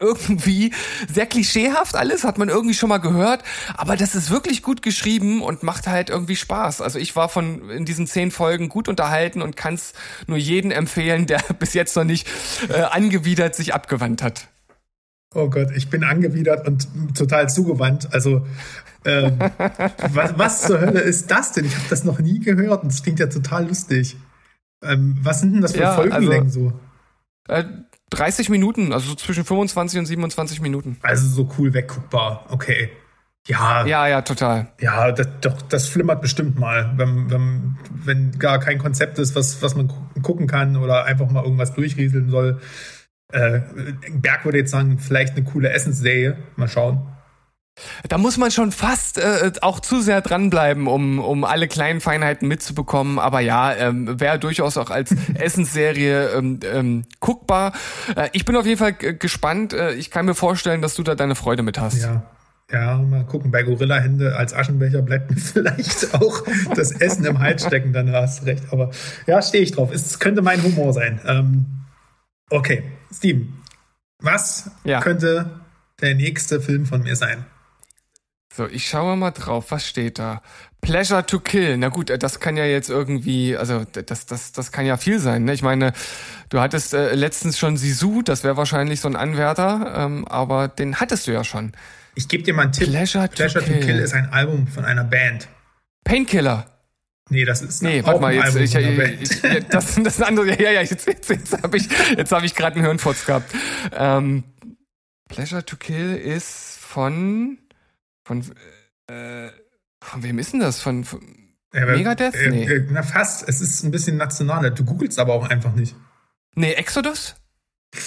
irgendwie 0.01 0.73
sehr 1.11 1.25
klischeehaft 1.27 1.95
alles, 1.95 2.23
hat 2.23 2.37
man 2.37 2.49
irgendwie 2.49 2.73
schon 2.73 2.89
mal 2.89 2.97
gehört, 2.97 3.43
aber 3.75 3.95
das 3.95 4.15
ist 4.15 4.29
wirklich 4.29 4.63
gut 4.63 4.81
geschrieben 4.81 5.41
und 5.41 5.63
macht 5.63 5.87
halt 5.87 6.09
irgendwie 6.09 6.35
Spaß. 6.35 6.81
Also 6.81 6.99
ich 6.99 7.15
war 7.15 7.29
von 7.29 7.69
in 7.69 7.85
diesen 7.85 8.07
zehn 8.07 8.31
Folgen 8.31 8.67
gut 8.67 8.87
unterhalten 8.89 9.41
und 9.41 9.55
kann 9.55 9.75
es 9.75 9.93
nur 10.27 10.37
jeden 10.37 10.71
empfehlen, 10.71 11.27
der 11.27 11.39
bis 11.59 11.73
jetzt 11.73 11.95
noch 11.95 12.03
nicht 12.03 12.27
äh, 12.69 12.81
angewidert 12.81 13.55
sich 13.55 13.73
abgewandt 13.73 14.23
hat. 14.23 14.47
Oh 15.33 15.49
Gott, 15.49 15.69
ich 15.75 15.89
bin 15.89 16.03
angewidert 16.03 16.67
und 16.67 16.87
total 17.15 17.47
zugewandt. 17.47 18.13
Also, 18.13 18.45
ähm, 19.05 19.39
was, 20.09 20.37
was 20.37 20.61
zur 20.63 20.81
Hölle 20.81 20.99
ist 20.99 21.31
das 21.31 21.53
denn? 21.53 21.63
Ich 21.65 21.73
habe 21.75 21.85
das 21.89 22.03
noch 22.03 22.19
nie 22.19 22.39
gehört 22.39 22.83
und 22.83 22.91
es 22.91 23.01
klingt 23.01 23.19
ja 23.19 23.27
total 23.27 23.67
lustig. 23.67 24.17
Ähm, 24.83 25.17
was 25.21 25.39
sind 25.39 25.53
denn 25.53 25.61
das 25.61 25.71
für 25.71 25.81
Ja, 25.81 25.93
Folgenlängen 25.93 26.47
also- 26.47 26.73
so? 27.47 27.53
Äh, 27.53 27.63
30 28.11 28.49
Minuten, 28.49 28.93
also 28.93 29.09
so 29.09 29.15
zwischen 29.15 29.43
25 29.45 29.99
und 29.99 30.05
27 30.05 30.61
Minuten. 30.61 30.97
Also 31.01 31.27
so 31.27 31.49
cool 31.57 31.73
wegguckbar. 31.73 32.45
Okay. 32.49 32.89
Ja, 33.47 33.81
ja, 33.81 33.87
Ja, 33.87 34.07
ja, 34.07 34.21
total. 34.21 34.67
das, 34.79 35.27
doch, 35.41 35.61
das 35.63 35.87
flimmert 35.87 36.21
bestimmt 36.21 36.59
mal, 36.59 36.93
wenn, 36.97 37.31
wenn, 37.31 37.77
wenn 37.89 38.37
gar 38.37 38.59
kein 38.59 38.77
Konzept 38.77 39.17
ist, 39.17 39.35
was, 39.35 39.63
was 39.63 39.75
man 39.75 39.87
gu- 39.87 40.21
gucken 40.21 40.45
kann 40.45 40.75
oder 40.77 41.05
einfach 41.05 41.27
mal 41.31 41.43
irgendwas 41.43 41.73
durchrieseln 41.73 42.29
soll. 42.29 42.61
Äh, 43.33 43.61
Berg 44.11 44.45
würde 44.45 44.59
jetzt 44.59 44.69
sagen, 44.71 44.99
vielleicht 44.99 45.35
eine 45.35 45.43
coole 45.43 45.69
Essensserie. 45.71 46.37
Mal 46.55 46.67
schauen. 46.67 47.01
Da 48.07 48.17
muss 48.17 48.37
man 48.37 48.51
schon 48.51 48.71
fast 48.71 49.17
äh, 49.17 49.51
auch 49.61 49.79
zu 49.79 50.01
sehr 50.01 50.21
dranbleiben, 50.21 50.87
um, 50.87 51.19
um 51.19 51.43
alle 51.43 51.67
kleinen 51.67 52.01
Feinheiten 52.01 52.47
mitzubekommen. 52.47 53.19
Aber 53.19 53.39
ja, 53.39 53.73
ähm, 53.73 54.19
wäre 54.19 54.39
durchaus 54.39 54.77
auch 54.77 54.89
als 54.89 55.13
Essensserie 55.35 56.29
ähm, 56.29 56.59
ähm, 56.71 57.03
guckbar. 57.19 57.73
Äh, 58.15 58.29
ich 58.33 58.45
bin 58.45 58.55
auf 58.55 58.65
jeden 58.65 58.77
Fall 58.79 58.93
gespannt. 58.93 59.73
Äh, 59.73 59.93
ich 59.93 60.11
kann 60.11 60.25
mir 60.25 60.35
vorstellen, 60.35 60.81
dass 60.81 60.95
du 60.95 61.03
da 61.03 61.15
deine 61.15 61.35
Freude 61.35 61.63
mit 61.63 61.79
hast. 61.79 62.01
Ja. 62.01 62.23
Ja, 62.71 62.97
mal 62.99 63.25
gucken. 63.25 63.51
Bei 63.51 63.63
Gorilla-Hände 63.63 64.37
als 64.37 64.53
Aschenbecher 64.53 65.01
bleibt 65.01 65.29
mir 65.29 65.35
vielleicht 65.41 66.13
auch 66.13 66.43
das 66.73 66.91
Essen 66.91 67.25
im 67.25 67.39
Hals 67.39 67.65
stecken, 67.65 67.91
dann 67.91 68.09
hast 68.13 68.41
du 68.41 68.45
recht. 68.45 68.63
Aber 68.71 68.91
ja, 69.27 69.41
stehe 69.41 69.61
ich 69.61 69.73
drauf. 69.73 69.91
Es 69.93 70.19
könnte 70.19 70.41
mein 70.41 70.63
Humor 70.63 70.93
sein. 70.93 71.19
Ähm, 71.27 71.65
okay, 72.49 72.83
Steven, 73.13 73.61
Was 74.21 74.71
Ja. 74.85 75.01
könnte 75.01 75.59
der 76.01 76.15
nächste 76.15 76.61
Film 76.61 76.85
von 76.85 77.03
mir 77.03 77.17
sein? 77.17 77.45
So, 78.53 78.67
ich 78.67 78.87
schaue 78.87 79.15
mal 79.15 79.31
drauf. 79.31 79.71
Was 79.71 79.87
steht 79.87 80.19
da? 80.19 80.41
Pleasure 80.81 81.25
to 81.25 81.39
Kill. 81.39 81.77
Na 81.77 81.87
gut, 81.87 82.09
äh, 82.09 82.17
das 82.17 82.39
kann 82.39 82.57
ja 82.57 82.65
jetzt 82.65 82.89
irgendwie, 82.89 83.55
also 83.55 83.85
das, 83.85 84.25
das, 84.25 84.51
das 84.51 84.71
kann 84.71 84.85
ja 84.85 84.97
viel 84.97 85.19
sein. 85.19 85.45
Ne? 85.45 85.53
Ich 85.53 85.61
meine, 85.61 85.93
du 86.49 86.59
hattest 86.59 86.93
äh, 86.93 87.13
letztens 87.15 87.57
schon 87.57 87.77
Sisu, 87.77 88.21
das 88.21 88.43
wäre 88.43 88.57
wahrscheinlich 88.57 88.99
so 88.99 89.07
ein 89.07 89.15
Anwärter, 89.15 89.93
ähm, 89.95 90.27
aber 90.27 90.67
den 90.67 90.99
hattest 90.99 91.27
du 91.27 91.31
ja 91.31 91.43
schon. 91.43 91.71
Ich 92.15 92.27
gebe 92.27 92.43
dir 92.43 92.53
mal 92.53 92.63
einen 92.63 92.71
Tipp. 92.73 92.89
Pleasure 92.89 93.29
to 93.29 93.35
Pleasure 93.35 93.63
to 93.63 93.71
Kill. 93.71 93.85
Kill 93.85 93.99
ist 93.99 94.13
ein 94.13 94.33
Album 94.33 94.67
von 94.67 94.83
einer 94.83 95.05
Band. 95.05 95.47
Painkiller. 96.03 96.65
Nee, 97.29 97.45
das 97.45 97.61
ist 97.61 97.81
Nee, 97.81 98.03
warte 98.03 98.19
mal, 98.19 98.33
jetzt, 98.33 98.55
ich, 98.57 98.75
ich, 98.75 99.21
ich, 99.21 99.41
das, 99.69 99.95
das 100.03 100.05
ist 100.05 100.21
ein 100.21 100.27
anderes, 100.27 100.57
ja, 100.59 100.71
ja, 100.71 100.81
jetzt, 100.81 101.07
jetzt, 101.07 101.29
jetzt 101.29 101.63
habe 101.63 101.77
ich, 101.77 101.87
jetzt 102.17 102.31
habe 102.33 102.45
ich 102.45 102.55
gerade 102.55 102.75
einen 102.75 102.85
Hirnfurz 102.85 103.25
gehabt. 103.25 103.53
Ähm, 103.95 104.43
Pleasure 105.29 105.63
to 105.63 105.77
Kill 105.77 106.17
ist 106.17 106.77
von, 106.81 107.57
von, 108.39 108.55
äh, 109.15 109.49
von 110.01 110.23
wem 110.23 110.39
ist 110.39 110.53
denn 110.53 110.59
das? 110.61 110.79
Von, 110.81 111.03
von 111.03 111.21
Ja, 111.73 111.85
Megadeth? 111.85 112.35
Äh, 112.35 112.49
Nee. 112.49 112.63
äh, 112.65 112.87
Na 112.89 113.03
fast. 113.03 113.47
Es 113.49 113.59
ist 113.61 113.83
ein 113.83 113.91
bisschen 113.91 114.17
nationaler. 114.17 114.71
Du 114.71 114.85
googelst 114.85 115.19
aber 115.19 115.33
auch 115.33 115.47
einfach 115.49 115.73
nicht. 115.73 115.95
nee, 116.55 116.73
Exodus? 116.73 117.35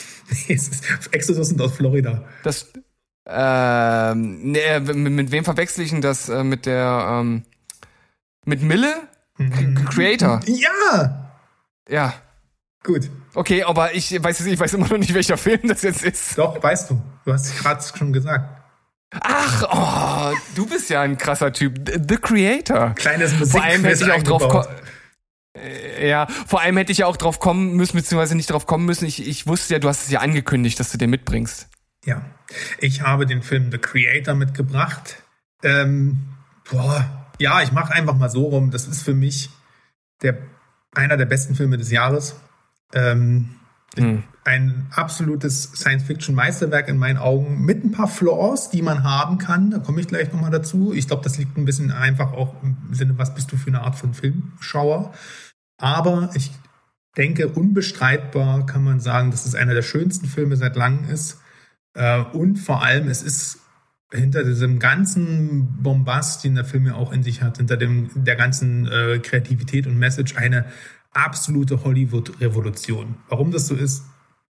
Nee, 0.49 0.55
es 0.55 0.68
ist, 0.68 1.12
Exodus 1.12 1.49
sind 1.49 1.61
aus 1.61 1.75
Florida. 1.75 2.25
Das, 2.45 2.72
ähm, 3.27 4.53
nee, 4.53 4.81
mit, 4.81 4.97
mit 5.12 5.31
wem 5.31 5.45
verwechsel 5.45 5.85
ich 5.85 5.91
denn 5.91 6.01
das? 6.01 6.31
Äh, 6.31 6.43
mit 6.45 6.64
der, 6.64 7.07
ähm, 7.20 7.43
mit 8.47 8.62
Mille? 8.62 8.95
Mhm. 9.37 9.85
Creator. 9.87 10.41
Ja, 10.47 11.35
Ja. 11.89 12.14
gut. 12.83 13.11
Okay, 13.35 13.64
aber 13.64 13.95
ich 13.95 14.22
weiß, 14.22 14.47
ich 14.47 14.59
weiß 14.59 14.72
immer 14.75 14.89
noch 14.89 14.97
nicht, 14.99 15.12
welcher 15.12 15.37
Film 15.37 15.61
das 15.64 15.83
jetzt 15.83 16.05
ist. 16.05 16.39
Doch, 16.39 16.62
weißt 16.62 16.91
du. 16.91 17.03
Du 17.27 17.33
hast 17.35 17.47
es 17.47 17.57
gerade 17.62 17.83
schon 17.97 18.12
gesagt. 18.12 18.64
Ach, 19.21 20.33
oh, 20.33 20.37
du 20.55 20.67
bist 20.67 20.91
ja 20.91 21.03
ein 21.03 21.19
krasser 21.19 21.53
Typ. 21.53 21.89
The 22.09 22.17
Creator. 22.17 22.95
Kleines 22.95 23.33
Musik 23.39 23.53
Vor 23.53 23.62
allem 23.62 23.85
hätte 23.85 24.05
ich 24.05 24.12
auch 24.12 24.23
drauf 24.23 24.69
Äh, 25.57 26.09
ja, 26.09 26.27
vor 26.47 26.61
allem 26.61 26.77
hätte 26.77 26.93
ich 26.93 26.99
ja 26.99 27.07
auch 27.07 27.17
drauf 27.17 27.39
kommen 27.39 27.75
müssen, 27.75 27.97
beziehungsweise 27.97 28.35
nicht 28.35 28.51
drauf 28.51 28.67
kommen 28.67 28.85
müssen. 28.87 29.07
Ich, 29.07 29.27
ich 29.27 29.47
wusste 29.47 29.75
ja, 29.75 29.79
du 29.79 29.89
hast 29.89 30.05
es 30.05 30.11
ja 30.11 30.21
angekündigt, 30.21 30.79
dass 30.81 30.91
du 30.91 30.99
den 30.99 31.11
mitbringst. 31.11 31.69
Ja, 32.05 32.23
ich 32.79 33.03
habe 33.03 33.25
den 33.25 33.43
Film 33.43 33.71
The 33.71 33.79
Creator 33.79 34.35
mitgebracht. 34.35 35.23
Ähm, 35.62 36.19
boah, 36.71 37.29
ja, 37.39 37.62
ich 37.62 37.73
mache 37.73 37.93
einfach 37.93 38.17
mal 38.17 38.29
so 38.31 38.45
rum. 38.47 38.71
Das 38.71 38.87
ist 38.87 39.03
für 39.03 39.15
mich 39.15 39.51
der, 40.23 40.39
einer 40.95 41.17
der 41.17 41.27
besten 41.27 41.55
Filme 41.55 41.79
des 41.79 41.91
Jahres. 41.91 42.37
Ähm, 42.93 43.61
Hm. 43.97 44.25
Ein 44.45 44.86
absolutes 44.90 45.72
Science-Fiction-Meisterwerk 45.74 46.88
in 46.88 46.99
meinen 46.99 47.16
Augen 47.16 47.64
mit 47.64 47.82
ein 47.82 47.92
paar 47.92 48.09
Flaws, 48.09 48.68
die 48.68 48.82
man 48.82 49.03
haben 49.03 49.38
kann. 49.38 49.70
Da 49.70 49.78
komme 49.78 50.01
ich 50.01 50.07
gleich 50.09 50.32
nochmal 50.32 50.51
dazu. 50.51 50.92
Ich 50.92 51.09
glaube, 51.09 51.22
das 51.22 51.38
liegt 51.38 51.57
ein 51.57 51.64
bisschen 51.64 51.90
einfach 51.90 52.32
auch 52.34 52.62
im 52.62 52.76
Sinne, 52.92 53.16
was 53.16 53.34
bist 53.34 53.51
du 53.53 53.57
für 53.57 53.68
eine 53.68 53.80
Art 53.80 53.97
von 53.97 54.12
Filmschauer? 54.12 55.14
Aber 55.78 56.30
ich 56.34 56.51
denke, 57.16 57.49
unbestreitbar 57.49 58.66
kann 58.66 58.84
man 58.84 59.01
sagen, 59.01 59.30
dass 59.30 59.47
es 59.47 59.55
einer 59.55 59.74
der 59.74 59.82
schönsten 59.82 60.26
Filme 60.26 60.57
seit 60.57 60.76
langem 60.76 61.09
ist. 61.09 61.40
Äh, 61.95 62.20
und 62.20 62.59
vor 62.59 62.82
allem, 62.82 63.09
es 63.09 63.22
ist 63.22 63.61
hinter 64.12 64.45
diesem 64.45 64.78
ganzen 64.78 65.82
Bombast, 65.82 66.45
den 66.45 66.55
der 66.55 66.64
Film 66.64 66.86
ja 66.86 66.95
auch 66.95 67.12
in 67.12 67.22
sich 67.22 67.42
hat, 67.42 67.57
hinter 67.57 67.76
dem, 67.76 68.11
der 68.14 68.36
ganzen 68.36 68.86
äh, 68.86 69.18
Kreativität 69.20 69.86
und 69.86 69.99
Message 69.99 70.36
eine 70.36 70.66
absolute 71.12 71.82
Hollywood-Revolution. 71.82 73.16
Warum 73.28 73.51
das 73.51 73.66
so 73.68 73.74
ist, 73.74 74.05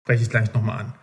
spreche 0.07 0.23
ich 0.23 0.29
gleich 0.29 0.53
nochmal 0.53 0.79
an. 0.79 0.93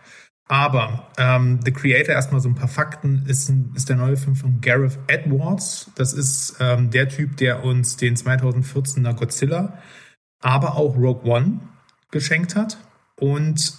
Aber 0.47 1.11
ähm, 1.19 1.59
The 1.63 1.71
Creator, 1.71 2.15
erstmal 2.15 2.41
so 2.41 2.49
ein 2.49 2.55
paar 2.55 2.67
Fakten, 2.67 3.23
ist, 3.27 3.49
ein, 3.49 3.71
ist 3.75 3.87
der 3.87 3.97
neue 3.97 4.17
Film 4.17 4.35
von 4.35 4.61
Gareth 4.61 4.97
Edwards. 5.05 5.91
Das 5.95 6.11
ist 6.11 6.57
ähm, 6.59 6.89
der 6.89 7.07
Typ, 7.07 7.37
der 7.37 7.63
uns 7.63 7.97
den 7.97 8.15
2014er 8.15 9.13
Godzilla, 9.13 9.77
aber 10.41 10.75
auch 10.75 10.95
Rogue 10.95 11.23
One 11.23 11.59
geschenkt 12.09 12.55
hat. 12.55 12.77
Und 13.19 13.75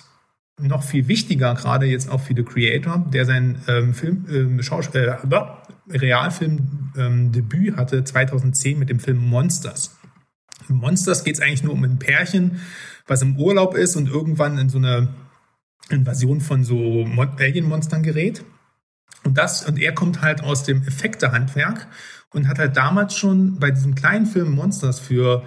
noch 0.61 0.85
viel 0.85 1.09
wichtiger, 1.09 1.55
gerade 1.55 1.87
jetzt 1.87 2.09
auch 2.09 2.21
für 2.21 2.35
The 2.35 2.45
Creator, 2.45 3.05
der 3.13 3.27
sein 3.27 3.63
ähm, 3.67 3.93
Film, 3.93 4.27
ähm, 4.31 4.63
Schaus 4.63 4.87
äh, 4.95 5.17
Realfilm-Debüt 5.91 7.77
hatte 7.77 8.05
2010 8.05 8.79
mit 8.79 8.91
dem 8.91 9.01
Film 9.01 9.19
Monsters. 9.19 9.99
In 10.69 10.77
Monsters 10.77 11.25
geht 11.25 11.35
es 11.35 11.41
eigentlich 11.41 11.65
nur 11.65 11.73
um 11.75 11.83
ein 11.83 11.99
Pärchen, 11.99 12.61
was 13.07 13.23
im 13.23 13.37
Urlaub 13.39 13.75
ist 13.75 13.97
und 13.97 14.09
irgendwann 14.09 14.59
in 14.59 14.69
so 14.69 14.79
eine 14.79 15.09
Invasion 15.89 16.41
von 16.41 16.65
so 16.65 16.75
Mon 16.75 17.31
Alien-Monstern 17.39 18.03
gerät. 18.03 18.45
Und 19.25 19.39
das, 19.39 19.67
und 19.67 19.79
er 19.79 19.93
kommt 19.93 20.23
halt 20.23 20.43
aus 20.43 20.65
dem 20.65 20.83
Effektehandwerk 20.83 21.89
und 22.31 22.49
hat 22.49 22.59
halt 22.59 22.77
damals 22.77 23.17
schon 23.17 23.59
bei 23.59 23.71
diesem 23.71 23.95
kleinen 23.95 24.27
Film 24.27 24.53
Monsters 24.53 25.01
für, 25.01 25.45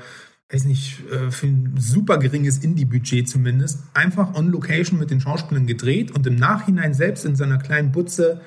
weiß 0.52 0.66
nicht, 0.66 1.04
äh, 1.12 1.32
für 1.32 1.48
ein 1.48 1.76
super 1.78 2.18
geringes 2.18 2.60
Indie-Budget 2.60 3.30
zumindest, 3.30 3.84
einfach 3.94 4.36
on 4.36 4.50
Location 4.50 5.00
mit 5.00 5.12
den 5.12 5.22
Schauspielern 5.22 5.68
gedreht 5.68 6.12
und 6.12 6.26
im 6.28 6.36
Nachhinein 6.36 6.94
selbst 6.94 7.26
in 7.26 7.36
seiner 7.36 7.58
kleinen 7.58 7.92
Butze 7.92 8.42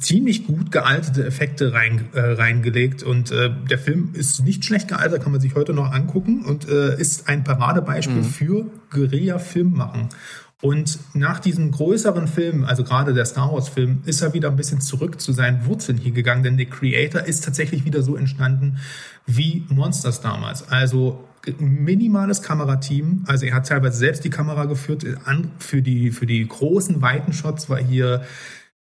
ziemlich 0.00 0.46
gut 0.46 0.72
gealtete 0.72 1.24
Effekte 1.24 1.72
rein, 1.72 2.08
äh, 2.12 2.20
reingelegt 2.20 3.04
und 3.04 3.30
äh, 3.30 3.50
der 3.70 3.78
Film 3.78 4.10
ist 4.12 4.42
nicht 4.42 4.64
schlecht 4.64 4.88
gealtert, 4.88 5.22
kann 5.22 5.30
man 5.30 5.40
sich 5.40 5.54
heute 5.54 5.72
noch 5.72 5.92
angucken 5.92 6.44
und 6.44 6.68
äh, 6.68 6.98
ist 6.98 7.28
ein 7.28 7.44
Paradebeispiel 7.44 8.24
für 8.24 8.66
Guerilla-Filmmachen. 8.90 10.08
Und 10.60 10.98
nach 11.14 11.38
diesem 11.38 11.70
größeren 11.70 12.26
Film, 12.26 12.64
also 12.64 12.82
gerade 12.82 13.14
der 13.14 13.24
Star 13.24 13.52
Wars-Film, 13.52 14.02
ist 14.06 14.22
er 14.22 14.34
wieder 14.34 14.50
ein 14.50 14.56
bisschen 14.56 14.80
zurück 14.80 15.20
zu 15.20 15.30
seinen 15.30 15.64
Wurzeln 15.66 15.96
hier 15.96 16.10
gegangen, 16.10 16.42
denn 16.42 16.56
der 16.56 16.66
Creator 16.66 17.22
ist 17.22 17.44
tatsächlich 17.44 17.84
wieder 17.84 18.02
so 18.02 18.16
entstanden 18.16 18.78
wie 19.26 19.64
Monsters 19.68 20.20
damals. 20.20 20.68
Also 20.68 21.24
minimales 21.60 22.42
Kamerateam, 22.42 23.22
also 23.26 23.46
er 23.46 23.54
hat 23.54 23.68
teilweise 23.68 23.98
selbst 23.98 24.24
die 24.24 24.30
Kamera 24.30 24.64
geführt. 24.64 25.06
An, 25.24 25.52
für, 25.60 25.80
die, 25.80 26.10
für 26.10 26.26
die 26.26 26.46
großen, 26.46 27.00
weiten 27.00 27.32
Shots 27.32 27.70
war 27.70 27.78
hier 27.78 28.22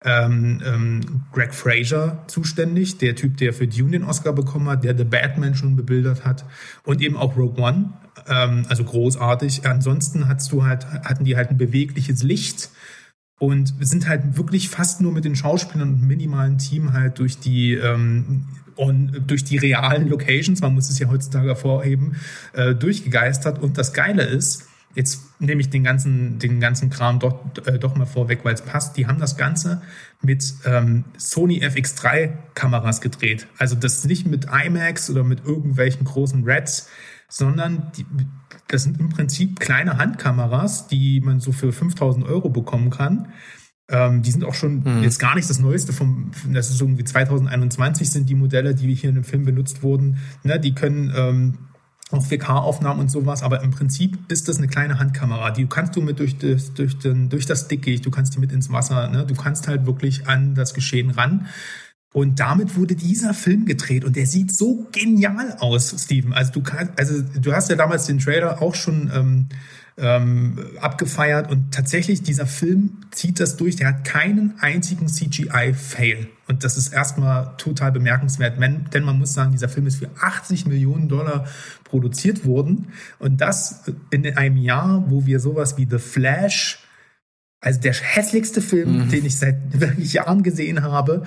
ähm, 0.04 0.62
ähm, 0.64 1.00
Greg 1.32 1.54
Fraser 1.54 2.24
zuständig, 2.26 2.98
der 2.98 3.16
Typ, 3.16 3.36
der 3.38 3.52
für 3.52 3.66
Dune 3.66 3.92
den 3.92 4.04
Oscar 4.04 4.32
bekommen 4.32 4.68
hat, 4.68 4.84
der 4.84 4.96
The 4.96 5.04
Batman 5.04 5.54
schon 5.54 5.76
bebildert 5.76 6.24
hat 6.24 6.44
und 6.84 7.00
eben 7.00 7.16
auch 7.16 7.36
Rogue 7.36 7.62
One, 7.62 7.92
ähm, 8.28 8.66
also 8.68 8.84
großartig. 8.84 9.66
Ansonsten 9.66 10.28
hattest 10.28 10.52
du 10.52 10.64
halt, 10.64 10.86
hatten 10.86 11.24
die 11.24 11.36
halt 11.36 11.50
ein 11.50 11.58
bewegliches 11.58 12.22
Licht 12.22 12.70
und 13.38 13.74
sind 13.80 14.08
halt 14.08 14.36
wirklich 14.36 14.68
fast 14.68 15.00
nur 15.00 15.12
mit 15.12 15.24
den 15.24 15.36
Schauspielern 15.36 15.94
und 15.94 16.02
minimalen 16.02 16.58
Team 16.58 16.92
halt 16.92 17.18
durch 17.18 17.38
die 17.38 17.74
ähm, 17.74 18.46
on, 18.76 19.24
durch 19.26 19.44
die 19.44 19.56
realen 19.56 20.08
Locations, 20.08 20.60
man 20.60 20.74
muss 20.74 20.90
es 20.90 20.98
ja 20.98 21.08
heutzutage 21.08 21.48
hervorheben, 21.48 22.16
äh, 22.52 22.74
durchgegeistert. 22.74 23.62
Und 23.62 23.78
das 23.78 23.92
Geile 23.92 24.22
ist, 24.22 24.68
jetzt 24.96 25.40
nehme 25.40 25.60
ich 25.60 25.70
den 25.70 25.84
ganzen, 25.84 26.38
den 26.38 26.58
ganzen 26.58 26.90
Kram 26.90 27.20
doch, 27.20 27.44
äh, 27.66 27.78
doch 27.78 27.94
mal 27.94 28.06
vorweg, 28.06 28.40
weil 28.44 28.54
es 28.54 28.62
passt. 28.62 28.96
Die 28.96 29.06
haben 29.06 29.20
das 29.20 29.36
Ganze 29.36 29.82
mit 30.22 30.54
ähm, 30.64 31.04
Sony 31.18 31.62
FX3 31.62 32.32
Kameras 32.54 33.00
gedreht. 33.00 33.46
Also 33.58 33.76
das 33.76 34.04
nicht 34.06 34.26
mit 34.26 34.46
IMAX 34.46 35.10
oder 35.10 35.22
mit 35.22 35.44
irgendwelchen 35.44 36.04
großen 36.04 36.42
Reds, 36.44 36.88
sondern 37.28 37.92
die, 37.96 38.06
das 38.68 38.84
sind 38.84 38.98
im 38.98 39.10
Prinzip 39.10 39.60
kleine 39.60 39.98
Handkameras, 39.98 40.88
die 40.88 41.20
man 41.20 41.40
so 41.40 41.52
für 41.52 41.72
5000 41.72 42.24
Euro 42.26 42.48
bekommen 42.48 42.90
kann. 42.90 43.28
Ähm, 43.88 44.22
die 44.22 44.30
sind 44.30 44.44
auch 44.44 44.54
schon 44.54 44.82
Mhm. 44.82 45.02
jetzt 45.02 45.18
gar 45.18 45.34
nicht 45.36 45.48
das 45.48 45.58
Neueste 45.60 45.92
vom, 45.92 46.30
das 46.52 46.70
ist 46.70 46.80
irgendwie 46.80 47.04
2021 47.04 48.10
sind 48.10 48.28
die 48.28 48.34
Modelle, 48.34 48.74
die 48.74 48.92
hier 48.94 49.10
in 49.10 49.14
dem 49.16 49.24
Film 49.24 49.44
benutzt 49.44 49.82
wurden. 49.82 50.16
Ne, 50.42 50.58
die 50.58 50.74
können 50.74 51.12
ähm, 51.14 51.58
auch 52.10 52.24
4K-Aufnahmen 52.24 53.00
und 53.00 53.10
sowas, 53.10 53.42
aber 53.42 53.62
im 53.62 53.72
Prinzip 53.72 54.18
ist 54.30 54.48
das 54.48 54.58
eine 54.58 54.68
kleine 54.68 54.98
Handkamera. 54.98 55.50
Die 55.50 55.66
kannst 55.66 55.96
du 55.96 56.00
mit 56.00 56.20
durch 56.20 56.38
das, 56.38 56.72
durch 56.72 56.98
den, 56.98 57.28
durch 57.28 57.46
das 57.46 57.66
Dickicht, 57.66 58.06
du 58.06 58.10
kannst 58.10 58.34
die 58.34 58.38
mit 58.38 58.52
ins 58.52 58.70
Wasser, 58.70 59.08
ne? 59.08 59.26
du 59.26 59.34
kannst 59.34 59.66
halt 59.66 59.86
wirklich 59.86 60.28
an 60.28 60.54
das 60.54 60.72
Geschehen 60.72 61.10
ran. 61.10 61.48
Und 62.12 62.40
damit 62.40 62.76
wurde 62.76 62.94
dieser 62.94 63.34
Film 63.34 63.66
gedreht 63.66 64.04
und 64.04 64.16
der 64.16 64.26
sieht 64.26 64.50
so 64.50 64.86
genial 64.92 65.56
aus, 65.58 65.94
Steven. 65.98 66.32
Also 66.32 66.52
du 66.52 66.62
kannst, 66.62 66.92
also 66.98 67.20
du 67.20 67.52
hast 67.52 67.68
ja 67.68 67.76
damals 67.76 68.06
den 68.06 68.20
Trailer 68.20 68.62
auch 68.62 68.74
schon 68.74 69.10
ähm, 69.12 69.48
ähm, 69.98 70.58
abgefeiert 70.80 71.50
und 71.50 71.72
tatsächlich 71.72 72.22
dieser 72.22 72.46
Film 72.46 73.00
zieht 73.10 73.40
das 73.40 73.56
durch. 73.56 73.76
Der 73.76 73.88
hat 73.88 74.04
keinen 74.04 74.54
einzigen 74.60 75.08
CGI-Fail 75.08 76.28
und 76.48 76.64
das 76.64 76.76
ist 76.76 76.92
erstmal 76.92 77.54
total 77.56 77.92
bemerkenswert, 77.92 78.60
denn 78.60 79.04
man 79.04 79.18
muss 79.18 79.32
sagen, 79.32 79.52
dieser 79.52 79.68
Film 79.68 79.86
ist 79.86 79.96
für 79.96 80.10
80 80.20 80.66
Millionen 80.66 81.08
Dollar 81.08 81.46
produziert 81.84 82.44
worden 82.44 82.88
und 83.18 83.40
das 83.40 83.84
in 84.10 84.26
einem 84.36 84.58
Jahr, 84.58 85.04
wo 85.08 85.24
wir 85.24 85.40
sowas 85.40 85.78
wie 85.78 85.86
The 85.90 85.98
Flash 85.98 86.80
also 87.60 87.80
der 87.80 87.94
hässlichste 87.94 88.60
Film, 88.62 89.06
Mhm. 89.06 89.10
den 89.10 89.24
ich 89.24 89.38
seit 89.38 89.56
wirklich 89.80 90.12
Jahren 90.12 90.42
gesehen 90.42 90.82
habe. 90.82 91.24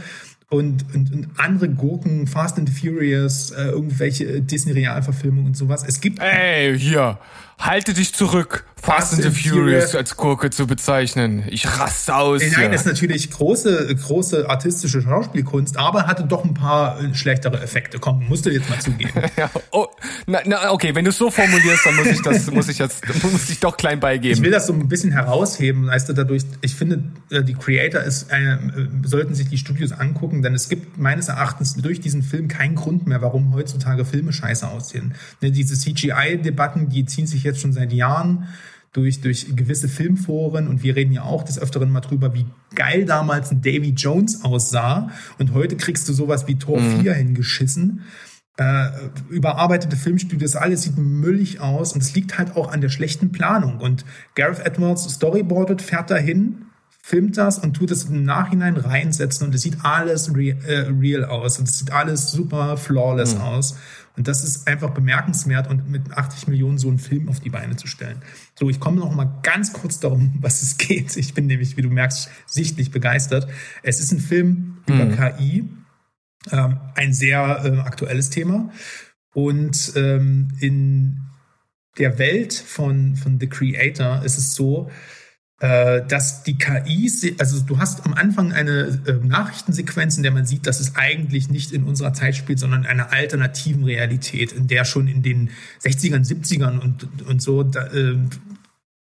Und, 0.51 0.86
und, 0.95 1.13
und 1.13 1.28
andere 1.38 1.70
Gurken, 1.70 2.26
Fast 2.26 2.57
and 2.57 2.70
Furious, 2.70 3.51
äh, 3.51 3.65
irgendwelche 3.65 4.41
Disney-Realverfilmungen 4.41 5.47
und 5.47 5.57
sowas. 5.57 5.84
Es 5.88 6.01
gibt 6.01 6.20
Ey, 6.20 6.78
hier, 6.80 7.20
halte 7.60 7.93
dich 7.93 8.14
zurück. 8.14 8.66
Fast 8.82 9.14
and 9.14 9.24
the 9.24 9.30
Furious 9.30 9.96
als 9.96 10.16
Gurke 10.16 10.50
zu 10.50 10.66
bezeichnen. 10.66 11.44
Ich 11.50 11.68
raste 11.68 12.16
aus. 12.16 12.42
Nein, 12.56 12.72
das 12.72 12.82
ist 12.82 12.88
natürlich 12.88 13.30
große, 13.30 13.96
große 13.96 14.50
artistische 14.50 15.02
Schauspielkunst, 15.02 15.78
aber 15.78 16.08
hatte 16.08 16.24
doch 16.24 16.44
ein 16.44 16.54
paar 16.54 17.02
äh, 17.02 17.14
schlechtere 17.14 17.62
Effekte. 17.62 18.00
Komm, 18.00 18.26
musst 18.28 18.46
du 18.46 18.50
jetzt 18.50 18.70
mal 18.70 18.80
zugeben. 18.80 19.12
ja, 19.38 19.50
oh, 19.72 19.88
na, 20.28 20.40
na, 20.46 20.72
okay, 20.72 20.96
wenn 20.96 21.04
du 21.06 21.10
es 21.10 21.18
so 21.18 21.30
formulierst, 21.30 21.86
dann 21.86 21.96
muss 21.96 22.08
ich 22.08 22.22
das, 22.22 22.52
muss 22.52 22.70
ich 22.70 22.78
jetzt, 22.78 23.04
muss 23.32 23.50
ich 23.50 23.60
doch 23.60 23.76
klein 23.78 23.98
Ich 23.98 24.02
beigeben. 24.02 24.44
will 24.44 24.52
das 24.52 24.68
so 24.68 24.74
ein 24.74 24.88
bisschen 24.88 25.12
herausheben, 25.12 25.88
weißt 25.88 26.10
du, 26.10 26.14
dadurch, 26.14 26.44
ich 26.62 26.76
finde, 26.76 27.04
äh, 27.32 27.44
die 27.44 27.56
Creator 27.56 28.02
ist, 28.02 28.32
äh, 28.32 28.58
sollten 29.04 29.36
sich 29.36 29.50
die 29.50 29.58
Studios 29.58 29.92
angucken, 29.92 30.42
denn 30.42 30.54
es 30.54 30.70
gibt 30.70 30.98
meines 30.98 31.28
Erachtens 31.28 31.76
durch 31.76 32.00
diesen 32.00 32.24
Film 32.24 32.48
keinen 32.48 32.76
Grund 32.76 33.08
mehr, 33.08 33.22
warum 33.22 33.54
heutzutage 33.54 34.06
Filme 34.06 34.32
scheiße 34.32 34.68
aussehen. 34.68 35.16
Ne, 35.42 35.52
diese 35.52 35.76
CGI-Debatten, 35.76 36.90
die 36.90 37.06
ziehen 37.06 37.28
sich 37.28 37.44
jetzt 37.44 37.60
schon 37.60 37.74
seit 37.74 37.92
Jahren 37.94 38.48
durch, 38.94 39.22
durch 39.22 39.56
gewisse 39.56 39.88
Filmforen 39.88 40.68
und 40.68 40.84
wir 40.84 40.96
reden 40.96 41.12
ja 41.12 41.24
auch 41.24 41.44
des 41.44 41.60
Öfteren 41.60 41.92
mal 41.92 42.02
drüber, 42.02 42.34
wie 42.34 42.46
geil 42.76 43.06
damals 43.06 43.52
ein 43.52 43.62
Davy 43.62 43.94
Jones 43.96 44.44
aussah. 44.44 45.12
Und 45.38 45.54
heute 45.54 45.78
kriegst 45.78 46.10
du 46.10 46.14
sowas 46.14 46.48
wie 46.48 46.56
Tor 46.56 46.80
4 46.80 47.14
hingeschissen. 47.14 48.02
Äh, 48.58 48.90
überarbeitete 49.30 49.96
Filmstudios, 49.96 50.56
alles 50.56 50.82
sieht 50.82 50.98
müllig 50.98 51.62
aus 51.62 51.94
und 51.94 52.02
es 52.02 52.14
liegt 52.14 52.38
halt 52.38 52.58
auch 52.58 52.72
an 52.72 52.82
der 52.82 52.90
schlechten 52.90 53.32
Planung. 53.32 53.78
Und 53.78 54.04
Gareth 54.36 54.66
Edwards 54.66 55.08
storyboardet, 55.10 55.82
fährt 55.82 56.10
dahin, 56.10 56.66
filmt 57.02 57.38
das 57.38 57.58
und 57.58 57.76
tut 57.76 57.90
es 57.92 58.06
im 58.06 58.24
Nachhinein 58.24 58.76
reinsetzen 58.76 59.48
und 59.48 59.56
es 59.56 59.62
sieht 59.62 59.78
alles 59.84 60.36
re 60.36 60.58
äh, 60.68 60.90
real 60.90 61.26
aus. 61.26 61.58
Und 61.58 61.70
es 61.70 61.80
sieht 61.80 61.92
alles 61.92 62.32
super 62.32 62.76
flawless 62.76 63.38
aus. 63.38 63.78
Und 64.20 64.28
das 64.28 64.43
ist 64.43 64.67
einfach 64.67 64.89
bemerkenswert 64.89 65.70
und 65.70 65.89
mit 65.89 66.11
80 66.11 66.49
Millionen 66.49 66.78
so 66.78 66.89
einen 66.89 66.99
Film 66.99 67.30
auf 67.30 67.39
die 67.39 67.49
Beine 67.49 67.78
zu 67.78 67.88
stellen. 67.88 68.17
So, 68.59 68.70
ich 68.70 68.82
komme 68.82 68.99
noch 68.99 69.15
mal 69.15 69.39
ganz 69.43 69.72
kurz 69.72 70.01
darum, 70.01 70.34
was 70.41 70.61
es 70.61 70.78
geht. 70.78 71.15
Ich 71.15 71.34
bin 71.34 71.47
nämlich, 71.47 71.78
wie 71.78 71.84
du 71.84 71.89
merkst, 71.89 72.30
sichtlich 72.45 72.91
begeistert. 72.91 73.49
Es 73.82 74.01
ist 74.01 74.11
ein 74.11 74.20
Film 74.20 74.80
über 74.88 75.05
KI, 75.05 75.70
ähm, 76.51 76.80
ein 76.95 77.13
sehr 77.13 77.61
ähm, 77.63 77.80
aktuelles 77.80 78.30
Thema. 78.30 78.70
Und 79.34 79.93
ähm, 79.95 80.49
in 80.59 81.22
der 81.97 82.20
Welt 82.20 82.53
von, 82.53 83.15
von 83.15 83.39
The 83.39 83.47
Creator 83.47 84.26
ist 84.26 84.38
es 84.38 84.53
so, 84.53 84.89
äh, 84.89 85.18
dass 85.60 86.43
die 86.43 86.57
KI, 86.57 87.12
also 87.38 87.60
du 87.62 87.80
hast 87.80 88.05
am 88.05 88.14
Anfang 88.14 88.53
eine 88.53 89.01
äh, 89.05 89.14
Nachrichtensequenz, 89.26 90.16
in 90.16 90.24
der 90.24 90.32
man 90.32 90.45
sieht, 90.45 90.66
dass 90.66 90.80
es 90.80 90.95
eigentlich 90.95 91.49
nicht 91.49 91.74
in 91.74 91.84
unserer 91.84 92.14
Zeit 92.14 92.38
spielt, 92.38 92.60
sondern 92.60 92.84
in 92.84 92.88
einer 92.88 93.12
alternativen 93.12 93.84
Realität, 93.84 94.53
in 94.53 94.68
der 94.68 94.86
schon 94.86 95.07
in 95.07 95.22
den 95.22 95.49
60ern, 95.84 96.26
70ern 96.26 96.80
und, 96.80 97.28
und 97.28 97.41
so 97.41 97.64
da, 97.64 97.88
äh, 97.88 98.16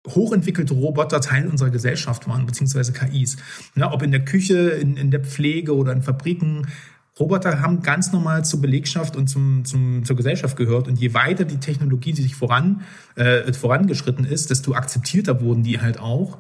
hochentwickelte 0.08 0.74
Roboter 0.74 1.22
Teil 1.22 1.48
unserer 1.48 1.70
Gesellschaft 1.70 2.28
waren, 2.28 2.46
beziehungsweise 2.46 2.92
KIs. 2.92 3.38
Ne, 3.76 3.90
ob 3.90 4.02
in 4.02 4.12
der 4.12 4.26
Küche, 4.26 4.72
in, 4.72 4.98
in 4.98 5.12
der 5.12 5.22
Pflege 5.22 5.76
oder 5.76 5.94
in 5.94 6.02
Fabriken. 6.02 6.68
Roboter 7.20 7.62
haben 7.62 7.82
ganz 7.82 8.12
normal 8.12 8.46
zur 8.46 8.62
Belegschaft 8.62 9.16
und 9.16 9.28
zum, 9.28 9.66
zum, 9.66 10.06
zur 10.06 10.16
Gesellschaft 10.16 10.56
gehört. 10.56 10.88
Und 10.88 10.98
je 11.00 11.14
weiter 11.14 11.44
die 11.44 11.60
Technologie 11.60 12.14
die 12.14 12.22
sich 12.22 12.36
voran, 12.36 12.82
äh, 13.16 13.52
vorangeschritten 13.52 14.26
ist, 14.26 14.50
desto 14.50 14.74
akzeptierter 14.74 15.42
wurden 15.42 15.64
die 15.64 15.82
halt 15.82 16.00
auch. 16.00 16.38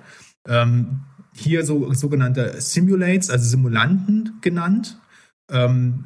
Ähm, 0.47 1.01
hier 1.33 1.65
so 1.65 1.93
sogenannte 1.93 2.59
Simulates, 2.61 3.29
also 3.29 3.47
Simulanten 3.47 4.39
genannt. 4.41 4.99
Ähm, 5.49 6.05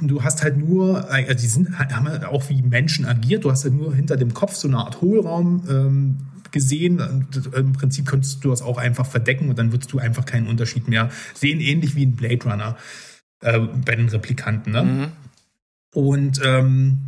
du 0.00 0.22
hast 0.22 0.42
halt 0.42 0.58
nur, 0.58 1.10
also 1.10 1.34
die 1.34 1.46
sind, 1.46 1.78
haben 1.78 2.08
halt 2.08 2.24
auch 2.24 2.48
wie 2.50 2.62
Menschen 2.62 3.06
agiert. 3.06 3.44
Du 3.44 3.50
hast 3.50 3.64
halt 3.64 3.74
nur 3.74 3.94
hinter 3.94 4.16
dem 4.16 4.34
Kopf 4.34 4.54
so 4.54 4.68
eine 4.68 4.78
Art 4.78 5.00
Hohlraum 5.00 5.64
ähm, 5.68 6.18
gesehen. 6.52 7.00
Und 7.00 7.54
Im 7.54 7.72
Prinzip 7.72 8.06
könntest 8.06 8.44
du 8.44 8.50
das 8.50 8.60
auch 8.60 8.76
einfach 8.76 9.06
verdecken 9.06 9.48
und 9.48 9.58
dann 9.58 9.72
würdest 9.72 9.92
du 9.92 9.98
einfach 9.98 10.26
keinen 10.26 10.46
Unterschied 10.46 10.86
mehr 10.88 11.10
sehen, 11.34 11.60
ähnlich 11.60 11.96
wie 11.96 12.04
ein 12.04 12.16
Blade 12.16 12.44
Runner 12.44 12.76
äh, 13.46 13.58
bei 13.58 13.94
den 13.94 14.08
Replikanten. 14.08 14.72
Ne? 14.72 14.82
Mhm. 14.82 15.06
Und 15.92 16.40
ähm, 16.44 16.98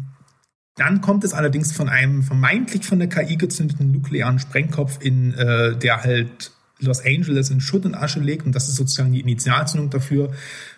dann 0.76 1.01
kommt 1.01 1.24
es 1.24 1.34
allerdings 1.34 1.72
von 1.72 1.89
einem 1.89 2.22
vermeintlich 2.22 2.86
von 2.86 3.01
der 3.01 3.09
KI 3.09 3.36
gezündeten 3.36 3.91
nuklearen 3.91 4.39
Sprengkopf, 4.39 4.99
in 5.03 5.34
äh, 5.34 5.76
der 5.76 6.05
halt 6.05 6.53
Los 6.78 7.05
Angeles 7.05 7.51
in 7.51 7.61
Schutt 7.61 7.84
und 7.84 7.97
Asche 7.97 8.20
legt. 8.20 8.47
Und 8.47 8.55
das 8.55 8.68
ist 8.68 8.76
sozusagen 8.76 9.12
die 9.12 9.20
Initialzündung 9.20 9.91
dafür, 9.91 10.32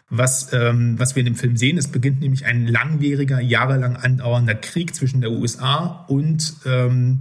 was, 0.08 0.52
ähm, 0.54 0.98
was 0.98 1.14
wir 1.14 1.20
in 1.20 1.26
dem 1.26 1.36
Film 1.36 1.58
sehen. 1.58 1.76
Es 1.76 1.88
beginnt 1.88 2.20
nämlich 2.20 2.46
ein 2.46 2.66
langwieriger, 2.66 3.40
jahrelang 3.40 3.96
andauernder 3.96 4.54
Krieg 4.54 4.94
zwischen 4.94 5.20
der 5.20 5.30
USA 5.30 6.06
und 6.08 6.54
ähm, 6.64 7.20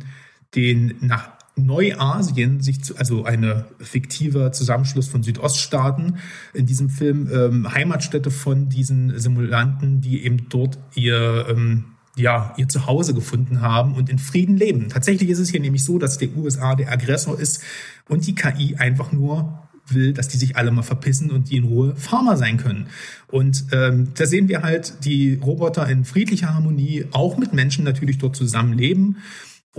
den 0.55 0.95
nach 1.01 1.38
Neuasien, 1.65 2.61
sich 2.61 2.83
zu, 2.83 2.97
also 2.97 3.23
eine 3.25 3.65
fiktiver 3.79 4.51
Zusammenschluss 4.51 5.07
von 5.07 5.23
Südoststaaten, 5.23 6.17
in 6.53 6.65
diesem 6.65 6.89
Film 6.89 7.29
ähm, 7.31 7.73
Heimatstätte 7.73 8.31
von 8.31 8.69
diesen 8.69 9.17
Simulanten, 9.19 10.01
die 10.01 10.23
eben 10.23 10.49
dort 10.49 10.77
ihr, 10.95 11.45
ähm, 11.49 11.85
ja, 12.15 12.53
ihr 12.57 12.67
Zuhause 12.67 13.13
gefunden 13.13 13.61
haben 13.61 13.95
und 13.95 14.09
in 14.09 14.19
Frieden 14.19 14.57
leben. 14.57 14.89
Tatsächlich 14.89 15.29
ist 15.29 15.39
es 15.39 15.49
hier 15.49 15.59
nämlich 15.59 15.83
so, 15.83 15.99
dass 15.99 16.17
der 16.17 16.35
USA 16.35 16.75
der 16.75 16.91
Aggressor 16.91 17.39
ist 17.39 17.63
und 18.07 18.25
die 18.27 18.35
KI 18.35 18.75
einfach 18.75 19.11
nur 19.11 19.69
will, 19.91 20.13
dass 20.13 20.27
die 20.27 20.37
sich 20.37 20.55
alle 20.55 20.71
mal 20.71 20.83
verpissen 20.83 21.31
und 21.31 21.49
die 21.49 21.57
in 21.57 21.63
Ruhe 21.63 21.95
Farmer 21.95 22.37
sein 22.37 22.57
können. 22.57 22.87
Und 23.27 23.65
ähm, 23.71 24.09
da 24.15 24.25
sehen 24.25 24.47
wir 24.47 24.61
halt 24.61 25.05
die 25.05 25.35
Roboter 25.35 25.87
in 25.87 26.05
friedlicher 26.05 26.53
Harmonie, 26.53 27.05
auch 27.11 27.37
mit 27.37 27.53
Menschen 27.53 27.83
natürlich 27.83 28.17
dort 28.17 28.35
zusammenleben. 28.35 29.17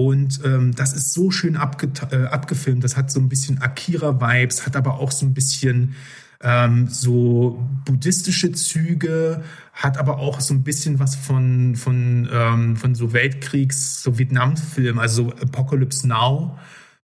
Und 0.00 0.40
ähm, 0.46 0.74
das 0.74 0.94
ist 0.94 1.12
so 1.12 1.30
schön 1.30 1.56
äh, 1.56 1.58
abgefilmt. 1.58 2.82
Das 2.82 2.96
hat 2.96 3.10
so 3.10 3.20
ein 3.20 3.28
bisschen 3.28 3.60
Akira-Vibes, 3.60 4.64
hat 4.64 4.74
aber 4.74 4.98
auch 4.98 5.10
so 5.10 5.26
ein 5.26 5.34
bisschen 5.34 5.94
ähm, 6.42 6.86
so 6.88 7.62
buddhistische 7.84 8.50
Züge, 8.52 9.44
hat 9.74 9.98
aber 9.98 10.16
auch 10.18 10.40
so 10.40 10.54
ein 10.54 10.62
bisschen 10.62 10.98
was 11.00 11.16
von, 11.16 11.76
von, 11.76 12.26
ähm, 12.32 12.76
von 12.76 12.94
so 12.94 13.12
Weltkriegs-, 13.12 14.02
so 14.02 14.18
Vietnam-Film, 14.18 14.98
also 14.98 15.24
so 15.24 15.32
Apocalypse 15.32 16.08
Now, 16.08 16.58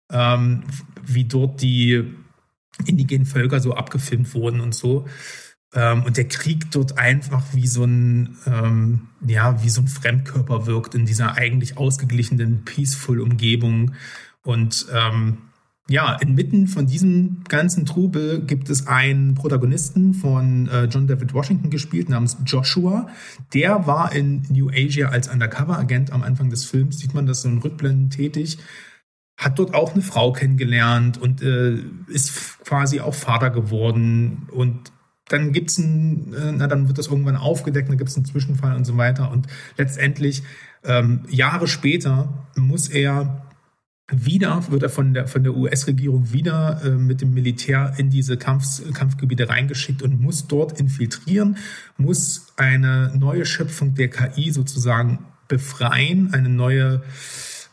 ähm, 0.09 0.63
wie 1.05 1.25
dort 1.25 1.61
die 1.61 2.01
indigenen 2.85 3.25
Völker 3.25 3.59
so 3.59 3.73
abgefilmt 3.73 4.33
wurden 4.33 4.61
und 4.61 4.73
so. 4.73 5.05
Ähm, 5.76 6.03
und 6.03 6.17
der 6.17 6.28
Krieg 6.28 6.71
dort 6.71 6.97
einfach 6.97 7.43
wie 7.53 7.67
so 7.67 7.84
ein, 7.84 8.38
ähm, 8.47 9.09
ja, 9.28 9.61
wie 9.61 9.69
so 9.69 9.82
ein 9.82 9.88
Fremdkörper 9.88 10.65
wirkt 10.65 10.95
in 10.95 11.05
dieser 11.05 11.36
eigentlich 11.36 11.78
ausgeglichenen, 11.78 12.63
peaceful 12.63 13.19
Umgebung. 13.19 13.91
Und 14.41 14.88
ähm, 14.93 15.39
ja, 15.88 16.13
inmitten 16.15 16.67
von 16.67 16.88
diesem 16.88 17.43
ganzen 17.47 17.86
Trubel 17.86 18.41
gibt 18.41 18.69
es 18.69 18.88
einen 18.88 19.36
Protagonisten 19.36 20.13
von 20.15 20.67
äh, 20.69 20.86
John 20.86 21.07
David 21.07 21.34
Washington 21.34 21.69
gespielt, 21.69 22.09
namens 22.09 22.38
Joshua. 22.45 23.07
Der 23.53 23.86
war 23.86 24.15
in 24.15 24.43
New 24.49 24.69
Asia 24.69 25.09
als 25.09 25.28
Undercover-Agent 25.28 26.11
am 26.11 26.23
Anfang 26.23 26.49
des 26.49 26.65
Films, 26.65 26.99
sieht 26.99 27.13
man 27.13 27.26
das 27.28 27.41
so 27.41 27.49
in 27.49 27.59
Rückblenden 27.59 28.09
tätig 28.09 28.57
hat 29.38 29.59
dort 29.59 29.73
auch 29.73 29.93
eine 29.93 30.01
Frau 30.01 30.32
kennengelernt 30.32 31.17
und 31.17 31.41
äh, 31.41 31.78
ist 32.07 32.63
quasi 32.63 33.01
auch 33.01 33.13
Vater 33.13 33.49
geworden. 33.49 34.47
Und 34.49 34.93
dann 35.28 35.51
gibt's 35.51 35.78
ein, 35.78 36.34
äh, 36.34 36.51
na, 36.51 36.67
dann 36.67 36.88
wird 36.88 36.97
das 36.97 37.07
irgendwann 37.07 37.36
aufgedeckt, 37.36 37.89
dann 37.89 37.97
gibt's 37.97 38.15
einen 38.15 38.26
Zwischenfall 38.26 38.76
und 38.76 38.86
so 38.86 38.97
weiter. 38.97 39.32
Und 39.32 39.47
letztendlich, 39.78 40.43
ähm, 40.84 41.21
Jahre 41.30 41.67
später, 41.67 42.47
muss 42.55 42.89
er 42.89 43.45
wieder, 44.11 44.63
wird 44.69 44.84
er 44.84 44.89
von 44.89 45.15
der, 45.15 45.28
von 45.28 45.43
der 45.43 45.55
US-Regierung 45.55 46.32
wieder 46.32 46.82
äh, 46.84 46.89
mit 46.91 47.21
dem 47.21 47.34
Militär 47.34 47.93
in 47.97 48.11
diese 48.11 48.38
Kampfs, 48.38 48.84
Kampfgebiete 48.93 49.49
reingeschickt 49.49 50.03
und 50.03 50.21
muss 50.21 50.47
dort 50.47 50.80
infiltrieren, 50.80 51.57
muss 51.97 52.53
eine 52.55 53.11
neue 53.17 53.45
Schöpfung 53.45 53.95
der 53.95 54.09
KI 54.09 54.51
sozusagen 54.51 55.26
befreien, 55.47 56.34
eine 56.34 56.49
neue 56.49 57.01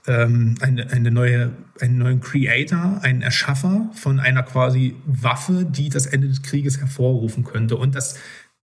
ähm, 0.07 0.57
eine, 0.61 0.91
eine 0.91 1.11
neue, 1.11 1.53
einen 1.81 1.99
neuen 1.99 2.21
Creator, 2.21 3.01
einen 3.03 3.23
Erschaffer 3.23 3.91
von 3.95 4.21
einer 4.21 4.43
quasi 4.43 4.97
Waffe, 5.07 5.65
die 5.65 5.89
das 5.89 6.07
Ende 6.07 6.29
des 6.29 6.43
Krieges 6.43 6.79
hervorrufen 6.81 7.45
könnte. 7.45 7.77
Und 7.77 7.95
das 7.95 8.19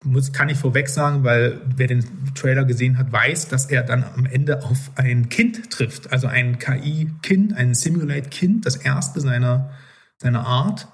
muss, 0.04 0.32
kann 0.32 0.50
ich 0.50 0.58
vorweg 0.58 0.90
sagen, 0.90 1.24
weil 1.24 1.60
wer 1.76 1.88
den 1.88 2.06
Trailer 2.36 2.66
gesehen 2.66 2.98
hat, 2.98 3.12
weiß, 3.12 3.48
dass 3.48 3.66
er 3.66 3.84
dann 3.84 4.04
am 4.04 4.26
Ende 4.26 4.64
auf 4.64 4.92
ein 4.96 5.30
Kind 5.30 5.70
trifft. 5.70 6.12
Also 6.12 6.28
ein 6.28 6.60
KI-Kind, 6.60 7.56
ein 7.56 7.74
Simulate-Kind, 7.74 8.66
das 8.66 8.76
erste 8.76 9.20
seiner, 9.20 9.72
seiner 10.18 10.46
Art. 10.46 10.88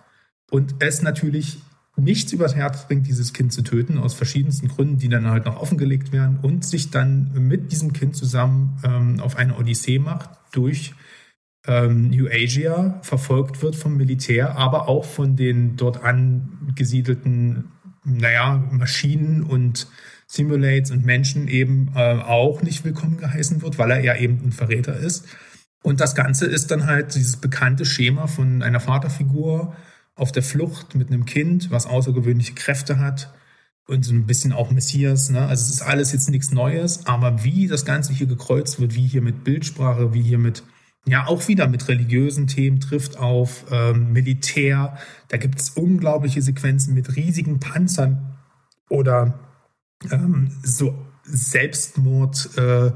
Und 0.50 0.76
es 0.80 1.02
natürlich 1.02 1.62
nichts 1.96 2.32
übers 2.34 2.56
Herz 2.56 2.88
bringt, 2.88 3.08
dieses 3.08 3.34
Kind 3.34 3.54
zu 3.54 3.62
töten, 3.62 3.98
aus 3.98 4.14
verschiedensten 4.14 4.68
Gründen, 4.68 4.98
die 4.98 5.10
dann 5.10 5.28
halt 5.28 5.46
noch 5.46 5.62
offengelegt 5.62 6.12
werden 6.12 6.40
und 6.42 6.66
sich 6.66 6.90
dann 6.90 7.32
mit 7.34 7.72
diesem 7.72 7.94
Kind 7.94 8.16
zusammen 8.16 8.80
ähm, 8.84 9.20
auf 9.20 9.36
eine 9.36 9.56
Odyssee 9.58 10.00
macht 10.00 10.32
durch 10.52 10.94
ähm, 11.68 12.10
New 12.10 12.28
Asia, 12.28 13.00
verfolgt 13.04 13.62
wird 13.62 13.76
vom 13.76 13.96
Militär, 13.96 14.58
aber 14.58 14.90
auch 14.90 15.06
von 15.06 15.36
den 15.36 15.78
dort 15.78 16.04
angesiedelten, 16.04 17.72
naja, 18.04 18.64
Maschinen 18.72 19.44
und 19.44 19.88
Simulates 20.28 20.92
und 20.92 21.06
Menschen 21.06 21.48
eben 21.48 21.92
äh, 21.96 22.16
auch 22.16 22.64
nicht 22.64 22.84
willkommen 22.84 23.18
geheißen 23.18 23.62
wird, 23.62 23.78
weil 23.78 23.92
er 23.92 24.04
ja 24.04 24.16
eben 24.16 24.42
ein 24.44 24.52
Verräter 24.52 24.98
ist. 24.98 25.28
Und 25.84 26.00
das 26.00 26.16
Ganze 26.16 26.46
ist 26.48 26.72
dann 26.72 26.88
halt 26.88 27.14
dieses 27.14 27.38
bekannte 27.38 27.86
Schema 27.86 28.28
von 28.28 28.64
einer 28.64 28.80
Vaterfigur 28.80 29.76
auf 30.16 30.32
der 30.32 30.44
Flucht 30.44 30.96
mit 30.96 31.10
einem 31.10 31.26
Kind, 31.26 31.72
was 31.72 31.86
außergewöhnliche 31.86 32.54
Kräfte 32.54 33.00
hat 33.00 33.34
und 33.88 34.06
so 34.06 34.14
ein 34.14 34.26
bisschen 34.26 34.54
auch 34.54 34.72
Messias. 34.72 35.30
Ne? 35.30 35.42
Also 35.42 35.64
es 35.64 35.70
ist 35.70 35.82
alles 35.82 36.12
jetzt 36.14 36.30
nichts 36.30 36.52
Neues, 36.52 37.06
aber 37.06 37.44
wie 37.44 37.68
das 37.68 37.86
Ganze 37.86 38.14
hier 38.14 38.28
gekreuzt 38.28 38.80
wird, 38.80 38.96
wie 38.96 39.08
hier 39.08 39.22
mit 39.22 39.44
Bildsprache, 39.44 40.14
wie 40.14 40.22
hier 40.22 40.38
mit, 40.38 40.64
ja 41.06 41.28
auch 41.28 41.48
wieder 41.48 41.68
mit 41.68 41.88
religiösen 41.88 42.48
Themen 42.48 42.80
trifft 42.80 43.18
auf 43.18 43.66
ähm, 43.72 44.14
Militär. 44.14 44.98
Da 45.28 45.38
gibt 45.38 45.60
es 45.60 45.72
unglaubliche 45.72 46.42
Sequenzen 46.42 46.94
mit 46.94 47.16
riesigen 47.16 47.60
Panzern 47.60 48.38
oder 48.90 49.40
ähm, 50.12 50.52
so 50.64 50.96
Selbstmord. 51.24 52.58
Äh, 52.58 52.92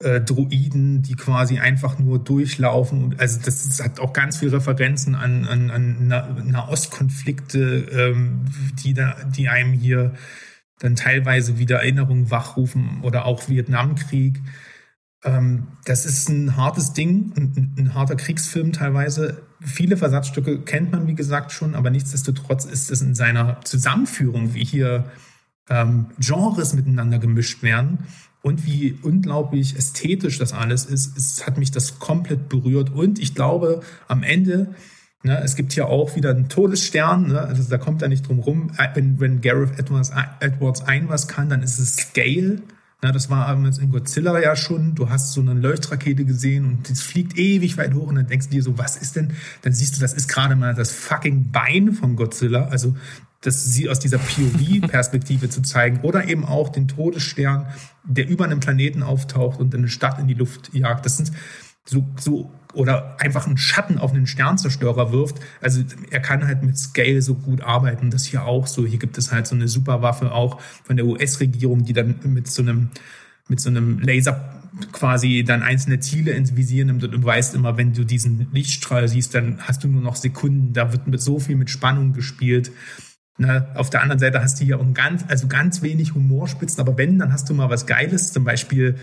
äh, 0.00 0.20
Druiden, 0.20 1.02
die 1.02 1.14
quasi 1.14 1.58
einfach 1.58 1.98
nur 1.98 2.18
durchlaufen. 2.18 3.16
Also 3.18 3.40
das, 3.44 3.68
das 3.68 3.84
hat 3.84 4.00
auch 4.00 4.12
ganz 4.12 4.38
viele 4.38 4.52
Referenzen 4.52 5.14
an, 5.14 5.44
an, 5.46 5.70
an 5.70 6.48
Nahostkonflikte, 6.48 7.88
ähm, 7.90 8.44
die, 8.84 8.94
da, 8.94 9.16
die 9.24 9.48
einem 9.48 9.72
hier 9.72 10.14
dann 10.78 10.94
teilweise 10.94 11.58
wieder 11.58 11.78
Erinnerungen 11.78 12.30
wachrufen 12.30 13.00
oder 13.02 13.24
auch 13.24 13.48
Vietnamkrieg. 13.48 14.40
Ähm, 15.24 15.66
das 15.84 16.06
ist 16.06 16.28
ein 16.28 16.56
hartes 16.56 16.92
Ding, 16.92 17.32
ein, 17.36 17.74
ein, 17.76 17.94
harter 17.94 18.14
Kriegsfilm 18.14 18.72
teilweise. 18.72 19.42
Viele 19.60 19.96
Versatzstücke 19.96 20.60
kennt 20.60 20.92
man, 20.92 21.08
wie 21.08 21.16
gesagt, 21.16 21.50
schon, 21.50 21.74
aber 21.74 21.90
nichtsdestotrotz 21.90 22.64
ist 22.64 22.90
es 22.92 23.02
in 23.02 23.16
seiner 23.16 23.60
Zusammenführung, 23.62 24.54
wie 24.54 24.64
hier 24.64 25.10
ähm, 25.68 26.06
Genres 26.20 26.74
miteinander 26.74 27.18
gemischt 27.18 27.64
werden, 27.64 28.06
und 28.48 28.64
wie 28.64 28.98
unglaublich 29.02 29.76
ästhetisch 29.76 30.38
das 30.38 30.54
alles 30.54 30.86
ist, 30.86 31.18
es 31.18 31.46
hat 31.46 31.58
mich 31.58 31.70
das 31.70 31.98
komplett 31.98 32.48
berührt. 32.48 32.90
Und 32.94 33.18
ich 33.18 33.34
glaube, 33.34 33.82
am 34.08 34.22
Ende, 34.22 34.74
ne, 35.22 35.38
es 35.44 35.54
gibt 35.54 35.74
hier 35.74 35.88
auch 35.88 36.16
wieder 36.16 36.30
einen 36.30 36.48
Todesstern, 36.48 37.28
ne, 37.28 37.40
also 37.42 37.68
da 37.68 37.76
kommt 37.76 38.00
er 38.00 38.08
nicht 38.08 38.26
drum 38.26 38.38
rum. 38.38 38.70
Wenn, 38.94 39.20
wenn 39.20 39.42
Gareth 39.42 39.78
Edwards, 39.78 40.12
Edwards 40.40 40.80
ein 40.80 41.10
was 41.10 41.28
kann, 41.28 41.50
dann 41.50 41.62
ist 41.62 41.78
es 41.78 41.96
Scale. 41.96 42.62
Na, 43.02 43.12
das 43.12 43.28
war 43.28 43.54
jetzt 43.66 43.80
in 43.80 43.92
Godzilla 43.92 44.40
ja 44.40 44.56
schon. 44.56 44.94
Du 44.94 45.10
hast 45.10 45.34
so 45.34 45.42
eine 45.42 45.52
Leuchtrakete 45.52 46.24
gesehen 46.24 46.64
und 46.64 46.90
das 46.90 47.02
fliegt 47.02 47.36
ewig 47.38 47.76
weit 47.76 47.92
hoch 47.92 48.08
und 48.08 48.14
dann 48.14 48.28
denkst 48.28 48.46
du 48.46 48.52
dir 48.52 48.62
so, 48.62 48.78
was 48.78 48.96
ist 48.96 49.14
denn? 49.14 49.34
Dann 49.60 49.74
siehst 49.74 49.94
du, 49.94 50.00
das 50.00 50.14
ist 50.14 50.26
gerade 50.26 50.56
mal 50.56 50.74
das 50.74 50.90
fucking 50.90 51.52
Bein 51.52 51.92
von 51.92 52.16
Godzilla. 52.16 52.68
Also 52.68 52.96
das 53.40 53.64
sie 53.64 53.88
aus 53.88 54.00
dieser 54.00 54.18
POV-Perspektive 54.18 55.48
zu 55.48 55.62
zeigen 55.62 56.00
oder 56.00 56.26
eben 56.28 56.44
auch 56.44 56.70
den 56.70 56.88
Todesstern, 56.88 57.66
der 58.04 58.28
über 58.28 58.44
einem 58.44 58.60
Planeten 58.60 59.02
auftaucht 59.02 59.60
und 59.60 59.74
eine 59.74 59.88
Stadt 59.88 60.18
in 60.18 60.26
die 60.26 60.34
Luft 60.34 60.74
jagt. 60.74 61.06
Das 61.06 61.16
sind 61.16 61.32
so, 61.84 62.06
so 62.18 62.50
oder 62.74 63.16
einfach 63.20 63.46
einen 63.46 63.56
Schatten 63.56 63.98
auf 63.98 64.12
einen 64.12 64.26
Sternzerstörer 64.26 65.12
wirft. 65.12 65.36
Also 65.60 65.82
er 66.10 66.20
kann 66.20 66.46
halt 66.46 66.62
mit 66.62 66.76
Scale 66.76 67.22
so 67.22 67.34
gut 67.34 67.62
arbeiten. 67.62 68.10
Das 68.10 68.24
hier 68.26 68.44
auch 68.44 68.66
so. 68.66 68.86
Hier 68.86 68.98
gibt 68.98 69.16
es 69.16 69.32
halt 69.32 69.46
so 69.46 69.54
eine 69.54 69.68
Superwaffe 69.68 70.32
auch 70.32 70.60
von 70.84 70.96
der 70.96 71.06
US-Regierung, 71.06 71.84
die 71.84 71.92
dann 71.92 72.16
mit 72.24 72.48
so 72.48 72.62
einem 72.62 72.90
mit 73.48 73.60
so 73.60 73.70
einem 73.70 73.98
Laser 74.00 74.60
quasi 74.92 75.42
dann 75.42 75.62
einzelne 75.62 76.00
Ziele 76.00 76.32
ins 76.32 76.54
Visier 76.54 76.84
nimmt 76.84 77.02
und 77.02 77.12
du 77.12 77.24
weißt 77.24 77.54
immer, 77.54 77.78
wenn 77.78 77.94
du 77.94 78.04
diesen 78.04 78.48
Lichtstrahl 78.52 79.08
siehst, 79.08 79.34
dann 79.34 79.58
hast 79.60 79.82
du 79.82 79.88
nur 79.88 80.02
noch 80.02 80.16
Sekunden. 80.16 80.74
Da 80.74 80.92
wird 80.92 81.06
mit 81.06 81.22
so 81.22 81.40
viel 81.40 81.56
mit 81.56 81.70
Spannung 81.70 82.12
gespielt. 82.12 82.70
Ne? 83.38 83.68
Auf 83.74 83.88
der 83.88 84.02
anderen 84.02 84.18
Seite 84.18 84.42
hast 84.42 84.60
du 84.60 84.64
hier 84.64 84.80
auch 84.80 84.92
ganz, 84.92 85.24
also 85.28 85.46
ganz 85.46 85.82
wenig 85.82 86.14
Humorspitzen, 86.14 86.80
aber 86.80 86.98
wenn, 86.98 87.18
dann 87.18 87.32
hast 87.32 87.48
du 87.48 87.54
mal 87.54 87.70
was 87.70 87.86
Geiles, 87.86 88.32
zum 88.32 88.44
Beispiel 88.44 88.96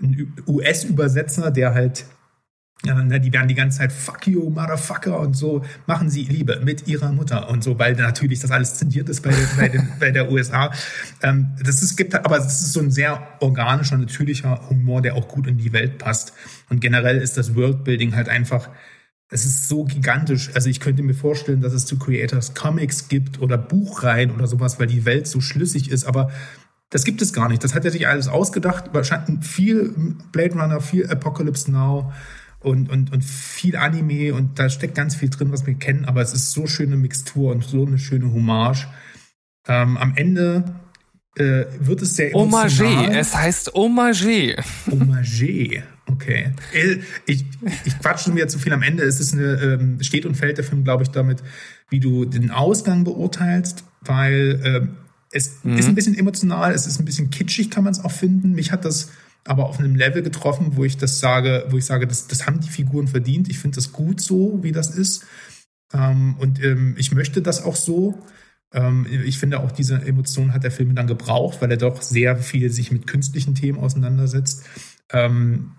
ein 0.00 0.32
US-Übersetzer, 0.46 1.50
der 1.50 1.74
halt 1.74 2.06
ja, 2.84 2.94
ne, 2.94 3.20
die 3.20 3.32
werden 3.32 3.48
die 3.48 3.54
ganze 3.54 3.78
Zeit 3.78 3.92
Fuck 3.92 4.26
you, 4.26 4.48
Motherfucker 4.48 5.20
und 5.20 5.36
so 5.36 5.62
machen 5.86 6.08
sie 6.08 6.24
Liebe 6.24 6.60
mit 6.64 6.88
ihrer 6.88 7.12
Mutter 7.12 7.50
und 7.50 7.62
so, 7.62 7.78
weil 7.78 7.94
natürlich 7.94 8.40
das 8.40 8.50
alles 8.50 8.76
zensiert 8.76 9.08
ist 9.10 9.22
bei, 9.22 9.30
den, 9.30 9.48
bei, 9.56 9.68
den, 9.68 9.88
bei 10.00 10.10
der 10.10 10.30
USA. 10.30 10.72
Ähm, 11.22 11.48
das 11.62 11.82
ist, 11.82 11.96
gibt, 11.96 12.14
aber 12.14 12.38
es 12.38 12.46
ist 12.46 12.72
so 12.72 12.80
ein 12.80 12.90
sehr 12.90 13.22
organischer, 13.40 13.98
natürlicher 13.98 14.68
Humor, 14.70 15.02
der 15.02 15.14
auch 15.14 15.28
gut 15.28 15.46
in 15.46 15.58
die 15.58 15.74
Welt 15.74 15.98
passt. 15.98 16.32
Und 16.70 16.80
generell 16.80 17.18
ist 17.18 17.36
das 17.36 17.54
Worldbuilding 17.54 18.16
halt 18.16 18.30
einfach 18.30 18.70
es 19.30 19.44
ist 19.44 19.68
so 19.68 19.84
gigantisch. 19.84 20.50
Also 20.54 20.68
ich 20.68 20.80
könnte 20.80 21.02
mir 21.02 21.14
vorstellen, 21.14 21.60
dass 21.60 21.72
es 21.72 21.86
zu 21.86 21.98
Creators 21.98 22.54
Comics 22.54 23.08
gibt 23.08 23.40
oder 23.40 23.56
Buchreihen 23.56 24.32
oder 24.32 24.48
sowas, 24.48 24.80
weil 24.80 24.88
die 24.88 25.04
Welt 25.04 25.28
so 25.28 25.40
schlüssig 25.40 25.90
ist. 25.90 26.04
Aber 26.04 26.30
das 26.90 27.04
gibt 27.04 27.22
es 27.22 27.32
gar 27.32 27.48
nicht. 27.48 27.62
Das 27.62 27.74
hat 27.74 27.84
er 27.84 27.92
sich 27.92 28.08
alles 28.08 28.26
ausgedacht. 28.26 28.90
Wahrscheinlich 28.92 29.44
viel 29.44 29.94
Blade 30.32 30.54
Runner, 30.54 30.80
viel 30.80 31.08
Apocalypse 31.08 31.70
Now 31.70 32.12
und, 32.58 32.90
und, 32.90 33.12
und 33.12 33.24
viel 33.24 33.76
Anime. 33.76 34.34
Und 34.34 34.58
da 34.58 34.68
steckt 34.68 34.96
ganz 34.96 35.14
viel 35.14 35.30
drin, 35.30 35.52
was 35.52 35.64
wir 35.64 35.74
kennen. 35.74 36.06
Aber 36.06 36.20
es 36.20 36.34
ist 36.34 36.50
so 36.50 36.66
schöne 36.66 36.96
Mixtur 36.96 37.52
und 37.52 37.64
so 37.64 37.86
eine 37.86 37.98
schöne 37.98 38.32
Hommage. 38.32 38.88
Ähm, 39.68 39.96
am 39.96 40.16
Ende 40.16 40.64
äh, 41.36 41.66
wird 41.78 42.02
es 42.02 42.16
sehr 42.16 42.34
emotional. 42.34 42.96
Hommage. 42.96 43.16
Es 43.16 43.36
heißt 43.36 43.74
Hommage. 43.74 44.56
Hommage. 44.90 45.84
Okay. 46.12 46.52
Äh, 46.72 46.98
ich, 47.26 47.44
ich 47.84 47.98
quatsch 47.98 48.24
schon 48.24 48.34
wieder 48.34 48.48
zu 48.48 48.58
viel 48.58 48.72
am 48.72 48.82
Ende. 48.82 49.04
Es 49.04 49.20
ist 49.20 49.32
eine, 49.32 49.54
ähm, 49.60 50.02
steht 50.02 50.26
und 50.26 50.36
fällt 50.36 50.58
der 50.58 50.64
Film, 50.64 50.84
glaube 50.84 51.02
ich, 51.02 51.10
damit, 51.10 51.42
wie 51.88 52.00
du 52.00 52.24
den 52.24 52.50
Ausgang 52.50 53.04
beurteilst, 53.04 53.84
weil 54.02 54.60
ähm, 54.64 54.96
es 55.32 55.62
mhm. 55.62 55.78
ist 55.78 55.88
ein 55.88 55.94
bisschen 55.94 56.18
emotional, 56.18 56.72
es 56.72 56.86
ist 56.86 56.98
ein 56.98 57.04
bisschen 57.04 57.30
kitschig, 57.30 57.70
kann 57.70 57.84
man 57.84 57.92
es 57.92 58.04
auch 58.04 58.10
finden. 58.10 58.52
Mich 58.52 58.72
hat 58.72 58.84
das 58.84 59.10
aber 59.44 59.66
auf 59.66 59.78
einem 59.78 59.94
Level 59.94 60.22
getroffen, 60.22 60.76
wo 60.76 60.84
ich 60.84 60.96
das 60.96 61.20
sage, 61.20 61.66
wo 61.70 61.78
ich 61.78 61.84
sage, 61.84 62.06
das, 62.06 62.26
das 62.26 62.46
haben 62.46 62.60
die 62.60 62.68
Figuren 62.68 63.08
verdient. 63.08 63.48
Ich 63.48 63.58
finde 63.58 63.76
das 63.76 63.92
gut 63.92 64.20
so, 64.20 64.58
wie 64.62 64.72
das 64.72 64.90
ist. 64.90 65.24
Ähm, 65.92 66.36
und 66.38 66.62
ähm, 66.62 66.94
ich 66.98 67.12
möchte 67.12 67.42
das 67.42 67.62
auch 67.62 67.76
so. 67.76 68.18
Ähm, 68.72 69.06
ich 69.24 69.38
finde 69.38 69.60
auch 69.60 69.72
diese 69.72 69.96
Emotion 69.96 70.52
hat 70.52 70.64
der 70.64 70.70
Film 70.70 70.94
dann 70.94 71.06
gebraucht, 71.06 71.60
weil 71.60 71.70
er 71.70 71.76
doch 71.76 72.02
sehr 72.02 72.36
viel 72.36 72.70
sich 72.70 72.92
mit 72.92 73.06
künstlichen 73.06 73.54
Themen 73.54 73.78
auseinandersetzt. 73.78 74.64
Ähm, 75.12 75.72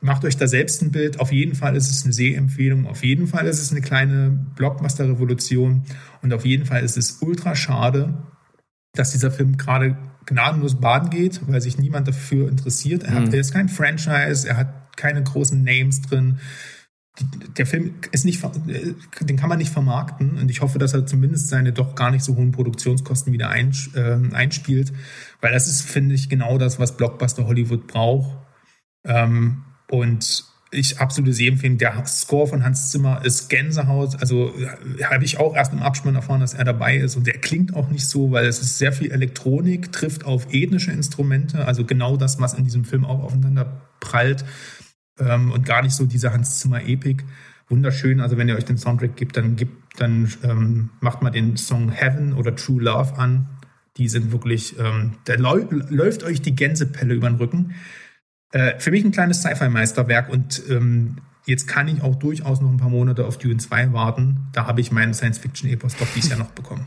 Macht 0.00 0.24
euch 0.24 0.36
da 0.36 0.48
selbst 0.48 0.80
ein 0.82 0.92
Bild. 0.92 1.20
Auf 1.20 1.30
jeden 1.30 1.54
Fall 1.54 1.76
ist 1.76 1.90
es 1.90 2.04
eine 2.04 2.12
Sehempfehlung. 2.12 2.86
Auf 2.86 3.04
jeden 3.04 3.26
Fall 3.26 3.46
ist 3.46 3.60
es 3.60 3.70
eine 3.70 3.82
kleine 3.82 4.30
Blockbuster-Revolution. 4.56 5.84
Und 6.22 6.32
auf 6.32 6.46
jeden 6.46 6.64
Fall 6.64 6.82
ist 6.82 6.96
es 6.96 7.18
ultra 7.20 7.54
schade, 7.54 8.14
dass 8.94 9.12
dieser 9.12 9.30
Film 9.30 9.56
gerade 9.56 9.98
gnadenlos 10.26 10.80
baden 10.80 11.10
geht, 11.10 11.40
weil 11.48 11.60
sich 11.60 11.78
niemand 11.78 12.08
dafür 12.08 12.48
interessiert. 12.48 13.02
Er, 13.02 13.14
hat, 13.14 13.26
mhm. 13.26 13.34
er 13.34 13.40
ist 13.40 13.52
kein 13.52 13.68
Franchise, 13.68 14.48
er 14.48 14.56
hat 14.56 14.96
keine 14.96 15.22
großen 15.22 15.62
Names 15.62 16.02
drin. 16.02 16.38
Der 17.58 17.66
Film 17.66 17.96
ist 18.12 18.24
nicht, 18.24 18.42
den 19.20 19.36
kann 19.36 19.48
man 19.48 19.58
nicht 19.58 19.72
vermarkten 19.72 20.38
und 20.38 20.50
ich 20.50 20.62
hoffe, 20.62 20.78
dass 20.78 20.94
er 20.94 21.04
zumindest 21.04 21.48
seine 21.48 21.72
doch 21.72 21.94
gar 21.94 22.10
nicht 22.10 22.24
so 22.24 22.36
hohen 22.36 22.52
Produktionskosten 22.52 23.32
wieder 23.32 23.50
äh, 23.50 24.34
einspielt, 24.34 24.92
weil 25.40 25.52
das 25.52 25.68
ist, 25.68 25.82
finde 25.82 26.14
ich, 26.14 26.30
genau 26.30 26.56
das, 26.56 26.78
was 26.78 26.96
Blockbuster 26.96 27.46
Hollywood 27.46 27.86
braucht. 27.88 28.38
Ähm, 29.04 29.64
und 29.90 30.44
ich 30.72 31.00
absolute 31.00 31.32
Sehempfehlung. 31.32 31.78
Der 31.78 32.04
Score 32.06 32.46
von 32.46 32.64
Hans 32.64 32.90
Zimmer 32.90 33.24
ist 33.24 33.48
Gänsehaut. 33.48 34.20
Also 34.20 34.54
äh, 34.56 35.04
habe 35.04 35.24
ich 35.24 35.38
auch 35.38 35.56
erst 35.56 35.72
im 35.72 35.80
Abspann 35.80 36.14
erfahren, 36.14 36.40
dass 36.40 36.54
er 36.54 36.64
dabei 36.64 36.96
ist. 36.96 37.16
Und 37.16 37.26
der 37.26 37.38
klingt 37.38 37.74
auch 37.74 37.90
nicht 37.90 38.06
so, 38.06 38.30
weil 38.30 38.46
es 38.46 38.60
ist 38.60 38.78
sehr 38.78 38.92
viel 38.92 39.10
Elektronik, 39.10 39.90
trifft 39.92 40.24
auf 40.24 40.52
ethnische 40.52 40.92
Instrumente. 40.92 41.64
Also 41.64 41.84
genau 41.84 42.16
das, 42.16 42.40
was 42.40 42.54
in 42.54 42.64
diesem 42.64 42.84
Film 42.84 43.04
auch 43.04 43.22
aufeinander 43.22 43.82
prallt. 43.98 44.44
Ähm, 45.18 45.50
und 45.50 45.66
gar 45.66 45.82
nicht 45.82 45.94
so 45.94 46.06
diese 46.06 46.32
Hans 46.32 46.60
Zimmer 46.60 46.86
Epik. 46.86 47.24
Wunderschön. 47.68 48.20
Also 48.20 48.36
wenn 48.36 48.48
ihr 48.48 48.56
euch 48.56 48.64
den 48.64 48.78
Soundtrack 48.78 49.16
gibt, 49.16 49.36
dann 49.36 49.56
gibt, 49.56 50.00
dann 50.00 50.32
ähm, 50.44 50.90
macht 51.00 51.20
mal 51.22 51.30
den 51.30 51.56
Song 51.56 51.90
Heaven 51.90 52.32
oder 52.32 52.54
True 52.54 52.82
Love 52.82 53.16
an. 53.18 53.48
Die 53.96 54.08
sind 54.08 54.30
wirklich, 54.30 54.78
ähm, 54.78 55.14
da 55.24 55.34
läuft 55.34 56.22
euch 56.22 56.40
die 56.40 56.54
Gänsepelle 56.54 57.12
über 57.14 57.28
den 57.28 57.36
Rücken. 57.36 57.74
Äh, 58.52 58.78
für 58.78 58.90
mich 58.90 59.04
ein 59.04 59.12
kleines 59.12 59.40
Sci-Fi-Meisterwerk 59.42 60.28
und 60.28 60.62
ähm, 60.68 61.18
jetzt 61.46 61.68
kann 61.68 61.88
ich 61.88 62.02
auch 62.02 62.16
durchaus 62.16 62.60
noch 62.60 62.70
ein 62.70 62.78
paar 62.78 62.88
Monate 62.88 63.26
auf 63.26 63.38
Dune 63.38 63.58
2 63.58 63.92
warten. 63.92 64.48
Da 64.52 64.66
habe 64.66 64.80
ich 64.80 64.90
meinen 64.90 65.14
Science-Fiction-Epos 65.14 65.96
doch 65.96 66.08
dieses 66.14 66.30
Jahr 66.30 66.38
noch 66.38 66.50
bekommen. 66.50 66.86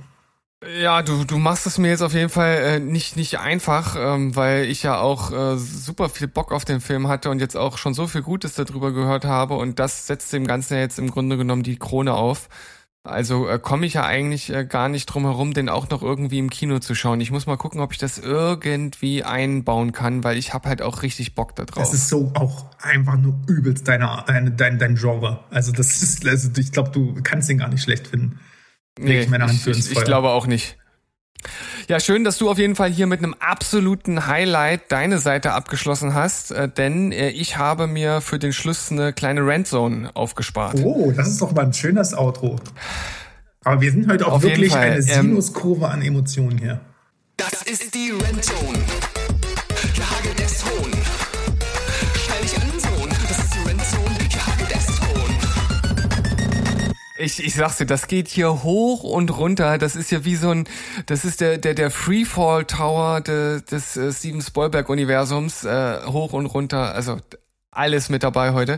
Ja, 0.82 1.02
du, 1.02 1.26
du 1.26 1.38
machst 1.38 1.68
es 1.68 1.78
mir 1.78 1.90
jetzt 1.90 2.02
auf 2.02 2.14
jeden 2.14 2.30
Fall 2.30 2.56
äh, 2.58 2.80
nicht, 2.80 3.18
nicht 3.18 3.40
einfach, 3.40 3.96
ähm, 3.98 4.36
weil 4.36 4.66
ich 4.66 4.84
ja 4.84 4.98
auch 4.98 5.32
äh, 5.32 5.58
super 5.58 6.08
viel 6.10 6.28
Bock 6.28 6.52
auf 6.52 6.64
den 6.64 6.80
Film 6.80 7.08
hatte 7.08 7.30
und 7.30 7.40
jetzt 7.40 7.58
auch 7.58 7.78
schon 7.78 7.94
so 7.94 8.08
viel 8.08 8.22
Gutes 8.22 8.56
darüber 8.56 8.94
gehört 8.94 9.26
habe 9.26 9.56
und 9.56 9.80
das 9.80 10.08
setzt 10.08 10.32
dem 10.32 10.48
Ganzen 10.48 10.76
ja 10.76 10.80
jetzt 10.80 11.00
im 11.00 11.12
Grunde 11.12 11.38
genommen 11.38 11.64
die 11.64 11.78
Krone 11.78 12.14
auf. 12.14 12.48
Also 13.06 13.50
äh, 13.50 13.60
komme 13.60 13.86
ich 13.86 13.96
ja 13.96 14.06
eigentlich 14.06 14.50
äh, 14.50 14.66
gar 14.66 14.88
nicht 14.88 15.08
drum 15.08 15.24
herum, 15.24 15.54
den 15.54 15.68
auch 15.68 15.90
noch 15.90 16.02
irgendwie 16.02 16.40
im 16.40 16.50
Kino 16.50 16.80
zu 16.80 16.96
schauen. 16.96 17.20
Ich 17.20 17.32
muss 17.32 17.46
mal 17.46 17.58
gucken, 17.58 17.82
ob 17.82 17.92
ich 17.92 17.98
das 17.98 18.18
irgendwie 18.18 19.24
einbauen 19.24 19.92
kann, 19.92 20.24
weil 20.24 20.38
ich 20.38 20.54
habe 20.54 20.70
halt 20.70 20.82
auch 20.82 21.02
richtig 21.02 21.36
Bock 21.36 21.54
da 21.56 21.66
drauf. 21.66 21.84
Das 21.84 21.94
ist 21.94 22.08
so 22.08 22.32
auch 22.34 22.66
einfach 22.80 23.18
nur 23.18 23.38
übelst 23.48 23.90
deine, 23.90 24.24
dein, 24.26 24.56
dein, 24.56 24.80
dein 24.80 24.96
Genre. 24.96 25.44
Also 25.50 25.74
das 25.74 26.02
ist, 26.02 26.26
also 26.26 26.50
ich 26.58 26.72
glaube, 26.72 26.92
du 26.92 27.22
kannst 27.24 27.50
den 27.50 27.58
gar 27.58 27.68
nicht 27.68 27.84
schlecht 27.84 28.08
finden. 28.08 28.40
Nee, 28.98 29.22
ich, 29.22 29.32
ich, 29.32 29.68
ich, 29.68 29.92
ich 29.92 30.04
glaube 30.06 30.30
auch 30.30 30.48
nicht. 30.48 30.78
Ja, 31.88 32.00
schön, 32.00 32.24
dass 32.24 32.38
du 32.38 32.50
auf 32.50 32.58
jeden 32.58 32.76
Fall 32.76 32.90
hier 32.90 33.08
mit 33.08 33.20
einem 33.20 33.36
absoluten 33.40 34.28
Highlight 34.28 34.92
deine 34.92 35.20
Seite 35.20 35.54
abgeschlossen 35.54 36.14
hast, 36.14 36.52
äh, 36.52 36.70
denn 36.70 37.12
äh, 37.12 37.30
ich 37.30 37.58
habe 37.58 37.88
mir 37.88 38.22
für 38.22 38.40
den 38.40 38.54
Schluss 38.54 38.92
eine 38.92 39.14
kleine 39.14 39.46
Randzone 39.46 40.12
aufgespart. 40.14 40.80
Oh, 40.84 41.12
das 41.16 41.28
ist 41.28 41.42
doch 41.42 41.52
mal 41.52 41.66
ein 41.66 41.74
schönes 41.74 42.14
Outro. 42.14 42.58
Aber 43.64 43.82
wir 43.82 43.92
sind 43.92 44.10
heute 44.10 44.28
auch 44.28 44.34
Auf 44.34 44.44
wirklich 44.44 44.76
eine 44.76 44.96
ähm, 44.96 45.02
Sinuskurve 45.02 45.88
an 45.88 46.02
Emotionen 46.02 46.58
hier. 46.58 46.82
Das 47.38 47.64
ist 47.64 47.94
die 47.96 48.12
Rentzone. 48.12 48.80
Ich, 57.24 57.42
ich 57.42 57.56
sag's 57.56 57.78
dir, 57.78 57.86
das 57.86 58.08
geht 58.08 58.28
hier 58.28 58.64
hoch 58.64 59.04
und 59.04 59.36
runter. 59.38 59.78
Das 59.78 59.96
ist 59.96 60.12
ja 60.12 60.26
wie 60.26 60.36
so 60.36 60.50
ein, 60.50 60.68
das 61.06 61.24
ist 61.24 61.40
der 61.40 61.58
der 61.58 61.74
der 61.74 61.90
Freefall 61.90 62.66
Tower 62.66 63.22
de, 63.22 63.62
des 63.62 63.96
äh, 63.96 64.12
Steven 64.12 64.42
Spielberg 64.42 64.90
Universums 64.90 65.64
äh, 65.64 66.02
hoch 66.06 66.34
und 66.34 66.48
runter. 66.48 66.94
Also 66.94 67.18
alles 67.72 68.10
mit 68.10 68.24
dabei 68.24 68.52
heute. 68.52 68.78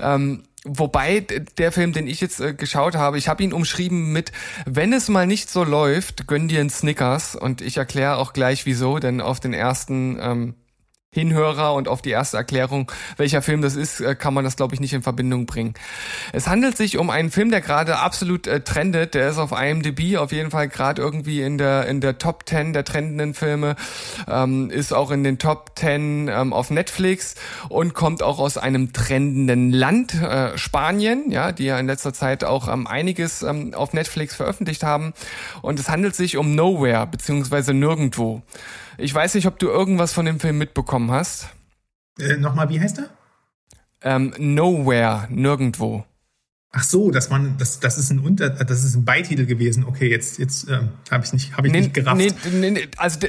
Ähm, 0.00 0.44
wobei 0.64 1.20
der 1.20 1.72
Film, 1.72 1.92
den 1.92 2.06
ich 2.06 2.22
jetzt 2.22 2.40
äh, 2.40 2.54
geschaut 2.54 2.94
habe, 2.94 3.18
ich 3.18 3.28
habe 3.28 3.42
ihn 3.42 3.52
umschrieben 3.52 4.12
mit, 4.12 4.32
wenn 4.64 4.94
es 4.94 5.08
mal 5.08 5.26
nicht 5.26 5.50
so 5.50 5.62
läuft, 5.62 6.26
gönn 6.26 6.48
dir 6.48 6.60
einen 6.60 6.70
Snickers. 6.70 7.36
Und 7.36 7.60
ich 7.60 7.76
erkläre 7.76 8.16
auch 8.16 8.32
gleich 8.32 8.64
wieso, 8.64 8.98
denn 8.98 9.20
auf 9.20 9.40
den 9.40 9.52
ersten 9.52 10.18
ähm, 10.20 10.54
Hinhörer 11.14 11.74
und 11.74 11.88
auf 11.88 12.02
die 12.02 12.10
erste 12.10 12.36
Erklärung, 12.36 12.90
welcher 13.16 13.40
Film 13.40 13.62
das 13.62 13.76
ist, 13.76 14.00
äh, 14.00 14.14
kann 14.14 14.34
man 14.34 14.44
das, 14.44 14.56
glaube 14.56 14.74
ich, 14.74 14.80
nicht 14.80 14.92
in 14.92 15.02
Verbindung 15.02 15.46
bringen. 15.46 15.74
Es 16.32 16.48
handelt 16.48 16.76
sich 16.76 16.98
um 16.98 17.08
einen 17.08 17.30
Film, 17.30 17.50
der 17.50 17.60
gerade 17.60 17.98
absolut 17.98 18.46
äh, 18.46 18.60
trendet. 18.60 19.14
Der 19.14 19.28
ist 19.28 19.38
auf 19.38 19.52
IMDb 19.52 20.16
auf 20.16 20.32
jeden 20.32 20.50
Fall 20.50 20.68
gerade 20.68 21.00
irgendwie 21.00 21.40
in 21.40 21.56
der 21.56 21.86
in 21.86 22.00
der 22.00 22.18
Top 22.18 22.44
10 22.46 22.72
der 22.72 22.84
trendenden 22.84 23.34
Filme, 23.34 23.76
ähm, 24.28 24.70
ist 24.70 24.92
auch 24.92 25.10
in 25.10 25.22
den 25.22 25.38
Top 25.38 25.72
10 25.76 26.28
ähm, 26.28 26.52
auf 26.52 26.70
Netflix 26.70 27.36
und 27.68 27.94
kommt 27.94 28.22
auch 28.22 28.38
aus 28.38 28.58
einem 28.58 28.92
trendenden 28.92 29.70
Land, 29.70 30.14
äh, 30.14 30.58
Spanien, 30.58 31.30
ja, 31.30 31.52
die 31.52 31.64
ja 31.64 31.78
in 31.78 31.86
letzter 31.86 32.12
Zeit 32.12 32.44
auch 32.44 32.68
ähm, 32.68 32.86
einiges 32.86 33.42
ähm, 33.42 33.72
auf 33.74 33.92
Netflix 33.92 34.34
veröffentlicht 34.34 34.82
haben. 34.82 35.14
Und 35.62 35.78
es 35.78 35.88
handelt 35.88 36.16
sich 36.16 36.36
um 36.36 36.54
Nowhere 36.54 37.06
beziehungsweise 37.06 37.74
Nirgendwo. 37.74 38.42
Ich 38.98 39.14
weiß 39.14 39.34
nicht, 39.34 39.46
ob 39.46 39.58
du 39.58 39.68
irgendwas 39.68 40.12
von 40.12 40.26
dem 40.26 40.40
Film 40.40 40.58
mitbekommen 40.58 41.10
hast. 41.10 41.48
Äh, 42.18 42.36
Nochmal, 42.36 42.68
wie 42.68 42.80
heißt 42.80 42.98
er? 42.98 43.10
Ähm, 44.02 44.34
Nowhere, 44.38 45.26
nirgendwo. 45.30 46.04
Ach 46.76 46.82
so, 46.82 47.10
dass 47.10 47.30
man, 47.30 47.56
das, 47.56 47.78
das 47.78 47.98
ist 47.98 48.10
ein 48.10 48.18
Unter, 48.18 48.50
das 48.50 48.82
ist 48.82 48.96
ein 48.96 49.04
Beititel 49.04 49.46
gewesen. 49.46 49.84
Okay, 49.84 50.10
jetzt, 50.10 50.38
jetzt 50.38 50.68
ähm, 50.68 50.90
habe 51.10 51.24
ich 51.24 51.32
nicht, 51.32 51.56
habe 51.56 51.68
ich 51.68 51.72
nicht 51.72 51.94
gerafft. 51.94 52.16
nee, 52.16 52.32
nee, 52.52 52.70
nee, 52.70 52.88
also 52.96 53.20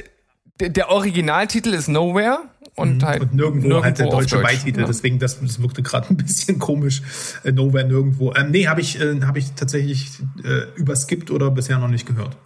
der, 0.60 0.68
der, 0.68 0.90
Originaltitel 0.90 1.68
ist 1.70 1.88
Nowhere 1.88 2.40
und 2.74 3.04
halt 3.04 3.22
Mhm. 3.22 3.28
Und 3.28 3.34
nirgendwo, 3.34 3.84
halt 3.84 3.98
der 3.98 4.08
deutsche 4.08 4.36
Deutsch. 4.36 4.42
Beititel. 4.42 4.80
Ja. 4.80 4.86
Deswegen, 4.86 5.20
das, 5.20 5.40
das 5.40 5.62
wirkte 5.62 5.82
gerade 5.82 6.08
ein 6.10 6.16
bisschen 6.16 6.58
komisch. 6.58 7.02
Äh, 7.44 7.52
Nowhere, 7.52 7.86
nirgendwo. 7.86 8.34
Ähm, 8.34 8.50
nee, 8.50 8.66
habe 8.66 8.80
ich, 8.80 9.00
äh, 9.00 9.20
habe 9.22 9.38
ich 9.38 9.52
tatsächlich 9.52 10.10
äh, 10.42 10.62
überskippt 10.74 11.30
oder 11.30 11.50
bisher 11.52 11.78
noch 11.78 11.88
nicht 11.88 12.06
gehört. 12.06 12.36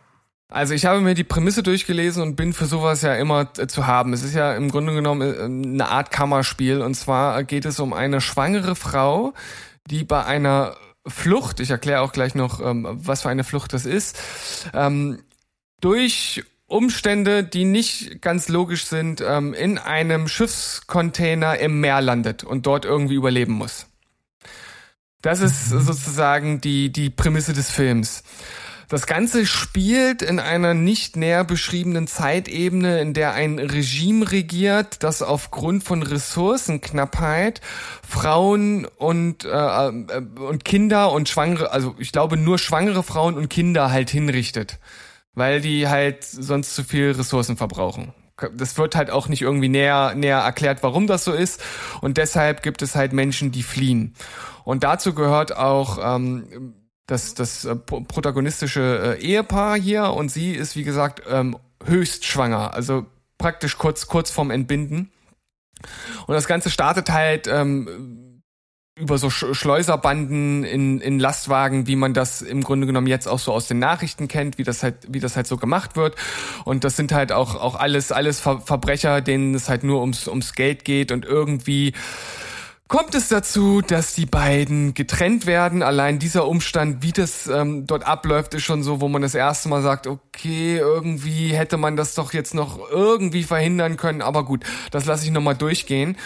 Also 0.50 0.74
ich 0.74 0.84
habe 0.84 1.00
mir 1.00 1.14
die 1.14 1.24
Prämisse 1.24 1.62
durchgelesen 1.62 2.22
und 2.22 2.34
bin 2.34 2.52
für 2.52 2.66
sowas 2.66 3.02
ja 3.02 3.14
immer 3.14 3.48
äh, 3.56 3.68
zu 3.68 3.86
haben. 3.86 4.12
Es 4.12 4.24
ist 4.24 4.34
ja 4.34 4.54
im 4.54 4.70
Grunde 4.70 4.92
genommen 4.92 5.22
äh, 5.22 5.44
eine 5.44 5.88
Art 5.88 6.10
Kammerspiel 6.10 6.82
und 6.82 6.94
zwar 6.94 7.44
geht 7.44 7.64
es 7.64 7.78
um 7.78 7.92
eine 7.92 8.20
schwangere 8.20 8.74
Frau, 8.74 9.32
die 9.86 10.02
bei 10.02 10.24
einer 10.24 10.76
Flucht, 11.06 11.60
ich 11.60 11.70
erkläre 11.70 12.02
auch 12.02 12.12
gleich 12.12 12.34
noch, 12.34 12.60
ähm, 12.60 12.86
was 12.90 13.22
für 13.22 13.30
eine 13.30 13.44
Flucht 13.44 13.72
das 13.72 13.86
ist, 13.86 14.18
ähm, 14.74 15.20
durch 15.80 16.42
Umstände, 16.66 17.42
die 17.42 17.64
nicht 17.64 18.20
ganz 18.20 18.48
logisch 18.48 18.86
sind, 18.86 19.20
ähm, 19.20 19.54
in 19.54 19.78
einem 19.78 20.28
Schiffscontainer 20.28 21.58
im 21.58 21.80
Meer 21.80 22.00
landet 22.00 22.44
und 22.44 22.66
dort 22.66 22.84
irgendwie 22.84 23.14
überleben 23.14 23.54
muss. 23.54 23.86
Das 25.22 25.40
ist 25.40 25.68
sozusagen 25.68 26.60
die, 26.60 26.90
die 26.90 27.10
Prämisse 27.10 27.52
des 27.52 27.70
Films. 27.70 28.22
Das 28.90 29.06
Ganze 29.06 29.46
spielt 29.46 30.20
in 30.20 30.40
einer 30.40 30.74
nicht 30.74 31.16
näher 31.16 31.44
beschriebenen 31.44 32.08
Zeitebene, 32.08 33.00
in 33.00 33.14
der 33.14 33.34
ein 33.34 33.60
Regime 33.60 34.28
regiert, 34.32 35.04
das 35.04 35.22
aufgrund 35.22 35.84
von 35.84 36.02
Ressourcenknappheit 36.02 37.60
Frauen 38.06 38.86
und, 38.86 39.44
äh, 39.44 39.48
äh, 39.48 40.22
und 40.40 40.64
Kinder 40.64 41.12
und 41.12 41.28
Schwangere, 41.28 41.70
also 41.70 41.94
ich 41.98 42.10
glaube 42.10 42.36
nur 42.36 42.58
schwangere 42.58 43.04
Frauen 43.04 43.36
und 43.36 43.48
Kinder 43.48 43.92
halt 43.92 44.10
hinrichtet, 44.10 44.80
weil 45.34 45.60
die 45.60 45.86
halt 45.86 46.24
sonst 46.24 46.74
zu 46.74 46.82
viel 46.82 47.12
Ressourcen 47.12 47.56
verbrauchen. 47.56 48.12
Das 48.56 48.76
wird 48.76 48.96
halt 48.96 49.10
auch 49.10 49.28
nicht 49.28 49.42
irgendwie 49.42 49.68
näher, 49.68 50.14
näher 50.16 50.38
erklärt, 50.38 50.82
warum 50.82 51.06
das 51.06 51.22
so 51.22 51.32
ist. 51.32 51.62
Und 52.00 52.16
deshalb 52.16 52.64
gibt 52.64 52.82
es 52.82 52.96
halt 52.96 53.12
Menschen, 53.12 53.52
die 53.52 53.62
fliehen. 53.62 54.14
Und 54.64 54.82
dazu 54.82 55.14
gehört 55.14 55.56
auch 55.56 55.98
ähm, 56.02 56.74
das, 57.10 57.34
das 57.34 57.64
äh, 57.64 57.74
pro- 57.76 58.02
protagonistische 58.02 59.16
äh, 59.18 59.22
Ehepaar 59.22 59.76
hier 59.76 60.10
und 60.12 60.30
sie 60.30 60.52
ist, 60.52 60.76
wie 60.76 60.84
gesagt, 60.84 61.22
ähm, 61.28 61.56
höchst 61.84 62.24
schwanger, 62.24 62.74
also 62.74 63.06
praktisch 63.38 63.78
kurz, 63.78 64.06
kurz 64.06 64.30
vorm 64.30 64.50
Entbinden. 64.50 65.10
Und 66.26 66.34
das 66.34 66.46
Ganze 66.46 66.70
startet 66.70 67.10
halt 67.10 67.46
ähm, 67.46 68.42
über 68.98 69.16
so 69.16 69.30
Sch 69.30 69.46
Schleuserbanden 69.52 70.62
in, 70.62 71.00
in 71.00 71.18
Lastwagen, 71.18 71.86
wie 71.86 71.96
man 71.96 72.12
das 72.12 72.42
im 72.42 72.62
Grunde 72.62 72.86
genommen 72.86 73.06
jetzt 73.06 73.26
auch 73.26 73.38
so 73.38 73.52
aus 73.52 73.66
den 73.66 73.78
Nachrichten 73.78 74.28
kennt, 74.28 74.58
wie 74.58 74.62
das 74.62 74.82
halt, 74.82 74.96
wie 75.08 75.20
das 75.20 75.36
halt 75.36 75.46
so 75.46 75.56
gemacht 75.56 75.96
wird. 75.96 76.16
Und 76.64 76.84
das 76.84 76.96
sind 76.96 77.12
halt 77.12 77.32
auch, 77.32 77.54
auch 77.54 77.76
alles, 77.76 78.12
alles 78.12 78.40
Ver 78.40 78.60
Verbrecher, 78.60 79.22
denen 79.22 79.54
es 79.54 79.70
halt 79.70 79.84
nur 79.84 80.00
ums, 80.00 80.28
ums 80.28 80.52
Geld 80.52 80.84
geht 80.84 81.12
und 81.12 81.24
irgendwie 81.24 81.94
kommt 82.90 83.14
es 83.14 83.28
dazu, 83.28 83.82
dass 83.82 84.14
die 84.14 84.26
beiden 84.26 84.94
getrennt 84.94 85.46
werden. 85.46 85.84
Allein 85.84 86.18
dieser 86.18 86.48
Umstand, 86.48 87.04
wie 87.04 87.12
das 87.12 87.46
ähm, 87.46 87.86
dort 87.86 88.04
abläuft, 88.04 88.52
ist 88.54 88.64
schon 88.64 88.82
so, 88.82 89.00
wo 89.00 89.08
man 89.08 89.22
das 89.22 89.36
erste 89.36 89.68
Mal 89.68 89.80
sagt, 89.80 90.08
okay, 90.08 90.76
irgendwie 90.76 91.54
hätte 91.54 91.76
man 91.76 91.96
das 91.96 92.16
doch 92.16 92.32
jetzt 92.32 92.52
noch 92.52 92.90
irgendwie 92.90 93.44
verhindern 93.44 93.96
können. 93.96 94.22
Aber 94.22 94.44
gut, 94.44 94.64
das 94.90 95.06
lasse 95.06 95.24
ich 95.24 95.30
nochmal 95.30 95.54
durchgehen. 95.54 96.16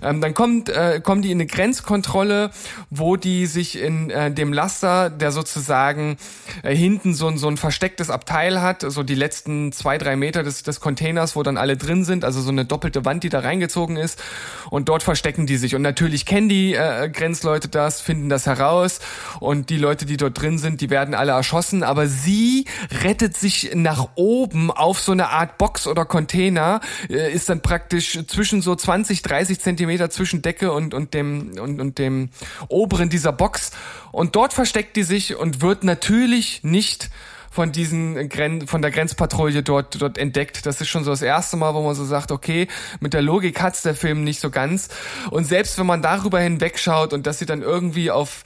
Ähm, 0.00 0.20
dann 0.20 0.34
kommt, 0.34 0.68
äh, 0.68 1.00
kommen 1.02 1.22
die 1.22 1.30
in 1.30 1.38
eine 1.38 1.46
Grenzkontrolle, 1.46 2.50
wo 2.90 3.16
die 3.16 3.46
sich 3.46 3.78
in 3.78 4.10
äh, 4.10 4.30
dem 4.32 4.52
Laster, 4.52 5.10
der 5.10 5.32
sozusagen 5.32 6.16
äh, 6.62 6.74
hinten 6.74 7.14
so 7.14 7.28
ein, 7.28 7.36
so 7.36 7.48
ein 7.48 7.56
verstecktes 7.56 8.10
Abteil 8.10 8.62
hat, 8.62 8.84
so 8.86 9.02
die 9.02 9.14
letzten 9.14 9.72
zwei, 9.72 9.98
drei 9.98 10.16
Meter 10.16 10.42
des, 10.42 10.62
des 10.62 10.80
Containers, 10.80 11.36
wo 11.36 11.42
dann 11.42 11.56
alle 11.56 11.76
drin 11.76 12.04
sind, 12.04 12.24
also 12.24 12.40
so 12.40 12.50
eine 12.50 12.64
doppelte 12.64 13.04
Wand, 13.04 13.24
die 13.24 13.28
da 13.28 13.40
reingezogen 13.40 13.96
ist. 13.96 14.22
Und 14.70 14.88
dort 14.88 15.02
verstecken 15.02 15.46
die 15.46 15.56
sich. 15.56 15.74
Und 15.74 15.82
natürlich 15.82 16.24
kennen 16.24 16.48
die 16.48 16.74
äh, 16.74 17.10
Grenzleute 17.10 17.68
das, 17.68 18.00
finden 18.00 18.28
das 18.28 18.46
heraus. 18.46 19.00
Und 19.40 19.70
die 19.70 19.78
Leute, 19.78 20.06
die 20.06 20.16
dort 20.16 20.40
drin 20.40 20.58
sind, 20.58 20.80
die 20.80 20.90
werden 20.90 21.14
alle 21.14 21.32
erschossen. 21.32 21.82
Aber 21.82 22.06
sie 22.06 22.64
rettet 23.02 23.36
sich 23.36 23.72
nach 23.74 24.08
oben 24.14 24.70
auf 24.70 25.00
so 25.00 25.12
eine 25.12 25.28
Art 25.28 25.58
Box 25.58 25.86
oder 25.86 26.04
Container, 26.04 26.80
äh, 27.10 27.32
ist 27.32 27.48
dann 27.48 27.60
praktisch 27.60 28.18
zwischen 28.26 28.62
so 28.62 28.74
20, 28.74 29.22
30 29.22 29.60
Zentimeter 29.60 29.81
zwischen 30.10 30.42
Decke 30.42 30.72
und, 30.72 30.94
und 30.94 31.14
dem, 31.14 31.52
und, 31.58 31.80
und 31.80 31.98
dem 31.98 32.30
oberen 32.68 33.08
dieser 33.08 33.32
Box. 33.32 33.70
Und 34.10 34.36
dort 34.36 34.52
versteckt 34.52 34.96
die 34.96 35.02
sich 35.02 35.36
und 35.36 35.60
wird 35.60 35.84
natürlich 35.84 36.62
nicht 36.62 37.10
von 37.50 37.70
diesen 37.70 38.30
Gren 38.30 38.66
von 38.66 38.80
der 38.80 38.90
Grenzpatrouille 38.90 39.62
dort 39.62 40.00
dort 40.00 40.16
entdeckt. 40.16 40.64
Das 40.64 40.80
ist 40.80 40.88
schon 40.88 41.04
so 41.04 41.10
das 41.10 41.20
erste 41.20 41.58
Mal, 41.58 41.74
wo 41.74 41.82
man 41.82 41.94
so 41.94 42.04
sagt, 42.04 42.32
okay, 42.32 42.66
mit 43.00 43.12
der 43.12 43.20
Logik 43.20 43.60
hat's 43.60 43.82
der 43.82 43.94
Film 43.94 44.24
nicht 44.24 44.40
so 44.40 44.50
ganz. 44.50 44.88
Und 45.30 45.44
selbst 45.44 45.78
wenn 45.78 45.86
man 45.86 46.00
darüber 46.00 46.40
hinwegschaut 46.40 47.12
und 47.12 47.26
dass 47.26 47.38
sie 47.38 47.46
dann 47.46 47.60
irgendwie 47.60 48.10
auf 48.10 48.42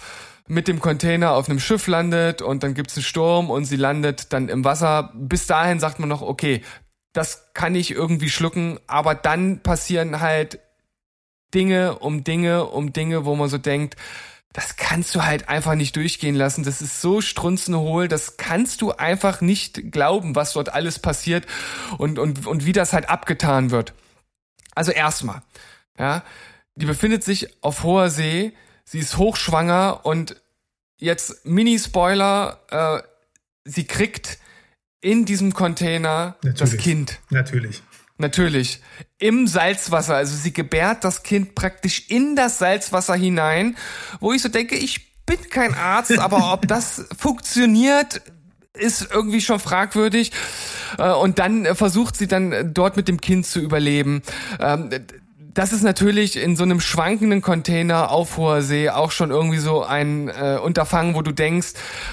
mit 0.48 0.68
dem 0.68 0.80
Container 0.80 1.32
auf 1.32 1.48
einem 1.48 1.60
Schiff 1.60 1.86
landet 1.86 2.42
und 2.42 2.62
dann 2.62 2.74
gibt's 2.74 2.96
einen 2.96 3.04
Sturm 3.04 3.50
und 3.50 3.64
sie 3.64 3.76
landet 3.76 4.32
dann 4.32 4.48
im 4.48 4.64
Wasser. 4.64 5.12
Bis 5.14 5.46
dahin 5.46 5.80
sagt 5.80 5.98
man 5.98 6.08
noch, 6.08 6.22
okay, 6.22 6.62
das 7.12 7.52
kann 7.54 7.74
ich 7.74 7.92
irgendwie 7.92 8.28
schlucken, 8.28 8.78
aber 8.86 9.14
dann 9.14 9.60
passieren 9.60 10.20
halt 10.20 10.58
Dinge 11.54 11.98
um 11.98 12.24
Dinge 12.24 12.66
um 12.66 12.92
Dinge, 12.92 13.24
wo 13.24 13.34
man 13.36 13.48
so 13.48 13.58
denkt, 13.58 13.96
das 14.52 14.76
kannst 14.76 15.14
du 15.14 15.22
halt 15.22 15.50
einfach 15.50 15.74
nicht 15.74 15.96
durchgehen 15.96 16.34
lassen. 16.34 16.64
Das 16.64 16.80
ist 16.80 17.02
so 17.02 17.20
strunzenhohl, 17.20 18.08
das 18.08 18.38
kannst 18.38 18.80
du 18.80 18.92
einfach 18.92 19.42
nicht 19.42 19.92
glauben, 19.92 20.34
was 20.34 20.54
dort 20.54 20.70
alles 20.70 20.98
passiert 20.98 21.44
und, 21.98 22.18
und, 22.18 22.46
und 22.46 22.64
wie 22.64 22.72
das 22.72 22.94
halt 22.94 23.10
abgetan 23.10 23.70
wird. 23.70 23.92
Also 24.74 24.92
erstmal, 24.92 25.42
ja, 25.98 26.22
die 26.74 26.86
befindet 26.86 27.22
sich 27.22 27.62
auf 27.62 27.82
hoher 27.82 28.08
See, 28.08 28.54
sie 28.84 28.98
ist 28.98 29.18
hochschwanger 29.18 30.00
und 30.04 30.40
jetzt 30.98 31.44
Mini-Spoiler, 31.44 32.60
äh, 32.70 33.02
sie 33.64 33.86
kriegt 33.86 34.38
in 35.02 35.26
diesem 35.26 35.52
Container 35.52 36.36
das 36.42 36.60
Natürlich. 36.60 36.82
Kind. 36.82 37.18
Natürlich. 37.30 37.82
Natürlich. 38.18 38.80
Im 39.18 39.46
Salzwasser. 39.46 40.16
Also 40.16 40.36
sie 40.36 40.52
gebärt 40.52 41.04
das 41.04 41.22
Kind 41.22 41.54
praktisch 41.54 42.08
in 42.08 42.36
das 42.36 42.58
Salzwasser 42.58 43.14
hinein, 43.14 43.76
wo 44.20 44.32
ich 44.32 44.42
so 44.42 44.48
denke, 44.48 44.76
ich 44.76 45.24
bin 45.26 45.38
kein 45.50 45.74
Arzt, 45.74 46.18
aber 46.18 46.52
ob 46.52 46.66
das 46.68 47.04
funktioniert, 47.18 48.22
ist 48.72 49.08
irgendwie 49.10 49.40
schon 49.40 49.58
fragwürdig. 49.58 50.32
Äh, 50.98 51.12
und 51.12 51.38
dann 51.38 51.66
äh, 51.66 51.74
versucht 51.74 52.16
sie 52.16 52.26
dann 52.26 52.52
äh, 52.52 52.64
dort 52.64 52.96
mit 52.96 53.08
dem 53.08 53.20
Kind 53.20 53.46
zu 53.46 53.60
überleben. 53.60 54.22
Das 55.56 55.72
ist 55.72 55.82
natürlich 55.82 56.36
in 56.36 56.54
so 56.54 56.64
einem 56.64 56.80
schwankenden 56.80 57.40
Container 57.40 58.10
auf 58.10 58.36
hoher 58.36 58.60
See 58.60 58.90
auch 58.90 59.10
schon 59.10 59.30
irgendwie 59.30 59.56
so 59.56 59.82
ein 59.82 60.28
äh, 60.28 60.58
Unterfangen, 60.62 61.14
wo 61.14 61.22
du 61.22 61.32
denkst, 61.32 61.68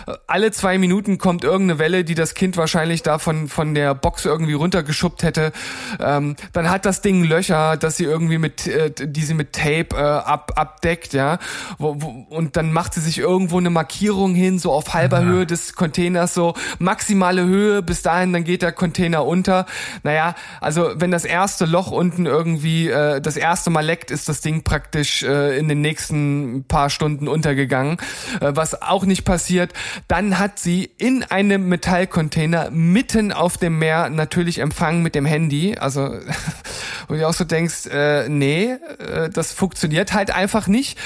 äh, 0.07 0.13
alle 0.27 0.51
zwei 0.51 0.77
Minuten 0.77 1.17
kommt 1.17 1.43
irgendeine 1.43 1.77
Welle, 1.77 2.05
die 2.05 2.15
das 2.15 2.35
Kind 2.35 2.55
wahrscheinlich 2.55 3.03
da 3.03 3.19
von, 3.19 3.49
von 3.49 3.75
der 3.75 3.95
Box 3.95 4.23
irgendwie 4.23 4.53
runtergeschubbt 4.53 5.23
hätte. 5.23 5.51
Ähm, 5.99 6.37
dann 6.53 6.69
hat 6.69 6.85
das 6.85 7.01
Ding 7.01 7.25
Löcher, 7.25 7.75
dass 7.75 7.97
sie 7.97 8.05
irgendwie 8.05 8.37
mit, 8.37 8.65
äh, 8.65 8.91
die 8.91 9.23
sie 9.23 9.33
mit 9.33 9.51
Tape 9.51 9.89
äh, 9.91 9.97
ab, 9.97 10.53
abdeckt, 10.55 11.11
ja. 11.11 11.37
Wo, 11.77 12.01
wo, 12.01 12.25
und 12.29 12.55
dann 12.55 12.71
macht 12.71 12.93
sie 12.93 13.01
sich 13.01 13.17
irgendwo 13.17 13.57
eine 13.57 13.71
Markierung 13.71 14.35
hin, 14.35 14.57
so 14.57 14.71
auf 14.71 14.93
halber 14.93 15.17
Aha. 15.17 15.25
Höhe 15.25 15.45
des 15.45 15.75
Containers, 15.75 16.33
so 16.33 16.53
maximale 16.79 17.43
Höhe, 17.43 17.81
bis 17.81 18.03
dahin, 18.03 18.31
dann 18.31 18.45
geht 18.45 18.61
der 18.61 18.71
Container 18.71 19.25
unter. 19.25 19.65
Naja, 20.03 20.33
also 20.61 20.91
wenn 20.95 21.11
das 21.11 21.25
erste 21.25 21.65
Loch 21.65 21.91
unten 21.91 22.25
irgendwie 22.25 22.87
äh, 22.87 23.19
das 23.19 23.32
erste 23.37 23.69
Mal 23.69 23.85
leckt, 23.85 24.11
ist 24.11 24.29
das 24.29 24.41
Ding 24.41 24.63
praktisch 24.63 25.23
äh, 25.23 25.57
in 25.57 25.67
den 25.67 25.81
nächsten 25.81 26.65
paar 26.67 26.89
Stunden 26.89 27.27
untergegangen, 27.27 27.97
äh, 28.39 28.51
was 28.53 28.81
auch 28.81 29.05
nicht 29.05 29.25
passiert. 29.25 29.73
Dann 30.07 30.39
hat 30.39 30.59
sie 30.59 30.83
in 30.97 31.23
einem 31.23 31.69
Metallcontainer 31.69 32.69
mitten 32.71 33.31
auf 33.31 33.57
dem 33.57 33.79
Meer 33.79 34.09
natürlich 34.09 34.59
Empfang 34.59 35.01
mit 35.01 35.15
dem 35.15 35.25
Handy. 35.25 35.77
Also 35.77 36.19
wo 37.07 37.15
du 37.15 37.27
auch 37.27 37.33
so 37.33 37.43
denkst, 37.43 37.87
äh, 37.87 38.29
nee, 38.29 38.73
äh, 38.99 39.29
das 39.29 39.53
funktioniert 39.53 40.13
halt 40.13 40.31
einfach 40.31 40.67
nicht. 40.67 40.97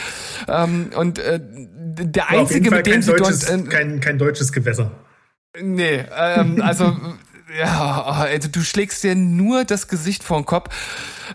Ähm, 0.47 0.91
und 0.95 1.19
äh, 1.19 1.39
der 1.41 2.29
einzige, 2.29 2.71
mit 2.71 2.85
dem 2.85 3.01
sie 3.01 3.11
deutsches, 3.11 3.45
dort 3.45 3.67
äh, 3.67 3.69
kein, 3.69 3.99
kein 3.99 4.17
deutsches 4.17 4.51
Gewässer. 4.51 4.91
Nee, 5.59 6.03
ähm, 6.15 6.61
also 6.61 6.95
ja, 7.55 8.03
also 8.03 8.49
du 8.49 8.61
schlägst 8.61 9.03
dir 9.03 9.15
nur 9.15 9.63
das 9.63 9.87
Gesicht 9.87 10.23
vor 10.23 10.39
den 10.39 10.45
Kopf. 10.45 10.75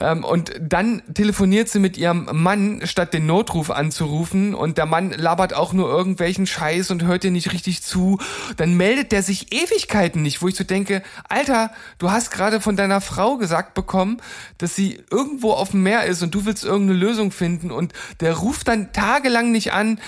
Ähm, 0.01 0.25
und 0.25 0.53
dann 0.61 1.03
telefoniert 1.15 1.69
sie 1.69 1.79
mit 1.79 1.97
ihrem 1.97 2.29
Mann, 2.33 2.83
statt 2.85 3.15
den 3.15 3.27
Notruf 3.27 3.71
anzurufen. 3.71 4.55
Und 4.55 4.79
der 4.79 4.87
Mann 4.87 5.11
labert 5.11 5.55
auch 5.55 5.73
nur 5.73 5.89
irgendwelchen 5.89 6.47
Scheiß 6.47 6.91
und 6.91 7.05
hört 7.05 7.25
dir 7.25 7.31
nicht 7.31 7.53
richtig 7.53 7.83
zu. 7.83 8.19
Dann 8.57 8.77
meldet 8.77 9.13
der 9.13 9.23
sich 9.23 9.53
Ewigkeiten 9.53 10.23
nicht, 10.23 10.43
wo 10.43 10.49
ich 10.49 10.57
so 10.57 10.65
denke, 10.65 11.03
Alter, 11.29 11.71
du 11.99 12.11
hast 12.11 12.31
gerade 12.31 12.61
von 12.61 12.77
deiner 12.77 13.01
Frau 13.01 13.37
gesagt 13.39 13.75
bekommen, 13.75 14.19
dass 14.59 14.77
sie 14.77 15.03
irgendwo 15.11 15.53
auf 15.53 15.71
dem 15.71 15.83
Meer 15.83 16.05
ist 16.05 16.23
und 16.23 16.35
du 16.35 16.45
willst 16.45 16.65
irgendeine 16.65 16.99
Lösung 16.99 17.33
finden. 17.33 17.71
Und 17.71 17.93
der 18.21 18.35
ruft 18.35 18.69
dann 18.69 18.93
tagelang 18.93 19.51
nicht 19.51 19.73
an. 19.73 19.99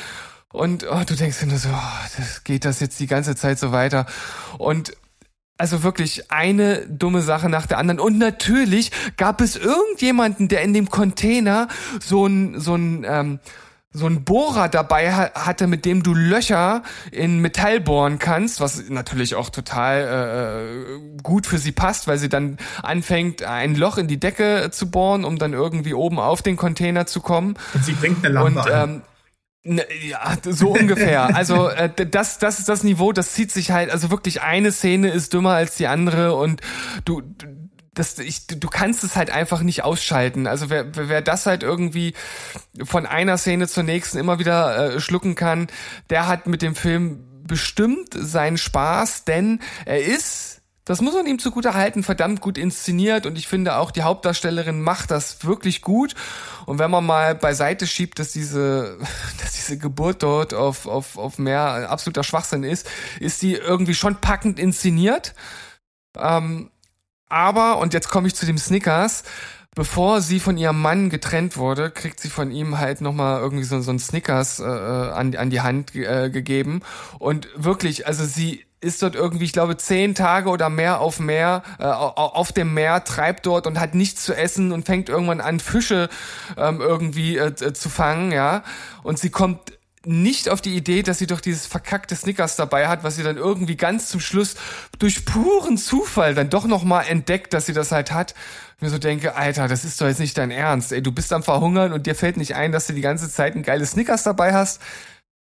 Und 0.53 0.87
oh, 0.89 1.03
du 1.05 1.17
denkst 1.17 1.41
dir 1.41 1.47
nur 1.47 1.59
so, 1.59 1.71
oh, 1.71 2.09
das 2.17 2.45
geht 2.45 2.65
das 2.65 2.79
jetzt 2.79 3.01
die 3.01 3.09
ganze 3.09 3.35
Zeit 3.35 3.59
so 3.59 3.73
weiter. 3.73 4.07
Und 4.59 4.93
also 5.59 5.83
wirklich 5.83 6.31
eine 6.31 6.87
dumme 6.89 7.23
Sache 7.23 7.49
nach 7.49 7.67
der 7.67 7.79
anderen. 7.79 8.01
Und 8.01 8.19
natürlich 8.19 8.91
gab 9.17 9.41
es 9.41 9.57
irgendjemanden, 9.57 10.49
der 10.49 10.63
in 10.63 10.75
dem 10.75 10.91
Container 10.91 11.69
so 12.01 12.27
ein, 12.27 12.59
so 12.59 12.75
ein, 12.75 13.05
ähm, 13.09 13.39
so 13.97 14.07
ein 14.07 14.25
Bohrer 14.25 14.69
dabei 14.69 15.13
ha 15.15 15.31
hatte, 15.35 15.69
mit 15.69 15.85
dem 15.85 16.03
du 16.03 16.15
Löcher 16.15 16.83
in 17.13 17.39
Metall 17.39 17.81
bohren 17.81 18.19
kannst, 18.19 18.61
was 18.61 18.89
natürlich 18.89 19.37
auch 19.37 19.51
total 19.51 20.99
äh, 21.15 21.23
gut 21.23 21.47
für 21.47 21.59
sie 21.59 21.71
passt, 21.71 22.09
weil 22.09 22.19
sie 22.19 22.29
dann 22.29 22.59
anfängt, 22.83 23.45
ein 23.45 23.77
Loch 23.77 23.97
in 23.97 24.09
die 24.09 24.19
Decke 24.19 24.71
zu 24.73 24.91
bohren, 24.91 25.25
um 25.25 25.39
dann 25.39 25.53
irgendwie 25.53 25.95
oben 25.95 26.19
auf 26.19 26.43
den 26.43 26.57
Container 26.57 27.07
zu 27.07 27.21
kommen. 27.21 27.55
Und 27.73 27.85
sie 27.85 27.93
bringt 27.93 28.25
eine 28.25 28.35
Lampe 28.35 28.59
Und 28.59 28.71
an. 28.71 28.91
ähm, 28.91 28.97
ne, 28.97 29.03
ja, 29.65 30.37
so 30.45 30.71
ungefähr. 30.71 31.25
Also 31.35 31.69
äh, 31.69 31.91
das, 32.07 32.39
das 32.39 32.59
ist 32.59 32.69
das 32.69 32.83
Niveau, 32.85 33.13
das 33.13 33.33
zieht 33.33 33.51
sich 33.51 33.71
halt, 33.71 33.91
also 33.91 34.11
wirklich 34.11 34.43
eine 34.43 34.73
Szene 34.73 35.11
ist 35.11 35.33
dümmer 35.33 35.55
als 35.55 35.77
die 35.77 35.87
andere 35.87 36.35
und 36.35 36.61
du, 37.05 37.23
das, 37.95 38.19
ich, 38.19 38.47
du 38.47 38.69
kannst 38.69 39.05
es 39.05 39.17
halt 39.17 39.31
einfach 39.31 39.63
nicht 39.63 39.83
ausschalten. 39.85 40.47
Also 40.47 40.69
wer, 40.71 40.95
wer 40.97 41.09
wer 41.09 41.23
das 41.23 41.47
halt 41.47 41.63
irgendwie 41.63 42.15
von 42.83 43.07
einer 43.07 43.39
Szene 43.39 43.69
zur 43.69 43.85
nächsten 43.85 44.19
immer 44.19 44.39
wieder 44.39 44.97
äh, 44.97 45.01
schlucken 45.01 45.35
kann, 45.35 45.69
der 46.11 46.27
hat 46.27 46.47
mit 46.47 46.63
dem 46.63 46.75
Film 46.75 47.25
bestimmt 47.47 48.09
seinen 48.15 48.59
Spaß, 48.59 49.25
denn 49.25 49.61
er 49.85 50.03
ist 50.03 50.44
das 50.85 51.01
muss 51.01 51.15
man 51.15 51.27
ihm 51.27 51.39
zugute 51.39 51.75
halten, 51.75 52.03
verdammt 52.03 52.43
gut 52.43 52.59
inszeniert 52.59 53.25
und 53.25 53.39
ich 53.39 53.49
finde 53.49 53.77
auch 53.77 53.91
die 53.91 54.03
Hauptdarstellerin 54.03 54.83
macht 54.83 55.11
das 55.11 55.45
wirklich 55.45 55.81
gut. 55.81 56.15
Und 56.67 56.79
wenn 56.79 56.91
man 56.91 57.07
mal 57.07 57.35
beiseite 57.35 57.87
schiebt, 57.87 58.19
dass 58.19 58.33
diese, 58.33 58.99
dass 59.41 59.53
diese 59.53 59.79
Geburt 59.79 60.23
dort 60.23 60.53
auf, 60.53 60.87
auf, 60.87 61.17
auf 61.17 61.39
ein 61.39 61.49
absoluter 61.49 62.23
Schwachsinn 62.23 62.65
ist, 62.65 62.89
ist 63.19 63.41
sie 63.41 63.55
irgendwie 63.55 63.95
schon 63.95 64.17
packend 64.17 64.59
inszeniert. 64.59 65.35
Ähm, 66.17 66.71
aber, 67.29 67.79
und 67.79 67.95
jetzt 67.95 68.11
komme 68.11 68.27
ich 68.27 68.35
zu 68.35 68.45
dem 68.45 68.59
Snickers, 68.59 69.25
bevor 69.75 70.21
sie 70.21 70.39
von 70.39 70.59
ihrem 70.59 70.81
Mann 70.81 71.09
getrennt 71.09 71.57
wurde, 71.57 71.91
kriegt 71.91 72.21
sie 72.21 72.29
von 72.29 72.51
ihm 72.51 72.79
halt 72.79 73.01
nochmal 73.01 73.41
irgendwie 73.41 73.65
so, 73.65 73.81
so 73.81 73.91
ein 73.91 73.99
Snickers 73.99 74.61
äh, 74.61 74.65
an, 74.65 75.35
an 75.35 75.51
die 75.51 75.63
Hand 75.63 75.95
äh, 75.95 76.29
gegeben. 76.31 76.83
Und 77.19 77.49
wirklich, 77.57 78.07
also 78.07 78.25
sie 78.25 78.67
ist 78.85 79.03
dort 79.03 79.15
irgendwie, 79.17 79.45
ich 79.45 79.53
glaube, 79.53 79.77
zehn 79.77 80.15
Tage 80.15 80.49
oder 80.51 80.69
mehr 80.69 81.01
auf 81.01 81.19
Meer, 81.19 81.63
äh, 81.79 81.85
auf 81.85 82.53
dem 82.53 82.75
Meer, 82.75 83.03
treibt 83.05 83.47
dort 83.47 83.67
und 83.67 83.81
hat 83.81 83.95
nichts 83.95 84.25
zu 84.25 84.35
essen 84.35 84.71
und 84.73 84.87
fängt 84.87 85.09
irgendwann 85.09 85.41
an, 85.41 85.59
Fische 85.59 86.09
ähm, 86.57 86.81
irgendwie 86.81 87.37
äh, 87.37 87.55
zu 87.55 87.89
fangen, 87.89 88.31
ja. 88.31 88.63
Und 89.03 89.19
sie 89.19 89.31
kommt 89.31 89.73
nicht 90.07 90.49
auf 90.49 90.61
die 90.61 90.77
Idee, 90.77 91.03
dass 91.03 91.19
sie 91.19 91.27
doch 91.27 91.41
dieses 91.41 91.67
verkackte 91.67 92.15
Snickers 92.15 92.57
dabei 92.57 92.89
hat, 92.89 93.05
was 93.05 93.17
sie 93.17 93.23
dann 93.23 93.37
irgendwie 93.37 93.77
ganz 93.77 94.09
zum 94.09 94.21
Schluss 94.21 94.55
durch 94.99 95.25
puren 95.25 95.79
Zufall 95.79 96.35
dann 96.35 96.51
doch 96.51 96.67
nochmal 96.67 97.07
entdeckt, 97.09 97.55
dass 97.55 97.67
sie 97.67 97.73
das 97.73 97.91
halt 97.91 98.13
hat. 98.13 98.35
Und 98.75 98.83
mir 98.83 98.91
so 98.91 98.99
denke, 98.99 99.35
Alter, 99.35 99.67
das 99.67 99.85
ist 99.85 100.01
doch 100.01 100.07
jetzt 100.07 100.21
nicht 100.21 100.37
dein 100.37 100.51
Ernst. 100.51 100.93
Ey, 100.93 101.03
du 101.03 101.11
bist 101.13 101.33
am 101.33 101.43
Verhungern 101.43 101.93
und 101.93 102.07
dir 102.07 102.15
fällt 102.15 102.37
nicht 102.37 102.55
ein, 102.55 102.71
dass 102.73 102.87
du 102.87 102.93
die 102.93 103.01
ganze 103.01 103.31
Zeit 103.31 103.57
ein 103.57 103.63
geiles 103.63 103.93
Snickers 103.93 104.25
dabei 104.25 104.53
hast. 104.53 104.81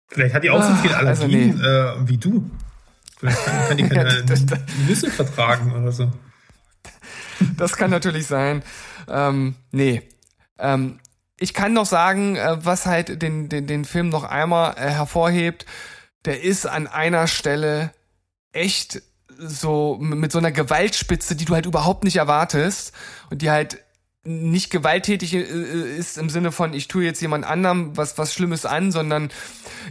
Vielleicht 0.08 0.36
hat 0.36 0.44
die 0.44 0.52
auch 0.52 0.62
so 0.62 0.70
Ah, 0.70 0.80
viele 0.82 0.96
also 0.96 1.24
Allergien 1.24 1.60
äh, 1.60 2.08
wie 2.08 2.18
du. 2.18 2.50
Vielleicht 3.26 3.46
kann, 3.46 3.68
kann 3.68 3.78
die 3.78 3.90
keine 3.90 4.20
Ja, 4.20 4.58
Nüsse 4.88 5.12
vertragen 5.12 5.72
oder 5.74 5.92
so. 5.92 6.12
Das 7.58 7.76
kann 7.76 7.92
natürlich 7.92 8.28
sein. 8.28 8.64
Ähm, 9.08 9.56
nee. 9.72 10.02
Ähm, 10.58 11.00
ich 11.38 11.54
kann 11.54 11.74
noch 11.74 11.86
sagen, 11.86 12.36
äh, 12.38 12.58
was 12.64 12.86
halt 12.86 13.22
den, 13.22 13.50
den, 13.50 13.68
den 13.68 13.86
Film 13.86 14.10
noch 14.10 14.24
einmal 14.24 14.76
äh, 14.78 14.90
hervorhebt, 14.90 15.66
der 16.24 16.42
ist 16.42 16.66
an 16.66 16.88
einer 16.88 17.28
Stelle 17.28 17.92
echt 18.52 19.02
so 19.38 19.98
mit 20.00 20.32
so 20.32 20.38
einer 20.38 20.52
Gewaltspitze, 20.52 21.36
die 21.36 21.46
du 21.46 21.54
halt 21.54 21.66
überhaupt 21.66 22.04
nicht 22.06 22.16
erwartest 22.16 22.94
und 23.30 23.42
die 23.42 23.52
halt 23.52 23.84
nicht 24.26 24.72
gewalttätig 24.72 25.34
äh, 25.34 25.98
ist 25.98 26.18
im 26.18 26.30
Sinne 26.30 26.52
von, 26.52 26.74
ich 26.74 26.88
tue 26.88 27.04
jetzt 27.04 27.22
jemand 27.22 27.46
anderem 27.46 27.96
was, 27.96 28.18
was 28.18 28.34
Schlimmes 28.34 28.66
an, 28.66 28.92
sondern 28.92 29.30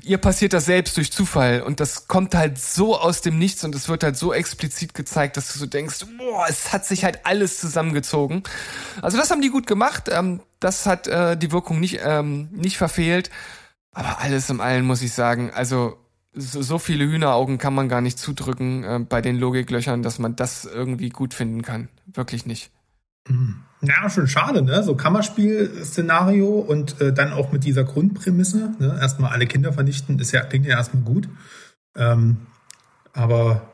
ihr 0.03 0.19
passiert 0.19 0.53
das 0.53 0.65
selbst 0.65 0.97
durch 0.97 1.13
Zufall 1.13 1.63
und 1.63 1.81
das 1.81 2.09
kommt 2.09 2.35
halt 2.35 2.59
so 2.59 2.99
aus 2.99 3.21
dem 3.21 3.39
Nichts 3.39 3.65
und 3.65 3.75
es 3.75 3.89
wird 3.89 4.03
halt 4.03 4.17
so 4.17 4.33
explizit 4.35 4.93
gezeigt, 4.93 5.37
dass 5.37 5.53
du 5.53 5.59
so 5.59 5.67
denkst, 5.67 6.05
boah, 6.19 6.47
es 6.49 6.73
hat 6.73 6.85
sich 6.85 7.05
halt 7.05 7.25
alles 7.25 7.61
zusammengezogen. 7.61 8.43
Also 9.01 9.17
das 9.17 9.31
haben 9.31 9.41
die 9.41 9.51
gut 9.51 9.69
gemacht, 9.69 10.11
ähm, 10.11 10.41
das 10.59 10.85
hat 10.85 11.07
äh, 11.07 11.37
die 11.37 11.53
Wirkung 11.53 11.79
nicht, 11.79 12.01
ähm, 12.05 12.49
nicht 12.51 12.77
verfehlt, 12.77 13.31
aber 13.93 14.19
alles 14.19 14.51
im 14.51 14.61
Allen 14.61 14.85
muss 14.85 15.03
ich 15.03 15.13
sagen, 15.13 15.53
also 15.55 15.97
so, 16.37 16.81
viele 16.81 17.05
Hühneraugen 17.05 17.59
kann 17.59 17.75
man 17.75 17.89
gar 17.89 18.01
nicht 18.01 18.19
zudrücken 18.19 18.83
äh, 18.83 18.99
bei 18.99 19.21
den 19.21 19.37
Logiklöchern, 19.37 20.03
dass 20.03 20.19
man 20.19 20.35
das 20.35 20.65
irgendwie 20.65 21.11
gut 21.11 21.33
finden 21.33 21.63
kann. 21.63 21.89
Wirklich 22.07 22.45
nicht. 22.45 22.73
Ja, 23.81 24.09
schon 24.09 24.29
schade, 24.29 24.63
ne? 24.63 24.83
So 24.83 24.95
Kammerspiel-Szenario 24.95 26.49
und 26.49 27.01
äh, 27.01 27.13
dann 27.13 27.33
auch 27.33 27.53
mit 27.53 27.65
dieser 27.65 27.85
Grundprämisse. 27.85 28.73
Ne? 28.79 28.99
Erstmal 29.01 29.33
alle 29.33 29.47
Kinder 29.47 29.73
vernichten, 29.73 30.19
ist 30.19 30.33
ja, 30.33 30.43
klingt 30.43 30.67
ja 30.67 30.77
erstmal 30.77 31.03
gut. 31.03 31.29
Ähm, 31.97 32.39
aber 33.13 33.73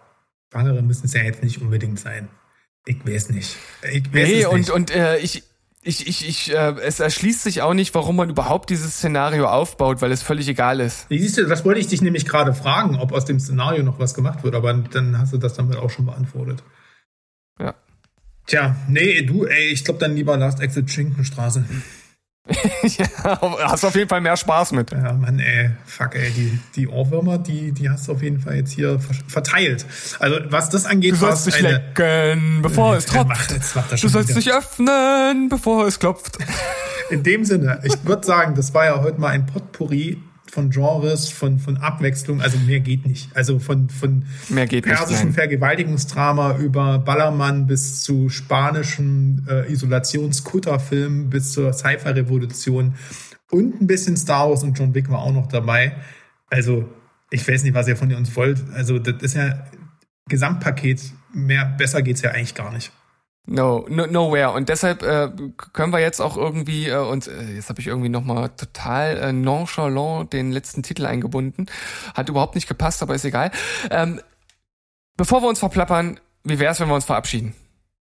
Schwangere 0.51 0.83
müssen 0.83 1.07
es 1.07 1.15
ja 1.15 1.23
jetzt 1.23 1.43
nicht 1.43 1.61
unbedingt 1.61 1.99
sein. 1.99 2.29
Ich 2.87 3.05
weiß 3.07 3.31
nicht. 3.31 3.57
Ich 3.93 4.13
weiß 4.13 4.29
Nee, 4.29 4.47
und, 4.47 4.59
nicht. 4.59 4.71
und 4.71 4.91
äh, 4.91 5.19
ich, 5.19 5.45
ich, 5.83 6.07
ich, 6.09 6.29
ich, 6.29 6.53
äh, 6.53 6.75
es 6.83 7.01
erschließt 7.01 7.43
sich 7.43 7.63
auch 7.63 7.75
nicht, 7.75 7.95
warum 7.95 8.17
man 8.17 8.31
überhaupt 8.31 8.71
dieses 8.71 8.95
Szenario 8.97 9.47
aufbaut, 9.49 10.03
weil 10.03 10.13
es 10.13 10.23
völlig 10.23 10.49
egal 10.49 10.81
ist. 10.81 11.07
Siehst 11.09 11.39
du, 11.39 11.47
das 11.47 11.65
wollte 11.65 11.81
ich 11.81 11.87
dich 11.87 12.03
nämlich 12.03 12.27
gerade 12.27 12.53
fragen, 12.53 12.97
ob 12.97 13.13
aus 13.13 13.25
dem 13.25 13.39
Szenario 13.39 13.83
noch 13.83 13.99
was 13.99 14.15
gemacht 14.15 14.43
wird, 14.43 14.55
aber 14.55 14.75
dann 14.75 15.19
hast 15.19 15.33
du 15.33 15.39
das 15.39 15.55
damit 15.55 15.77
auch 15.77 15.91
schon 15.91 16.07
beantwortet. 16.07 16.63
Ja. 18.51 18.61
Tja, 18.61 18.77
nee, 18.89 19.23
du, 19.23 19.45
ey, 19.47 19.69
ich 19.73 19.85
glaube 19.85 20.01
dann 20.01 20.15
lieber 20.15 20.37
Last 20.37 20.61
Exit 20.61 20.91
Schinkenstraße. 20.91 21.65
ja, 22.99 23.07
hast 23.63 23.85
auf 23.85 23.95
jeden 23.95 24.09
Fall 24.09 24.21
mehr 24.21 24.37
Spaß 24.37 24.73
mit. 24.73 24.91
Ja, 24.91 25.13
Mann, 25.13 25.39
ey, 25.39 25.71
fuck, 25.87 26.17
ey, 26.17 26.31
die, 26.31 26.59
die 26.75 26.89
Ohrwürmer, 26.89 27.39
die, 27.39 27.71
die 27.71 27.89
hast 27.89 28.09
du 28.09 28.13
auf 28.13 28.23
jeden 28.23 28.41
Fall 28.41 28.57
jetzt 28.57 28.73
hier 28.73 28.99
ver- 28.99 29.15
verteilt. 29.29 29.87
Also, 30.19 30.37
was 30.49 30.69
das 30.71 30.85
angeht, 30.87 31.13
Du 31.13 31.17
sollst 31.17 31.47
war's 31.47 31.55
nicht 31.55 31.61
lecken, 31.71 32.61
bevor 32.63 32.97
es 32.97 33.07
Ja, 33.13 33.23
macht- 33.25 33.37
tropft. 33.39 33.53
jetzt 33.53 33.77
macht 33.77 33.93
er 33.93 33.99
Du 33.99 34.09
sollst 34.09 34.31
wieder. 34.31 34.39
nicht 34.39 34.53
öffnen, 34.53 35.49
bevor 35.49 35.87
es 35.87 35.99
klopft. 36.01 36.39
In 37.11 37.23
dem 37.23 37.45
Sinne, 37.45 37.81
ich 37.85 37.95
würde 38.05 38.27
sagen, 38.27 38.55
das 38.57 38.75
war 38.75 38.85
ja 38.87 39.01
heute 39.01 39.21
mal 39.21 39.29
ein 39.29 39.47
Potpourri 39.47 40.19
von 40.51 40.71
Genres, 40.71 41.29
von, 41.29 41.59
von 41.59 41.77
Abwechslung, 41.77 42.41
also 42.41 42.59
mehr 42.59 42.81
geht 42.81 43.07
nicht. 43.07 43.35
Also 43.35 43.59
von, 43.59 43.89
von 43.89 44.25
Mehr 44.49 44.67
geht 44.67 44.87
nein. 44.87 45.33
Vergewaltigungsdrama 45.33 46.59
über 46.59 46.99
Ballermann 46.99 47.67
bis 47.67 48.03
zu 48.03 48.29
spanischen 48.29 49.47
äh, 49.49 49.71
Isolationskutterfilmen 49.73 51.31
bis 51.31 51.53
zur 51.53 51.73
Sci-Fi-Revolution 51.73 52.95
und 53.51 53.81
ein 53.81 53.87
bisschen 53.87 54.17
Star 54.17 54.49
Wars 54.49 54.63
und 54.63 54.79
John 54.79 54.95
Wick 54.95 55.11
war 55.11 55.21
auch 55.21 55.33
noch 55.33 55.49
dabei. 55.49 55.97
Also 56.49 56.89
ich 57.31 57.47
weiß 57.47 57.63
nicht, 57.63 57.75
was 57.75 57.89
ihr 57.89 57.97
von 57.97 58.13
uns 58.13 58.35
wollt. 58.37 58.63
Also 58.75 58.99
das 58.99 59.23
ist 59.23 59.35
ja 59.35 59.67
Gesamtpaket. 60.29 61.13
Mehr 61.33 61.65
besser 61.65 62.03
geht's 62.03 62.23
ja 62.23 62.31
eigentlich 62.31 62.55
gar 62.55 62.73
nicht. 62.73 62.93
No, 63.53 63.85
no 63.89 64.07
nowhere. 64.07 64.53
Und 64.53 64.69
deshalb 64.69 65.03
äh, 65.03 65.29
können 65.73 65.93
wir 65.93 65.99
jetzt 65.99 66.21
auch 66.21 66.37
irgendwie 66.37 66.87
äh, 66.87 66.97
uns, 66.99 67.27
äh, 67.27 67.55
jetzt 67.57 67.69
habe 67.69 67.81
ich 67.81 67.89
irgendwie 67.89 68.09
nochmal 68.09 68.51
total 68.51 69.17
äh, 69.17 69.33
nonchalant 69.33 70.33
den 70.33 70.53
letzten 70.53 70.85
Titel 70.85 71.05
eingebunden. 71.05 71.67
Hat 72.15 72.29
überhaupt 72.29 72.55
nicht 72.55 72.69
gepasst, 72.69 73.03
aber 73.03 73.17
ist 73.17 73.25
egal. 73.25 73.51
Ähm, 73.91 74.21
bevor 75.17 75.43
wir 75.43 75.49
uns 75.49 75.59
verplappern, 75.59 76.21
wie 76.45 76.61
wär's, 76.61 76.79
wenn 76.79 76.87
wir 76.87 76.95
uns 76.95 77.05
verabschieden? 77.05 77.57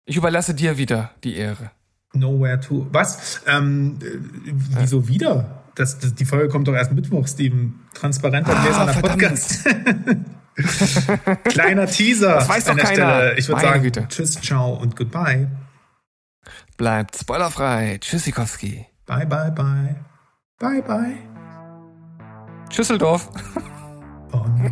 Ich 0.06 0.16
überlasse 0.16 0.54
dir 0.54 0.78
wieder 0.78 1.10
die 1.22 1.36
Ehre. 1.36 1.70
Nowhere 2.14 2.58
to. 2.60 2.86
Was? 2.92 3.42
Ähm, 3.46 3.98
äh, 4.00 4.52
wieso 4.80 5.06
wieder? 5.06 5.64
Das, 5.74 5.98
das, 5.98 6.14
die 6.14 6.24
Folge 6.24 6.48
kommt 6.48 6.66
doch 6.66 6.72
erst 6.74 6.92
Mittwoch, 6.92 7.28
Steven. 7.28 7.78
Transparenter 7.92 8.56
Ah, 8.56 8.62
Gläserner. 8.62 8.92
Podcast. 8.94 9.68
Kleiner 11.44 11.86
Teaser. 11.86 12.34
Das 12.36 12.48
weiß 12.48 12.64
doch 12.64 12.70
an 12.72 12.76
der 12.78 12.86
keiner. 12.86 12.96
Stelle. 13.16 13.38
Ich 13.38 13.48
würde 13.48 13.60
sagen, 13.60 13.82
Güte. 13.82 14.06
tschüss, 14.08 14.40
ciao 14.40 14.74
und 14.74 14.96
goodbye. 14.96 15.48
Bleibt 16.76 17.16
spoilerfrei. 17.18 17.98
Tschüssikowski. 18.00 18.86
Bye, 19.06 19.26
bye, 19.26 19.50
bye. 19.50 19.96
Bye, 20.58 20.82
bye. 20.82 21.16
Schüsseldorf. 22.70 23.28
Oh 24.32 24.38
no. 24.58 24.70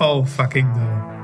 oh 0.00 0.24
fucking 0.24 0.66
no. 0.72 1.21